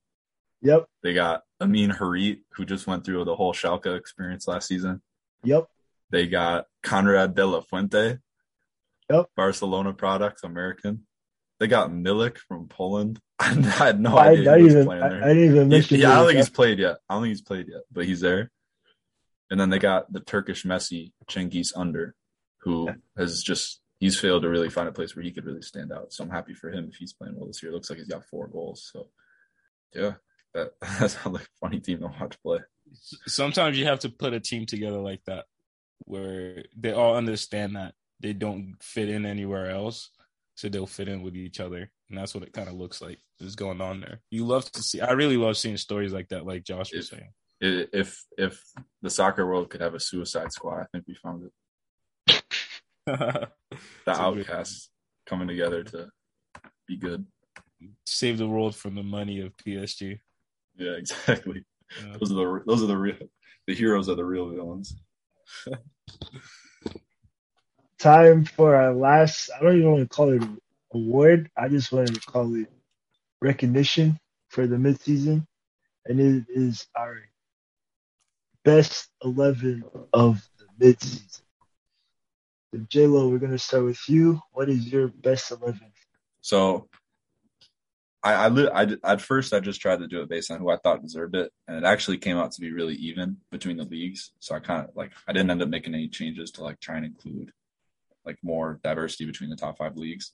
Yep, 0.62 0.86
They 1.04 1.14
got 1.14 1.42
Amine 1.60 1.92
Harit, 1.92 2.40
who 2.54 2.64
just 2.64 2.88
went 2.88 3.04
through 3.04 3.24
the 3.24 3.36
whole 3.36 3.52
Schalke 3.52 3.96
experience 3.96 4.48
last 4.48 4.66
season. 4.66 5.02
yep, 5.44 5.66
They 6.10 6.26
got 6.26 6.66
Konrad 6.82 7.36
de 7.36 7.46
la 7.46 7.60
Fuente. 7.60 8.18
Yep. 9.08 9.26
Barcelona 9.36 9.92
product, 9.92 10.40
American. 10.42 11.06
They 11.60 11.68
got 11.68 11.90
Milik 11.90 12.38
from 12.38 12.66
Poland. 12.66 13.20
I 13.38 13.52
had 13.54 14.00
no 14.00 14.16
I, 14.16 14.24
I 14.24 14.28
idea 14.30 14.38
he 14.38 14.44
didn't 14.44 14.64
was 14.64 14.72
even 14.74 14.86
playing 14.86 15.02
I, 15.04 15.08
there. 15.08 15.24
I 15.24 15.28
didn't 15.28 15.44
even 15.44 15.56
Yeah, 15.56 15.64
mention. 15.64 16.00
yeah, 16.00 16.10
I 16.12 16.14
don't 16.16 16.26
think 16.26 16.36
he's 16.38 16.50
played 16.50 16.78
yet. 16.80 16.96
I 17.08 17.14
don't 17.14 17.22
think 17.22 17.30
he's 17.30 17.42
played 17.42 17.68
yet, 17.68 17.82
but 17.92 18.04
he's 18.04 18.20
there. 18.20 18.50
And 19.52 19.60
then 19.60 19.68
they 19.68 19.78
got 19.78 20.10
the 20.10 20.20
Turkish 20.20 20.64
Messi, 20.64 21.12
Cengiz 21.30 21.72
Under, 21.76 22.14
who 22.62 22.88
has 23.18 23.42
just 23.42 23.80
he's 24.00 24.18
failed 24.18 24.42
to 24.44 24.48
really 24.48 24.70
find 24.70 24.88
a 24.88 24.92
place 24.92 25.14
where 25.14 25.22
he 25.22 25.30
could 25.30 25.44
really 25.44 25.60
stand 25.60 25.92
out. 25.92 26.12
So 26.12 26.24
I'm 26.24 26.30
happy 26.30 26.54
for 26.54 26.70
him 26.70 26.88
if 26.90 26.96
he's 26.96 27.12
playing 27.12 27.36
well 27.36 27.46
this 27.48 27.62
year. 27.62 27.70
It 27.70 27.74
looks 27.74 27.90
like 27.90 27.98
he's 27.98 28.08
got 28.08 28.24
four 28.24 28.48
goals. 28.48 28.88
So 28.90 29.08
yeah, 29.94 30.14
that 30.54 30.72
that 30.80 31.10
sounds 31.10 31.34
like 31.34 31.44
a 31.44 31.58
funny 31.60 31.80
team 31.80 31.98
to 32.00 32.06
watch 32.06 32.40
play. 32.42 32.60
sometimes 33.26 33.78
you 33.78 33.84
have 33.84 34.00
to 34.00 34.08
put 34.08 34.32
a 34.32 34.40
team 34.40 34.64
together 34.66 34.98
like 34.98 35.20
that 35.26 35.44
where 36.06 36.64
they 36.76 36.92
all 36.92 37.14
understand 37.16 37.76
that 37.76 37.94
they 38.20 38.32
don't 38.32 38.76
fit 38.80 39.08
in 39.10 39.24
anywhere 39.26 39.70
else 39.70 40.10
so 40.54 40.68
they'll 40.68 40.86
fit 40.86 41.08
in 41.08 41.22
with 41.22 41.36
each 41.36 41.60
other 41.60 41.90
and 42.08 42.18
that's 42.18 42.34
what 42.34 42.42
it 42.42 42.52
kind 42.52 42.68
of 42.68 42.74
looks 42.74 43.00
like 43.00 43.18
is 43.40 43.54
going 43.56 43.80
on 43.80 44.00
there 44.00 44.20
you 44.30 44.44
love 44.44 44.70
to 44.72 44.82
see 44.82 45.00
i 45.00 45.12
really 45.12 45.36
love 45.36 45.56
seeing 45.56 45.76
stories 45.76 46.12
like 46.12 46.28
that 46.28 46.44
like 46.44 46.64
josh 46.64 46.90
was 46.92 47.08
saying 47.08 47.22
I- 47.22 47.41
If 47.64 48.24
if 48.36 48.60
the 49.02 49.10
soccer 49.10 49.46
world 49.46 49.70
could 49.70 49.80
have 49.80 49.94
a 49.94 50.00
suicide 50.00 50.50
squad, 50.52 50.80
I 50.80 50.86
think 50.92 51.04
we 51.06 51.14
found 51.14 51.44
it. 51.46 51.52
The 53.06 53.48
It's 53.70 53.80
a 54.06 54.32
good- 54.32 54.48
outcasts 54.48 54.90
coming 55.26 55.46
together 55.48 55.82
to 55.84 56.08
be 56.88 56.96
good. 56.96 57.24
save 58.04 58.38
the 58.38 58.48
world 58.48 58.74
from 58.76 58.94
the 58.96 59.02
money 59.02 59.40
of 59.40 59.56
psg 59.56 60.18
Yeah, 60.76 60.92
exactly. 60.98 61.64
Yeah. 62.00 62.16
Those 62.18 62.32
are 62.32 62.34
the 62.34 62.62
those 62.66 62.82
are 62.82 62.86
the 62.86 62.96
real 62.96 63.16
the 63.68 63.74
heroes 63.74 64.08
are 64.08 64.14
the 64.16 64.24
real 64.24 64.48
villains. 64.50 64.96
Time 67.98 68.44
for 68.44 68.74
our 68.74 68.92
last. 68.92 69.50
I 69.56 69.62
don't 69.62 69.76
even 69.78 69.90
want 69.92 70.02
to 70.10 70.16
call 70.16 70.30
it 70.30 70.42
award. 70.92 71.48
I 71.56 71.68
just 71.68 71.92
wanted 71.92 72.14
to 72.16 72.20
call 72.20 72.54
it 72.56 72.66
recognition 73.40 74.18
for 74.48 74.66
the 74.66 74.76
midseason, 74.76 75.46
and 76.06 76.18
it 76.20 76.44
is 76.48 76.86
our 76.96 77.20
best 78.64 79.08
eleven 79.24 79.84
of 80.12 80.40
the 80.58 80.66
midseason. 80.86 81.42
So 82.72 82.80
J 82.88 83.06
Lo, 83.06 83.28
we're 83.28 83.38
gonna 83.38 83.58
start 83.58 83.84
with 83.84 84.08
you. 84.08 84.40
What 84.52 84.68
is 84.68 84.90
your 84.90 85.08
best 85.08 85.50
eleven? 85.50 85.92
So 86.40 86.88
I 88.22 88.46
I, 88.46 88.82
I 88.82 88.96
at 89.04 89.20
first 89.20 89.52
I 89.52 89.60
just 89.60 89.80
tried 89.80 89.98
to 89.98 90.08
do 90.08 90.22
it 90.22 90.28
based 90.28 90.50
on 90.50 90.58
who 90.58 90.70
I 90.70 90.76
thought 90.76 91.02
deserved 91.02 91.36
it, 91.36 91.52
and 91.66 91.76
it 91.76 91.84
actually 91.84 92.18
came 92.18 92.36
out 92.36 92.52
to 92.52 92.60
be 92.60 92.72
really 92.72 92.94
even 92.94 93.38
between 93.50 93.76
the 93.76 93.84
leagues. 93.84 94.32
So 94.38 94.54
I 94.54 94.60
kind 94.60 94.88
of 94.88 94.96
like 94.96 95.12
I 95.26 95.32
didn't 95.32 95.50
end 95.50 95.62
up 95.62 95.68
making 95.68 95.94
any 95.94 96.08
changes 96.08 96.50
to 96.52 96.62
like 96.62 96.80
try 96.80 96.96
and 96.96 97.06
include 97.06 97.52
like 98.24 98.38
more 98.42 98.80
diversity 98.84 99.26
between 99.26 99.50
the 99.50 99.56
top 99.56 99.78
five 99.78 99.96
leagues. 99.96 100.32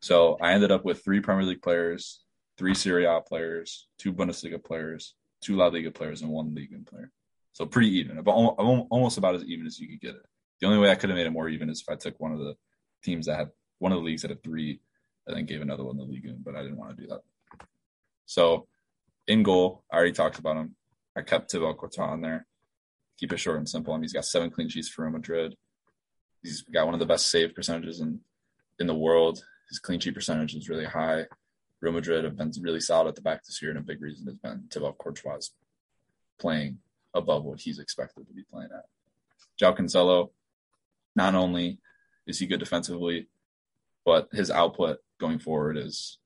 So 0.00 0.38
I 0.40 0.52
ended 0.52 0.70
up 0.70 0.84
with 0.84 1.04
three 1.04 1.20
Premier 1.20 1.44
League 1.44 1.62
players, 1.62 2.20
three 2.56 2.74
Serie 2.74 3.04
A 3.04 3.20
players, 3.20 3.88
two 3.98 4.12
Bundesliga 4.12 4.62
players, 4.62 5.14
two 5.42 5.56
La 5.56 5.66
Liga 5.66 5.90
players, 5.90 6.22
and 6.22 6.30
one 6.30 6.54
Liga 6.54 6.76
player. 6.86 7.10
So 7.52 7.66
pretty 7.66 7.90
even, 7.98 8.18
about 8.18 8.32
almost 8.32 9.18
about 9.18 9.34
as 9.34 9.44
even 9.44 9.66
as 9.66 9.78
you 9.78 9.88
could 9.88 10.00
get 10.00 10.14
it. 10.14 10.26
The 10.60 10.66
only 10.66 10.78
way 10.78 10.90
I 10.90 10.94
could 10.94 11.10
have 11.10 11.16
made 11.16 11.26
it 11.26 11.32
more 11.32 11.48
even 11.48 11.68
is 11.68 11.80
if 11.80 11.92
I 11.92 11.96
took 11.96 12.18
one 12.20 12.32
of 12.32 12.38
the 12.38 12.54
teams 13.02 13.26
that 13.26 13.36
had 13.36 13.50
one 13.78 13.92
of 13.92 13.98
the 13.98 14.04
leagues 14.04 14.22
that 14.22 14.30
had 14.30 14.42
three 14.42 14.80
and 15.26 15.36
then 15.36 15.46
gave 15.46 15.62
another 15.62 15.84
one 15.84 15.96
the 15.96 16.04
league, 16.04 16.26
but 16.44 16.54
I 16.54 16.62
didn't 16.62 16.78
want 16.78 16.96
to 16.96 17.02
do 17.02 17.08
that. 17.08 17.22
So 18.26 18.66
in 19.26 19.42
goal, 19.42 19.84
I 19.92 19.96
already 19.96 20.12
talked 20.12 20.38
about 20.38 20.56
him. 20.56 20.76
I 21.16 21.22
kept 21.22 21.50
Thibaut 21.50 21.78
Courtois 21.78 22.12
on 22.12 22.20
there. 22.20 22.46
Keep 23.18 23.32
it 23.32 23.38
short 23.38 23.58
and 23.58 23.68
simple. 23.68 23.92
I 23.92 23.96
mean, 23.96 24.04
he's 24.04 24.12
got 24.12 24.24
seven 24.24 24.50
clean 24.50 24.68
sheets 24.68 24.88
for 24.88 25.02
Real 25.02 25.12
Madrid. 25.12 25.54
He's 26.42 26.62
got 26.62 26.86
one 26.86 26.94
of 26.94 27.00
the 27.00 27.06
best 27.06 27.30
save 27.30 27.54
percentages 27.54 28.00
in 28.00 28.20
in 28.78 28.86
the 28.86 28.94
world. 28.94 29.42
His 29.68 29.78
clean 29.78 30.00
sheet 30.00 30.14
percentage 30.14 30.54
is 30.54 30.68
really 30.68 30.86
high. 30.86 31.26
Real 31.80 31.92
Madrid 31.92 32.24
have 32.24 32.36
been 32.36 32.52
really 32.60 32.80
solid 32.80 33.08
at 33.08 33.14
the 33.14 33.22
back 33.22 33.44
this 33.44 33.60
year, 33.60 33.70
and 33.70 33.80
a 33.80 33.82
big 33.82 34.00
reason 34.00 34.26
has 34.26 34.36
been 34.36 34.64
Thibaut 34.70 34.98
Courtois 34.98 35.50
playing 36.38 36.78
above 37.14 37.44
what 37.44 37.60
he's 37.60 37.78
expected 37.78 38.26
to 38.26 38.34
be 38.34 38.44
playing 38.50 38.70
at. 38.72 38.84
João 39.60 39.76
Cancelo, 39.76 40.30
not 41.16 41.34
only 41.34 41.78
is 42.26 42.38
he 42.38 42.46
good 42.46 42.60
defensively, 42.60 43.28
but 44.04 44.28
his 44.32 44.50
output 44.50 44.98
going 45.18 45.38
forward 45.38 45.76
is, 45.76 46.18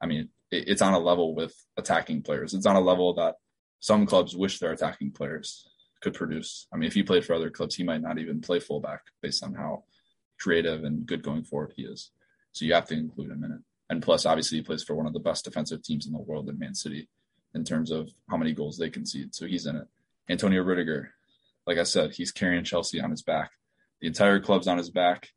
I 0.00 0.06
mean, 0.06 0.28
it, 0.50 0.68
it's 0.68 0.82
on 0.82 0.94
a 0.94 0.98
level 0.98 1.34
with 1.34 1.54
attacking 1.76 2.22
players. 2.22 2.54
It's 2.54 2.66
on 2.66 2.76
a 2.76 2.80
level 2.80 3.14
that 3.14 3.36
some 3.78 4.06
clubs 4.06 4.36
wish 4.36 4.58
their 4.58 4.72
attacking 4.72 5.12
players 5.12 5.66
could 6.00 6.14
produce. 6.14 6.66
I 6.72 6.76
mean, 6.76 6.86
if 6.86 6.94
he 6.94 7.02
played 7.02 7.24
for 7.24 7.34
other 7.34 7.50
clubs, 7.50 7.74
he 7.74 7.84
might 7.84 8.02
not 8.02 8.18
even 8.18 8.40
play 8.40 8.60
fullback 8.60 9.02
based 9.22 9.44
on 9.44 9.54
how 9.54 9.84
creative 10.38 10.84
and 10.84 11.06
good 11.06 11.22
going 11.22 11.44
forward 11.44 11.74
he 11.76 11.82
is. 11.82 12.10
So 12.52 12.64
you 12.64 12.74
have 12.74 12.86
to 12.86 12.94
include 12.94 13.30
him 13.30 13.44
in 13.44 13.52
it. 13.52 13.60
And 13.90 14.02
plus, 14.02 14.24
obviously, 14.24 14.58
he 14.58 14.62
plays 14.62 14.82
for 14.82 14.94
one 14.94 15.06
of 15.06 15.12
the 15.12 15.20
best 15.20 15.44
defensive 15.44 15.82
teams 15.82 16.06
in 16.06 16.12
the 16.12 16.18
world 16.18 16.48
in 16.48 16.58
Man 16.58 16.74
City 16.74 17.08
in 17.54 17.64
terms 17.64 17.90
of 17.90 18.10
how 18.28 18.36
many 18.36 18.52
goals 18.52 18.78
they 18.78 18.90
concede. 18.90 19.34
So 19.34 19.46
he's 19.46 19.66
in 19.66 19.76
it. 19.76 19.86
Antonio 20.28 20.62
Rudiger, 20.62 21.14
like 21.66 21.78
I 21.78 21.82
said, 21.82 22.12
he's 22.12 22.32
carrying 22.32 22.64
Chelsea 22.64 23.00
on 23.00 23.10
his 23.10 23.22
back. 23.22 23.50
The 24.00 24.06
entire 24.06 24.40
club's 24.40 24.68
on 24.68 24.78
his 24.78 24.90
back. 24.90 25.28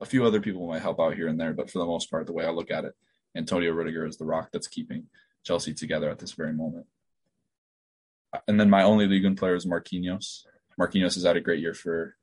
A 0.00 0.06
few 0.06 0.24
other 0.24 0.40
people 0.40 0.66
might 0.66 0.82
help 0.82 1.00
out 1.00 1.14
here 1.14 1.28
and 1.28 1.38
there, 1.38 1.52
but 1.52 1.70
for 1.70 1.78
the 1.78 1.86
most 1.86 2.10
part, 2.10 2.26
the 2.26 2.32
way 2.32 2.44
I 2.44 2.50
look 2.50 2.70
at 2.70 2.84
it, 2.84 2.94
Antonio 3.36 3.72
Rudiger 3.72 4.06
is 4.06 4.16
the 4.16 4.24
rock 4.24 4.48
that's 4.52 4.66
keeping 4.66 5.06
Chelsea 5.44 5.74
together 5.74 6.10
at 6.10 6.18
this 6.18 6.32
very 6.32 6.52
moment. 6.52 6.86
And 8.48 8.58
then 8.58 8.70
my 8.70 8.82
only 8.82 9.06
league 9.06 9.24
1 9.24 9.36
player 9.36 9.54
is 9.54 9.66
Marquinhos. 9.66 10.44
Marquinhos 10.78 11.14
has 11.14 11.24
had 11.24 11.36
a 11.36 11.40
great 11.40 11.60
year 11.60 11.74
for 11.74 12.16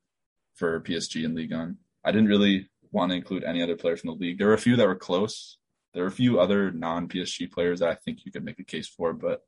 for 0.57 0.81
PSG 0.81 1.23
and 1.23 1.35
League 1.35 1.53
1. 1.53 1.77
I 2.03 2.11
didn't 2.11 2.27
really 2.27 2.69
want 2.91 3.11
to 3.11 3.15
include 3.15 3.43
any 3.43 3.61
other 3.61 3.75
player 3.75 3.95
from 3.95 4.09
the 4.09 4.15
league. 4.15 4.37
There 4.37 4.47
were 4.47 4.53
a 4.53 4.59
few 4.59 4.75
that 4.75 4.87
were 4.87 4.95
close. 4.95 5.57
There 5.97 6.03
are 6.03 6.09
a 6.09 6.11
few 6.11 6.39
other 6.39 6.71
non 6.71 7.07
PSG 7.07 7.51
players 7.51 7.79
that 7.79 7.89
I 7.89 7.95
think 7.95 8.23
you 8.23 8.31
could 8.31 8.45
make 8.45 8.59
a 8.59 8.63
case 8.63 8.87
for, 8.87 9.13
but 9.13 9.41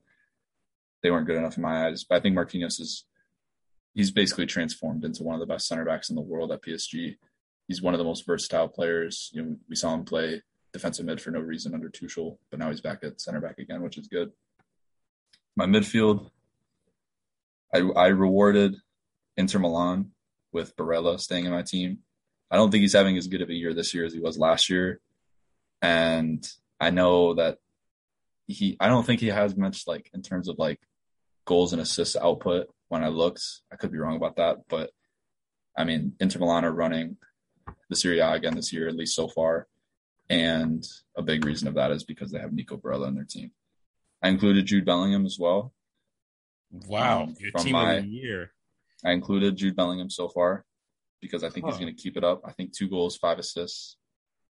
they 1.03 1.11
weren't 1.11 1.27
good 1.27 1.37
enough 1.37 1.57
in 1.57 1.61
my 1.61 1.85
eyes. 1.85 2.03
But 2.03 2.15
I 2.15 2.19
think 2.21 2.35
Marquinhos 2.35 2.81
is 2.81 3.05
he's 3.93 4.09
basically 4.09 4.47
transformed 4.47 5.05
into 5.05 5.21
one 5.21 5.35
of 5.35 5.41
the 5.41 5.45
best 5.45 5.67
center 5.67 5.85
backs 5.85 6.09
in 6.09 6.15
the 6.15 6.23
world 6.23 6.51
at 6.51 6.63
PSG. 6.63 7.17
he's 7.67 7.83
one 7.83 7.93
of 7.93 7.99
the 7.99 8.03
most 8.03 8.25
versatile 8.25 8.67
players. 8.67 9.29
You 9.31 9.43
know, 9.43 9.57
we 9.69 9.75
saw 9.75 9.93
him 9.93 10.05
play 10.05 10.41
defensive 10.73 11.05
mid 11.05 11.21
for 11.21 11.29
no 11.29 11.39
reason 11.39 11.75
under 11.75 11.87
Tuchel, 11.87 12.39
but 12.49 12.57
now 12.57 12.71
he's 12.71 12.81
back 12.81 13.03
at 13.03 13.21
center 13.21 13.41
back 13.41 13.59
again, 13.59 13.83
which 13.83 13.99
is 13.99 14.07
good. 14.07 14.31
My 15.55 15.67
midfield, 15.67 16.31
I, 17.71 17.81
I 17.95 18.07
rewarded 18.07 18.75
Inter 19.37 19.59
Milan 19.59 20.13
with 20.51 20.75
Barella 20.75 21.19
staying 21.19 21.45
in 21.45 21.51
my 21.51 21.61
team. 21.61 21.99
I 22.49 22.55
don't 22.55 22.71
think 22.71 22.81
he's 22.81 22.93
having 22.93 23.17
as 23.17 23.27
good 23.27 23.43
of 23.43 23.51
a 23.51 23.53
year 23.53 23.75
this 23.75 23.93
year 23.93 24.03
as 24.03 24.13
he 24.13 24.19
was 24.19 24.39
last 24.39 24.67
year. 24.67 24.99
And 25.81 26.45
I 26.79 26.89
know 26.89 27.35
that 27.35 27.57
he 28.47 28.75
I 28.79 28.87
don't 28.87 29.05
think 29.05 29.21
he 29.21 29.27
has 29.27 29.55
much 29.55 29.87
like 29.87 30.09
in 30.13 30.21
terms 30.21 30.49
of 30.49 30.57
like 30.57 30.79
goals 31.45 31.73
and 31.73 31.81
assists 31.81 32.15
output 32.15 32.67
when 32.87 33.03
I 33.03 33.09
looked. 33.09 33.43
I 33.71 33.75
could 33.75 33.91
be 33.91 33.97
wrong 33.97 34.15
about 34.15 34.37
that, 34.37 34.57
but 34.67 34.91
I 35.77 35.83
mean 35.83 36.13
Inter 36.19 36.39
Milan 36.39 36.65
are 36.65 36.71
running 36.71 37.17
the 37.89 37.95
Serie 37.95 38.19
A 38.19 38.31
again 38.31 38.55
this 38.55 38.73
year, 38.73 38.87
at 38.87 38.95
least 38.95 39.15
so 39.15 39.27
far. 39.27 39.67
And 40.29 40.85
a 41.17 41.21
big 41.21 41.45
reason 41.45 41.67
of 41.67 41.75
that 41.75 41.91
is 41.91 42.03
because 42.03 42.31
they 42.31 42.39
have 42.39 42.53
Nico 42.53 42.77
Barella 42.77 43.07
on 43.07 43.15
their 43.15 43.23
team. 43.23 43.51
I 44.21 44.29
included 44.29 44.65
Jude 44.65 44.85
Bellingham 44.85 45.25
as 45.25 45.37
well. 45.39 45.73
Wow, 46.71 47.23
um, 47.23 47.35
your 47.39 47.51
team 47.51 47.71
my, 47.73 47.93
of 47.93 48.03
the 48.03 48.09
year. 48.09 48.51
I 49.03 49.11
included 49.11 49.55
Jude 49.55 49.75
Bellingham 49.75 50.09
so 50.09 50.27
far 50.29 50.65
because 51.21 51.43
I 51.43 51.49
think 51.49 51.65
huh. 51.65 51.71
he's 51.71 51.79
going 51.79 51.95
to 51.95 52.01
keep 52.01 52.17
it 52.17 52.23
up. 52.23 52.41
I 52.45 52.51
think 52.51 52.73
two 52.73 52.89
goals, 52.89 53.17
five 53.17 53.39
assists. 53.39 53.97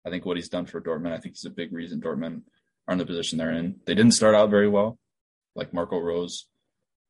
I 0.06 0.10
think 0.10 0.24
what 0.24 0.36
he's 0.36 0.48
done 0.48 0.66
for 0.66 0.80
Dortmund, 0.80 1.12
I 1.12 1.18
think 1.18 1.34
he's 1.34 1.44
a 1.44 1.50
big 1.50 1.72
reason 1.72 2.00
Dortmund 2.00 2.42
are 2.86 2.92
in 2.92 2.98
the 2.98 3.06
position 3.06 3.38
they're 3.38 3.52
in. 3.52 3.76
They 3.86 3.94
didn't 3.94 4.12
start 4.12 4.34
out 4.34 4.50
very 4.50 4.68
well, 4.68 4.98
like 5.54 5.72
Marco 5.72 5.98
Rose 5.98 6.46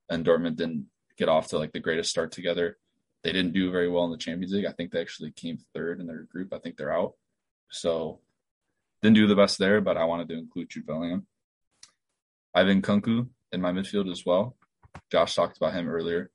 and 0.09 0.25
Dortmund 0.25 0.57
didn't 0.57 0.87
get 1.17 1.29
off 1.29 1.49
to 1.49 1.59
like 1.59 1.73
the 1.73 1.81
greatest 1.81 2.11
start 2.11 2.33
together. 2.33 2.77
They 3.23 3.33
didn't 3.33 3.53
do 3.53 3.71
very 3.71 3.89
well 3.89 4.05
in 4.05 4.11
the 4.11 4.19
Champions 4.19 4.53
League. 4.53 4.67
I 4.67 4.73
think 4.73 4.93
they 4.93 5.01
actually 5.01 5.33
came 5.33 5.59
third 5.75 6.01
in 6.01 6.07
their 6.07 6.23
group. 6.25 6.53
I 6.53 6.59
think 6.59 6.77
they're 6.77 6.95
out. 6.95 7.15
So 7.71 8.21
didn't 9.03 9.17
do 9.17 9.27
the 9.27 9.35
best 9.35 9.59
there, 9.59 9.81
but 9.81 9.97
I 9.97 10.05
wanted 10.05 10.29
to 10.29 10.39
include 10.39 10.71
Jude 10.71 10.87
Bellingham. 10.87 11.27
Ivan 12.55 12.83
Nkunku 12.83 13.29
in 13.53 13.61
my 13.61 13.73
midfield 13.73 14.11
as 14.11 14.25
well. 14.25 14.57
Josh 15.11 15.35
talked 15.35 15.57
about 15.57 15.75
him 15.75 15.89
earlier. 15.89 16.31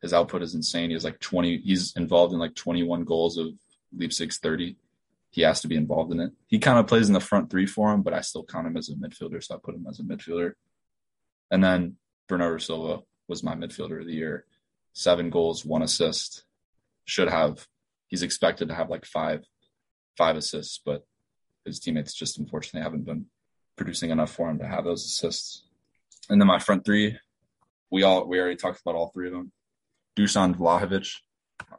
His 0.00 0.12
output 0.12 0.42
is 0.42 0.54
insane. 0.54 0.90
He 0.90 0.94
has 0.94 1.04
like 1.04 1.20
20, 1.20 1.58
he's 1.58 1.94
involved 1.96 2.32
in 2.32 2.40
like 2.40 2.54
21 2.54 3.04
goals 3.04 3.36
of 3.36 3.48
Leipzig's 3.96 4.38
30. 4.38 4.76
He 5.32 5.40
has 5.42 5.62
to 5.62 5.68
be 5.68 5.76
involved 5.76 6.12
in 6.12 6.20
it. 6.20 6.30
He 6.46 6.58
kind 6.58 6.78
of 6.78 6.86
plays 6.86 7.08
in 7.08 7.14
the 7.14 7.20
front 7.20 7.50
three 7.50 7.66
for 7.66 7.90
him, 7.90 8.02
but 8.02 8.12
I 8.12 8.20
still 8.20 8.44
count 8.44 8.66
him 8.66 8.76
as 8.76 8.90
a 8.90 8.94
midfielder, 8.94 9.42
so 9.42 9.54
I 9.54 9.58
put 9.62 9.74
him 9.74 9.86
as 9.88 9.98
a 9.98 10.02
midfielder. 10.02 10.52
And 11.50 11.64
then 11.64 11.96
Bernardo 12.28 12.58
Silva 12.58 13.00
was 13.28 13.42
my 13.42 13.54
midfielder 13.54 14.00
of 14.00 14.06
the 14.06 14.12
year. 14.12 14.44
Seven 14.92 15.30
goals, 15.30 15.64
one 15.64 15.82
assist. 15.82 16.44
Should 17.06 17.30
have 17.30 17.66
he's 18.08 18.22
expected 18.22 18.68
to 18.68 18.74
have 18.74 18.90
like 18.90 19.06
five 19.06 19.44
five 20.18 20.36
assists, 20.36 20.78
but 20.84 21.06
his 21.64 21.80
teammates 21.80 22.12
just 22.12 22.38
unfortunately 22.38 22.82
haven't 22.82 23.06
been 23.06 23.26
producing 23.76 24.10
enough 24.10 24.32
for 24.32 24.50
him 24.50 24.58
to 24.58 24.66
have 24.66 24.84
those 24.84 25.04
assists. 25.04 25.64
And 26.28 26.40
then 26.40 26.46
my 26.46 26.58
front 26.58 26.84
three, 26.84 27.18
we 27.90 28.02
all 28.02 28.28
we 28.28 28.38
already 28.38 28.56
talked 28.56 28.80
about 28.82 28.96
all 28.96 29.08
three 29.08 29.28
of 29.28 29.32
them. 29.32 29.50
Dusan 30.16 30.54
Vlahovic, 30.54 31.08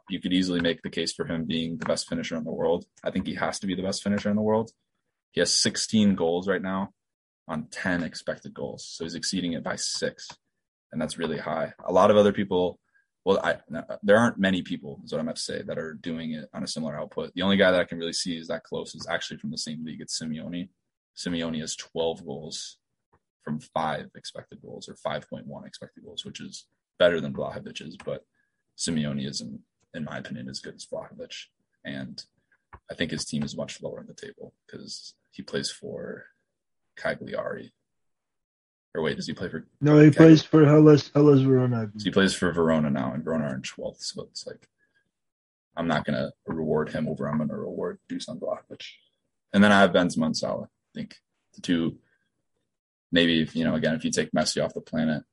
you 0.08 0.20
could 0.20 0.32
easily 0.32 0.60
make 0.60 0.82
the 0.82 0.90
case 0.90 1.12
for 1.12 1.26
him 1.26 1.44
being 1.44 1.78
the 1.78 1.86
best 1.86 2.08
finisher 2.08 2.36
in 2.36 2.44
the 2.44 2.52
world. 2.52 2.84
I 3.02 3.10
think 3.10 3.26
he 3.26 3.34
has 3.34 3.58
to 3.60 3.66
be 3.66 3.74
the 3.74 3.82
best 3.82 4.02
finisher 4.02 4.30
in 4.30 4.36
the 4.36 4.42
world. 4.42 4.70
He 5.32 5.40
has 5.40 5.52
16 5.52 6.14
goals 6.14 6.48
right 6.48 6.62
now 6.62 6.90
on 7.48 7.66
10 7.70 8.02
expected 8.02 8.54
goals, 8.54 8.86
so 8.88 9.04
he's 9.04 9.14
exceeding 9.14 9.52
it 9.52 9.64
by 9.64 9.76
six, 9.76 10.28
and 10.92 11.00
that's 11.00 11.18
really 11.18 11.38
high. 11.38 11.74
A 11.84 11.92
lot 11.92 12.10
of 12.10 12.16
other 12.16 12.32
people 12.32 12.78
well, 13.24 13.40
I, 13.42 13.56
there 14.02 14.18
aren't 14.18 14.38
many 14.38 14.60
people, 14.60 15.00
is 15.02 15.12
what 15.12 15.18
I'm 15.18 15.26
about 15.26 15.36
to 15.36 15.42
say, 15.42 15.62
that 15.62 15.78
are 15.78 15.94
doing 15.94 16.32
it 16.32 16.48
on 16.52 16.62
a 16.62 16.68
similar 16.68 16.98
output. 16.98 17.32
The 17.34 17.42
only 17.42 17.56
guy 17.56 17.70
that 17.70 17.80
I 17.80 17.84
can 17.84 17.98
really 17.98 18.12
see 18.12 18.36
is 18.36 18.48
that 18.48 18.64
close 18.64 18.94
is 18.94 19.06
actually 19.08 19.38
from 19.38 19.50
the 19.50 19.56
same 19.56 19.82
league. 19.82 20.02
It's 20.02 20.20
Simeone. 20.20 20.68
Simeone 21.16 21.60
has 21.60 21.74
12 21.74 22.26
goals 22.26 22.76
from 23.42 23.60
five 23.60 24.10
expected 24.14 24.60
goals 24.60 24.88
or 24.88 24.94
5.1 24.94 25.66
expected 25.66 26.04
goals, 26.04 26.24
which 26.24 26.40
is 26.40 26.66
better 26.98 27.18
than 27.18 27.32
Vlahovic's, 27.32 27.96
but 28.04 28.24
Simeone 28.76 29.26
isn't, 29.26 29.60
in 29.94 30.04
my 30.04 30.18
opinion, 30.18 30.48
as 30.48 30.60
good 30.60 30.74
as 30.74 30.86
Vlahovic. 30.86 31.34
And 31.84 32.24
I 32.90 32.94
think 32.94 33.10
his 33.10 33.24
team 33.24 33.42
is 33.42 33.56
much 33.56 33.82
lower 33.82 34.00
in 34.00 34.06
the 34.06 34.14
table 34.14 34.54
because 34.66 35.14
he 35.30 35.42
plays 35.42 35.70
for 35.70 36.26
Cagliari, 36.96 37.72
or 38.94 39.02
wait, 39.02 39.16
does 39.16 39.26
he 39.26 39.32
play 39.32 39.48
for? 39.48 39.66
No, 39.80 39.98
he 39.98 40.10
plays 40.10 40.42
for 40.42 40.64
Hellas. 40.64 41.10
Hellas 41.12 41.40
Verona. 41.40 41.90
So 41.96 42.04
he 42.04 42.10
plays 42.10 42.34
for 42.34 42.52
Verona 42.52 42.90
now, 42.90 43.12
and 43.12 43.24
Verona 43.24 43.46
are 43.46 43.54
in 43.54 43.62
twelfth. 43.62 44.02
So 44.02 44.22
it's 44.22 44.46
like, 44.46 44.68
I'm 45.76 45.88
not 45.88 46.04
gonna 46.04 46.30
reward 46.46 46.90
him 46.90 47.08
over. 47.08 47.28
I'm 47.28 47.38
gonna 47.38 47.56
reward 47.56 47.98
Dusan 48.08 48.38
Vlahovic, 48.38 48.86
and 49.52 49.64
then 49.64 49.72
I 49.72 49.80
have 49.80 49.90
Benzema 49.90 50.26
and 50.26 50.36
Salah. 50.36 50.64
I 50.66 50.98
think 50.98 51.16
the 51.54 51.60
two, 51.60 51.98
maybe 53.10 53.42
if, 53.42 53.56
you 53.56 53.64
know, 53.64 53.74
again, 53.74 53.94
if 53.94 54.04
you 54.04 54.12
take 54.12 54.30
Messi 54.30 54.64
off 54.64 54.74
the 54.74 54.80
planet, 54.80 55.24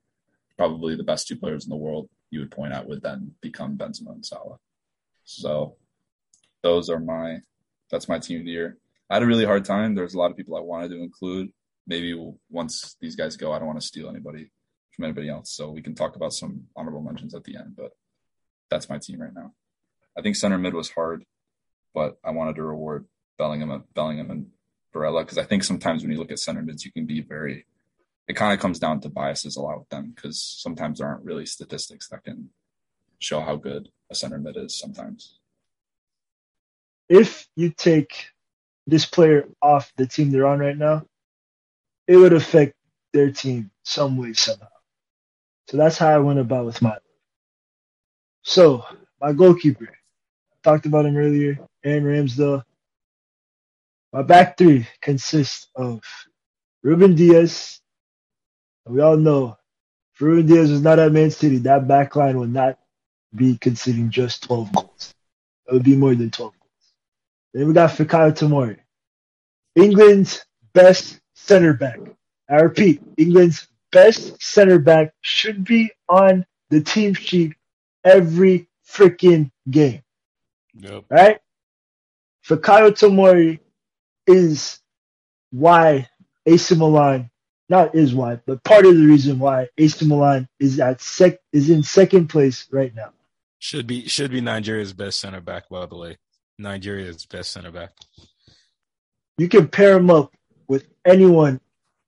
probably 0.58 0.96
the 0.96 1.04
best 1.04 1.28
two 1.28 1.36
players 1.36 1.66
in 1.66 1.70
the 1.70 1.76
world 1.76 2.10
you 2.30 2.40
would 2.40 2.52
point 2.52 2.74
out 2.74 2.88
would 2.88 3.02
then 3.02 3.32
become 3.42 3.78
Benzema 3.78 4.12
and 4.12 4.26
Salah. 4.26 4.58
So 5.26 5.76
those 6.64 6.90
are 6.90 7.00
my 7.00 7.40
that's 7.90 8.08
my 8.08 8.20
team 8.20 8.40
of 8.40 8.46
the 8.46 8.52
year. 8.52 8.78
I 9.10 9.16
had 9.16 9.24
a 9.24 9.26
really 9.26 9.46
hard 9.46 9.66
time. 9.66 9.96
There's 9.96 10.14
a 10.14 10.18
lot 10.18 10.32
of 10.32 10.38
people 10.38 10.56
I 10.56 10.62
wanted 10.62 10.90
to 10.90 11.02
include 11.02 11.52
maybe 11.86 12.16
once 12.50 12.96
these 13.02 13.16
guys 13.18 13.36
go, 13.36 13.52
I 13.52 13.60
don't 13.60 13.68
want 13.68 13.82
to 13.82 13.86
steal 13.86 14.10
anybody 14.10 14.50
from 14.96 15.06
anybody 15.06 15.30
else. 15.30 15.52
So 15.52 15.70
we 15.70 15.82
can 15.82 15.96
talk 15.96 16.16
about 16.16 16.34
some 16.34 16.68
honorable 16.76 17.02
mentions 17.02 17.36
at 17.36 17.44
the 17.44 17.58
end, 17.58 17.76
but 17.76 17.92
that's 18.70 18.90
my 18.90 18.98
team 18.98 19.22
right 19.22 19.34
now. 19.34 19.54
I 20.18 20.22
think 20.22 20.38
center 20.38 20.58
mid 20.58 20.74
was 20.74 20.90
hard, 20.90 21.26
but 21.94 22.18
I 22.24 22.32
wanted 22.32 22.56
to 22.56 22.64
reward 22.64 23.06
Bellingham, 23.38 23.84
Bellingham 23.94 24.32
and 24.32 24.48
Barella 24.94 25.24
because 25.24 25.38
I 25.38 25.44
think 25.44 25.64
sometimes 25.64 26.04
when 26.04 26.12
you 26.12 26.18
look 26.18 26.32
at 26.32 26.40
center 26.40 26.62
mids, 26.62 26.86
you 26.86 26.92
can 26.92 27.06
be 27.06 27.22
very. 27.22 27.66
It 28.32 28.38
kind 28.38 28.54
of 28.54 28.62
comes 28.62 28.80
down 28.80 29.02
to 29.02 29.10
biases 29.10 29.58
a 29.58 29.62
lot 29.62 29.80
with 29.80 29.90
them 29.90 30.14
because 30.16 30.42
sometimes 30.42 31.00
there 31.00 31.08
aren't 31.10 31.26
really 31.26 31.46
statistics 31.46 32.08
that 32.08 32.24
can 32.24 32.50
show 33.20 33.42
how 33.42 33.58
good 33.58 33.90
a 34.10 34.16
center 34.16 34.38
mid 34.38 34.56
is. 34.56 34.80
Sometimes, 34.80 35.38
if 37.10 37.46
you 37.58 37.72
take 37.72 38.28
this 38.88 39.06
player 39.06 39.50
off 39.62 39.92
the 39.98 40.08
team 40.08 40.32
they're 40.32 40.48
on 40.48 40.60
right 40.60 40.78
now, 40.78 41.06
it 42.08 42.16
would 42.16 42.32
affect 42.32 42.74
their 43.12 43.32
team 43.32 43.70
some 43.84 44.16
way, 44.16 44.32
somehow. 44.32 44.68
So 45.68 45.76
that's 45.76 45.98
how 45.98 46.16
I 46.16 46.20
went 46.20 46.40
about 46.40 46.68
with 46.68 46.82
my. 46.82 47.00
So 48.44 48.86
my 49.20 49.34
goalkeeper, 49.34 49.90
I 49.92 50.56
talked 50.64 50.86
about 50.86 51.06
him 51.06 51.18
earlier, 51.18 51.60
Aaron 51.84 52.06
Ramsdale. 52.06 52.64
My 54.14 54.22
back 54.22 54.58
three 54.58 54.88
consists 55.02 55.68
of 55.76 56.00
Ruben 56.82 57.14
Dias. 57.14 57.81
We 58.88 59.02
all 59.02 59.18
know 59.18 59.58
if 60.14 60.22
Ruben 60.22 60.48
Dias 60.48 60.70
was 60.70 60.82
not 60.82 61.00
at 61.00 61.12
Man 61.12 61.32
City, 61.32 61.58
that 61.60 61.88
back 61.88 62.16
line 62.16 62.38
would 62.40 62.54
not 62.54 62.78
be 63.34 63.58
conceding 63.58 64.10
just 64.10 64.44
12 64.44 64.74
goals. 64.74 65.14
It 65.68 65.74
would 65.74 65.84
be 65.84 65.96
more 65.96 66.16
than 66.16 66.32
12 66.32 66.52
goals. 66.52 66.94
Then 67.54 67.68
we 67.68 67.74
got 67.74 67.92
Fikayo 67.92 68.32
Tomori. 68.32 68.78
England's 69.76 70.46
best 70.74 71.20
center 71.34 71.74
back. 71.74 72.00
I 72.50 72.56
repeat, 72.56 73.02
England's 73.18 73.68
best 73.92 74.42
center 74.42 74.80
back 74.80 75.14
should 75.22 75.64
be 75.64 75.92
on 76.10 76.46
the 76.70 76.82
team 76.82 77.14
sheet 77.14 77.54
every 78.04 78.68
freaking 78.88 79.52
game. 79.70 80.02
Yep. 80.76 81.06
Right? 81.10 81.40
Fikayo 82.46 82.92
Tomori 82.92 83.60
is 84.28 84.80
why 85.52 86.10
AC 86.46 86.76
Milan, 86.76 87.31
not 87.72 87.96
is 87.96 88.14
why, 88.14 88.40
but 88.46 88.64
part 88.64 88.86
of 88.86 88.96
the 88.96 89.06
reason 89.06 89.40
why 89.40 89.70
AC 89.78 90.06
Milan 90.06 90.48
is 90.60 90.80
at 90.80 91.02
sec 91.02 91.40
is 91.52 91.70
in 91.70 91.82
second 91.82 92.28
place 92.28 92.68
right 92.70 92.94
now. 92.94 93.12
Should 93.60 93.88
be 93.88 94.08
should 94.08 94.30
be 94.30 94.42
Nigeria's 94.42 94.94
best 94.94 95.20
center 95.20 95.42
back, 95.42 95.70
by 95.70 95.86
the 95.86 95.96
way. 95.96 96.18
Nigeria's 96.60 97.26
best 97.26 97.52
center 97.52 97.72
back. 97.72 97.92
You 99.38 99.48
can 99.48 99.70
pair 99.70 99.98
him 99.98 100.10
up 100.12 100.34
with 100.68 100.86
anyone 101.06 101.62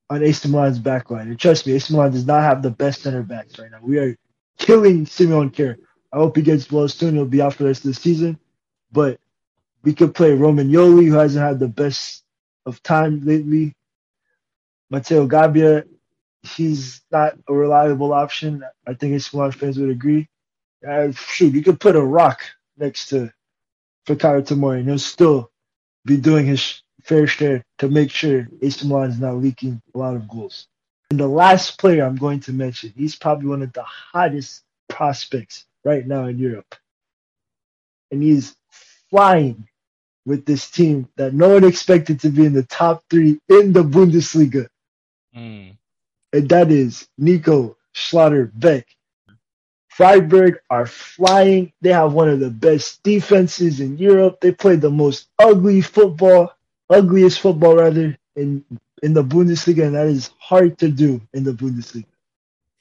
on 0.09 0.21
AC 0.21 0.47
Milan's 0.49 0.79
backline. 0.79 1.23
And 1.23 1.39
trust 1.39 1.65
me, 1.65 1.73
AC 1.73 1.93
Milan 1.93 2.11
does 2.11 2.27
not 2.27 2.43
have 2.43 2.61
the 2.61 2.69
best 2.69 3.01
center 3.01 3.23
backs 3.23 3.57
right 3.57 3.71
now. 3.71 3.79
We 3.81 3.97
are 3.99 4.17
killing 4.57 5.05
Simon 5.05 5.49
Kjær. 5.49 5.77
I 6.11 6.17
hope 6.17 6.35
he 6.35 6.43
gets 6.43 6.71
well 6.71 6.87
soon. 6.89 7.15
He'll 7.15 7.25
be 7.25 7.41
out 7.41 7.53
for 7.53 7.63
the 7.63 7.69
rest 7.69 7.85
of 7.85 7.95
the 7.95 7.99
season. 7.99 8.37
But 8.91 9.19
we 9.81 9.93
could 9.93 10.13
play 10.13 10.31
Romagnoli, 10.31 11.07
who 11.07 11.13
hasn't 11.13 11.43
had 11.43 11.59
the 11.59 11.67
best 11.67 12.23
of 12.65 12.83
time 12.83 13.25
lately. 13.25 13.75
Matteo 14.93 15.27
Gabbia, 15.27 15.87
he's 16.43 17.01
not 17.11 17.33
a 17.47 17.53
reliable 17.53 18.13
option. 18.13 18.63
I 18.85 18.93
think 18.93 19.15
AC 19.15 19.35
Milan 19.35 19.51
fans 19.51 19.79
would 19.79 19.89
agree. 19.89 20.27
Uh, 20.87 21.11
shoot, 21.13 21.55
you 21.55 21.63
could 21.63 21.79
put 21.79 21.95
a 21.95 22.01
rock 22.01 22.41
next 22.77 23.07
to 23.07 23.33
Fikayo 24.05 24.45
Tomori, 24.45 24.79
and 24.79 24.87
he'll 24.87 24.99
still 24.99 25.49
be 26.05 26.17
doing 26.17 26.45
his 26.45 26.83
fair 27.01 27.25
share 27.25 27.65
to 27.79 27.89
make 27.89 28.11
sure 28.11 28.47
AC 28.61 28.87
Milan 28.87 29.09
is 29.09 29.19
not 29.19 29.37
leaking 29.37 29.81
a 29.95 29.97
lot 29.97 30.15
of 30.15 30.27
goals. 30.27 30.67
And 31.09 31.19
the 31.19 31.27
last 31.27 31.79
player 31.79 32.05
I'm 32.05 32.15
going 32.15 32.41
to 32.41 32.53
mention, 32.53 32.93
he's 32.95 33.15
probably 33.15 33.47
one 33.47 33.63
of 33.63 33.73
the 33.73 33.83
hottest 33.83 34.61
prospects 34.89 35.65
right 35.83 36.05
now 36.05 36.25
in 36.25 36.37
Europe. 36.37 36.75
And 38.11 38.21
he's 38.21 38.55
flying 39.09 39.67
with 40.23 40.45
this 40.45 40.69
team 40.69 41.09
that 41.15 41.33
no 41.33 41.49
one 41.49 41.63
expected 41.63 42.19
to 42.19 42.29
be 42.29 42.45
in 42.45 42.53
the 42.53 42.61
top 42.61 43.03
three 43.09 43.39
in 43.49 43.73
the 43.73 43.83
Bundesliga. 43.83 44.67
Mm. 45.35 45.77
And 46.33 46.49
that 46.49 46.71
is 46.71 47.07
Nico 47.17 47.77
Schlotterbeck. 47.93 48.85
Freiburg 49.89 50.59
are 50.69 50.87
flying. 50.87 51.71
They 51.81 51.93
have 51.93 52.13
one 52.13 52.29
of 52.29 52.39
the 52.39 52.49
best 52.49 53.03
defenses 53.03 53.79
in 53.79 53.97
Europe. 53.97 54.39
They 54.41 54.51
play 54.51 54.75
the 54.75 54.89
most 54.89 55.27
ugly 55.39 55.81
football, 55.81 56.51
ugliest 56.89 57.39
football 57.39 57.75
rather, 57.75 58.17
in 58.35 58.65
in 59.03 59.13
the 59.13 59.23
Bundesliga, 59.23 59.85
and 59.85 59.95
that 59.95 60.07
is 60.07 60.31
hard 60.39 60.79
to 60.79 60.89
do 60.89 61.21
in 61.33 61.43
the 61.43 61.51
Bundesliga. 61.51 62.05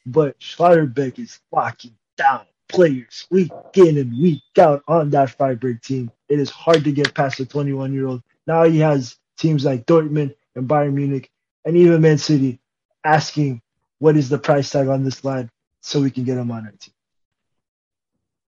But 0.06 0.38
Schlotterbeck 0.40 1.18
is 1.18 1.40
locking 1.52 1.96
down 2.16 2.46
players 2.68 3.26
week 3.30 3.52
in 3.74 3.98
and 3.98 4.18
week 4.18 4.42
out 4.58 4.82
on 4.88 5.10
that 5.10 5.30
Freiburg 5.30 5.82
team. 5.82 6.10
It 6.28 6.40
is 6.40 6.48
hard 6.48 6.84
to 6.84 6.92
get 6.92 7.14
past 7.14 7.40
a 7.40 7.46
21 7.46 7.92
year 7.92 8.06
old. 8.06 8.22
Now 8.46 8.64
he 8.64 8.78
has 8.78 9.16
teams 9.36 9.64
like 9.64 9.84
Dortmund 9.84 10.34
and 10.56 10.66
Bayern 10.68 10.94
Munich 10.94 11.30
and 11.64 11.76
even 11.76 12.00
Man 12.00 12.18
City 12.18 12.58
asking 13.04 13.62
what 13.98 14.16
is 14.16 14.28
the 14.28 14.38
price 14.38 14.70
tag 14.70 14.88
on 14.88 15.04
this 15.04 15.24
lad 15.24 15.48
so 15.80 16.00
we 16.00 16.10
can 16.10 16.24
get 16.24 16.38
him 16.38 16.50
on 16.50 16.66
our 16.66 16.72
team. 16.72 16.94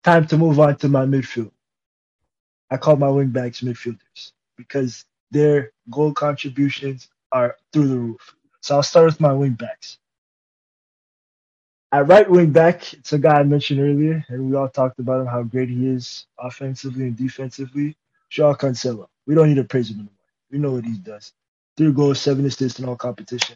Time 0.03 0.27
to 0.27 0.38
move 0.38 0.60
on 0.60 0.76
to 0.77 0.90
my 0.90 1.06
midfield. 1.06 1.52
I 2.72 2.77
call 2.77 2.95
my 2.95 3.07
wingbacks 3.07 3.64
midfielders 3.64 4.31
because 4.57 5.06
their 5.31 5.72
goal 5.90 6.14
contributions 6.14 7.10
are 7.31 7.57
through 7.73 7.88
the 7.88 7.98
roof. 7.98 8.36
So 8.61 8.76
I'll 8.76 8.84
start 8.84 9.06
with 9.06 9.19
my 9.19 9.30
wingbacks. 9.31 9.98
At 11.91 12.07
right 12.07 12.30
wing 12.30 12.52
back, 12.52 12.94
it's 12.94 13.14
a 13.14 13.18
guy 13.18 13.40
I 13.40 13.44
mentioned 13.44 13.80
earlier, 13.80 14.23
and 14.30 14.48
we 14.49 14.56
all 14.56 14.69
talked 14.69 14.99
about 14.99 15.22
him, 15.22 15.27
how 15.27 15.41
great 15.41 15.69
he 15.69 15.88
is 15.88 16.27
offensively 16.38 17.06
and 17.06 17.18
defensively. 17.18 17.98
Joao 18.30 18.53
Cancelo. 18.53 19.07
We 19.26 19.34
don't 19.34 19.49
need 19.49 19.56
to 19.56 19.64
praise 19.64 19.90
him 19.90 19.95
anymore. 19.95 20.14
We 20.52 20.60
know 20.60 20.73
what 20.73 20.86
he 20.86 20.98
does. 20.99 21.34
Three 21.80 21.93
goals, 21.93 22.19
seven 22.19 22.45
assists 22.45 22.77
in 22.77 22.89
all 22.89 22.97
competition. 22.97 23.56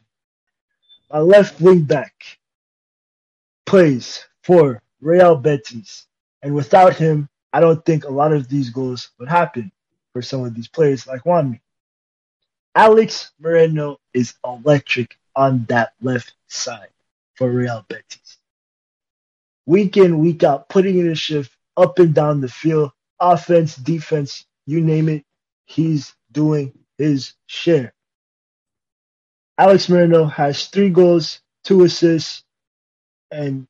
My 1.12 1.20
left 1.20 1.60
wing 1.60 1.82
back 1.82 2.14
plays 3.66 4.26
for 4.44 4.82
Real 5.02 5.36
Betis. 5.36 6.06
And 6.42 6.56
without 6.56 6.96
him, 6.96 7.28
I 7.52 7.60
don't 7.60 7.84
think 7.86 8.06
a 8.06 8.10
lot 8.10 8.32
of 8.32 8.48
these 8.48 8.70
goals 8.70 9.10
would 9.20 9.28
happen 9.28 9.74
for 10.14 10.22
some 10.22 10.46
of 10.46 10.56
these 10.56 10.70
players 10.70 11.06
like 11.06 11.26
Juanmi. 11.26 11.60
Alex 12.74 13.34
Moreno 13.42 14.00
is 14.14 14.36
electric 14.46 15.18
on 15.36 15.66
that 15.68 15.92
left 16.02 16.34
side 16.48 16.92
for 17.36 17.52
Real 17.52 17.84
Betis. 17.90 18.38
Week 19.66 19.98
in, 19.98 20.20
week 20.20 20.44
out, 20.44 20.70
putting 20.70 20.98
in 20.98 21.10
a 21.10 21.16
shift 21.16 21.58
up 21.76 22.00
and 22.00 22.16
down 22.16 22.40
the 22.40 22.48
field, 22.48 22.94
offense, 23.20 23.76
defense, 23.76 24.46
you 24.66 24.80
name 24.80 25.10
it, 25.10 25.26
he's 25.66 26.16
doing 26.32 26.72
his 26.98 27.34
share. 27.48 27.94
Alex 29.58 29.88
Moreno 29.88 30.26
has 30.26 30.68
three 30.68 30.90
goals, 30.90 31.42
two 31.64 31.84
assists, 31.84 32.44
and 33.32 33.68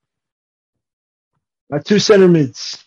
my 1.69 1.79
two 1.79 1.99
center 1.99 2.27
mids. 2.27 2.83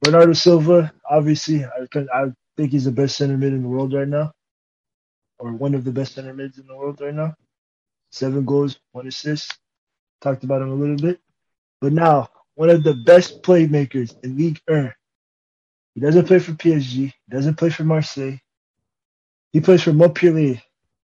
Bernardo 0.00 0.32
Silva, 0.32 0.92
obviously, 1.08 1.64
I, 1.64 1.86
I 2.12 2.32
think 2.56 2.72
he's 2.72 2.84
the 2.84 2.92
best 2.92 3.16
center 3.16 3.36
mid 3.36 3.52
in 3.52 3.62
the 3.62 3.68
world 3.68 3.94
right 3.94 4.08
now, 4.08 4.32
or 5.38 5.52
one 5.52 5.74
of 5.74 5.84
the 5.84 5.92
best 5.92 6.14
center 6.14 6.34
mids 6.34 6.58
in 6.58 6.66
the 6.66 6.76
world 6.76 7.00
right 7.00 7.14
now. 7.14 7.34
Seven 8.10 8.44
goals, 8.44 8.78
one 8.90 9.06
assist. 9.06 9.56
Talked 10.20 10.44
about 10.44 10.62
him 10.62 10.70
a 10.70 10.74
little 10.74 10.96
bit. 10.96 11.20
But 11.80 11.92
now, 11.92 12.28
one 12.54 12.70
of 12.70 12.82
the 12.82 12.94
best 12.94 13.42
playmakers 13.42 14.14
in 14.22 14.36
Ligue 14.36 14.60
1. 14.66 14.92
He 15.94 16.00
doesn't 16.00 16.26
play 16.26 16.38
for 16.38 16.52
PSG. 16.52 16.94
He 16.94 17.14
doesn't 17.30 17.56
play 17.56 17.70
for 17.70 17.84
Marseille. 17.84 18.38
He 19.52 19.60
plays 19.60 19.82
for 19.82 19.92
Montpellier. 19.92 20.60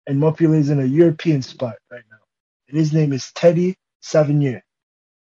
And 0.07 0.19
Montpellier 0.19 0.59
is 0.59 0.69
in 0.69 0.79
a 0.79 0.85
European 0.85 1.41
spot 1.41 1.75
right 1.91 2.03
now. 2.09 2.17
And 2.69 2.77
his 2.77 2.93
name 2.93 3.11
is 3.11 3.31
Teji 3.35 3.75
Savanier, 4.01 4.61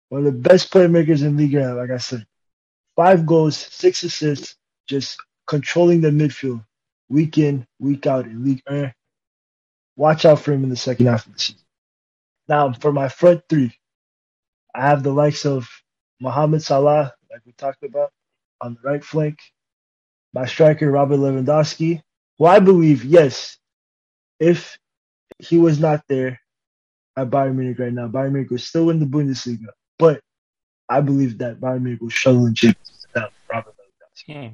One 0.07 0.26
of 0.26 0.34
the 0.34 0.49
best 0.49 0.72
playmakers 0.72 1.22
in 1.22 1.35
Ligue 1.35 1.56
1, 1.56 1.77
like 1.77 1.91
I 1.91 1.97
said. 1.97 2.26
Five 2.95 3.26
goals, 3.26 3.57
six 3.57 4.03
assists, 4.03 4.56
just 4.88 5.19
controlling 5.45 5.99
the 5.99 6.10
midfield 6.10 6.64
week 7.10 7.38
in, 7.38 7.68
week 7.80 8.07
out 8.07 8.26
in 8.26 8.45
Ligue 8.45 8.64
1. 8.68 8.93
Watch 9.97 10.23
out 10.23 10.39
for 10.39 10.53
him 10.53 10.64
in 10.64 10.69
the 10.69 10.77
second 10.77 11.07
half 11.07 11.26
of 11.26 11.34
the 11.34 11.39
season. 11.39 11.61
Now, 12.47 12.72
for 12.72 12.93
my 12.93 13.10
front 13.10 13.43
three, 13.49 13.77
I 14.73 14.88
have 14.88 15.03
the 15.03 15.11
likes 15.11 15.45
of 15.45 15.69
Mohamed 16.22 16.64
Salah, 16.64 17.14
like 17.30 17.41
we 17.45 17.51
talked 17.51 17.84
about, 17.84 18.11
on 18.61 18.76
the 18.76 18.89
right 18.89 19.03
flank. 19.03 19.39
My 20.34 20.45
striker, 20.45 20.89
Robert 20.89 21.18
Lewandowski, 21.18 22.01
who 22.38 22.45
I 22.45 22.60
believe, 22.60 23.03
yes, 23.03 23.59
if 24.40 24.78
he 25.40 25.57
was 25.57 25.80
not 25.80 26.03
there 26.07 26.40
at 27.16 27.30
Bayern 27.30 27.56
Munich 27.56 27.80
right 27.80 27.94
now, 27.94 28.07
Bayern 28.07 28.34
Munich 28.34 28.52
would 28.52 28.61
still 28.61 28.86
win 28.86 28.99
the 28.99 29.06
Bundesliga. 29.06 29.68
But 29.98 30.22
I 30.88 31.02
believe 31.02 31.38
that 31.40 31.60
Bayern 31.60 31.84
Munich 31.84 32.02
will 32.02 32.10
struggle 32.10 32.45
in 32.45 32.56
Champions 32.56 33.06
without 33.07 33.32
Robert 33.52 33.76
Lewandowski. 33.76 34.49
Hmm. 34.49 34.53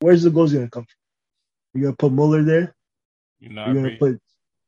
Where's 0.00 0.22
the 0.22 0.30
goals 0.30 0.52
going 0.52 0.66
to 0.66 0.70
come 0.70 0.84
from? 0.84 0.94
You're 1.74 1.82
going 1.82 1.94
to 1.94 1.98
put 1.98 2.12
Muller 2.12 2.42
there? 2.42 2.74
You're 3.40 3.74
going 3.74 3.90
to 3.90 3.96
put 3.96 4.20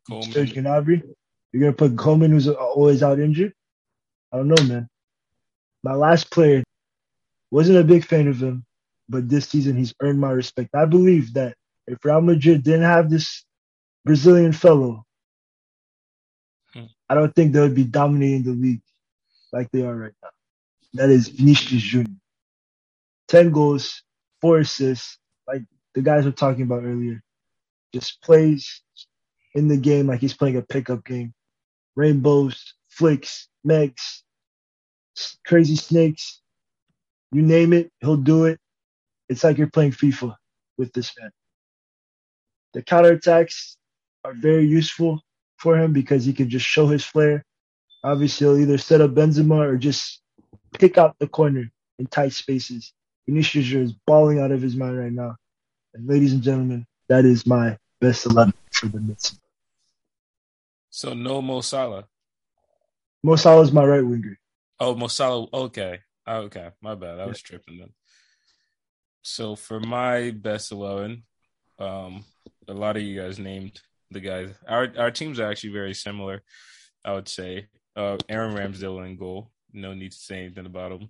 Coman. 0.08 0.32
Serge 0.32 0.54
Gnabry? 0.54 1.02
You're 1.52 1.60
going 1.60 1.72
to 1.72 1.76
put 1.76 1.96
Coman, 1.96 2.30
who's 2.30 2.48
always 2.48 3.02
out 3.02 3.18
injured? 3.18 3.52
I 4.32 4.36
don't 4.36 4.48
know, 4.48 4.62
man. 4.64 4.88
My 5.82 5.94
last 5.94 6.30
player, 6.30 6.62
wasn't 7.50 7.78
a 7.78 7.84
big 7.84 8.04
fan 8.04 8.28
of 8.28 8.40
him, 8.40 8.64
but 9.08 9.28
this 9.28 9.48
season 9.48 9.76
he's 9.76 9.94
earned 10.00 10.20
my 10.20 10.30
respect. 10.30 10.70
I 10.74 10.84
believe 10.84 11.34
that 11.34 11.56
if 11.86 12.04
Real 12.04 12.20
Madrid 12.20 12.62
didn't 12.62 12.82
have 12.82 13.10
this 13.10 13.44
Brazilian 14.04 14.52
fellow, 14.52 15.04
Hmm. 16.74 16.84
I 17.08 17.14
don't 17.16 17.34
think 17.34 17.52
they 17.52 17.60
would 17.60 17.74
be 17.74 17.84
dominating 17.84 18.44
the 18.44 18.52
league 18.52 18.82
like 19.52 19.70
they 19.72 19.82
are 19.82 19.96
right 19.96 20.12
now. 20.22 20.30
That 20.94 21.10
is 21.10 21.28
Vinicius 21.28 21.82
Junior. 21.82 22.16
10 23.28 23.52
goals, 23.52 24.02
4 24.40 24.60
assists, 24.60 25.18
like 25.48 25.62
the 25.94 26.02
guys 26.02 26.24
were 26.24 26.32
talking 26.32 26.62
about 26.62 26.84
earlier. 26.84 27.22
Just 27.94 28.22
plays 28.22 28.82
in 29.54 29.68
the 29.68 29.76
game 29.78 30.06
like 30.08 30.20
he's 30.20 30.34
playing 30.36 30.56
a 30.56 30.62
pickup 30.62 31.04
game. 31.04 31.34
Rainbows, 31.96 32.74
flicks, 32.88 33.48
megs, 33.66 34.22
crazy 35.46 35.76
snakes, 35.76 36.42
you 37.32 37.42
name 37.42 37.72
it, 37.72 37.90
he'll 38.00 38.16
do 38.16 38.46
it. 38.46 38.60
It's 39.28 39.44
like 39.44 39.58
you're 39.58 39.70
playing 39.70 39.92
FIFA 39.92 40.36
with 40.78 40.92
this 40.92 41.12
man. 41.20 41.30
The 42.74 42.82
counterattacks 42.82 43.76
are 44.24 44.34
very 44.34 44.66
useful 44.66 45.20
for 45.56 45.76
him 45.76 45.92
because 45.92 46.24
he 46.24 46.32
can 46.32 46.48
just 46.48 46.66
show 46.66 46.86
his 46.86 47.04
flair. 47.04 47.44
Obviously, 48.02 48.46
he'll 48.46 48.58
either 48.58 48.78
set 48.78 49.00
up 49.00 49.12
Benzema 49.12 49.58
or 49.58 49.76
just 49.76 50.20
pick 50.78 50.98
out 50.98 51.16
the 51.18 51.28
corner 51.28 51.70
in 51.98 52.06
tight 52.06 52.32
spaces. 52.32 52.92
Vinicius 53.26 53.72
is 53.72 53.92
balling 54.06 54.40
out 54.40 54.50
of 54.50 54.62
his 54.62 54.74
mind 54.74 54.98
right 54.98 55.12
now. 55.12 55.36
And 55.94 56.08
ladies 56.08 56.32
and 56.32 56.42
gentlemen, 56.42 56.86
that 57.08 57.24
is 57.24 57.46
my 57.46 57.76
best 58.00 58.26
11 58.26 58.54
for 58.72 58.86
the 58.86 59.00
mid 59.00 59.18
So 60.90 61.12
no 61.12 61.42
Mo 61.42 61.60
Salah. 61.60 62.06
Mo 63.22 63.36
Salah 63.36 63.62
is 63.62 63.72
my 63.72 63.84
right 63.84 64.04
winger. 64.04 64.38
Oh, 64.78 64.94
Mo 64.94 65.08
Salah. 65.08 65.46
Okay. 65.52 66.00
Oh, 66.26 66.36
okay. 66.42 66.70
My 66.80 66.94
bad. 66.94 67.20
I 67.20 67.26
was 67.26 67.40
tripping 67.40 67.78
then. 67.78 67.90
So 69.22 69.56
for 69.56 69.80
my 69.80 70.30
best 70.30 70.72
11, 70.72 71.22
um, 71.78 72.24
a 72.66 72.72
lot 72.72 72.96
of 72.96 73.02
you 73.02 73.20
guys 73.20 73.38
named 73.38 73.80
the 74.10 74.20
guys. 74.20 74.50
Our 74.66 74.88
our 74.98 75.10
teams 75.10 75.38
are 75.40 75.50
actually 75.50 75.72
very 75.72 75.94
similar, 75.94 76.42
I 77.04 77.12
would 77.12 77.28
say. 77.28 77.66
Uh, 77.96 78.18
Aaron 78.28 78.54
Ramsdale 78.54 79.04
in 79.06 79.16
goal. 79.16 79.50
No 79.72 79.94
need 79.94 80.12
to 80.12 80.18
say 80.18 80.44
anything 80.44 80.66
about 80.66 80.92
him. 80.92 81.08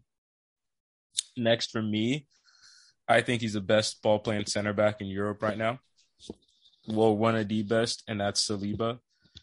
Next 1.36 1.70
for 1.70 1.82
me, 1.82 2.26
I 3.08 3.20
think 3.20 3.42
he's 3.42 3.54
the 3.54 3.60
best 3.60 4.02
ball 4.02 4.18
playing 4.18 4.46
center 4.46 4.72
back 4.72 5.00
in 5.00 5.06
Europe 5.06 5.42
right 5.42 5.58
now. 5.58 5.78
Well, 6.88 7.16
one 7.16 7.36
of 7.36 7.48
the 7.48 7.62
best, 7.62 8.02
and 8.08 8.20
that's 8.20 8.46
Saliba. 8.48 8.98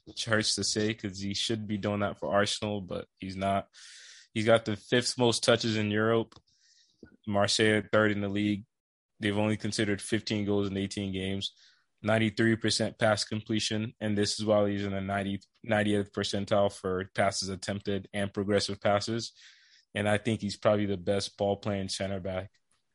Which 0.06 0.26
hurts 0.26 0.56
to 0.56 0.64
say 0.64 0.88
because 0.88 1.20
he 1.20 1.34
should 1.34 1.68
be 1.68 1.78
doing 1.78 2.00
that 2.00 2.18
for 2.18 2.34
Arsenal, 2.34 2.80
but 2.80 3.06
he's 3.20 3.36
not. 3.36 3.68
He's 4.34 4.46
got 4.46 4.66
the 4.66 4.76
fifth 4.76 5.18
most 5.18 5.44
touches 5.44 5.76
in 5.76 5.92
Europe. 5.92 6.34
Marseille 7.26 7.84
third 7.92 8.12
in 8.12 8.22
the 8.22 8.30
league. 8.30 8.64
They've 9.20 9.38
only 9.38 9.58
considered 9.58 10.02
15 10.02 10.46
goals 10.46 10.68
in 10.68 10.78
18 10.78 11.12
games, 11.12 11.52
93% 12.08 12.98
pass 12.98 13.24
completion, 13.24 13.94
and 14.00 14.18
this 14.18 14.40
is 14.40 14.46
while 14.46 14.66
he's 14.66 14.86
in 14.86 14.92
the 14.92 15.02
90, 15.02 15.42
90th 15.68 16.12
percentile 16.12 16.72
for 16.72 17.10
passes 17.16 17.50
attempted 17.50 18.08
and 18.14 18.34
progressive 18.34 18.80
passes. 18.80 19.34
And 19.94 20.08
I 20.08 20.18
think 20.18 20.42
he's 20.42 20.58
probably 20.58 20.86
the 20.86 20.98
best 20.98 21.38
ball 21.38 21.58
playing 21.58 21.90
center 21.90 22.20
back. 22.20 22.50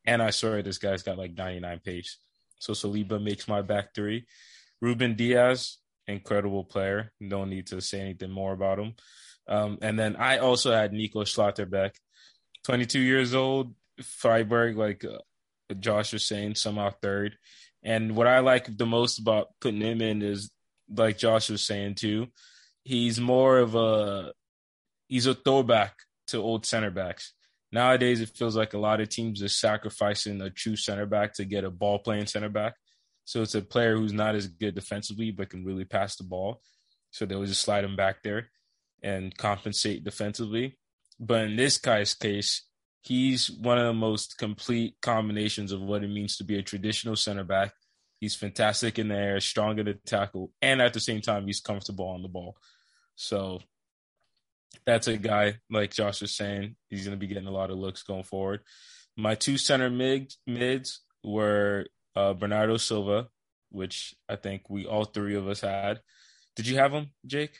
And 0.06 0.22
I 0.22 0.30
swear 0.30 0.62
this 0.62 0.78
guy's 0.78 1.02
got 1.02 1.18
like 1.18 1.36
99 1.36 1.80
pace. 1.84 2.18
So 2.58 2.72
Saliba 2.72 3.22
makes 3.22 3.48
my 3.48 3.62
back 3.62 3.94
three. 3.94 4.26
Ruben 4.80 5.14
Dias, 5.14 5.78
incredible 6.06 6.64
player. 6.64 7.12
Don't 7.26 7.50
need 7.50 7.68
to 7.68 7.80
say 7.80 8.00
anything 8.00 8.30
more 8.30 8.52
about 8.52 8.78
him. 8.78 8.94
Um, 9.48 9.78
and 9.82 9.98
then 9.98 10.16
I 10.16 10.38
also 10.38 10.72
had 10.72 10.92
Nico 10.92 11.24
Schlotterbeck, 11.24 11.92
22 12.64 13.00
years 13.00 13.34
old, 13.34 13.74
Freiburg, 14.00 14.76
like 14.76 15.04
uh, 15.04 15.18
Josh 15.78 16.12
was 16.12 16.24
saying, 16.24 16.54
somehow 16.54 16.90
third. 17.02 17.36
And 17.82 18.14
what 18.14 18.26
I 18.26 18.40
like 18.40 18.76
the 18.76 18.86
most 18.86 19.18
about 19.18 19.48
putting 19.60 19.80
him 19.80 20.00
in 20.00 20.22
is, 20.22 20.50
like 20.88 21.18
Josh 21.18 21.50
was 21.50 21.64
saying 21.64 21.94
too, 21.96 22.28
he's 22.84 23.18
more 23.18 23.58
of 23.58 23.74
a 23.74 24.32
he's 25.08 25.26
a 25.26 25.34
throwback 25.34 25.94
to 26.28 26.38
old 26.38 26.66
center 26.66 26.90
backs. 26.90 27.32
Nowadays, 27.70 28.20
it 28.20 28.30
feels 28.36 28.54
like 28.54 28.74
a 28.74 28.78
lot 28.78 29.00
of 29.00 29.08
teams 29.08 29.42
are 29.42 29.48
sacrificing 29.48 30.40
a 30.42 30.50
true 30.50 30.76
center 30.76 31.06
back 31.06 31.34
to 31.34 31.44
get 31.44 31.64
a 31.64 31.70
ball 31.70 31.98
playing 31.98 32.26
center 32.26 32.50
back. 32.50 32.74
So 33.24 33.40
it's 33.42 33.54
a 33.54 33.62
player 33.62 33.96
who's 33.96 34.12
not 34.12 34.34
as 34.34 34.46
good 34.46 34.74
defensively 34.74 35.30
but 35.30 35.50
can 35.50 35.64
really 35.64 35.84
pass 35.84 36.16
the 36.16 36.24
ball. 36.24 36.60
So 37.10 37.24
they'll 37.24 37.44
just 37.44 37.62
slide 37.62 37.84
him 37.84 37.96
back 37.96 38.22
there 38.22 38.50
and 39.02 39.36
compensate 39.36 40.04
defensively. 40.04 40.78
But 41.18 41.44
in 41.44 41.56
this 41.56 41.78
guy's 41.78 42.14
case, 42.14 42.62
he's 43.02 43.50
one 43.50 43.78
of 43.78 43.86
the 43.86 43.92
most 43.92 44.38
complete 44.38 44.94
combinations 45.02 45.72
of 45.72 45.80
what 45.80 46.04
it 46.04 46.08
means 46.08 46.36
to 46.36 46.44
be 46.44 46.58
a 46.58 46.62
traditional 46.62 47.16
center 47.16 47.44
back. 47.44 47.72
He's 48.20 48.36
fantastic 48.36 48.98
in 48.98 49.08
the 49.08 49.16
air, 49.16 49.40
strong 49.40 49.78
in 49.80 49.86
the 49.86 49.94
tackle, 49.94 50.52
and 50.62 50.80
at 50.80 50.92
the 50.92 51.00
same 51.00 51.20
time, 51.20 51.46
he's 51.46 51.60
comfortable 51.60 52.06
on 52.06 52.22
the 52.22 52.28
ball. 52.28 52.56
So 53.16 53.60
that's 54.86 55.08
a 55.08 55.16
guy, 55.16 55.56
like 55.68 55.92
Josh 55.92 56.22
was 56.22 56.34
saying, 56.34 56.76
he's 56.88 57.04
going 57.04 57.16
to 57.16 57.20
be 57.20 57.26
getting 57.26 57.48
a 57.48 57.52
lot 57.52 57.70
of 57.70 57.78
looks 57.78 58.04
going 58.04 58.22
forward. 58.22 58.60
My 59.16 59.34
two 59.34 59.58
center 59.58 59.90
mid, 59.90 60.32
mids 60.46 61.00
were 61.24 61.86
uh, 62.14 62.34
Bernardo 62.34 62.76
Silva, 62.76 63.26
which 63.70 64.14
I 64.28 64.36
think 64.36 64.70
we 64.70 64.86
all 64.86 65.04
three 65.04 65.34
of 65.34 65.48
us 65.48 65.60
had. 65.60 66.00
Did 66.54 66.68
you 66.68 66.76
have 66.76 66.92
him, 66.92 67.10
Jake? 67.26 67.58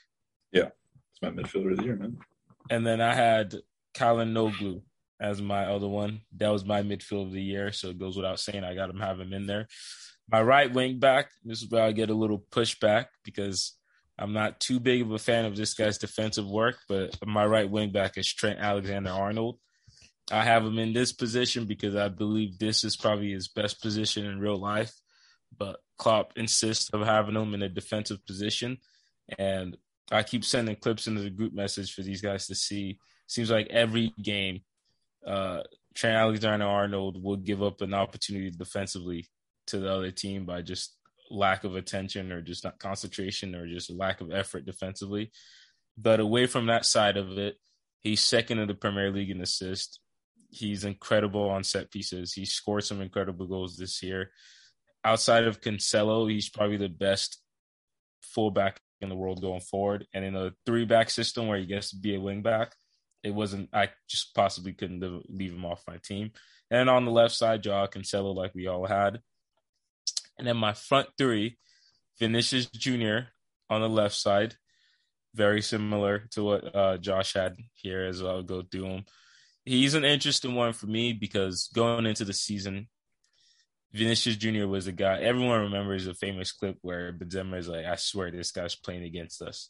Yeah, 0.52 0.68
it's 1.10 1.22
my 1.22 1.30
midfielder 1.30 1.72
of 1.72 1.78
the 1.78 1.84
year, 1.84 1.96
man. 1.96 2.18
And 2.70 2.86
then 2.86 3.00
I 3.00 3.14
had 3.14 3.56
Calhanoglu 3.94 4.82
as 5.22 5.40
my 5.40 5.66
other 5.66 5.88
one. 5.88 6.20
That 6.36 6.50
was 6.50 6.64
my 6.64 6.82
midfield 6.82 7.26
of 7.26 7.32
the 7.32 7.42
year, 7.42 7.70
so 7.72 7.88
it 7.90 7.98
goes 7.98 8.16
without 8.16 8.40
saying. 8.40 8.64
I 8.64 8.74
got 8.74 8.90
him 8.90 9.00
have 9.00 9.20
him 9.20 9.32
in 9.32 9.46
there. 9.46 9.68
My 10.28 10.42
right 10.42 10.70
wing 10.70 10.98
back. 10.98 11.30
This 11.44 11.62
is 11.62 11.70
where 11.70 11.84
I 11.84 11.92
get 11.92 12.10
a 12.10 12.14
little 12.14 12.44
pushback 12.50 13.06
because 13.24 13.74
I'm 14.18 14.32
not 14.32 14.60
too 14.60 14.80
big 14.80 15.00
of 15.00 15.12
a 15.12 15.18
fan 15.18 15.44
of 15.44 15.56
this 15.56 15.74
guy's 15.74 15.98
defensive 15.98 16.48
work, 16.48 16.76
but 16.88 17.16
my 17.24 17.46
right 17.46 17.70
wing 17.70 17.92
back 17.92 18.18
is 18.18 18.32
Trent 18.32 18.58
Alexander 18.58 19.10
Arnold. 19.10 19.58
I 20.30 20.42
have 20.44 20.64
him 20.64 20.78
in 20.78 20.92
this 20.92 21.12
position 21.12 21.66
because 21.66 21.94
I 21.94 22.08
believe 22.08 22.58
this 22.58 22.84
is 22.84 22.96
probably 22.96 23.32
his 23.32 23.48
best 23.48 23.80
position 23.80 24.26
in 24.26 24.40
real 24.40 24.58
life. 24.58 24.92
But 25.56 25.80
Klopp 25.98 26.32
insists 26.36 26.90
of 26.90 27.02
having 27.02 27.36
him 27.36 27.54
in 27.54 27.62
a 27.62 27.68
defensive 27.68 28.24
position, 28.26 28.78
and 29.38 29.76
I 30.10 30.22
keep 30.22 30.44
sending 30.44 30.76
clips 30.76 31.06
into 31.06 31.22
the 31.22 31.30
group 31.30 31.52
message 31.52 31.94
for 31.94 32.02
these 32.02 32.22
guys 32.22 32.46
to 32.48 32.54
see. 32.54 32.98
Seems 33.26 33.50
like 33.50 33.68
every 33.68 34.12
game, 34.20 34.62
uh, 35.26 35.62
Trent 35.94 36.16
Alexander 36.16 36.66
Arnold 36.66 37.22
would 37.22 37.44
give 37.44 37.62
up 37.62 37.80
an 37.80 37.94
opportunity 37.94 38.50
defensively 38.50 39.28
to 39.68 39.78
the 39.78 39.92
other 39.92 40.10
team 40.10 40.46
by 40.46 40.62
just 40.62 40.96
lack 41.30 41.64
of 41.64 41.76
attention 41.76 42.32
or 42.32 42.42
just 42.42 42.64
not 42.64 42.78
concentration 42.78 43.54
or 43.54 43.66
just 43.66 43.90
lack 43.90 44.20
of 44.20 44.32
effort 44.32 44.66
defensively. 44.66 45.30
But 45.96 46.20
away 46.20 46.46
from 46.46 46.66
that 46.66 46.84
side 46.84 47.16
of 47.16 47.38
it, 47.38 47.56
he's 48.02 48.22
second 48.22 48.58
in 48.58 48.68
the 48.68 48.74
Premier 48.74 49.10
League 49.10 49.30
in 49.30 49.40
assists. 49.40 50.00
He's 50.50 50.84
incredible 50.84 51.48
on 51.48 51.64
set 51.64 51.90
pieces. 51.90 52.32
He 52.32 52.44
scored 52.44 52.84
some 52.84 53.00
incredible 53.00 53.46
goals 53.46 53.76
this 53.76 54.02
year. 54.02 54.30
Outside 55.04 55.44
of 55.44 55.60
Cancelo, 55.60 56.30
he's 56.30 56.48
probably 56.48 56.76
the 56.76 56.88
best 56.88 57.40
fullback 58.22 58.80
in 59.00 59.08
the 59.08 59.16
world 59.16 59.40
going 59.40 59.60
forward. 59.60 60.06
And 60.14 60.24
in 60.24 60.36
a 60.36 60.52
three 60.64 60.84
back 60.84 61.10
system 61.10 61.46
where 61.46 61.58
he 61.58 61.66
gets 61.66 61.90
to 61.90 61.96
be 61.96 62.14
a 62.14 62.20
wing 62.20 62.42
back, 62.42 62.74
it 63.22 63.34
wasn't, 63.34 63.70
I 63.72 63.90
just 64.08 64.34
possibly 64.34 64.72
couldn't 64.72 65.02
leave 65.28 65.52
him 65.52 65.64
off 65.64 65.84
my 65.86 65.98
team. 65.98 66.32
And 66.70 66.88
on 66.88 67.04
the 67.04 67.10
left 67.10 67.34
side, 67.34 67.62
Joao 67.62 67.86
Cancelo, 67.86 68.34
like 68.34 68.54
we 68.54 68.66
all 68.66 68.86
had. 68.86 69.20
And 70.38 70.46
then 70.46 70.56
my 70.56 70.72
front 70.72 71.08
three, 71.18 71.58
Vinicius 72.18 72.66
Jr. 72.66 73.28
on 73.68 73.80
the 73.80 73.88
left 73.88 74.14
side, 74.14 74.56
very 75.34 75.62
similar 75.62 76.28
to 76.32 76.44
what 76.44 76.74
uh, 76.74 76.98
Josh 76.98 77.34
had 77.34 77.56
here 77.74 78.04
as 78.04 78.22
I'll 78.22 78.42
go 78.42 78.62
through 78.62 78.86
him. 78.86 79.04
He's 79.64 79.94
an 79.94 80.04
interesting 80.04 80.54
one 80.54 80.72
for 80.72 80.86
me 80.86 81.12
because 81.12 81.68
going 81.72 82.06
into 82.06 82.24
the 82.24 82.32
season, 82.32 82.88
Vinicius 83.92 84.36
Jr. 84.36 84.66
was 84.66 84.86
a 84.86 84.92
guy 84.92 85.18
everyone 85.18 85.60
remembers 85.60 86.06
a 86.06 86.14
famous 86.14 86.50
clip 86.52 86.78
where 86.80 87.12
Benzema 87.12 87.58
is 87.58 87.68
like, 87.68 87.84
"I 87.84 87.96
swear 87.96 88.30
this 88.30 88.50
guy's 88.50 88.74
playing 88.74 89.04
against 89.04 89.42
us." 89.42 89.68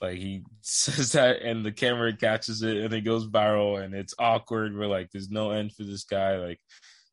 Like 0.00 0.18
he 0.18 0.44
says 0.60 1.12
that, 1.12 1.42
and 1.42 1.64
the 1.64 1.72
camera 1.72 2.16
catches 2.16 2.62
it, 2.62 2.76
and 2.78 2.92
it 2.94 3.02
goes 3.02 3.26
viral, 3.26 3.82
and 3.82 3.94
it's 3.94 4.14
awkward. 4.18 4.76
We're 4.76 4.86
like, 4.86 5.10
"There's 5.10 5.30
no 5.30 5.50
end 5.50 5.72
for 5.74 5.84
this 5.84 6.04
guy." 6.04 6.36
Like 6.36 6.60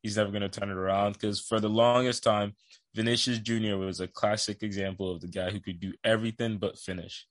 he's 0.02 0.16
never 0.16 0.30
going 0.30 0.42
to 0.42 0.48
turn 0.48 0.70
it 0.70 0.76
around 0.76 1.12
because 1.12 1.40
for 1.40 1.60
the 1.60 1.68
longest 1.68 2.22
time, 2.22 2.54
Vinicius 2.94 3.38
Jr. 3.38 3.76
was 3.76 4.00
a 4.00 4.08
classic 4.08 4.62
example 4.62 5.10
of 5.10 5.20
the 5.20 5.28
guy 5.28 5.50
who 5.50 5.60
could 5.60 5.80
do 5.80 5.92
everything 6.02 6.58
but 6.58 6.78
finish. 6.78 7.26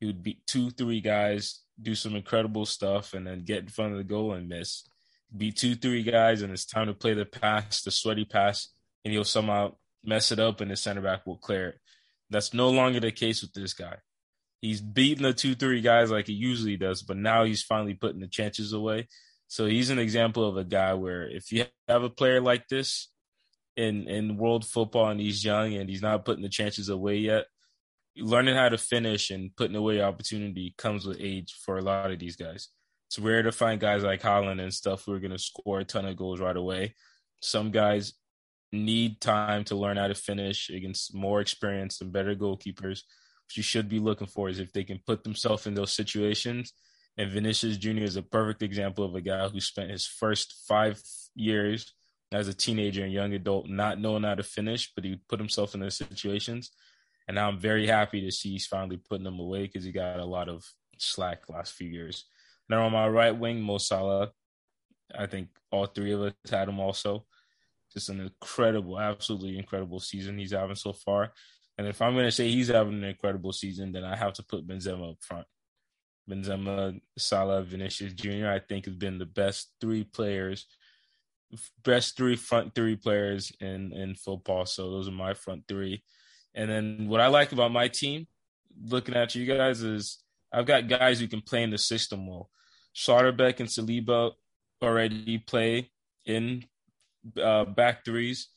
He 0.00 0.06
would 0.06 0.22
beat 0.22 0.46
two, 0.46 0.70
three 0.70 1.00
guys, 1.00 1.60
do 1.80 1.94
some 1.94 2.14
incredible 2.14 2.66
stuff, 2.66 3.14
and 3.14 3.26
then 3.26 3.44
get 3.44 3.62
in 3.62 3.68
front 3.68 3.92
of 3.92 3.98
the 3.98 4.04
goal 4.04 4.32
and 4.32 4.48
miss. 4.48 4.88
Beat 5.36 5.56
two, 5.56 5.74
three 5.74 6.02
guys, 6.02 6.42
and 6.42 6.52
it's 6.52 6.64
time 6.64 6.86
to 6.86 6.94
play 6.94 7.14
the 7.14 7.24
pass, 7.24 7.82
the 7.82 7.90
sweaty 7.90 8.24
pass, 8.24 8.68
and 9.04 9.12
he'll 9.12 9.24
somehow 9.24 9.74
mess 10.04 10.30
it 10.30 10.38
up, 10.38 10.60
and 10.60 10.70
the 10.70 10.76
center 10.76 11.00
back 11.00 11.26
will 11.26 11.38
clear 11.38 11.68
it. 11.70 11.78
That's 12.30 12.54
no 12.54 12.70
longer 12.70 13.00
the 13.00 13.12
case 13.12 13.42
with 13.42 13.52
this 13.52 13.74
guy. 13.74 13.96
He's 14.64 14.80
beating 14.80 15.24
the 15.24 15.34
two, 15.34 15.54
three 15.54 15.82
guys 15.82 16.10
like 16.10 16.26
he 16.26 16.32
usually 16.32 16.78
does, 16.78 17.02
but 17.02 17.18
now 17.18 17.44
he's 17.44 17.62
finally 17.62 17.92
putting 17.92 18.20
the 18.20 18.26
chances 18.26 18.72
away. 18.72 19.08
So 19.46 19.66
he's 19.66 19.90
an 19.90 19.98
example 19.98 20.48
of 20.48 20.56
a 20.56 20.64
guy 20.64 20.94
where 20.94 21.28
if 21.28 21.52
you 21.52 21.66
have 21.86 22.02
a 22.02 22.08
player 22.08 22.40
like 22.40 22.66
this 22.68 23.10
in 23.76 24.08
in 24.08 24.38
world 24.38 24.64
football 24.64 25.10
and 25.10 25.20
he's 25.20 25.44
young 25.44 25.74
and 25.74 25.90
he's 25.90 26.00
not 26.00 26.24
putting 26.24 26.42
the 26.42 26.48
chances 26.48 26.88
away 26.88 27.18
yet, 27.18 27.44
learning 28.16 28.54
how 28.56 28.70
to 28.70 28.78
finish 28.78 29.30
and 29.30 29.54
putting 29.54 29.76
away 29.76 30.00
opportunity 30.00 30.74
comes 30.78 31.04
with 31.04 31.20
age 31.20 31.54
for 31.62 31.76
a 31.76 31.82
lot 31.82 32.10
of 32.10 32.18
these 32.18 32.36
guys. 32.36 32.70
It's 33.08 33.18
rare 33.18 33.42
to 33.42 33.52
find 33.52 33.78
guys 33.78 34.02
like 34.02 34.22
Haaland 34.22 34.62
and 34.62 34.72
stuff 34.72 35.04
who 35.04 35.12
are 35.12 35.20
going 35.20 35.30
to 35.30 35.38
score 35.38 35.80
a 35.80 35.84
ton 35.84 36.06
of 36.06 36.16
goals 36.16 36.40
right 36.40 36.56
away. 36.56 36.94
Some 37.42 37.70
guys 37.70 38.14
need 38.72 39.20
time 39.20 39.64
to 39.64 39.76
learn 39.76 39.98
how 39.98 40.08
to 40.08 40.14
finish 40.14 40.70
against 40.70 41.14
more 41.14 41.42
experienced 41.42 42.00
and 42.00 42.10
better 42.10 42.34
goalkeepers. 42.34 43.02
You 43.54 43.62
should 43.62 43.88
be 43.88 43.98
looking 43.98 44.26
for 44.26 44.48
is 44.48 44.58
if 44.58 44.72
they 44.72 44.84
can 44.84 45.00
put 45.06 45.22
themselves 45.22 45.66
in 45.66 45.74
those 45.74 45.92
situations 45.92 46.72
and 47.16 47.30
Vinicius 47.30 47.76
Jr. 47.76 48.02
is 48.02 48.16
a 48.16 48.22
perfect 48.22 48.62
example 48.62 49.04
of 49.04 49.14
a 49.14 49.20
guy 49.20 49.48
who 49.48 49.60
spent 49.60 49.90
his 49.90 50.06
first 50.06 50.64
five 50.66 51.00
years 51.34 51.92
as 52.32 52.48
a 52.48 52.54
teenager 52.54 53.04
and 53.04 53.12
young 53.12 53.32
adult 53.34 53.68
not 53.68 54.00
knowing 54.00 54.24
how 54.24 54.34
to 54.34 54.42
finish, 54.42 54.92
but 54.94 55.04
he 55.04 55.20
put 55.28 55.38
himself 55.38 55.74
in 55.74 55.80
those 55.80 55.96
situations. 55.96 56.72
And 57.28 57.36
now 57.36 57.48
I'm 57.48 57.58
very 57.58 57.86
happy 57.86 58.20
to 58.22 58.32
see 58.32 58.50
he's 58.50 58.66
finally 58.66 58.96
putting 58.96 59.24
them 59.24 59.38
away 59.38 59.62
because 59.62 59.84
he 59.84 59.92
got 59.92 60.18
a 60.18 60.24
lot 60.24 60.48
of 60.48 60.64
slack 60.98 61.48
last 61.48 61.74
few 61.74 61.88
years. 61.88 62.24
Now 62.68 62.84
on 62.84 62.92
my 62.92 63.08
right 63.08 63.36
wing, 63.36 63.62
Mo 63.62 63.78
Salah, 63.78 64.32
I 65.16 65.26
think 65.26 65.48
all 65.70 65.86
three 65.86 66.12
of 66.12 66.22
us 66.22 66.32
had 66.50 66.68
him 66.68 66.80
also. 66.80 67.24
Just 67.92 68.08
an 68.08 68.20
incredible, 68.20 68.98
absolutely 68.98 69.56
incredible 69.56 70.00
season 70.00 70.36
he's 70.36 70.50
having 70.50 70.74
so 70.74 70.92
far. 70.92 71.32
And 71.76 71.86
if 71.86 72.00
I'm 72.00 72.14
going 72.14 72.26
to 72.26 72.32
say 72.32 72.50
he's 72.50 72.68
having 72.68 72.94
an 72.94 73.04
incredible 73.04 73.52
season, 73.52 73.92
then 73.92 74.04
I 74.04 74.16
have 74.16 74.34
to 74.34 74.42
put 74.42 74.66
Benzema 74.66 75.12
up 75.12 75.18
front. 75.20 75.46
Benzema, 76.28 77.00
Salah, 77.18 77.62
Vinicius 77.62 78.12
Jr. 78.12 78.48
I 78.48 78.60
think 78.60 78.86
have 78.86 78.98
been 78.98 79.18
the 79.18 79.26
best 79.26 79.72
three 79.80 80.04
players, 80.04 80.66
best 81.84 82.16
three 82.16 82.36
front 82.36 82.74
three 82.74 82.96
players 82.96 83.52
in 83.60 83.92
in 83.92 84.14
football. 84.14 84.66
So 84.66 84.90
those 84.90 85.08
are 85.08 85.12
my 85.12 85.34
front 85.34 85.64
three. 85.68 86.02
And 86.54 86.70
then 86.70 87.08
what 87.08 87.20
I 87.20 87.26
like 87.26 87.52
about 87.52 87.72
my 87.72 87.88
team, 87.88 88.26
looking 88.82 89.16
at 89.16 89.34
you 89.34 89.44
guys, 89.44 89.82
is 89.82 90.22
I've 90.52 90.66
got 90.66 90.88
guys 90.88 91.20
who 91.20 91.26
can 91.26 91.42
play 91.42 91.62
in 91.62 91.70
the 91.70 91.78
system 91.78 92.26
well. 92.26 92.48
Schlotterbeck 92.94 93.58
and 93.58 93.68
Saliba 93.68 94.32
already 94.80 95.38
play 95.38 95.90
in 96.24 96.64
uh, 97.42 97.64
back 97.64 98.04
threes. 98.04 98.48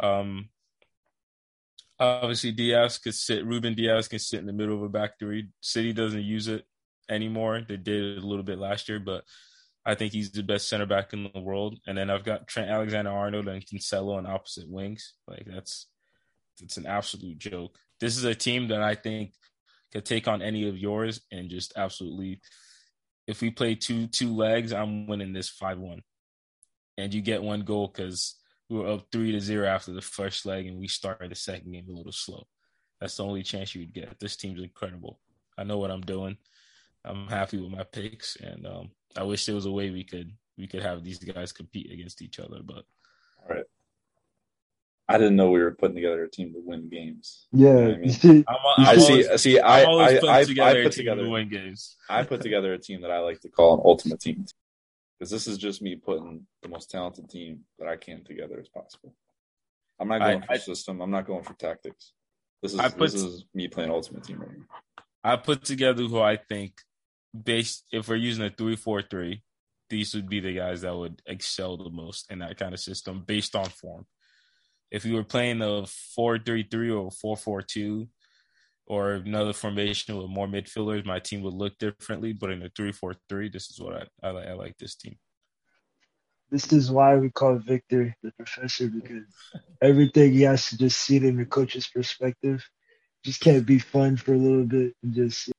Um, 0.00 0.48
obviously 2.00 2.52
Dias 2.52 2.98
could 2.98 3.14
sit. 3.14 3.44
Ruben 3.46 3.74
Dias 3.74 4.08
can 4.08 4.18
sit 4.18 4.40
in 4.40 4.46
the 4.46 4.52
middle 4.52 4.74
of 4.74 4.82
a 4.82 4.88
back 4.88 5.18
three. 5.18 5.48
City 5.60 5.92
doesn't 5.92 6.22
use 6.22 6.48
it 6.48 6.64
anymore. 7.08 7.60
They 7.66 7.76
did 7.76 8.18
a 8.18 8.26
little 8.26 8.42
bit 8.42 8.58
last 8.58 8.88
year, 8.88 8.98
but 8.98 9.24
I 9.84 9.94
think 9.94 10.12
he's 10.12 10.30
the 10.30 10.42
best 10.42 10.68
center 10.68 10.86
back 10.86 11.12
in 11.12 11.30
the 11.32 11.40
world. 11.40 11.78
And 11.86 11.96
then 11.96 12.10
I've 12.10 12.24
got 12.24 12.48
Trent 12.48 12.70
Alexander 12.70 13.10
Arnold 13.10 13.48
and 13.48 13.64
Cancelo 13.64 14.16
on 14.16 14.26
opposite 14.26 14.68
wings. 14.68 15.14
Like 15.26 15.46
that's 15.46 15.86
it's 16.60 16.76
an 16.76 16.86
absolute 16.86 17.38
joke. 17.38 17.76
This 18.00 18.16
is 18.16 18.24
a 18.24 18.34
team 18.34 18.68
that 18.68 18.82
I 18.82 18.94
think 18.94 19.32
could 19.92 20.04
take 20.04 20.28
on 20.28 20.42
any 20.42 20.68
of 20.68 20.78
yours 20.78 21.20
and 21.32 21.50
just 21.50 21.72
absolutely 21.76 22.40
if 23.26 23.40
we 23.40 23.50
play 23.50 23.74
two 23.74 24.06
two 24.08 24.34
legs, 24.34 24.72
I'm 24.72 25.06
winning 25.06 25.32
this 25.32 25.48
five 25.48 25.78
one. 25.78 26.02
And 26.98 27.14
you 27.14 27.22
get 27.22 27.42
one 27.42 27.62
goal 27.62 27.88
because 27.88 28.36
we 28.70 28.78
were 28.78 28.88
up 28.88 29.06
three 29.10 29.32
to 29.32 29.40
zero 29.40 29.66
after 29.66 29.92
the 29.92 30.00
first 30.00 30.46
leg 30.46 30.66
and 30.66 30.78
we 30.78 30.86
started 30.88 31.30
the 31.30 31.34
second 31.34 31.72
game 31.72 31.86
a 31.90 31.92
little 31.92 32.12
slow. 32.12 32.46
That's 33.00 33.16
the 33.16 33.24
only 33.24 33.42
chance 33.42 33.74
you 33.74 33.80
would 33.82 33.92
get. 33.92 34.18
This 34.20 34.36
team's 34.36 34.62
incredible. 34.62 35.18
I 35.58 35.64
know 35.64 35.78
what 35.78 35.90
I'm 35.90 36.02
doing. 36.02 36.36
I'm 37.04 37.26
happy 37.28 37.58
with 37.58 37.70
my 37.72 37.82
picks, 37.82 38.36
and 38.36 38.66
um, 38.66 38.90
I 39.16 39.22
wish 39.24 39.46
there 39.46 39.54
was 39.54 39.66
a 39.66 39.70
way 39.72 39.90
we 39.90 40.04
could 40.04 40.32
we 40.58 40.66
could 40.66 40.82
have 40.82 41.02
these 41.02 41.18
guys 41.18 41.50
compete 41.52 41.90
against 41.90 42.20
each 42.22 42.38
other. 42.38 42.60
But 42.62 42.84
all 43.42 43.48
right, 43.56 43.64
I 45.08 45.16
didn't 45.16 45.36
know 45.36 45.50
we 45.50 45.60
were 45.60 45.70
putting 45.72 45.96
together 45.96 46.22
a 46.24 46.30
team 46.30 46.52
to 46.52 46.60
win 46.62 46.90
games. 46.90 47.46
Yeah, 47.52 47.68
You 47.70 47.74
know 47.88 47.94
I 47.94 47.96
mean? 47.96 48.10
see, 48.10 48.44
I'm, 48.46 48.56
I'm 48.76 48.86
I 48.86 48.96
see. 48.98 49.24
always, 49.24 49.40
See, 49.40 49.58
I 49.58 49.82
I'm 49.84 49.98
I, 49.98 50.20
I, 50.28 50.44
together 50.44 50.78
I 50.78 50.82
a 50.82 50.82
put 50.84 50.92
team 50.92 51.06
together 51.06 51.22
to 51.24 51.30
win 51.30 51.48
games. 51.48 51.96
I 52.08 52.22
put 52.22 52.42
together 52.42 52.74
a 52.74 52.78
team 52.78 53.00
that 53.00 53.10
I 53.10 53.20
like 53.20 53.40
to 53.40 53.48
call 53.48 53.74
an 53.74 53.80
ultimate 53.84 54.20
team 54.20 54.44
because 55.20 55.30
this 55.30 55.46
is 55.46 55.58
just 55.58 55.82
me 55.82 55.96
putting 55.96 56.46
the 56.62 56.68
most 56.68 56.90
talented 56.90 57.28
team 57.28 57.60
that 57.78 57.86
I 57.86 57.96
can 57.96 58.24
together 58.24 58.58
as 58.58 58.68
possible. 58.68 59.14
I'm 60.00 60.08
not 60.08 60.22
I- 60.22 60.30
going 60.32 60.42
for 60.42 60.52
I- 60.52 60.56
system. 60.56 61.02
I'm 61.02 61.10
not 61.10 61.26
going 61.26 61.44
for 61.44 61.52
tactics. 61.54 62.12
This 62.62 62.72
is 62.72 62.80
I 62.80 62.88
put- 62.88 63.12
this 63.12 63.22
is 63.22 63.44
me 63.54 63.68
playing 63.68 63.90
ultimate 63.90 64.24
team 64.24 64.38
right 64.40 64.56
now. 64.58 65.04
I 65.22 65.36
put 65.36 65.62
together 65.64 66.04
who 66.04 66.20
I 66.20 66.36
think, 66.36 66.80
based 67.44 67.84
if 67.92 68.08
we're 68.08 68.16
using 68.16 68.44
a 68.44 68.50
three 68.50 68.76
four 68.76 69.02
three, 69.02 69.42
these 69.90 70.14
would 70.14 70.28
be 70.28 70.40
the 70.40 70.54
guys 70.54 70.80
that 70.82 70.96
would 70.96 71.20
excel 71.26 71.76
the 71.76 71.90
most 71.90 72.30
in 72.30 72.38
that 72.38 72.56
kind 72.56 72.72
of 72.72 72.80
system 72.80 73.22
based 73.24 73.54
on 73.54 73.66
form. 73.66 74.06
If 74.90 75.04
we 75.04 75.12
were 75.12 75.24
playing 75.24 75.60
a 75.60 75.86
four 75.86 76.38
three 76.38 76.62
three 76.62 76.90
or 76.90 77.10
four 77.10 77.36
four 77.36 77.60
two, 77.60 78.08
or 78.94 79.12
another 79.12 79.52
formation 79.52 80.16
with 80.16 80.28
more 80.28 80.48
midfielders, 80.48 81.04
my 81.06 81.20
team 81.20 81.42
would 81.42 81.54
look 81.54 81.78
differently. 81.78 82.32
But 82.32 82.50
in 82.50 82.62
a 82.62 82.70
three 82.76 82.92
four 82.92 83.14
three, 83.28 83.48
this 83.48 83.70
is 83.70 83.80
what 83.80 83.94
I 84.00 84.28
I, 84.28 84.30
like- 84.32 84.48
I 84.48 84.52
like 84.64 84.76
this 84.78 84.96
team. 84.96 85.16
this 86.50 86.72
is 86.72 86.90
why 86.90 87.14
we 87.16 87.30
call 87.30 87.54
Victor 87.72 88.14
the 88.24 88.32
professor 88.32 88.88
because 88.88 89.24
everything 89.80 90.32
he 90.32 90.42
has 90.42 90.66
to 90.68 90.76
just 90.76 90.98
see 90.98 91.16
it 91.16 91.24
in 91.24 91.36
the 91.36 91.46
coach's 91.46 91.86
perspective. 91.86 92.58
Just 93.24 93.40
can't 93.40 93.64
be 93.66 93.78
fun 93.78 94.16
for 94.16 94.32
a 94.34 94.38
little 94.46 94.64
bit 94.64 94.94
and 95.02 95.14
just 95.14 95.50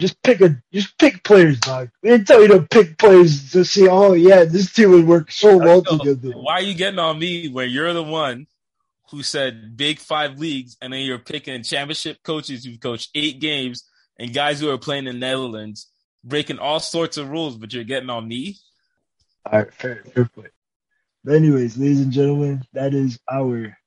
just 0.00 0.20
pick 0.26 0.40
a 0.40 0.60
just 0.72 0.98
pick 0.98 1.22
players, 1.22 1.60
dog. 1.60 1.90
We 2.02 2.10
didn't 2.10 2.26
tell 2.26 2.42
you 2.42 2.48
to 2.48 2.62
pick 2.62 2.98
players 2.98 3.52
to 3.52 3.64
see. 3.64 3.86
Oh 3.88 4.14
yeah, 4.14 4.42
this 4.44 4.72
team 4.72 4.90
would 4.90 5.06
work 5.06 5.30
so 5.30 5.56
well 5.58 5.82
together. 5.82 6.30
why 6.46 6.54
are 6.54 6.62
you 6.62 6.74
getting 6.74 6.98
on 6.98 7.18
me 7.20 7.48
when 7.48 7.70
you're 7.70 7.92
the 7.92 8.02
one 8.02 8.46
who 9.14 9.22
said 9.22 9.76
big 9.76 10.00
five 10.00 10.38
leagues 10.38 10.76
and 10.82 10.92
then 10.92 11.02
you're 11.02 11.18
picking 11.18 11.62
championship 11.62 12.18
coaches 12.24 12.64
who've 12.64 12.80
coached 12.80 13.10
eight 13.14 13.40
games 13.40 13.84
and 14.18 14.34
guys 14.34 14.58
who 14.60 14.70
are 14.70 14.78
playing 14.78 15.06
in 15.06 15.14
the 15.14 15.20
Netherlands, 15.20 15.88
breaking 16.24 16.58
all 16.58 16.80
sorts 16.80 17.16
of 17.16 17.28
rules, 17.28 17.56
but 17.56 17.72
you're 17.72 17.84
getting 17.84 18.10
on 18.10 18.26
me? 18.26 18.56
All 19.46 19.60
right, 19.60 19.72
fair, 19.72 20.02
fair 20.12 20.24
play. 20.24 20.48
But 21.22 21.36
anyways, 21.36 21.78
ladies 21.78 22.00
and 22.00 22.10
gentlemen, 22.12 22.64
that 22.72 22.92
is 22.92 23.20
our 23.30 23.78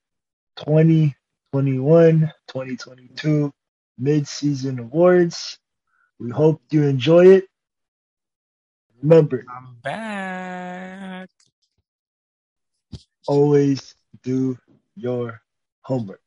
2021-2022 0.59 3.51
mid-season 3.97 4.79
awards. 4.79 5.59
We 6.19 6.29
hope 6.31 6.61
you 6.71 6.83
enjoy 6.83 7.27
it. 7.27 7.49
Remember, 9.01 9.45
I'm 9.49 9.75
back. 9.83 11.29
always 13.27 13.93
do 14.23 14.57
your 14.97 15.41
homework. 15.83 16.21